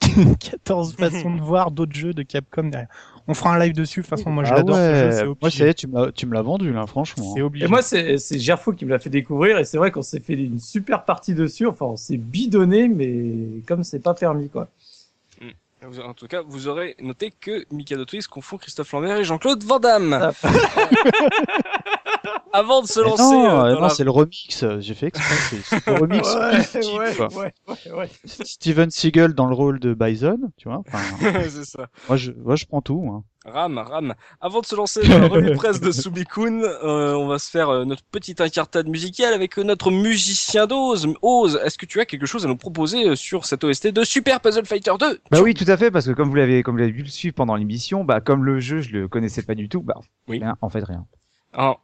14 0.40 0.94
façons 0.96 1.34
de 1.34 1.40
voir 1.40 1.70
d'autres 1.70 1.94
jeux 1.94 2.12
de 2.14 2.22
Capcom 2.22 2.64
derrière. 2.64 2.88
On 3.28 3.34
fera 3.34 3.54
un 3.54 3.58
live 3.60 3.74
dessus. 3.74 4.00
De 4.00 4.06
toute 4.06 4.10
façon, 4.10 4.30
moi, 4.30 4.42
je 4.44 4.52
Ah 4.52 4.56
l'adore. 4.56 4.74
ce 4.76 4.80
jeu, 4.82 5.06
ouais, 5.06 5.12
c'est 5.12 5.24
moi, 5.24 5.32
obligé. 5.40 5.58
ça 5.58 5.66
y 5.66 5.68
est, 5.68 5.74
tu 5.74 5.86
me 5.86 5.94
l'as- 6.06 6.12
tu 6.12 6.26
me 6.26 6.34
l'as 6.34 6.42
vendu, 6.42 6.72
là, 6.72 6.86
franchement. 6.86 7.32
C'est 7.34 7.42
obligé. 7.42 7.64
Et 7.64 7.68
moi, 7.68 7.80
c'est 7.82 8.18
c'est 8.18 8.38
Gerfo 8.40 8.72
qui 8.72 8.84
me 8.84 8.90
l'a 8.90 8.98
fait 8.98 9.10
découvrir, 9.10 9.58
et 9.58 9.64
c'est 9.64 9.78
vrai 9.78 9.90
qu'on 9.92 10.02
s'est 10.02 10.18
fait 10.20 10.34
une 10.34 10.58
super 10.58 11.04
partie 11.04 11.34
dessus. 11.34 11.66
Enfin, 11.66 11.86
on 11.86 11.96
s'est 11.96 12.16
bidonné, 12.16 12.88
mais 12.88 13.62
comme 13.68 13.84
c'est 13.84 14.00
pas 14.00 14.14
permis, 14.14 14.48
quoi. 14.48 14.68
En 15.82 16.12
tout 16.14 16.26
cas, 16.26 16.42
vous 16.46 16.68
aurez 16.68 16.94
noté 17.00 17.30
que 17.30 17.64
Mikado 17.72 18.04
Twist 18.04 18.28
confond 18.28 18.58
Christophe 18.58 18.92
Lambert 18.92 19.16
et 19.16 19.24
Jean-Claude 19.24 19.64
Van 19.64 19.80
Damme. 19.80 20.12
Ah. 20.12 20.32
Avant 22.52 22.82
de 22.82 22.86
se 22.86 23.00
Mais 23.00 23.08
lancer 23.08 23.22
non, 23.22 23.64
euh, 23.64 23.68
dans 23.70 23.74
non, 23.76 23.80
la- 23.82 23.88
c'est 23.90 24.04
le 24.04 24.10
remix. 24.10 24.64
J'ai 24.80 24.94
fait 24.94 25.06
exprès. 25.06 25.34
c'est- 25.62 25.86
le 25.86 25.94
remix. 25.94 26.28
ouais, 27.36 27.52
ouais, 27.68 27.92
ouais. 27.92 28.10
Steven 28.24 28.90
Seagal 28.90 29.34
dans 29.34 29.46
le 29.46 29.54
rôle 29.54 29.78
de 29.80 29.94
Bison, 29.94 30.38
tu 30.56 30.68
vois. 30.68 30.82
Enfin, 30.86 30.98
c'est 31.48 31.64
ça. 31.64 31.86
moi, 32.08 32.16
je, 32.16 32.32
moi, 32.32 32.56
je 32.56 32.66
prends 32.66 32.82
tout. 32.82 33.08
hein. 33.12 33.24
Ram, 33.46 33.78
ram. 33.78 34.14
Avant 34.42 34.60
de 34.60 34.66
se 34.66 34.76
lancer 34.76 35.00
dans 35.08 35.18
la 35.18 35.26
revue 35.28 35.54
presse 35.54 35.80
de 35.80 35.90
Subikun, 35.92 36.60
euh, 36.62 37.14
on 37.14 37.26
va 37.26 37.38
se 37.38 37.50
faire 37.50 37.70
euh, 37.70 37.84
notre 37.86 38.02
petite 38.04 38.40
incartade 38.42 38.86
musicale 38.86 39.32
avec 39.32 39.58
euh, 39.58 39.62
notre 39.62 39.90
musicien 39.90 40.66
d'Oz. 40.66 41.06
Oz, 41.22 41.58
est-ce 41.64 41.78
que 41.78 41.86
tu 41.86 42.00
as 42.00 42.04
quelque 42.04 42.26
chose 42.26 42.44
à 42.44 42.48
nous 42.48 42.56
proposer 42.58 43.08
euh, 43.08 43.16
sur 43.16 43.46
cette 43.46 43.64
OST 43.64 43.88
de 43.88 44.04
Super 44.04 44.40
Puzzle 44.40 44.66
Fighter 44.66 44.92
2 45.00 45.20
Bah 45.30 45.40
oui, 45.40 45.54
tout 45.54 45.64
à 45.68 45.78
fait, 45.78 45.90
parce 45.90 46.04
que 46.06 46.12
comme 46.12 46.28
vous 46.28 46.34
l'avez, 46.34 46.62
comme 46.62 46.74
vous 46.74 46.80
l'avez 46.80 46.92
vu 46.92 47.02
le 47.02 47.08
suivre 47.08 47.34
pendant 47.34 47.56
l'émission, 47.56 48.04
bah 48.04 48.20
comme 48.20 48.44
le 48.44 48.60
jeu, 48.60 48.82
je 48.82 48.90
le 48.92 49.08
connaissais 49.08 49.42
pas 49.42 49.54
du 49.54 49.70
tout, 49.70 49.80
bah 49.80 49.94
Oui. 50.28 50.38
rien, 50.40 50.56
en 50.60 50.68
fait 50.68 50.84
rien. 50.84 51.06
Oh, 51.56 51.76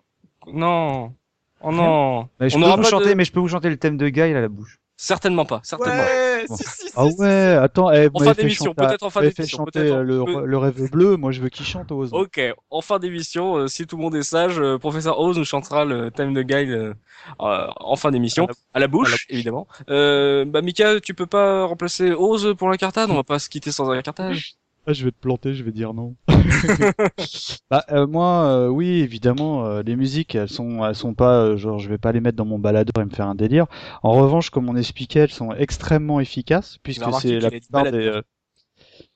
non. 0.53 1.15
Oh 1.63 1.73
non. 1.73 2.29
Bah, 2.39 2.49
je 2.49 2.57
On 2.57 2.61
peux 2.61 2.67
vous 2.83 2.83
chanter, 2.85 3.09
de- 3.11 3.15
mais 3.15 3.25
je 3.25 3.33
peux 3.33 3.41
vous 3.41 3.49
chanter 3.49 3.71
le 3.71 3.79
thème 3.79 3.97
de 3.97 4.09
Guy 4.11 4.21
à 4.21 4.41
la 4.43 4.49
bouche. 4.49 4.79
Certainement 4.99 5.45
pas, 5.45 5.61
certainement. 5.63 6.03
Ouais, 6.03 6.47
Bon. 6.49 6.57
si, 6.57 6.65
si, 6.65 6.87
si, 6.89 6.93
Ah 6.97 7.05
ouais, 7.19 7.59
attends, 7.61 7.91
eh, 7.93 8.09
En 8.15 8.19
fin 8.21 8.33
d'émission, 8.33 8.73
peut-être 8.75 9.03
en 9.03 9.11
fin 9.11 9.21
d'émission, 9.21 9.59
chanter 9.59 9.91
en- 9.91 9.97
euh, 9.99 10.03
le, 10.03 10.25
peut- 10.25 10.45
le 10.47 10.59
rêve 10.59 10.91
bleu. 10.91 11.17
Moi, 11.17 11.33
je 11.33 11.41
veux 11.43 11.49
qu'il 11.51 11.67
chante 11.67 11.93
Oz. 11.93 12.11
Ok, 12.15 12.41
en 12.71 12.81
fin 12.81 12.99
d'émission, 12.99 13.57
euh, 13.57 13.69
si 13.69 13.87
tout 13.87 13.97
le 13.97 14.03
monde 14.03 14.15
est 14.15 14.23
sage, 14.23 14.59
euh, 14.59 14.79
professeur 14.79 15.19
Oz 15.21 15.37
nous 15.37 15.45
chantera 15.45 15.85
le 15.85 16.11
thème 16.11 16.33
de 16.33 16.41
Guy 16.43 16.55
euh, 16.73 16.95
euh, 17.43 17.67
en 17.77 17.97
fin 17.97 18.11
d'émission, 18.11 18.45
À 18.45 18.49
la- 18.49 18.55
à 18.75 18.79
la 18.81 18.87
bouche, 18.89 19.09
à 19.09 19.11
la 19.11 19.15
bouche. 19.17 19.27
évidemment. 19.29 19.67
Euh, 19.91 20.45
bah 20.47 20.63
Mika, 20.63 20.99
tu 21.01 21.13
peux 21.13 21.27
pas 21.27 21.65
remplacer 21.65 22.13
Oz 22.13 22.55
pour 22.57 22.71
la 22.71 22.79
cartade? 22.79 23.11
On 23.11 23.15
va 23.17 23.25
pas 23.25 23.39
se 23.39 23.51
quitter 23.51 23.73
sans 23.73 23.91
un 23.91 24.01
cartage. 24.01 24.55
Ah, 24.89 24.93
je 24.93 25.05
vais 25.05 25.11
te 25.11 25.19
planter, 25.19 25.55
je 25.55 25.65
vais 25.65 25.73
dire 25.73 25.95
non. 25.95 26.15
bah, 27.71 27.85
euh, 27.91 28.07
moi, 28.07 28.47
euh, 28.47 28.69
oui, 28.69 29.01
évidemment, 29.01 29.67
euh, 29.67 29.83
les 29.83 29.97
musiques, 29.97 30.37
elles 30.37 30.49
sont, 30.49 30.85
elles 30.85 30.95
sont 30.95 31.13
pas, 31.15 31.41
euh, 31.41 31.57
genre, 31.57 31.81
je 31.81 31.89
vais 31.89 31.99
pas 31.99 32.13
les 32.13 32.21
mettre 32.21 32.37
dans 32.37 32.45
mon 32.45 32.61
baladeur 32.61 33.03
et 33.03 33.05
me 33.05 33.11
faire 33.11 33.27
un 33.27 33.35
délire. 33.35 33.67
En 34.05 34.13
revanche, 34.13 34.51
comme 34.51 34.69
on 34.69 34.77
expliquait, 34.77 35.21
elles 35.21 35.31
sont 35.31 35.53
extrêmement 35.53 36.21
efficaces, 36.21 36.79
puisque 36.85 37.05
remarqué 37.05 37.29
c'est 37.29 37.41
la 37.41 37.51
plupart 37.51 37.91
des. 37.91 38.21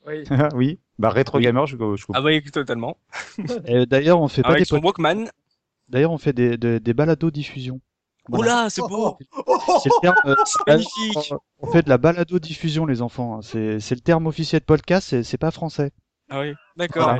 Oui. 0.06 0.24
oui. 0.54 0.78
Bah 0.98 1.10
rétro 1.10 1.38
Oui. 1.38 1.44
gamer, 1.44 1.66
je, 1.66 1.76
je 1.76 2.04
Ah 2.12 2.20
bah 2.20 2.26
oui, 2.30 2.42
totalement. 2.42 2.96
d'ailleurs, 3.88 4.20
on 4.20 4.26
fait 4.28 4.42
pas 4.42 4.50
Avec 4.50 4.62
des, 4.62 4.68
son 4.68 4.78
Walkman. 4.82 5.30
d'ailleurs, 5.88 6.10
on 6.10 6.18
fait 6.18 6.32
des, 6.32 6.58
des, 6.58 6.80
des 6.80 6.94
balados 6.94 7.30
diffusion. 7.30 7.80
Voilà. 8.30 8.62
Oula, 8.62 8.70
c'est 8.70 8.82
beau 8.82 9.16
C'est 9.82 9.88
le 9.88 10.00
terme, 10.00 10.14
euh, 10.26 10.34
Magnifique 10.66 11.34
on 11.58 11.70
fait 11.72 11.82
de 11.82 11.88
la 11.88 11.98
balado 11.98 12.38
diffusion, 12.38 12.86
les 12.86 13.02
enfants. 13.02 13.36
hein. 13.36 13.42
C'est, 13.42 13.80
c'est 13.80 13.94
le 13.94 14.00
terme 14.00 14.26
officiel 14.26 14.60
de 14.60 14.64
podcast, 14.64 15.08
c'est, 15.08 15.22
c'est 15.22 15.38
pas 15.38 15.50
français. 15.50 15.90
Ah 16.30 16.40
oui, 16.40 16.54
d'accord. 16.76 17.18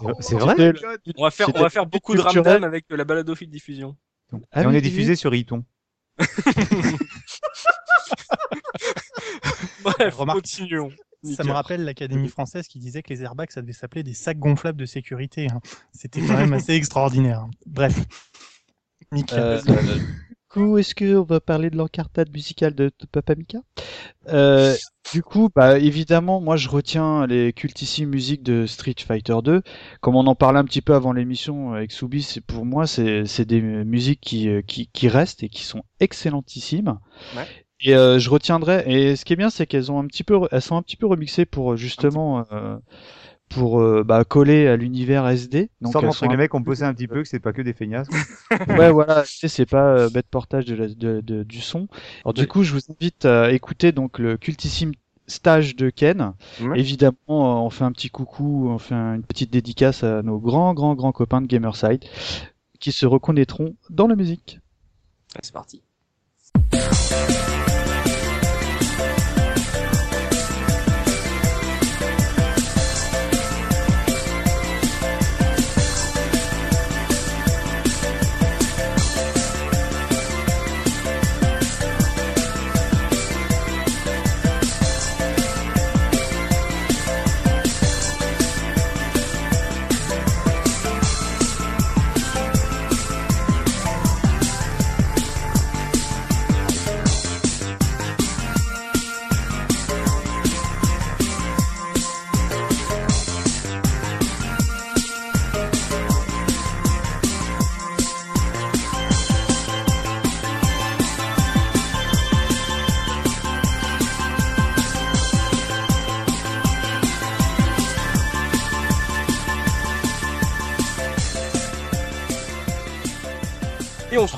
Voilà. 0.00 0.16
C'est 0.20 0.36
vrai. 0.36 0.54
C'était 0.56 0.72
le- 0.72 0.98
On 1.16 1.24
va 1.24 1.30
faire, 1.30 1.48
on 1.48 1.52
C'était 1.52 1.62
va 1.62 1.70
faire 1.70 1.86
beaucoup 1.86 2.14
de 2.14 2.20
culturel. 2.22 2.46
ramdam 2.54 2.64
avec 2.64 2.88
de 2.88 2.94
la 2.96 3.04
baladophile 3.04 3.50
diffusion. 3.50 3.96
Ah 4.52 4.62
Et 4.62 4.66
on 4.66 4.70
oui, 4.70 4.76
est 4.76 4.80
diffusé 4.80 5.16
sur 5.16 5.34
Iton. 5.34 5.64
Bref, 9.82 10.14
Remarque- 10.16 10.38
continuons. 10.38 10.90
Ça 10.90 11.30
Nickel. 11.30 11.46
me 11.46 11.52
rappelle 11.52 11.84
l'Académie 11.84 12.28
française 12.28 12.68
qui 12.68 12.78
disait 12.78 13.02
que 13.02 13.12
les 13.12 13.22
airbags, 13.24 13.50
ça 13.50 13.60
devait 13.60 13.72
s'appeler 13.72 14.04
des 14.04 14.14
sacs 14.14 14.38
gonflables 14.38 14.78
de 14.78 14.86
sécurité. 14.86 15.48
hein. 15.50 15.60
C'était 15.92 16.20
quand 16.20 16.36
même 16.36 16.52
assez 16.52 16.74
extraordinaire. 16.74 17.40
hein. 17.40 17.50
Bref. 17.66 17.98
Mika. 19.10 19.34
Euh, 19.36 19.60
coup, 20.48 20.78
est-ce 20.78 20.94
qu'on 20.94 21.22
va 21.22 21.40
parler 21.40 21.70
de 21.70 21.76
l'encartade 21.76 22.30
musicale 22.32 22.74
de, 22.74 22.86
de 22.98 23.06
Papa 23.06 23.34
Mika? 23.34 23.58
Euh, 24.28 24.76
Du 25.10 25.22
coup, 25.22 25.48
bah 25.54 25.78
évidemment, 25.78 26.38
moi 26.40 26.56
je 26.58 26.68
retiens 26.68 27.26
les 27.26 27.54
cultissimes 27.54 28.10
musiques 28.10 28.42
de 28.42 28.66
Street 28.66 28.94
Fighter 28.98 29.36
2. 29.42 29.62
Comme 30.02 30.16
on 30.16 30.26
en 30.26 30.34
parlait 30.34 30.58
un 30.58 30.64
petit 30.64 30.82
peu 30.82 30.94
avant 30.94 31.12
l'émission 31.12 31.72
avec 31.72 31.92
Soubi, 31.92 32.22
c'est 32.22 32.42
pour 32.42 32.66
moi 32.66 32.86
c'est 32.86 33.44
des 33.46 33.62
musiques 33.62 34.20
qui, 34.20 34.48
euh, 34.50 34.60
qui 34.60 34.88
qui 34.92 35.08
restent 35.08 35.42
et 35.42 35.48
qui 35.48 35.64
sont 35.64 35.82
excellentissimes. 36.00 36.98
Ouais. 37.32 37.48
Et 37.80 37.94
euh, 37.96 38.18
je 38.18 38.30
retiendrai. 38.30 38.84
Et 38.86 39.16
ce 39.16 39.24
qui 39.24 39.34
est 39.34 39.36
bien, 39.36 39.50
c'est 39.50 39.66
qu'elles 39.66 39.92
ont 39.92 40.00
un 40.00 40.06
petit 40.06 40.24
peu, 40.24 40.40
elles 40.52 40.62
sont 40.62 40.76
un 40.76 40.82
petit 40.82 40.96
peu 40.96 41.06
remixées 41.06 41.46
pour 41.46 41.76
justement 41.76 42.44
euh, 42.52 42.76
pour 43.48 43.80
euh, 43.80 44.04
bah, 44.04 44.24
coller 44.24 44.66
à 44.68 44.76
l'univers 44.76 45.26
SD. 45.26 45.70
Donc 45.80 45.92
Sans 45.92 46.00
elles 46.00 46.06
montrer 46.06 46.26
que 46.26 46.32
les 46.32 46.36
mecs 46.36 46.54
ont 46.54 46.60
bossé 46.60 46.82
un 46.84 46.92
petit 46.94 47.08
peu, 47.08 47.22
que 47.22 47.28
c'est 47.28 47.40
pas 47.40 47.52
que 47.52 47.62
des 47.62 47.72
feignasses. 47.72 48.08
ouais, 48.68 48.90
voilà, 48.90 49.22
tu 49.22 49.36
sais, 49.38 49.48
c'est 49.48 49.66
pas 49.66 49.84
euh, 49.96 50.10
bête 50.10 50.26
portage 50.30 50.64
de 50.66 50.74
la- 50.74 50.88
de- 50.88 51.20
de- 51.20 51.42
du 51.42 51.60
son. 51.60 51.88
Alors 52.24 52.34
du 52.34 52.46
coup, 52.46 52.62
je 52.62 52.72
vous 52.74 52.80
invite 52.90 53.24
à 53.24 53.50
écouter 53.52 53.92
donc 53.92 54.18
le 54.18 54.36
cultissime 54.36 54.92
stage 55.26 55.76
de 55.76 55.90
Ken. 55.90 56.32
Évidemment, 56.74 57.16
euh, 57.28 57.34
on 57.66 57.70
fait 57.70 57.84
un 57.84 57.92
petit 57.92 58.08
coucou, 58.10 58.68
on 58.70 58.78
fait 58.78 58.94
un- 58.94 59.14
une 59.16 59.22
petite 59.24 59.50
dédicace 59.52 60.02
à 60.04 60.22
nos 60.22 60.38
grands, 60.38 60.72
grands, 60.74 60.94
grands 60.94 61.12
copains 61.12 61.40
de 61.42 61.46
Gamerside 61.46 62.04
qui 62.80 62.92
se 62.92 63.06
reconnaîtront 63.06 63.74
dans 63.90 64.06
la 64.06 64.14
musique. 64.16 64.60
Allez, 65.34 65.42
C'est 65.42 65.52
parti. 65.52 65.82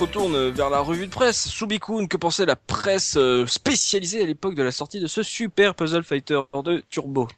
Retourne 0.01 0.49
vers 0.51 0.71
la 0.71 0.81
revue 0.81 1.07
de 1.07 1.13
presse. 1.13 1.49
Subikun, 1.49 2.07
que 2.07 2.17
pensait 2.17 2.47
la 2.47 2.57
presse 2.57 3.17
euh, 3.17 3.47
spécialisée 3.47 4.23
à 4.23 4.27
l'époque 4.27 4.55
de 4.55 4.63
la 4.63 4.73
sortie 4.73 5.01
de 5.01 5.07
ce 5.07 5.23
super 5.23 5.75
Puzzle 5.75 6.03
Fighter 6.05 6.41
2 6.65 6.83
Turbo? 6.89 7.29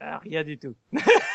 Ah, 0.00 0.18
rien 0.18 0.44
du 0.44 0.58
tout. 0.58 0.74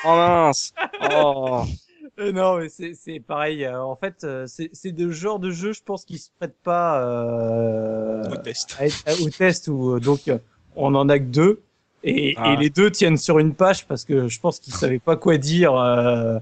Oh 0.06 0.16
mince 0.16 0.74
Oh 1.12 1.64
Euh, 2.20 2.32
non, 2.32 2.58
mais 2.60 2.70
c'est 2.70 2.94
c'est 2.94 3.20
pareil. 3.20 3.66
euh, 3.66 3.82
en 3.82 3.96
fait, 3.96 4.24
euh, 4.24 4.46
c'est 4.46 4.70
c'est 4.72 4.92
de 4.92 5.10
genre 5.10 5.40
de 5.40 5.50
jeu, 5.50 5.74
je 5.74 5.82
pense, 5.84 6.06
qui 6.06 6.20
se 6.20 6.30
prête 6.38 6.54
pas 6.64 7.02
euh, 7.02 8.24
Au 8.30 8.36
test. 8.38 8.76
à 8.78 8.86
être- 8.86 9.04
à- 9.08 9.14
au 9.24 9.30
test 9.32 9.68
où 9.68 10.00
donc 10.00 10.30
on 10.76 10.94
en 10.94 11.10
a 11.10 11.18
que 11.18 11.24
deux 11.24 11.62
et, 12.04 12.36
Ah. 12.38 12.54
et 12.54 12.58
les 12.58 12.70
deux 12.70 12.92
tiennent 12.92 13.18
sur 13.18 13.40
une 13.40 13.56
page 13.56 13.88
parce 13.88 14.04
que 14.06 14.28
je 14.28 14.40
pense 14.40 14.60
qu'ils 14.60 14.74
savaient 14.76 15.00
pas 15.00 15.16
quoi 15.16 15.38
dire. 15.38 15.74
euh, 15.76 16.38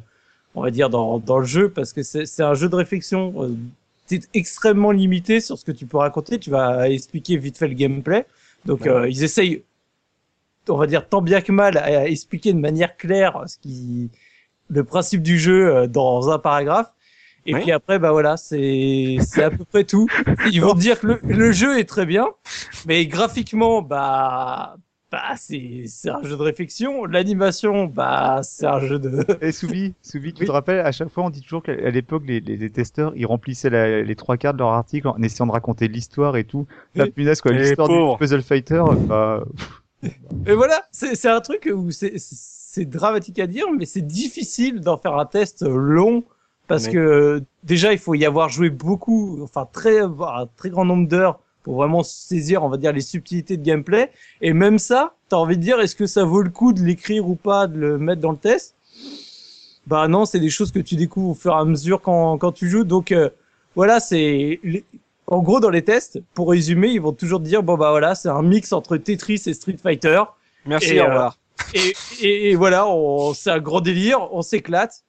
on 0.55 0.61
va 0.63 0.71
dire 0.71 0.89
dans 0.89 1.19
dans 1.19 1.37
le 1.37 1.45
jeu 1.45 1.69
parce 1.69 1.93
que 1.93 2.03
c'est 2.03 2.25
c'est 2.25 2.43
un 2.43 2.53
jeu 2.55 2.67
de 2.67 2.75
réflexion. 2.75 3.33
Euh, 4.11 4.19
T'es 4.19 4.27
extrêmement 4.33 4.91
limité 4.91 5.39
sur 5.39 5.57
ce 5.57 5.65
que 5.65 5.71
tu 5.71 5.85
peux 5.85 5.97
raconter. 5.97 6.39
Tu 6.39 6.49
vas 6.49 6.89
expliquer 6.89 7.37
vite 7.37 7.57
fait 7.57 7.67
le 7.67 7.73
gameplay. 7.73 8.25
Donc 8.65 8.87
euh, 8.87 9.09
ils 9.09 9.23
essayent, 9.23 9.63
on 10.69 10.77
va 10.77 10.87
dire 10.87 11.07
tant 11.07 11.21
bien 11.21 11.41
que 11.41 11.51
mal, 11.51 11.77
à, 11.77 12.07
expliquer 12.07 12.53
de 12.53 12.59
manière 12.59 12.95
claire 12.97 13.43
ce 13.47 13.57
qui 13.57 14.09
le 14.69 14.83
principe 14.83 15.21
du 15.21 15.37
jeu 15.37 15.75
euh, 15.75 15.87
dans 15.87 16.29
un 16.29 16.39
paragraphe. 16.39 16.91
Et 17.47 17.55
puis 17.55 17.71
après, 17.71 17.97
bah 17.97 18.11
voilà, 18.11 18.37
c'est 18.37 19.17
c'est 19.19 19.43
à 19.43 19.49
peu 19.49 19.65
près 19.65 19.83
tout. 19.83 20.07
Ils 20.51 20.61
vont 20.61 20.75
dire 20.75 20.99
que 20.99 21.07
le, 21.07 21.19
le 21.23 21.51
jeu 21.51 21.79
est 21.79 21.89
très 21.89 22.05
bien, 22.05 22.27
mais 22.85 23.07
graphiquement, 23.07 23.81
bah 23.81 24.77
bah 25.11 25.35
c'est 25.37 25.83
c'est 25.87 26.09
un 26.09 26.23
jeu 26.23 26.37
de 26.37 26.41
réflexion. 26.41 27.05
L'animation, 27.05 27.85
bah 27.85 28.41
c'est 28.43 28.65
un 28.65 28.79
jeu 28.79 28.99
de. 28.99 29.25
Et 29.41 29.51
Soubi, 29.51 29.93
Soubi, 30.01 30.33
tu 30.33 30.41
Oui. 30.41 30.47
te 30.47 30.51
rappelles, 30.51 30.79
à 30.79 30.91
chaque 30.91 31.09
fois 31.09 31.23
on 31.25 31.29
dit 31.29 31.41
toujours 31.41 31.63
qu'à 31.63 31.73
l'époque 31.89 32.23
les, 32.25 32.39
les, 32.39 32.57
les 32.57 32.69
testeurs 32.69 33.13
ils 33.15 33.25
remplissaient 33.25 33.69
la- 33.69 34.01
les 34.03 34.15
trois 34.15 34.37
quarts 34.37 34.53
de 34.53 34.59
leur 34.59 34.69
article 34.69 35.07
en 35.09 35.21
essayant 35.21 35.47
de 35.47 35.51
raconter 35.51 35.87
l'histoire 35.87 36.37
et 36.37 36.43
tout. 36.45 36.65
La 36.95 37.05
Oui. 37.05 37.11
punaise 37.11 37.41
quoi, 37.41 37.51
l'histoire 37.51 37.89
du. 37.89 38.17
Puzzle 38.17 38.41
Fighter, 38.41 38.81
bah, 39.07 39.43
Et 40.47 40.53
voilà, 40.53 40.83
c'est 40.91 41.15
c'est 41.15 41.29
un 41.29 41.41
truc 41.41 41.69
où 41.73 41.91
c'est 41.91 42.13
c'est 42.17 42.85
dramatique 42.85 43.37
à 43.39 43.47
dire, 43.47 43.65
mais 43.77 43.85
c'est 43.85 44.01
difficile 44.01 44.79
d'en 44.79 44.97
faire 44.97 45.17
un 45.17 45.25
test 45.25 45.61
long 45.63 46.23
parce 46.67 46.87
que 46.87 47.43
déjà 47.63 47.91
il 47.91 47.99
faut 47.99 48.15
y 48.15 48.25
avoir 48.25 48.47
joué 48.49 48.69
beaucoup, 48.69 49.39
enfin 49.43 49.67
très 49.71 49.99
un 49.99 50.47
très 50.55 50.69
grand 50.69 50.85
nombre 50.85 51.07
d'heures 51.07 51.39
pour 51.63 51.75
vraiment 51.75 52.03
saisir, 52.03 52.63
on 52.63 52.69
va 52.69 52.77
dire, 52.77 52.91
les 52.91 53.01
subtilités 53.01 53.57
de 53.57 53.63
gameplay. 53.63 54.11
Et 54.41 54.53
même 54.53 54.79
ça, 54.79 55.13
t'as 55.29 55.37
envie 55.37 55.57
de 55.57 55.61
dire, 55.61 55.79
est-ce 55.79 55.95
que 55.95 56.07
ça 56.07 56.23
vaut 56.23 56.41
le 56.41 56.49
coup 56.49 56.73
de 56.73 56.81
l'écrire 56.81 57.27
ou 57.27 57.35
pas, 57.35 57.67
de 57.67 57.77
le 57.77 57.97
mettre 57.97 58.21
dans 58.21 58.31
le 58.31 58.37
test? 58.37 58.75
Bah 59.87 60.07
non, 60.07 60.25
c'est 60.25 60.39
des 60.39 60.49
choses 60.49 60.71
que 60.71 60.79
tu 60.79 60.95
découvres 60.95 61.31
au 61.31 61.33
fur 61.33 61.53
et 61.53 61.59
à 61.59 61.65
mesure 61.65 62.01
quand 62.01 62.37
quand 62.37 62.51
tu 62.51 62.69
joues. 62.69 62.83
Donc 62.83 63.11
euh, 63.11 63.29
voilà, 63.75 63.99
c'est 63.99 64.59
en 65.27 65.39
gros 65.41 65.59
dans 65.59 65.69
les 65.69 65.81
tests, 65.83 66.19
pour 66.33 66.49
résumer, 66.51 66.89
ils 66.89 67.01
vont 67.01 67.13
toujours 67.13 67.39
te 67.39 67.45
dire 67.45 67.63
bon 67.63 67.77
bah 67.77 67.89
voilà, 67.89 68.13
c'est 68.15 68.29
un 68.29 68.43
mix 68.43 68.73
entre 68.73 68.97
Tetris 68.97 69.41
et 69.47 69.53
Street 69.53 69.77
Fighter. 69.81 70.21
Merci, 70.65 70.91
Et, 70.91 71.01
au 71.01 71.05
euh, 71.05 71.07
revoir. 71.07 71.37
Et, 71.73 71.93
et, 72.21 72.51
et 72.51 72.55
voilà, 72.55 72.87
on- 72.87 73.33
c'est 73.33 73.49
un 73.49 73.59
grand 73.59 73.81
délire, 73.81 74.27
on 74.31 74.41
s'éclate. 74.41 75.03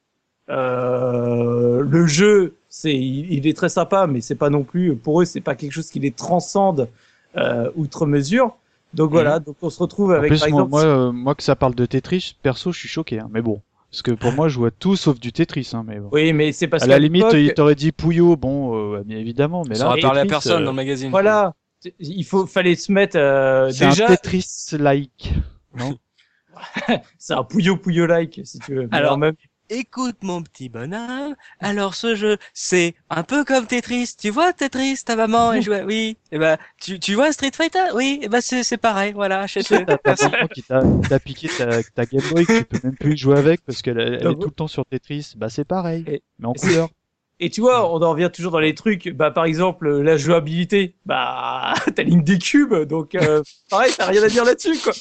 Euh, 0.48 1.82
le 1.82 2.06
jeu, 2.06 2.56
c'est, 2.74 2.94
il, 2.94 3.30
il 3.30 3.46
est 3.46 3.54
très 3.54 3.68
sympa, 3.68 4.06
mais 4.06 4.22
c'est 4.22 4.34
pas 4.34 4.48
non 4.48 4.64
plus 4.64 4.96
pour 4.96 5.20
eux, 5.20 5.26
c'est 5.26 5.42
pas 5.42 5.54
quelque 5.54 5.72
chose 5.72 5.90
qui 5.90 6.00
les 6.00 6.10
transcende 6.10 6.88
euh, 7.36 7.70
outre 7.76 8.06
mesure. 8.06 8.56
Donc 8.94 9.10
voilà, 9.10 9.40
donc 9.40 9.56
on 9.60 9.68
se 9.68 9.78
retrouve 9.78 10.10
En 10.12 10.14
avec 10.14 10.30
plus, 10.30 10.40
par 10.40 10.48
moi, 10.48 10.60
exemple. 10.62 10.70
moi, 10.70 10.82
euh, 10.84 11.12
moi, 11.12 11.34
que 11.34 11.42
ça 11.42 11.54
parle 11.54 11.74
de 11.74 11.84
Tetris, 11.84 12.34
perso, 12.42 12.72
je 12.72 12.78
suis 12.78 12.88
choqué. 12.88 13.18
Hein, 13.20 13.28
mais 13.30 13.42
bon, 13.42 13.60
parce 13.90 14.00
que 14.00 14.10
pour 14.12 14.32
moi, 14.32 14.48
je 14.48 14.56
vois 14.58 14.70
tout 14.70 14.96
sauf 14.96 15.20
du 15.20 15.32
Tetris. 15.32 15.70
Hein, 15.74 15.84
mais 15.86 16.00
bon. 16.00 16.08
Oui, 16.12 16.32
mais 16.32 16.52
c'est 16.52 16.66
parce 16.66 16.82
à 16.84 16.86
la 16.86 16.94
qu'à 16.94 16.98
limite, 17.00 17.26
il 17.34 17.52
t'aurait 17.52 17.74
dit 17.74 17.92
Puyo, 17.92 18.36
bon, 18.36 18.94
euh, 18.96 19.02
bien 19.04 19.18
évidemment, 19.18 19.64
mais 19.68 19.74
Ça 19.74 19.84
là, 19.84 19.96
va 19.96 20.00
parler 20.00 20.20
à 20.20 20.22
Tetris, 20.22 20.30
personne 20.30 20.62
euh, 20.62 20.64
dans 20.64 20.70
le 20.70 20.76
magazine. 20.76 21.10
voilà, 21.10 21.52
il 21.98 22.24
faut, 22.24 22.46
fallait 22.46 22.74
se 22.74 22.90
mettre 22.90 23.18
euh, 23.18 23.70
C'est 23.70 23.88
déjà. 23.88 24.06
un 24.08 24.16
Tetris-like. 24.16 25.34
Non? 25.78 25.96
C'est 27.18 27.34
un 27.34 27.44
pouillot 27.44 27.76
pouillot 27.76 28.06
like 28.06 28.40
si 28.44 28.58
tu 28.60 28.74
veux. 28.74 28.88
Mais 28.90 28.96
Alors, 28.96 29.12
en 29.14 29.18
même 29.18 29.34
Écoute 29.74 30.16
mon 30.22 30.42
petit 30.42 30.68
bonhomme, 30.68 31.34
alors 31.58 31.94
ce 31.94 32.14
jeu, 32.14 32.36
c'est 32.52 32.94
un 33.08 33.22
peu 33.22 33.42
comme 33.42 33.66
Tetris. 33.66 34.14
Tu 34.20 34.28
vois 34.28 34.52
Tetris, 34.52 34.98
ta 35.02 35.16
maman 35.16 35.54
elle 35.54 35.62
jouait, 35.62 35.82
oui. 35.82 36.18
Et 36.30 36.38
ben, 36.38 36.58
tu, 36.78 37.00
tu 37.00 37.14
vois 37.14 37.32
Street 37.32 37.52
Fighter, 37.54 37.84
oui. 37.94 38.18
Et 38.20 38.28
ben 38.28 38.42
c'est 38.42 38.64
c'est 38.64 38.76
pareil, 38.76 39.14
voilà, 39.14 39.40
achète-le. 39.40 39.86
T'as 39.86 39.96
ta 39.96 40.28
maman 40.28 40.46
qui 40.48 40.62
t'a 40.62 40.82
qui 40.82 41.08
t'a 41.08 41.18
piqué 41.18 41.48
ta, 41.48 41.82
ta 41.82 42.04
Game 42.04 42.20
Boy 42.30 42.44
que 42.44 42.58
tu 42.58 42.64
peux 42.64 42.80
même 42.86 42.96
plus 42.96 43.16
jouer 43.16 43.38
avec 43.38 43.64
parce 43.64 43.80
qu'elle 43.80 43.98
elle 43.98 44.26
est 44.26 44.34
tout 44.34 44.44
le 44.44 44.50
temps 44.50 44.68
sur 44.68 44.84
Tetris. 44.84 45.32
Bah 45.36 45.48
c'est 45.48 45.64
pareil, 45.64 46.04
Et- 46.06 46.22
mais 46.38 46.48
en 46.48 46.52
couleur. 46.52 46.90
Et 47.44 47.50
tu 47.50 47.60
vois, 47.60 47.92
on 47.92 48.00
en 48.02 48.10
revient 48.12 48.30
toujours 48.32 48.52
dans 48.52 48.60
les 48.60 48.72
trucs. 48.72 49.08
Bah, 49.08 49.32
par 49.32 49.44
exemple, 49.46 49.90
la 50.00 50.16
jouabilité. 50.16 50.94
Bah, 51.06 51.74
t'as 51.96 52.04
ligne 52.04 52.22
des 52.22 52.38
cubes, 52.38 52.72
donc 52.84 53.16
euh, 53.16 53.42
pareil, 53.70 53.92
t'as 53.98 54.06
rien 54.06 54.22
à 54.22 54.28
dire 54.28 54.44
là-dessus, 54.44 54.78
quoi. 54.78 54.92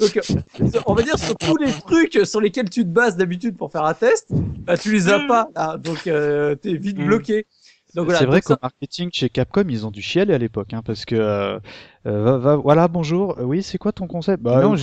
Donc, 0.00 0.16
euh, 0.16 0.80
on 0.86 0.94
va 0.94 1.02
dire 1.02 1.18
sur 1.18 1.36
tous 1.36 1.56
les 1.58 1.70
trucs 1.70 2.18
sur 2.24 2.40
lesquels 2.40 2.70
tu 2.70 2.84
te 2.84 2.88
bases 2.88 3.18
d'habitude 3.18 3.56
pour 3.58 3.70
faire 3.70 3.84
un 3.84 3.92
test, 3.92 4.28
bah, 4.30 4.78
tu 4.78 4.90
les 4.92 5.08
as 5.10 5.20
pas 5.28 5.48
là, 5.54 5.76
donc 5.76 6.06
euh, 6.06 6.54
t'es 6.54 6.72
vite 6.74 6.96
Mm. 6.98 7.04
bloqué. 7.04 7.46
Donc 7.94 8.04
voilà. 8.04 8.20
c'est 8.20 8.26
vrai 8.26 8.36
donc 8.38 8.44
ça- 8.44 8.54
qu'au 8.54 8.60
marketing 8.62 9.10
chez 9.12 9.28
Capcom, 9.28 9.64
ils 9.68 9.84
ont 9.84 9.90
dû 9.90 10.00
chialer 10.00 10.32
à 10.32 10.38
l'époque, 10.38 10.72
hein, 10.72 10.80
parce 10.82 11.04
que 11.04 11.16
euh, 11.16 11.58
va- 12.04 12.38
va- 12.38 12.56
voilà, 12.56 12.88
bonjour. 12.88 13.38
Euh, 13.38 13.44
oui, 13.44 13.62
c'est 13.62 13.76
quoi 13.78 13.92
ton 13.92 14.06
concept? 14.06 14.42
Bah 14.42 14.62
Non, 14.62 14.74
euh, 14.74 14.76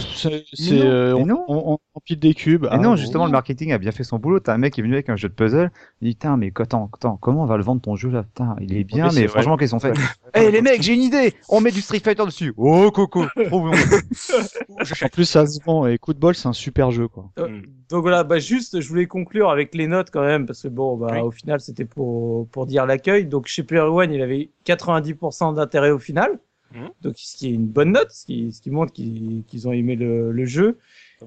c'est 0.53 0.82
euh, 0.84 1.15
on, 1.15 1.28
on, 1.30 1.74
on 1.74 1.78
empile 1.95 2.20
des 2.20 2.34
cubes. 2.34 2.65
Et 2.65 2.70
Ah, 2.72 2.78
non, 2.78 2.91
bon. 2.91 2.95
justement, 2.95 3.26
le 3.26 3.32
marketing 3.32 3.72
a 3.72 3.78
bien 3.80 3.91
fait 3.91 4.03
son 4.03 4.20
boulot. 4.20 4.39
T'as 4.39 4.53
un 4.53 4.57
mec 4.59 4.74
qui 4.74 4.82
est 4.82 4.84
venu 4.84 4.93
avec 4.93 5.09
un 5.09 5.15
jeu 5.15 5.28
de 5.30 5.34
puzzle. 5.34 5.72
Il 6.01 6.09
dit, 6.09 6.13
putain, 6.15 6.38
mais 6.38 6.51
attends, 6.59 6.89
attends, 6.93 7.18
comment 7.18 7.43
on 7.43 7.45
va 7.47 7.57
le 7.57 7.63
vendre 7.63 7.82
ton 7.82 7.95
jeu 7.95 8.09
là? 8.09 8.24
Putain, 8.24 8.55
il 8.61 8.78
est 8.78 8.84
bien, 8.84 9.09
Oui, 9.09 9.15
mais 9.15 9.28
franchement, 9.28 9.57
qu'est-ce 9.57 9.72
qu'on 9.72 9.80
fait? 9.80 9.93
Eh, 10.36 10.51
les 10.51 10.61
mecs, 10.61 10.84
j'ai 10.84 10.93
une 10.93 11.01
idée! 11.01 11.34
On 11.49 11.61
met 11.61 11.72
du 11.72 11.82
Street 11.82 11.99
Fighter 11.99 12.26
dessus. 12.26 12.53
Oh, 12.57 12.91
coco! 12.91 13.26
Trop 13.47 13.61
bon. 13.61 13.72
En 13.72 15.07
plus, 15.11 15.26
ça 15.26 15.47
se 15.47 15.59
vend. 15.63 15.88
Et 15.88 15.97
coup 15.97 16.13
de 16.13 16.20
bol, 16.20 16.36
c'est 16.36 16.47
un 16.47 16.53
super 16.53 16.91
jeu, 16.91 17.07
quoi. 17.07 17.32
Euh, 17.39 17.47
Mm. 17.47 17.61
Donc 17.89 18.01
voilà, 18.01 18.26
bah 18.26 18.38
juste, 18.38 18.82
je 18.82 18.89
voulais 18.89 19.05
conclure 19.07 19.49
avec 19.49 19.74
les 19.74 19.88
notes 19.88 20.09
quand 20.11 20.22
même, 20.22 20.45
parce 20.45 20.61
que 20.63 20.68
bon, 20.68 20.97
bah 20.97 21.07
Oui. 21.13 21.20
au 21.22 21.32
final, 21.32 21.61
c'était 21.61 21.86
pour 21.86 22.45
pour 22.49 22.65
dire 22.65 22.86
l'accueil. 22.86 23.26
Donc 23.26 23.47
chez 23.47 23.63
Player 23.63 23.82
One, 23.84 24.11
il 24.11 24.22
avait 24.22 24.49
90% 24.65 25.53
d'intérêt 25.55 25.91
au 25.91 25.97
final, 25.99 26.38
Mhm. 26.74 26.89
donc 27.01 27.13
ce 27.18 27.38
qui 27.38 27.47
est 27.47 27.53
une 27.53 27.68
bonne 27.68 27.91
note, 27.93 28.11
ce 28.11 28.26
qui 28.26 28.51
ce 28.51 28.61
qui 28.61 28.70
montre 28.72 28.91
qu'ils 28.93 29.43
qu'ils 29.47 29.68
ont 29.68 29.72
aimé 29.72 29.95
le, 29.95 30.32
le 30.32 30.45
jeu. 30.45 30.78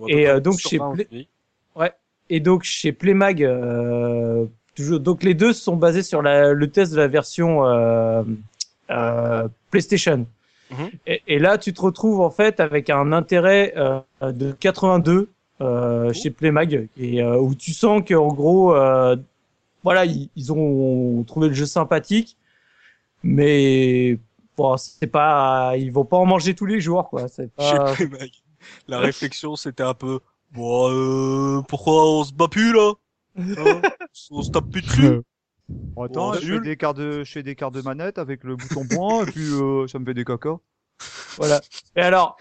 Et, 0.08 0.28
euh, 0.28 0.40
donc, 0.40 0.54
chez 0.70 0.78
Play- 0.94 1.08
Et 2.28 2.38
donc 2.40 2.62
chez 2.62 2.92
Playmag, 2.92 3.42
euh, 3.42 4.46
toujours, 4.76 5.00
donc 5.00 5.22
les 5.24 5.34
deux 5.34 5.52
sont 5.52 5.76
basés 5.76 6.02
sur 6.04 6.22
la, 6.22 6.52
le 6.52 6.70
test 6.70 6.92
de 6.92 6.96
la 6.98 7.08
version 7.08 7.66
euh, 7.66 8.22
euh, 8.90 9.48
PlayStation. 9.70 10.26
Mhm. 10.70 10.90
et, 11.06 11.22
et 11.26 11.38
là, 11.40 11.58
tu 11.58 11.72
te 11.72 11.80
retrouves 11.80 12.20
en 12.20 12.30
fait 12.30 12.60
avec 12.60 12.88
un 12.90 13.10
intérêt 13.12 13.72
euh, 13.76 14.00
de 14.30 14.52
82 14.52 15.28
euh, 15.60 16.12
chez 16.12 16.30
Playmag, 16.30 16.88
et 16.96 17.20
euh, 17.22 17.36
où 17.38 17.54
tu 17.56 17.72
sens 17.72 18.02
qu'en 18.06 18.28
gros, 18.28 18.74
euh, 18.76 19.16
voilà, 19.82 20.04
ils, 20.04 20.28
ils 20.36 20.52
ont 20.52 21.24
trouvé 21.24 21.48
le 21.48 21.54
jeu 21.54 21.66
sympathique, 21.66 22.36
mais 23.22 24.18
bon, 24.60 24.76
c'est 24.76 25.06
pas, 25.06 25.74
ils 25.76 25.90
vont 25.90 26.04
pas 26.04 26.18
en 26.18 26.26
manger 26.26 26.54
tous 26.54 26.66
les 26.66 26.80
jours, 26.80 27.08
quoi. 27.08 27.28
C'est 27.28 27.52
pas. 27.52 27.94
La 28.88 28.98
réflexion, 29.08 29.56
c'était 29.56 29.82
un 29.82 29.94
peu, 29.94 30.20
bon, 30.52 30.90
euh, 30.90 31.62
pourquoi 31.62 32.10
on 32.10 32.24
se 32.24 32.32
bat 32.32 32.48
plus 32.48 32.72
là? 32.72 32.92
Hein? 33.38 33.80
On 34.30 34.42
se 34.42 34.50
tape 34.50 34.70
plus 34.70 34.82
dessus? 34.82 35.06
Attends, 35.96 36.32
Bon, 36.32 36.34
je 36.34 36.54
fais 36.54 36.60
des 36.60 36.76
quarts 36.76 36.94
de, 36.94 37.22
je 37.24 37.32
fais 37.32 37.42
des 37.42 37.54
quarts 37.54 37.70
de 37.70 37.80
manette 37.80 38.18
avec 38.18 38.42
le 38.44 38.56
bouton 38.56 38.86
point, 38.86 39.24
et 39.24 39.30
puis, 39.30 39.48
euh, 39.52 39.86
ça 39.86 39.98
me 39.98 40.04
fait 40.04 40.14
des 40.14 40.24
caca. 40.24 40.58
Voilà. 41.36 41.60
Et 41.96 42.00
alors, 42.00 42.36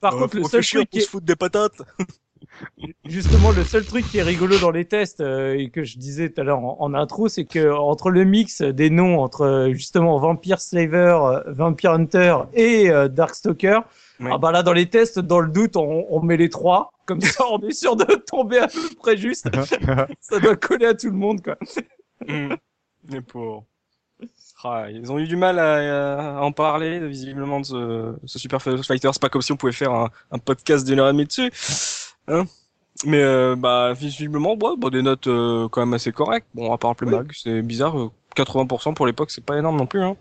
par 0.00 0.14
Euh, 0.14 0.18
contre, 0.18 0.36
le 0.36 0.44
seul 0.44 0.66
truc 0.66 0.90
qui 0.90 1.00
se 1.00 1.06
est, 1.06 1.08
fout 1.08 1.24
des 1.24 1.36
patates. 1.36 1.80
Justement, 3.04 3.50
le 3.52 3.64
seul 3.64 3.84
truc 3.84 4.06
qui 4.08 4.18
est 4.18 4.22
rigolo 4.22 4.58
dans 4.58 4.70
les 4.70 4.84
tests 4.84 5.20
euh, 5.20 5.54
et 5.56 5.70
que 5.70 5.84
je 5.84 5.98
disais 5.98 6.30
tout 6.30 6.40
à 6.40 6.44
l'heure 6.44 6.58
en, 6.58 6.76
en 6.80 6.94
intro, 6.94 7.28
c'est 7.28 7.44
que 7.44 7.72
entre 7.72 8.10
le 8.10 8.24
mix 8.24 8.62
des 8.62 8.90
noms 8.90 9.20
entre 9.20 9.42
euh, 9.42 9.72
justement 9.72 10.18
Vampire 10.18 10.60
Slaver, 10.60 11.18
euh, 11.22 11.40
Vampire 11.46 11.92
Hunter 11.92 12.36
et 12.54 12.90
euh, 12.90 13.08
Darkstalker, 13.08 13.80
ah 14.22 14.36
bah 14.38 14.52
là 14.52 14.62
dans 14.62 14.74
les 14.74 14.86
tests, 14.86 15.18
dans 15.18 15.40
le 15.40 15.48
doute, 15.48 15.76
on, 15.76 16.06
on 16.10 16.20
met 16.20 16.36
les 16.36 16.50
trois, 16.50 16.92
comme 17.06 17.20
ça 17.20 17.44
on 17.50 17.60
est 17.60 17.72
sûr 17.72 17.96
de 17.96 18.04
tomber 18.04 18.58
à 18.58 18.68
peu 18.68 18.88
près 18.98 19.16
juste. 19.16 19.48
ça 20.20 20.40
doit 20.40 20.56
coller 20.56 20.86
à 20.86 20.94
tout 20.94 21.10
le 21.10 21.16
monde 21.16 21.42
quoi. 21.42 21.56
Mm. 22.26 22.54
Les 23.08 23.20
pauvres. 23.22 23.64
Ah, 24.62 24.90
ils 24.90 25.10
ont 25.10 25.18
eu 25.18 25.26
du 25.26 25.36
mal 25.36 25.58
à, 25.58 26.38
à 26.38 26.42
en 26.42 26.52
parler, 26.52 27.00
visiblement, 27.08 27.60
de 27.60 27.64
ce, 27.64 28.14
ce 28.26 28.38
Super 28.38 28.60
Fighter. 28.60 29.08
C'est 29.10 29.22
pas 29.22 29.30
comme 29.30 29.40
si 29.40 29.52
on 29.52 29.56
pouvait 29.56 29.72
faire 29.72 29.92
un, 29.92 30.10
un 30.30 30.38
podcast 30.38 30.86
d'une 30.86 31.00
heure 31.00 31.08
et 31.08 31.12
demie 31.12 31.24
dessus. 31.24 31.50
Hein? 32.28 32.44
Mais 33.06 33.22
euh, 33.22 33.56
bah, 33.56 33.92
visiblement, 33.94 34.54
ouais, 34.54 34.76
bah, 34.76 34.90
des 34.90 35.02
notes 35.02 35.26
euh, 35.26 35.68
quand 35.68 35.80
même 35.80 35.94
assez 35.94 36.12
correctes. 36.12 36.46
Bon, 36.54 36.72
à 36.72 36.78
part 36.78 36.94
le 37.00 37.06
mag, 37.06 37.30
c'est 37.34 37.62
bizarre. 37.62 37.98
euh, 37.98 38.10
80% 38.36 38.94
pour 38.94 39.06
l'époque, 39.06 39.30
c'est 39.30 39.44
pas 39.44 39.58
énorme 39.58 39.76
non 39.76 39.86
plus. 39.86 40.02
Hein. 40.02 40.16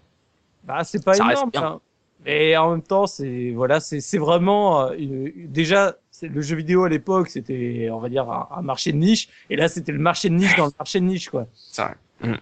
Bah 0.63 0.83
c'est 0.83 1.03
pas 1.03 1.13
Ça 1.13 1.31
énorme. 1.31 1.51
hein. 1.55 1.79
Et 2.25 2.57
en 2.57 2.71
même 2.71 2.81
temps, 2.83 3.07
c'est 3.07 3.51
voilà, 3.51 3.79
c'est 3.79 4.01
c'est 4.01 4.17
vraiment 4.17 4.89
euh, 4.91 5.29
déjà 5.45 5.95
le 6.21 6.41
jeu 6.41 6.55
vidéo 6.57 6.83
à 6.83 6.89
l'époque, 6.89 7.29
c'était 7.29 7.89
on 7.91 7.99
va 7.99 8.09
dire 8.09 8.29
un, 8.29 8.49
un 8.51 8.61
marché 8.61 8.91
de 8.91 8.97
niche, 8.97 9.29
et 9.49 9.55
là 9.55 9.69
c'était 9.69 9.93
le 9.93 9.99
marché 9.99 10.29
de 10.29 10.35
niche 10.35 10.55
dans 10.57 10.65
le 10.65 10.71
marché 10.77 10.99
de 10.99 11.05
niche 11.05 11.29
quoi. 11.29 11.47
C'est 11.71 11.81
vrai. 11.83 11.95
Mm. 12.21 12.35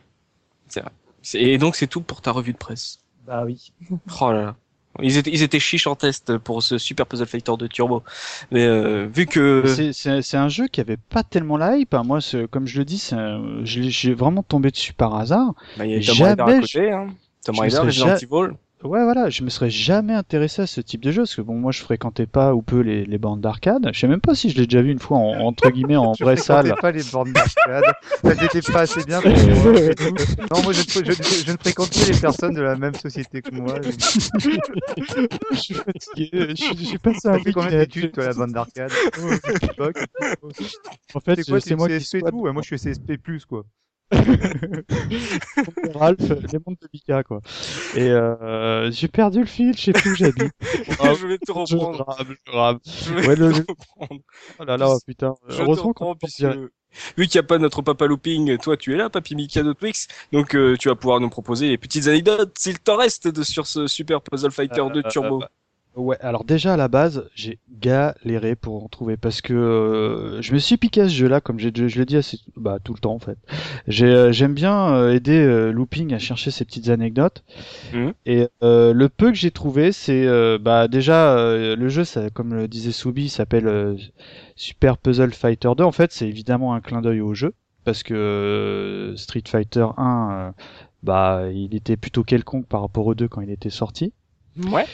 C'est 0.67 0.81
vrai. 0.81 0.91
Et 1.35 1.57
donc, 1.57 1.75
c'est 1.75 1.87
tout 1.87 2.01
pour 2.01 2.21
ta 2.21 2.31
revue 2.31 2.53
de 2.53 2.57
presse? 2.57 2.99
Bah 3.25 3.43
oui. 3.45 3.71
Oh 4.21 4.31
là 4.31 4.41
là. 4.41 4.55
Ils 5.01 5.17
étaient, 5.17 5.31
ils 5.31 5.43
étaient 5.43 5.59
chiches 5.59 5.87
en 5.87 5.95
test 5.95 6.37
pour 6.37 6.63
ce 6.63 6.77
Super 6.77 7.05
Puzzle 7.05 7.25
Fighter 7.27 7.53
de 7.57 7.67
Turbo. 7.67 8.03
Mais 8.51 8.65
euh, 8.65 9.07
vu 9.13 9.25
que... 9.25 9.63
C'est- 9.93 10.37
un 10.37 10.49
jeu 10.49 10.67
qui 10.67 10.81
avait 10.81 10.97
pas 10.97 11.23
tellement 11.23 11.57
la 11.57 11.77
hype. 11.77 11.93
hein. 11.93 12.03
Moi, 12.05 12.19
comme 12.51 12.67
je 12.67 12.79
le 12.79 12.85
dis, 12.85 13.09
j'ai 13.63 14.13
vraiment 14.13 14.43
tombé 14.43 14.71
dessus 14.71 14.93
par 14.93 15.15
hasard. 15.15 15.53
Bah, 15.77 15.85
il 15.85 15.91
y 15.91 15.95
a 15.95 15.99
Tomb 16.13 16.15
Raider 16.25 16.41
à 16.41 16.45
côté, 16.61 16.91
hein. 16.91 17.07
Tomb 17.45 17.55
Raider, 17.59 17.75
Resident 17.87 18.07
Evil. 18.21 18.53
Ouais, 18.83 19.03
voilà, 19.03 19.29
je 19.31 19.43
me 19.43 19.49
serais 19.49 19.71
jamais 19.71 20.13
intéressé 20.13 20.61
à 20.61 20.67
ce 20.67 20.81
type 20.81 21.01
de 21.01 21.11
jeu 21.11 21.23
parce 21.23 21.35
que 21.35 21.41
bon, 21.41 21.55
moi, 21.55 21.71
je 21.71 21.81
fréquentais 21.81 22.27
pas 22.27 22.53
ou 22.53 22.61
peu 22.61 22.79
les, 22.81 23.05
les 23.05 23.17
bandes 23.17 23.41
d'arcade. 23.41 23.89
Je 23.91 23.99
sais 23.99 24.07
même 24.07 24.21
pas 24.21 24.35
si 24.35 24.51
je 24.51 24.57
l'ai 24.57 24.65
déjà 24.67 24.83
vu 24.83 24.91
une 24.91 24.99
fois 24.99 25.17
en, 25.17 25.45
entre 25.47 25.71
guillemets 25.71 25.95
en 25.97 26.13
vraie 26.21 26.37
salle. 26.37 26.75
pas 26.79 26.91
les 26.91 27.03
bornes 27.03 27.33
d'arcade. 27.33 27.85
Elles 28.23 28.43
étaient 28.43 28.61
pas 28.61 28.81
assez 28.81 29.03
bien 29.03 29.21
pour 29.23 29.31
moi. 29.47 29.65
Non, 30.51 30.61
moi, 30.61 30.73
je, 30.73 30.81
je, 30.81 31.01
je, 31.03 31.41
je 31.43 31.51
ne 31.51 31.57
fréquente 31.57 31.91
que 31.91 32.03
les 32.05 32.13
personnes 32.15 32.53
de 32.53 32.61
la 32.61 32.75
même 32.75 32.93
société 32.95 33.41
que 33.41 33.55
moi. 33.55 33.79
je 35.51 35.55
suis 35.55 35.73
fatigué. 35.73 36.29
Je, 36.55 36.55
suis- 36.55 36.97
passé 36.99 37.27
Ça 37.31 37.39
un 37.39 37.39
fait 37.39 37.51
combien 37.51 37.71
d'études, 37.79 38.11
toi, 38.11 38.25
la 38.25 38.33
bande 38.33 38.51
d'arcade? 38.53 38.91
En 41.13 41.19
fait, 41.19 41.35
C'est 41.35 41.43
quoi, 41.45 41.59
c'est 41.61 41.75
moi 41.75 41.89
qui 41.89 42.03
CSP 42.03 42.19
et 42.19 42.23
tout? 42.23 42.41
Ouais, 42.41 42.53
moi, 42.53 42.61
je 42.61 42.67
suis 42.67 42.79
CSP+, 42.79 43.17
quoi. 43.47 43.65
Ralph, 45.95 46.19
les 46.19 46.59
mondes 46.65 46.77
de 46.81 46.87
Mika, 46.93 47.23
quoi. 47.23 47.41
Et 47.95 48.09
euh, 48.09 48.89
j'ai 48.91 49.07
perdu 49.07 49.39
le 49.39 49.45
fil, 49.45 49.75
je 49.77 49.81
sais 49.83 49.91
plus 49.93 50.11
où 50.11 50.15
j'habite. 50.15 50.51
je 50.61 51.27
vais 51.27 51.37
te 51.37 51.51
reprendre. 51.51 52.15
je 52.19 52.51
grave. 52.51 52.79
Je 52.85 53.13
vais 53.13 53.27
Ouais, 53.27 53.35
le- 53.35 53.51
te 53.53 53.57
reprendre. 53.71 54.21
Oh 54.59 54.63
là 54.63 54.77
là, 54.77 54.97
putain. 55.05 55.35
Je 55.47 55.61
Heureusement 55.61 55.93
qu'on 55.93 56.05
reprends, 56.05 56.13
peut 56.13 56.19
puisque... 56.23 56.39
dire- 56.39 56.67
Vu 57.17 57.27
qu'il 57.27 57.37
n'y 57.39 57.45
a 57.45 57.47
pas 57.47 57.57
notre 57.59 57.81
papa 57.81 58.07
looping, 58.07 58.57
toi 58.57 58.75
tu 58.77 58.93
es 58.93 58.97
là, 58.97 59.09
papy 59.09 59.35
Mika 59.35 59.61
de 59.61 59.73
Twix, 59.73 60.07
donc 60.31 60.55
euh, 60.55 60.75
tu 60.77 60.87
vas 60.87 60.95
pouvoir 60.95 61.19
nous 61.19 61.29
proposer 61.29 61.67
les 61.67 61.77
petites 61.77 62.07
anecdotes, 62.07 62.57
s'il 62.57 62.79
t'en 62.79 62.95
reste, 62.95 63.27
de, 63.27 63.43
sur 63.43 63.67
ce 63.67 63.87
Super 63.87 64.21
Puzzle 64.21 64.51
Fighter 64.51 64.81
2 64.93 65.01
Euh, 65.01 65.09
Turbo. 65.09 65.39
bah, 65.39 65.49
Ouais, 65.97 66.17
alors 66.21 66.43
déjà 66.43 66.75
à 66.75 66.77
la 66.77 66.89
base, 66.89 67.27
j'ai 67.33 67.57
galéré 67.71 68.55
pour 68.55 68.83
en 68.83 68.87
trouver 68.87 69.17
parce 69.17 69.41
que 69.41 69.53
euh, 69.53 70.41
je 70.43 70.53
me 70.53 70.59
suis 70.59 70.77
piqué 70.77 71.01
à 71.01 71.09
ce 71.09 71.15
jeu-là, 71.15 71.41
comme 71.41 71.57
j'ai, 71.57 71.71
je 71.73 71.97
l'ai 71.97 72.05
dit 72.05 72.17
assez, 72.17 72.37
bah, 72.55 72.77
tout 72.83 72.93
le 72.93 72.99
temps 72.99 73.15
en 73.15 73.19
fait. 73.19 73.39
J'ai, 73.87 74.05
euh, 74.05 74.31
j'aime 74.31 74.53
bien 74.53 74.93
euh, 74.93 75.15
aider 75.15 75.39
euh, 75.39 75.71
Looping 75.71 76.13
à 76.13 76.19
chercher 76.19 76.51
ses 76.51 76.65
petites 76.65 76.89
anecdotes. 76.89 77.43
Mhm. 77.93 78.13
Et 78.27 78.47
euh, 78.61 78.93
le 78.93 79.09
peu 79.09 79.29
que 79.29 79.37
j'ai 79.37 79.49
trouvé, 79.49 79.91
c'est 79.91 80.27
euh, 80.27 80.59
bah 80.61 80.87
déjà 80.87 81.35
euh, 81.35 81.75
le 81.75 81.89
jeu, 81.89 82.03
ça, 82.03 82.29
comme 82.29 82.53
le 82.53 82.67
disait 82.67 82.91
Soubi, 82.91 83.27
s'appelle 83.27 83.67
euh, 83.67 83.95
Super 84.55 84.99
Puzzle 84.99 85.33
Fighter 85.33 85.71
2. 85.75 85.83
En 85.83 85.91
fait, 85.91 86.11
c'est 86.11 86.27
évidemment 86.27 86.75
un 86.75 86.79
clin 86.79 87.01
d'œil 87.01 87.21
au 87.21 87.33
jeu 87.33 87.55
parce 87.85 88.03
que 88.03 88.13
euh, 88.13 89.15
Street 89.15 89.43
Fighter 89.47 89.87
1, 89.97 90.29
euh, 90.31 90.51
bah 91.01 91.45
il 91.51 91.73
était 91.73 91.97
plutôt 91.97 92.23
quelconque 92.23 92.67
par 92.67 92.81
rapport 92.81 93.07
aux 93.07 93.15
deux 93.15 93.27
quand 93.27 93.41
il 93.41 93.49
était 93.49 93.71
sorti. 93.71 94.13
Ouais. 94.71 94.85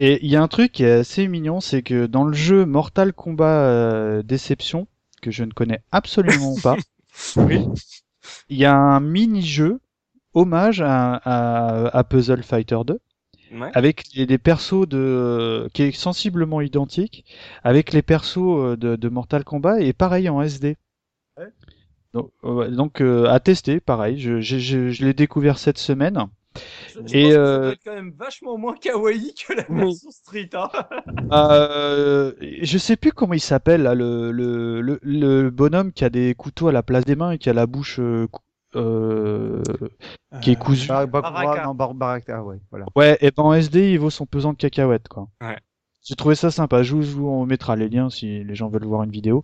Et 0.00 0.24
il 0.24 0.30
y 0.30 0.36
a 0.36 0.42
un 0.42 0.48
truc 0.48 0.72
qui 0.72 0.84
est 0.84 0.90
assez 0.92 1.26
mignon, 1.28 1.60
c'est 1.60 1.82
que 1.82 2.06
dans 2.06 2.24
le 2.24 2.32
jeu 2.32 2.64
Mortal 2.66 3.12
Kombat 3.12 3.62
euh, 3.62 4.22
Déception, 4.22 4.86
que 5.22 5.30
je 5.30 5.44
ne 5.44 5.50
connais 5.52 5.82
absolument 5.92 6.54
pas, 6.62 6.76
Oui. 7.36 7.68
il 8.48 8.58
y 8.58 8.64
a 8.64 8.74
un 8.74 9.00
mini-jeu 9.00 9.80
hommage 10.34 10.80
à, 10.82 11.14
à, 11.16 11.96
à 11.98 12.04
Puzzle 12.04 12.42
Fighter 12.42 12.78
2 12.86 13.00
Ouais. 13.50 13.74
avec 13.74 14.04
les, 14.14 14.26
les 14.26 14.38
persos 14.38 14.86
de 14.88 15.70
qui 15.74 15.82
est 15.82 15.92
sensiblement 15.92 16.60
identique 16.60 17.24
avec 17.64 17.92
les 17.94 18.02
persos 18.02 18.58
euh, 18.58 18.76
de, 18.76 18.96
de 18.96 19.08
Mortal 19.08 19.44
Kombat 19.44 19.80
et 19.80 19.92
pareil 19.94 20.28
en 20.28 20.42
SD. 20.42 20.76
Ouais. 21.36 21.52
Donc, 22.12 22.32
euh, 22.44 22.70
donc 22.70 23.00
euh, 23.00 23.26
à 23.30 23.40
tester, 23.40 23.80
pareil. 23.80 24.18
Je, 24.20 24.40
je, 24.40 24.58
je, 24.58 24.90
je 24.90 25.04
l'ai 25.06 25.14
découvert 25.14 25.58
cette 25.58 25.78
semaine. 25.78 26.28
Je, 26.88 27.00
je 27.06 27.16
Et, 27.16 27.22
pense 27.22 27.32
que 27.32 27.34
ça 27.34 27.40
euh, 27.40 27.58
doit 27.62 27.72
être 27.72 27.84
quand 27.84 27.94
même 27.94 28.12
vachement 28.16 28.58
moins 28.58 28.74
kawaii 28.74 29.34
que 29.34 29.52
la 29.54 29.64
Oui. 29.68 29.76
version 29.84 30.10
Street. 30.10 30.50
Hein. 30.54 30.68
Euh, 31.32 32.32
je 32.62 32.78
sais 32.78 32.96
plus 32.96 33.12
comment 33.12 33.34
il 33.34 33.40
s'appelle 33.40 33.82
là, 33.82 33.94
le, 33.94 34.30
le, 34.32 34.80
le, 34.80 34.98
le 35.02 35.50
bonhomme 35.50 35.92
qui 35.92 36.04
a 36.04 36.10
des 36.10 36.34
couteaux 36.34 36.68
à 36.68 36.72
la 36.72 36.82
place 36.82 37.04
des 37.04 37.16
mains 37.16 37.32
et 37.32 37.38
qui 37.38 37.50
a 37.50 37.52
la 37.52 37.66
bouche 37.66 37.98
euh, 38.00 38.26
euh, 38.76 39.62
qui 40.40 40.50
est 40.52 40.56
Euh, 40.56 40.58
cousue. 40.58 40.88
Bar- 40.88 41.06
Baraka. 41.08 41.64
non, 41.64 41.74
Bar- 41.74 41.94
Baraka, 41.94 42.42
ouais, 42.42 42.58
voilà. 42.70 42.86
Ouais, 42.96 43.16
et 43.20 43.30
ben 43.30 43.42
en 43.42 43.52
SD, 43.54 43.92
il 43.92 43.98
vaut 43.98 44.10
son 44.10 44.26
pesant 44.26 44.52
de 44.52 44.58
cacahuètes, 44.58 45.08
quoi. 45.08 45.28
Ouais. 45.40 45.56
J'ai 46.02 46.14
trouvé 46.16 46.34
ça 46.34 46.50
sympa. 46.50 46.82
Je 46.82 46.94
vous, 46.96 47.28
on 47.28 47.44
mettra 47.44 47.76
les 47.76 47.88
liens 47.88 48.08
si 48.08 48.42
les 48.44 48.54
gens 48.54 48.68
veulent 48.68 48.86
voir 48.86 49.02
une 49.02 49.10
vidéo. 49.10 49.42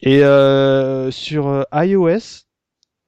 Et 0.00 0.24
euh, 0.24 1.10
sur 1.12 1.46
euh, 1.48 1.62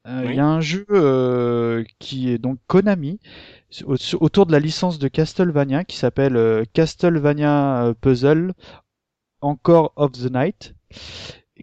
euh, 0.09 0.23
il 0.24 0.31
Oui. 0.31 0.37
y 0.37 0.41
a 0.41 0.47
un 0.47 0.61
jeu 0.61 0.85
euh, 0.91 1.85
qui 1.99 2.31
est 2.31 2.39
donc 2.39 2.59
Konami 2.66 3.20
au- 3.85 3.97
autour 4.20 4.47
de 4.47 4.53
la 4.53 4.59
licence 4.61 4.99
de 4.99 5.09
Castlevania 5.09 5.85
qui 5.85 5.97
s'appelle 5.97 6.37
euh, 6.37 6.65
Castlevania 6.73 7.85
euh, 7.87 7.95
Puzzle 7.95 8.53
Encore 9.41 9.93
of 9.97 10.12
the 10.12 10.31
Night 10.33 10.74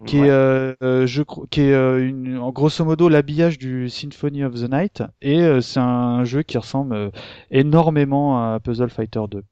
qui 0.06 0.18
Ouais. 0.20 0.28
est, 0.28 1.06
je 1.06 1.22
crois, 1.22 1.46
qui 1.50 1.60
est 1.62 1.72
euh, 1.74 2.06
une, 2.06 2.38
en 2.38 2.52
grosso 2.52 2.84
modo 2.84 3.08
l'habillage 3.10 3.58
du 3.58 3.90
Symphony 3.90 4.44
of 4.44 4.54
the 4.54 4.70
Night 4.70 5.02
et 5.20 5.40
euh, 5.42 5.60
c'est 5.60 5.80
un 5.80 6.24
jeu 6.24 6.42
qui 6.42 6.56
ressemble 6.56 6.94
euh, 6.94 7.10
énormément 7.50 8.38
à 8.54 8.60
Puzzle 8.60 8.88
Fighter 8.90 9.20
2. 9.30 9.42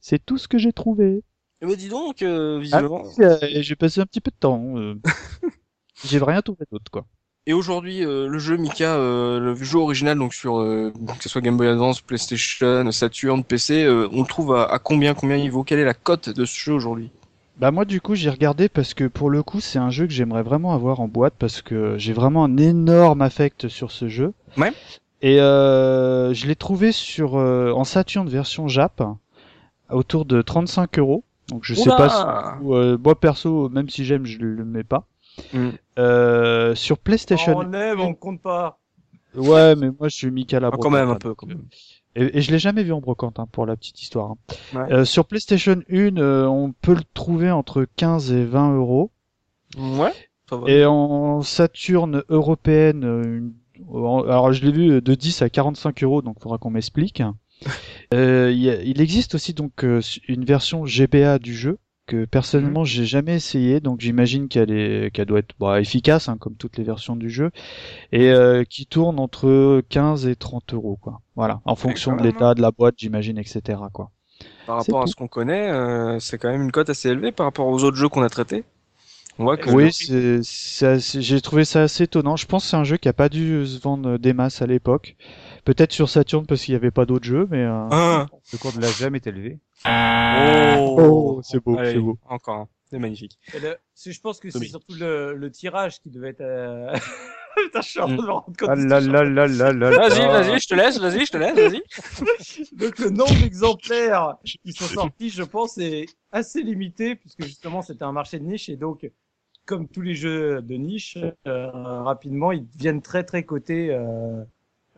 C'est 0.00 0.24
tout 0.24 0.38
ce 0.38 0.48
que 0.48 0.58
j'ai 0.58 0.72
trouvé. 0.72 1.22
Eh 1.60 1.66
ben, 1.66 1.76
dis 1.76 1.88
donc, 1.88 2.22
euh, 2.22 2.58
visiblement. 2.60 3.04
Euh, 3.20 3.38
j'ai 3.42 3.76
passé 3.76 4.00
un 4.00 4.06
petit 4.06 4.20
peu 4.20 4.30
de 4.30 4.36
temps. 4.36 4.76
euh. 4.78 4.94
j'ai 6.04 6.18
rien 6.18 6.40
trouvé 6.42 6.64
d'autre 6.72 6.90
quoi. 6.90 7.06
Et 7.48 7.54
aujourd'hui, 7.54 8.04
euh, 8.04 8.28
le 8.28 8.38
jeu 8.38 8.58
Mika, 8.58 8.96
euh, 8.96 9.40
le 9.40 9.54
jeu 9.54 9.78
original, 9.78 10.18
donc 10.18 10.34
sur 10.34 10.60
euh, 10.60 10.92
que 11.16 11.22
ce 11.22 11.30
soit 11.30 11.40
Game 11.40 11.56
Boy 11.56 11.68
Advance, 11.68 12.02
PlayStation, 12.02 12.92
Saturn, 12.92 13.42
PC, 13.42 13.84
euh, 13.84 14.06
on 14.12 14.20
le 14.20 14.26
trouve 14.28 14.54
à, 14.54 14.70
à 14.70 14.78
combien, 14.78 15.14
combien 15.14 15.36
il 15.36 15.50
vaut 15.50 15.64
Quelle 15.64 15.78
est 15.78 15.86
la 15.86 15.94
cote 15.94 16.28
de 16.28 16.44
ce 16.44 16.60
jeu 16.60 16.74
aujourd'hui? 16.74 17.10
Bah 17.56 17.70
moi 17.72 17.86
du 17.86 18.02
coup 18.02 18.14
j'ai 18.14 18.30
regardé 18.30 18.68
parce 18.68 18.92
que 18.94 19.04
pour 19.04 19.30
le 19.30 19.42
coup 19.42 19.60
c'est 19.60 19.80
un 19.80 19.90
jeu 19.90 20.06
que 20.06 20.12
j'aimerais 20.12 20.42
vraiment 20.42 20.74
avoir 20.74 21.00
en 21.00 21.08
boîte 21.08 21.34
parce 21.38 21.60
que 21.60 21.96
j'ai 21.98 22.12
vraiment 22.12 22.44
un 22.44 22.56
énorme 22.58 23.22
affect 23.22 23.66
sur 23.68 23.90
ce 23.92 24.08
jeu. 24.08 24.34
Ouais. 24.58 24.72
Et 25.22 25.40
euh, 25.40 26.34
je 26.34 26.46
l'ai 26.46 26.54
trouvé 26.54 26.92
sur 26.92 27.36
euh, 27.36 27.72
en 27.72 27.84
Saturn 27.84 28.28
version 28.28 28.68
Jap 28.68 29.02
autour 29.90 30.26
de 30.26 30.42
35 30.42 30.98
euros. 30.98 31.24
Donc 31.48 31.64
je 31.64 31.74
sais 31.74 31.88
pas 31.88 32.10
si, 32.10 32.62
ou, 32.62 32.76
euh, 32.76 32.98
moi 33.02 33.18
perso 33.18 33.70
même 33.70 33.88
si 33.88 34.04
j'aime 34.04 34.26
je 34.26 34.38
le 34.38 34.66
mets 34.66 34.84
pas. 34.84 35.06
Mm. 35.52 35.68
Euh, 35.98 36.74
sur 36.74 36.98
PlayStation. 36.98 37.56
On 37.56 37.72
aime, 37.72 38.00
on 38.00 38.14
compte 38.14 38.40
pas. 38.42 38.78
Ouais 39.34 39.76
mais 39.76 39.88
moi 39.90 40.08
je 40.08 40.16
suis 40.16 40.30
Mika 40.30 40.58
la 40.58 40.68
Ah, 40.72 40.76
quand 40.80 40.90
même 40.90 41.02
un 41.10 41.14
brocante, 41.14 41.22
peu, 41.22 41.28
hein, 41.30 41.34
quand 41.36 41.46
même. 41.46 41.64
Et, 42.16 42.38
et 42.38 42.40
je 42.40 42.50
l'ai 42.50 42.58
jamais 42.58 42.82
vu 42.82 42.92
en 42.92 43.00
brocante, 43.00 43.38
hein, 43.38 43.46
pour 43.52 43.66
la 43.66 43.76
petite 43.76 44.00
histoire. 44.02 44.30
hein. 44.32 44.36
Ouais. 44.74 44.92
Euh, 44.92 45.04
sur 45.04 45.26
PlayStation 45.26 45.80
1, 45.90 46.16
euh, 46.18 46.46
on 46.46 46.72
peut 46.72 46.94
le 46.94 47.02
trouver 47.14 47.50
entre 47.50 47.86
15 47.96 48.32
et 48.32 48.44
20 48.44 48.74
euros. 48.76 49.10
Ouais, 49.78 50.12
ça 50.48 50.56
va. 50.56 50.68
Et 50.70 50.84
en 50.86 51.42
Saturne 51.42 52.22
européenne, 52.30 53.04
euh, 53.04 53.22
une- 53.38 53.52
alors 54.28 54.52
je 54.52 54.64
l'ai 54.64 54.72
vu 54.72 55.00
de 55.02 55.14
10 55.14 55.42
à 55.42 55.50
45 55.50 56.02
euros, 56.02 56.22
donc 56.22 56.40
faudra 56.42 56.58
qu'on 56.58 56.70
m'explique. 56.70 57.22
Euh, 58.14 58.50
il 58.54 59.00
existe 59.02 59.34
aussi 59.34 59.52
donc 59.52 59.84
euh, 59.84 60.00
une 60.28 60.44
version 60.44 60.86
GBA 60.86 61.38
du 61.38 61.54
jeu 61.54 61.76
que 62.08 62.24
personnellement 62.24 62.84
j'ai 62.84 63.04
jamais 63.06 63.36
essayé, 63.36 63.80
donc 63.80 64.00
j'imagine 64.00 64.48
qu'elle 64.48 64.72
est, 64.72 65.12
qu'elle 65.12 65.26
doit 65.26 65.40
être 65.40 65.54
bah, 65.60 65.80
efficace 65.80 66.28
hein, 66.28 66.38
comme 66.38 66.56
toutes 66.56 66.78
les 66.78 66.84
versions 66.84 67.16
du 67.16 67.30
jeu, 67.30 67.52
et 68.12 68.30
euh, 68.30 68.64
qui 68.64 68.86
tourne 68.86 69.20
entre 69.20 69.82
15 69.88 70.26
et 70.26 70.36
30 70.36 70.74
euros 70.74 70.98
quoi. 71.00 71.20
Voilà, 71.36 71.60
en 71.64 71.76
fonction 71.76 72.16
de 72.16 72.22
l'état 72.22 72.54
de 72.54 72.62
la 72.62 72.72
boîte, 72.72 72.96
j'imagine, 72.98 73.38
etc. 73.38 73.90
quoi. 73.92 74.10
Par 74.66 74.76
rapport 74.76 75.02
à 75.02 75.04
tout. 75.04 75.10
ce 75.10 75.16
qu'on 75.16 75.28
connaît, 75.28 75.70
euh, 75.70 76.20
c'est 76.20 76.38
quand 76.38 76.50
même 76.50 76.62
une 76.62 76.72
cote 76.72 76.90
assez 76.90 77.08
élevée 77.08 77.32
par 77.32 77.46
rapport 77.46 77.66
aux 77.68 77.82
autres 77.84 77.96
jeux 77.96 78.08
qu'on 78.08 78.22
a 78.22 78.28
traités. 78.28 78.64
On 79.38 79.44
voit 79.44 79.56
que 79.56 79.70
Oui, 79.70 79.92
c'est, 79.92 80.40
c'est 80.42 80.86
assez- 80.86 81.22
j'ai 81.22 81.40
trouvé 81.40 81.64
ça 81.64 81.82
assez 81.82 82.04
étonnant. 82.04 82.36
Je 82.36 82.46
pense 82.46 82.64
que 82.64 82.70
c'est 82.70 82.76
un 82.76 82.84
jeu 82.84 82.96
qui 82.96 83.08
a 83.08 83.12
pas 83.12 83.28
dû 83.28 83.66
se 83.66 83.80
vendre 83.80 84.18
des 84.18 84.32
masses 84.32 84.62
à 84.62 84.66
l'époque. 84.66 85.16
Peut-être 85.68 85.92
sur 85.92 86.08
Saturn 86.08 86.46
parce 86.46 86.62
qu'il 86.62 86.72
n'y 86.72 86.76
avait 86.76 86.90
pas 86.90 87.04
d'autres 87.04 87.26
jeux, 87.26 87.46
mais. 87.50 87.62
euh, 87.62 87.88
Ah. 87.90 88.26
Le 88.54 88.56
cours 88.58 88.72
de 88.72 88.80
la 88.80 88.88
jamais 88.88 89.18
est 89.18 89.26
élevé. 89.26 89.58
Oh, 89.86 91.42
c'est 91.44 91.62
beau, 91.62 91.76
c'est 91.84 91.98
beau. 91.98 92.18
Encore. 92.26 92.68
C'est 92.90 92.98
magnifique. 92.98 93.38
Le- 93.52 93.76
je 94.02 94.18
pense 94.18 94.40
que 94.40 94.48
c'est 94.48 94.64
surtout 94.64 94.94
le, 94.98 95.34
le 95.34 95.50
tirage 95.50 96.00
qui 96.00 96.08
devait 96.08 96.30
être. 96.30 96.40
Euh... 96.40 96.90
Putain, 97.56 97.80
je 97.82 97.86
suis 97.88 98.00
en 98.00 98.06
train 98.06 98.16
de 98.16 98.22
me 98.22 98.30
rendre 98.30 98.46
compte. 98.46 98.66
Ah 98.70 98.76
de 98.76 98.80
ce 98.80 98.86
là 98.86 98.98
que 99.00 99.04
je 99.04 99.10
là 99.10 99.24
là 99.24 99.46
là 99.46 99.72
là 99.74 99.90
Vas-y, 100.08 100.26
vas-y, 100.26 100.58
je 100.58 100.68
te 100.68 100.74
laisse, 100.74 100.98
vas-y, 100.98 101.26
je 101.26 101.32
te 101.32 101.36
laisse, 101.36 101.54
vas-y. 101.54 101.82
Donc 102.78 102.98
le 102.98 103.10
nombre 103.10 103.38
d'exemplaires 103.38 104.36
qui 104.64 104.72
sont 104.72 104.86
sortis, 104.86 105.28
je 105.28 105.42
pense, 105.42 105.76
est 105.76 106.06
assez 106.32 106.62
limité 106.62 107.14
puisque 107.14 107.42
justement 107.44 107.82
c'était 107.82 108.04
un 108.04 108.12
marché 108.12 108.38
de 108.38 108.44
niche 108.44 108.70
et 108.70 108.76
donc 108.76 109.10
comme 109.66 109.86
tous 109.86 110.00
les 110.00 110.14
jeux 110.14 110.62
de 110.62 110.74
niche, 110.76 111.18
euh, 111.46 111.70
rapidement 112.04 112.52
ils 112.52 112.66
deviennent 112.70 113.02
très 113.02 113.24
très 113.24 113.42
cotés 113.42 113.90
euh, 113.92 114.42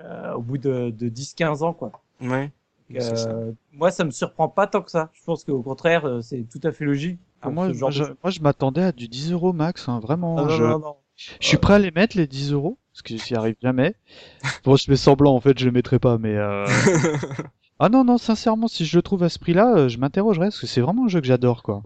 euh, 0.01 0.35
au 0.35 0.43
bout 0.43 0.59
de, 0.59 0.91
de 0.91 1.09
10-15 1.09 1.63
ans 1.63 1.73
quoi. 1.73 1.93
Ouais. 2.21 2.51
Euh, 2.93 3.01
C'est 3.01 3.17
ça. 3.17 3.35
moi 3.73 3.91
ça 3.91 4.05
me 4.05 4.11
surprend 4.11 4.49
pas 4.49 4.67
tant 4.67 4.83
que 4.83 4.91
ça. 4.91 5.11
Je 5.13 5.23
pense 5.25 5.45
qu'au 5.45 5.63
contraire 5.63 6.05
euh, 6.07 6.21
c'est 6.23 6.47
tout 6.51 6.61
à 6.65 6.73
fait 6.73 6.85
logique. 6.85 7.19
Ah, 7.43 7.51
moi, 7.51 7.73
genre 7.73 7.91
je, 7.91 8.03
de 8.03 8.09
jeu. 8.09 8.17
moi, 8.23 8.31
je 8.31 8.41
m'attendais 8.41 8.83
à 8.83 8.93
du 8.93 9.09
10 9.09 9.33
euros 9.33 9.53
max, 9.53 9.89
hein, 9.89 10.01
vraiment. 10.01 10.37
Ah, 10.39 10.43
non, 10.43 10.49
je, 10.49 10.63
non, 10.63 10.79
non. 10.79 10.97
je 11.17 11.47
suis 11.47 11.57
prêt 11.57 11.75
à 11.75 11.79
les 11.79 11.91
mettre, 11.91 12.17
les 12.17 12.27
10 12.27 12.53
euros, 12.53 12.79
parce 12.93 13.03
que 13.03 13.17
j'y 13.17 13.35
arrive 13.35 13.57
jamais. 13.63 13.95
bon, 14.65 14.77
je 14.77 14.85
fais 14.85 14.97
semblant, 14.97 15.35
en 15.35 15.41
fait, 15.41 15.59
je 15.59 15.65
les 15.65 15.71
mettrai 15.71 15.99
pas, 15.99 16.19
mais. 16.19 16.37
Euh... 16.37 16.67
ah 17.79 17.89
non, 17.89 18.05
non, 18.05 18.19
sincèrement, 18.19 18.69
si 18.69 18.85
je 18.85 18.97
le 18.97 19.03
trouve 19.03 19.23
à 19.23 19.29
ce 19.29 19.39
prix-là, 19.39 19.75
euh, 19.75 19.89
je 19.89 19.99
m'interrogerais, 19.99 20.47
parce 20.47 20.61
que 20.61 20.67
c'est 20.67 20.83
vraiment 20.83 21.07
un 21.07 21.09
jeu 21.09 21.21
que 21.21 21.27
j'adore, 21.27 21.63
quoi. 21.63 21.83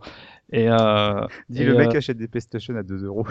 Et, 0.53 0.69
euh, 0.69 1.27
Dis 1.49 1.63
et, 1.63 1.65
le 1.65 1.77
mec 1.77 1.95
euh, 1.95 1.99
achète 1.99 2.19
des 2.19 2.29
PlayStation 2.29 2.77
à 2.77 2.83
2 2.83 3.05
euros. 3.05 3.27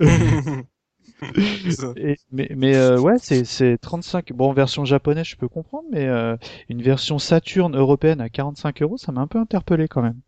Et- 1.96 2.16
mais 2.32 2.48
mais 2.56 2.74
euh, 2.76 2.98
ouais, 3.00 3.18
c'est 3.20 3.44
c'est 3.44 3.78
35. 3.78 4.32
Bon, 4.32 4.52
version 4.52 4.84
japonaise, 4.84 5.26
je 5.26 5.36
peux 5.36 5.48
comprendre, 5.48 5.86
mais 5.90 6.06
euh, 6.06 6.36
une 6.68 6.82
version 6.82 7.18
Saturn 7.18 7.76
européenne 7.76 8.20
à 8.20 8.28
45 8.28 8.82
euros, 8.82 8.96
ça 8.98 9.12
m'a 9.12 9.20
un 9.22 9.26
peu 9.26 9.38
interpellé 9.38 9.88
quand 9.88 10.02
même. 10.02 10.20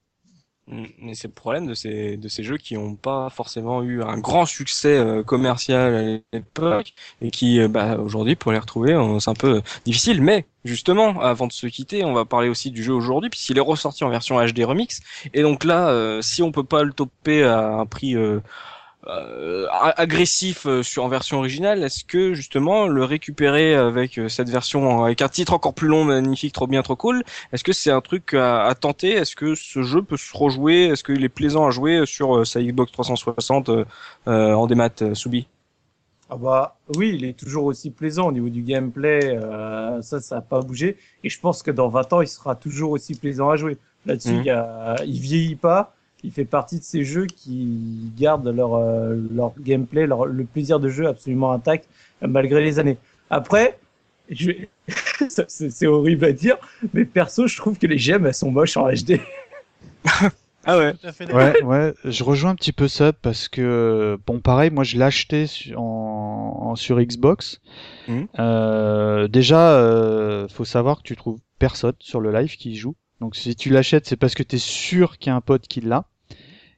Mm, 0.69 0.85
Mais 1.01 1.15
c'est 1.15 1.29
le 1.29 1.35
problème 1.35 1.67
de 1.67 1.75
ces 1.75 2.17
de 2.17 2.29
ces 2.29 2.43
jeux 2.45 2.57
qui 2.59 2.75
n'ont 2.75 2.97
pas 2.97 3.31
forcément 3.31 3.83
eu 3.85 4.03
un 4.03 4.19
grand 4.19 4.47
succès 4.47 4.99
euh, 4.99 5.23
commercial 5.23 5.95
à 5.95 6.37
l'époque 6.37 6.95
et 7.21 7.31
qui 7.31 7.61
euh, 7.61 7.69
bah, 7.69 7.99
aujourd'hui 7.99 8.37
pour 8.37 8.53
les 8.53 8.59
retrouver 8.59 8.95
euh, 8.95 9.19
c'est 9.21 9.31
un 9.31 9.35
peu 9.35 9.63
difficile. 9.85 10.23
Mais 10.23 10.47
justement, 10.65 11.21
avant 11.21 11.47
de 11.49 11.53
se 11.53 11.67
quitter, 11.69 12.05
on 12.05 12.15
va 12.15 12.25
parler 12.25 12.49
aussi 12.49 12.71
du 12.73 12.83
jeu 12.85 12.95
aujourd'hui 12.95 13.31
puisqu'il 13.31 13.59
est 13.59 13.61
ressorti 13.61 14.05
en 14.05 14.09
version 14.11 14.39
HD 14.45 14.65
remix. 14.65 15.01
Et 15.35 15.43
donc 15.43 15.65
là, 15.65 15.89
euh, 15.91 16.23
si 16.23 16.43
on 16.43 16.53
peut 16.53 16.65
pas 16.65 16.83
le 16.85 16.93
toper 16.93 17.45
à 17.45 17.75
un 17.75 17.87
prix 17.87 18.17
euh, 19.09 19.67
agressif 19.71 20.67
euh, 20.67 20.83
sur 20.83 21.05
en 21.05 21.09
version 21.09 21.39
originale, 21.39 21.83
est-ce 21.85 22.05
que 22.05 22.35
justement 22.35 22.89
le 22.89 23.05
récupérer 23.05 23.75
avec 23.75 24.19
euh, 24.19 24.29
cette 24.29 24.49
version 24.51 25.05
avec 25.05 25.23
un 25.23 25.29
titre 25.29 25.53
encore 25.53 25.75
plus 25.75 25.89
long, 25.89 26.05
magnifique, 26.05 26.53
trop 26.53 26.67
bien, 26.67 26.83
trop 26.83 26.97
cool, 26.97 27.23
est-ce 27.53 27.65
que 27.65 27.73
c'est 27.73 27.91
un 27.91 28.01
truc 28.01 28.35
à, 28.35 28.67
à 28.67 28.75
tenter? 28.75 29.11
Est-ce 29.13 29.37
que 29.37 29.55
ce 29.55 29.83
jeu 29.83 30.03
peut 30.03 30.17
se 30.17 30.37
rejouer? 30.37 30.87
Est-ce 30.87 31.05
qu'il 31.05 31.25
est 31.25 31.29
plaisant 31.29 31.67
à 31.67 31.71
jouer 31.71 32.05
sur 32.07 32.39
euh, 32.39 32.45
sa 32.45 32.63
Xbox 32.63 32.93
360 32.93 33.71
euh, 33.71 33.85
en 34.27 34.67
démat, 34.67 34.91
Soubi? 35.15 35.47
Ah 36.29 36.37
bah 36.37 36.79
oui, 36.89 37.13
il 37.15 37.25
est 37.25 37.39
toujours 37.39 37.65
aussi 37.67 37.91
plaisant 37.91 38.29
au 38.29 38.33
niveau 38.33 38.49
du 38.49 38.63
gameplay, 38.63 39.39
euh, 39.39 40.03
ça 40.03 40.21
ça 40.21 40.39
a 40.39 40.41
pas 40.41 40.61
bougé. 40.61 40.97
Et 41.23 41.29
je 41.31 41.39
pense 41.39 41.63
que 41.63 41.71
dans 41.71 41.89
20 41.89 42.13
ans, 42.13 42.21
il 42.21 42.29
sera 42.29 42.57
toujours 42.57 42.91
aussi 42.93 43.15
plaisant 43.17 43.51
à 43.51 43.57
jouer. 43.57 43.79
Là-dessus, 44.07 44.35
Mhm. 44.35 44.45
il, 44.45 45.05
il 45.07 45.21
vieillit 45.21 45.57
pas, 45.57 45.96
il 46.25 46.33
fait 46.33 46.45
partie 46.45 46.79
de 46.79 46.85
ces 46.85 47.05
jeux 47.05 47.27
qui 47.27 48.11
gardent 48.19 48.49
leur 48.49 48.75
euh, 48.75 49.17
leur 49.35 49.53
gameplay, 49.61 50.07
leur 50.07 50.27
le 50.27 50.45
plaisir 50.45 50.81
de 50.81 50.89
jeu 50.89 51.07
absolument 51.07 51.53
intact 51.53 51.89
euh, 52.23 52.27
malgré 52.27 52.63
les 52.65 52.79
années. 52.79 52.99
Après, 53.31 53.79
je 54.31 54.53
c'est 55.49 55.87
horrible 55.87 56.25
à 56.25 56.33
dire, 56.33 56.57
mais 56.95 57.05
perso, 57.05 57.47
je 57.47 57.57
trouve 57.57 57.79
que 57.79 57.87
les 57.87 57.99
gemmes 57.99 58.27
elles 58.27 58.35
sont 58.35 58.51
moches 58.51 58.77
en 58.77 58.89
HD. 58.91 59.21
Ah 60.69 60.79
ouais. 60.79 60.95
Tout 60.95 61.07
à 61.07 61.13
fait 61.13 61.27
d'accord. 61.27 61.41
Ouais, 61.41 61.63
ouais, 61.63 61.95
je 62.05 62.25
rejoins 62.25 62.51
un 62.51 62.55
petit 62.57 62.73
peu 62.73 62.89
ça 62.89 63.13
parce 63.13 63.49
que 63.49 64.19
bon, 64.27 64.41
pareil, 64.41 64.71
moi 64.71 64.83
je 64.83 64.97
l'ai 64.97 65.05
acheté 65.05 65.47
su- 65.47 65.75
en, 65.77 65.81
en, 65.83 66.75
sur 66.77 67.01
Xbox. 67.01 67.61
Mhm. 68.09 68.27
Euh, 68.41 69.29
déjà, 69.29 69.77
euh, 69.79 70.49
faut 70.49 70.65
savoir 70.65 70.99
que 70.99 71.03
tu 71.05 71.15
trouves 71.15 71.39
personne 71.61 71.95
sur 72.01 72.21
le 72.21 72.33
live 72.33 72.57
qui 72.57 72.73
y 72.73 72.77
joue. 72.77 72.97
Donc 73.21 73.37
si 73.37 73.55
tu 73.57 73.71
l'achètes, 73.71 74.07
c'est 74.07 74.17
parce 74.17 74.35
que 74.35 74.43
tu 74.43 74.57
es 74.57 74.59
sûr 74.59 75.19
qu'il 75.19 75.31
y 75.31 75.33
a 75.33 75.37
un 75.37 75.41
pote 75.41 75.67
qui 75.67 75.81
l'a. 75.81 76.05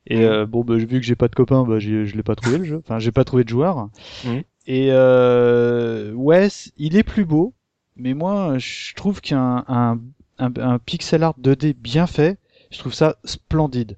Et 0.07 0.25
euh, 0.25 0.47
bon, 0.47 0.65
bah, 0.65 0.77
vu 0.77 0.87
que 0.87 1.03
j'ai 1.03 1.17
pas 1.17 1.29
de 1.29 1.35
copain, 1.35 1.65
bah, 1.65 1.79
je 1.79 2.15
l'ai 2.15 2.23
pas 2.23 2.35
trouvé 2.35 2.59
le 2.59 2.65
jeu. 2.65 2.81
Enfin, 2.85 2.99
j'ai 2.99 3.13
pas 3.13 3.25
trouvé 3.25 3.45
de 3.45 3.49
joueur. 3.49 3.91
Mhm. 4.25 4.43
Et 4.67 4.89
euh, 4.91 6.13
ouais, 6.13 6.49
il 6.77 6.97
est 6.97 7.03
plus 7.03 7.25
beau, 7.25 7.55
mais 7.97 8.15
moi, 8.15 8.57
je 8.59 8.95
trouve 8.95 9.21
qu'un 9.21 9.65
un, 9.69 9.99
un, 10.39 10.53
un 10.59 10.79
pixel 10.79 11.23
art 11.23 11.39
2D 11.41 11.75
bien 11.75 12.07
fait, 12.07 12.39
je 12.71 12.79
trouve 12.79 12.95
ça 12.95 13.17
splendide. 13.25 13.97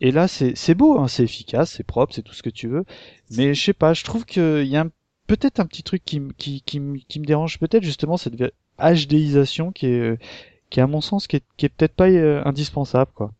Et 0.00 0.12
là, 0.12 0.28
c'est 0.28 0.56
c'est 0.56 0.74
beau, 0.74 0.98
hein, 0.98 1.08
c'est 1.08 1.24
efficace, 1.24 1.72
c'est 1.76 1.84
propre, 1.84 2.14
c'est 2.14 2.22
tout 2.22 2.32
ce 2.32 2.42
que 2.42 2.50
tu 2.50 2.68
veux. 2.68 2.84
Mais 3.30 3.54
je 3.54 3.62
sais 3.62 3.72
pas, 3.72 3.92
je 3.92 4.02
trouve 4.04 4.24
qu'il 4.24 4.66
y 4.66 4.76
a 4.76 4.86
peut-être 5.26 5.60
un 5.60 5.66
petit 5.66 5.82
truc 5.82 6.04
qui, 6.04 6.20
qui, 6.38 6.62
qui, 6.62 6.80
qui 7.06 7.20
me 7.20 7.24
dérange, 7.24 7.58
peut-être 7.58 7.84
justement 7.84 8.16
cette 8.16 8.34
HDisation 8.78 9.72
qui 9.72 9.86
est, 9.86 10.00
euh, 10.00 10.18
qui 10.70 10.80
à 10.80 10.86
mon 10.86 11.00
sens, 11.00 11.26
qui 11.26 11.36
est, 11.36 11.44
qui 11.56 11.66
est 11.66 11.68
peut-être 11.68 11.94
pas 11.94 12.08
euh, 12.08 12.42
indispensable, 12.44 13.10
quoi. 13.14 13.32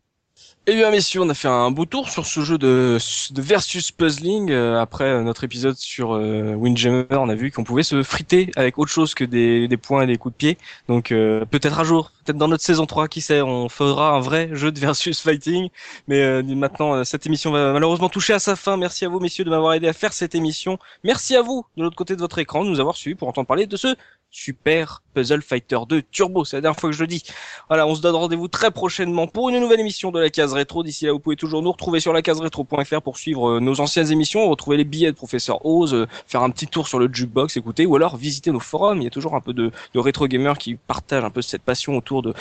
Eh 0.67 0.75
bien, 0.75 0.91
messieurs, 0.91 1.21
on 1.21 1.29
a 1.29 1.33
fait 1.33 1.47
un 1.47 1.71
beau 1.71 1.85
tour 1.85 2.07
sur 2.09 2.27
ce 2.27 2.41
jeu 2.41 2.59
de, 2.59 2.99
de 3.31 3.41
versus 3.41 3.91
puzzling. 3.91 4.51
Euh, 4.51 4.79
après 4.79 5.05
euh, 5.05 5.23
notre 5.23 5.43
épisode 5.43 5.75
sur 5.75 6.13
euh, 6.13 6.53
Windjammer, 6.53 7.07
on 7.09 7.29
a 7.29 7.35
vu 7.35 7.51
qu'on 7.51 7.63
pouvait 7.63 7.81
se 7.81 8.03
friter 8.03 8.51
avec 8.55 8.77
autre 8.77 8.91
chose 8.91 9.15
que 9.15 9.23
des, 9.23 9.67
des 9.67 9.77
points 9.77 10.03
et 10.03 10.05
des 10.07 10.17
coups 10.17 10.33
de 10.33 10.37
pied. 10.37 10.57
Donc, 10.87 11.11
euh, 11.11 11.45
peut-être 11.45 11.79
un 11.79 11.83
jour, 11.83 12.11
peut-être 12.23 12.37
dans 12.37 12.47
notre 12.47 12.63
saison 12.63 12.85
3, 12.85 13.07
qui 13.07 13.21
sait, 13.21 13.41
on 13.41 13.69
fera 13.69 14.11
un 14.11 14.19
vrai 14.19 14.49
jeu 14.53 14.71
de 14.71 14.79
versus 14.79 15.19
fighting. 15.19 15.69
Mais 16.07 16.21
euh, 16.21 16.43
maintenant, 16.43 16.93
euh, 16.93 17.03
cette 17.05 17.25
émission 17.25 17.49
va 17.51 17.73
malheureusement 17.73 18.09
toucher 18.09 18.33
à 18.33 18.39
sa 18.39 18.55
fin. 18.55 18.77
Merci 18.77 19.03
à 19.05 19.09
vous, 19.09 19.19
messieurs, 19.19 19.43
de 19.43 19.49
m'avoir 19.49 19.73
aidé 19.73 19.87
à 19.87 19.93
faire 19.93 20.13
cette 20.13 20.35
émission. 20.35 20.77
Merci 21.03 21.35
à 21.35 21.41
vous, 21.41 21.65
de 21.75 21.81
l'autre 21.81 21.95
côté 21.95 22.15
de 22.15 22.21
votre 22.21 22.37
écran, 22.37 22.63
de 22.63 22.69
nous 22.69 22.79
avoir 22.79 22.97
suivis 22.97 23.15
pour 23.15 23.27
entendre 23.27 23.47
parler 23.47 23.65
de 23.65 23.77
ce 23.77 23.95
Super 24.29 25.01
Puzzle 25.13 25.41
Fighter 25.41 25.79
2 25.87 26.03
Turbo. 26.03 26.45
C'est 26.45 26.57
la 26.57 26.61
dernière 26.61 26.79
fois 26.79 26.89
que 26.89 26.95
je 26.95 27.01
le 27.01 27.07
dis. 27.07 27.23
Voilà, 27.67 27.85
on 27.87 27.95
se 27.95 28.01
donne 28.01 28.15
rendez-vous 28.15 28.47
très 28.47 28.71
prochainement 28.71 29.27
pour 29.27 29.49
une 29.49 29.59
nouvelle 29.59 29.79
émission 29.79 30.11
de 30.11 30.19
la 30.19 30.29
case 30.29 30.50
rétro. 30.53 30.83
D'ici 30.83 31.05
là, 31.05 31.13
vous 31.13 31.19
pouvez 31.19 31.35
toujours 31.35 31.61
nous 31.61 31.71
retrouver 31.71 31.99
sur 31.99 32.13
la 32.13 32.21
case 32.21 32.39
rétro.fr 32.39 33.01
pour 33.01 33.17
suivre 33.17 33.57
euh, 33.57 33.59
nos 33.59 33.79
anciennes 33.79 34.11
émissions, 34.11 34.49
retrouver 34.49 34.77
les 34.77 34.83
billets 34.83 35.11
de 35.11 35.15
professeur 35.15 35.65
Oz, 35.65 35.93
euh, 35.93 36.07
faire 36.27 36.43
un 36.43 36.49
petit 36.49 36.67
tour 36.67 36.87
sur 36.87 36.99
le 36.99 37.09
jukebox, 37.11 37.57
écouter, 37.57 37.85
ou 37.85 37.95
alors 37.95 38.17
visiter 38.17 38.51
nos 38.51 38.59
forums. 38.59 38.99
Il 38.99 39.03
y 39.03 39.07
a 39.07 39.11
toujours 39.11 39.35
un 39.35 39.41
peu 39.41 39.53
de, 39.53 39.71
de 39.93 39.99
rétro 39.99 40.27
gamers 40.27 40.57
qui 40.57 40.75
partagent 40.75 41.23
un 41.23 41.29
peu 41.29 41.41
cette 41.41 41.63
passion 41.63 41.97
autour 41.97 42.21
de 42.21 42.33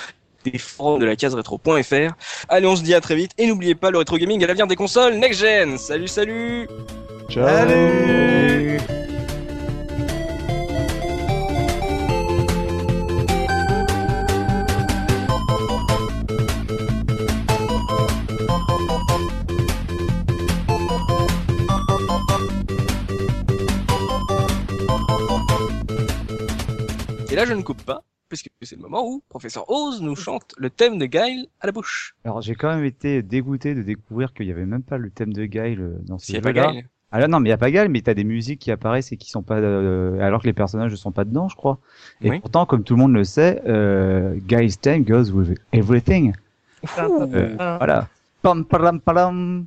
des 0.45 0.59
forums 0.59 1.01
de 1.01 1.05
la 1.05 1.17
case 1.17 1.35
rétro.fr. 1.35 2.15
Allez, 2.49 2.67
on 2.67 2.77
se 2.77 2.83
dit 2.83 2.95
à 2.95 3.01
très 3.01 3.15
vite 3.15 3.33
et 3.39 3.47
n'oubliez 3.47 3.75
pas 3.75 3.91
le 3.91 3.99
rétro 3.99 4.17
gaming 4.17 4.43
à 4.43 4.47
l'avenir 4.47 4.67
des 4.67 4.77
consoles 4.77 5.15
next 5.15 5.41
gen. 5.41 5.77
Salut, 5.79 6.09
salut. 6.09 6.69
Salut 7.29 9.00
là, 27.41 27.47
je 27.47 27.55
ne 27.55 27.63
coupe 27.63 27.83
pas. 27.83 28.03
Puisque 28.29 28.49
c'est 28.63 28.77
le 28.77 28.83
moment 28.83 29.05
où 29.05 29.23
professeur 29.29 29.69
Oz 29.69 30.01
nous 30.03 30.15
chante 30.15 30.55
le 30.57 30.71
thème 30.71 30.99
de 30.99 31.07
Guile 31.07 31.47
à 31.61 31.67
la 31.67 31.73
bouche. 31.73 32.15
Alors 32.25 32.41
j'ai 32.43 32.55
quand 32.55 32.73
même 32.73 32.85
été 32.85 33.23
dégoûté 33.23 33.75
de 33.75 33.83
découvrir 33.83 34.33
qu'il 34.33 34.47
y 34.47 34.53
avait 34.53 34.67
même 34.67 34.85
pas 34.85 34.99
le 34.99 35.11
thème 35.11 35.33
de 35.33 35.47
Guile 35.47 35.81
euh, 35.81 35.99
dans 36.07 36.19
ce 36.21 36.31
n'y 36.31 36.41
pas 36.41 36.51
jeu-là. 36.51 36.71
Guile. 36.71 36.89
Ah 37.11 37.19
là 37.19 37.27
non, 37.27 37.41
mais 37.41 37.49
il 37.49 37.51
y 37.51 37.53
a 37.53 37.59
pas 37.59 37.73
Guile, 37.73 37.89
mais 37.89 38.03
t'as 38.03 38.15
des 38.15 38.23
musiques 38.23 38.61
qui 38.61 38.71
apparaissent 38.71 39.11
et 39.11 39.17
qui 39.17 39.31
sont 39.31 39.43
pas, 39.43 39.57
euh, 39.57 40.21
alors 40.21 40.43
que 40.43 40.47
les 40.47 40.53
personnages 40.53 40.93
ne 40.93 40.97
sont 40.97 41.11
pas 41.11 41.25
dedans, 41.25 41.49
je 41.49 41.57
crois. 41.57 41.79
Et 42.23 42.31
Oui. 42.31 42.39
pourtant, 42.39 42.67
comme 42.67 42.85
tout 42.85 42.95
le 42.95 43.01
monde 43.01 43.15
le 43.15 43.25
sait, 43.25 43.61
euh, 43.67 44.37
Guile's 44.47 44.79
theme 44.81 45.03
goes 45.03 45.33
with 45.33 45.59
everything. 45.73 46.33
Euh, 46.99 47.55
voilà. 47.57 48.07
Pam 48.43 48.65
param 48.65 49.01
param. 49.01 49.01
Pam. 49.01 49.67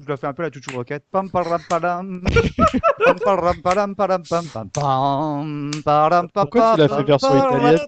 Je 0.00 0.06
dois 0.06 0.16
faire 0.16 0.30
un 0.30 0.34
peu 0.34 0.42
la 0.42 0.50
chouchou 0.52 0.72
roquette. 0.76 1.04
Pourquoi 6.34 6.72
tu 6.74 6.78
l'as 6.78 6.88
fait 6.88 7.02
version 7.04 7.36
italienne 7.36 7.78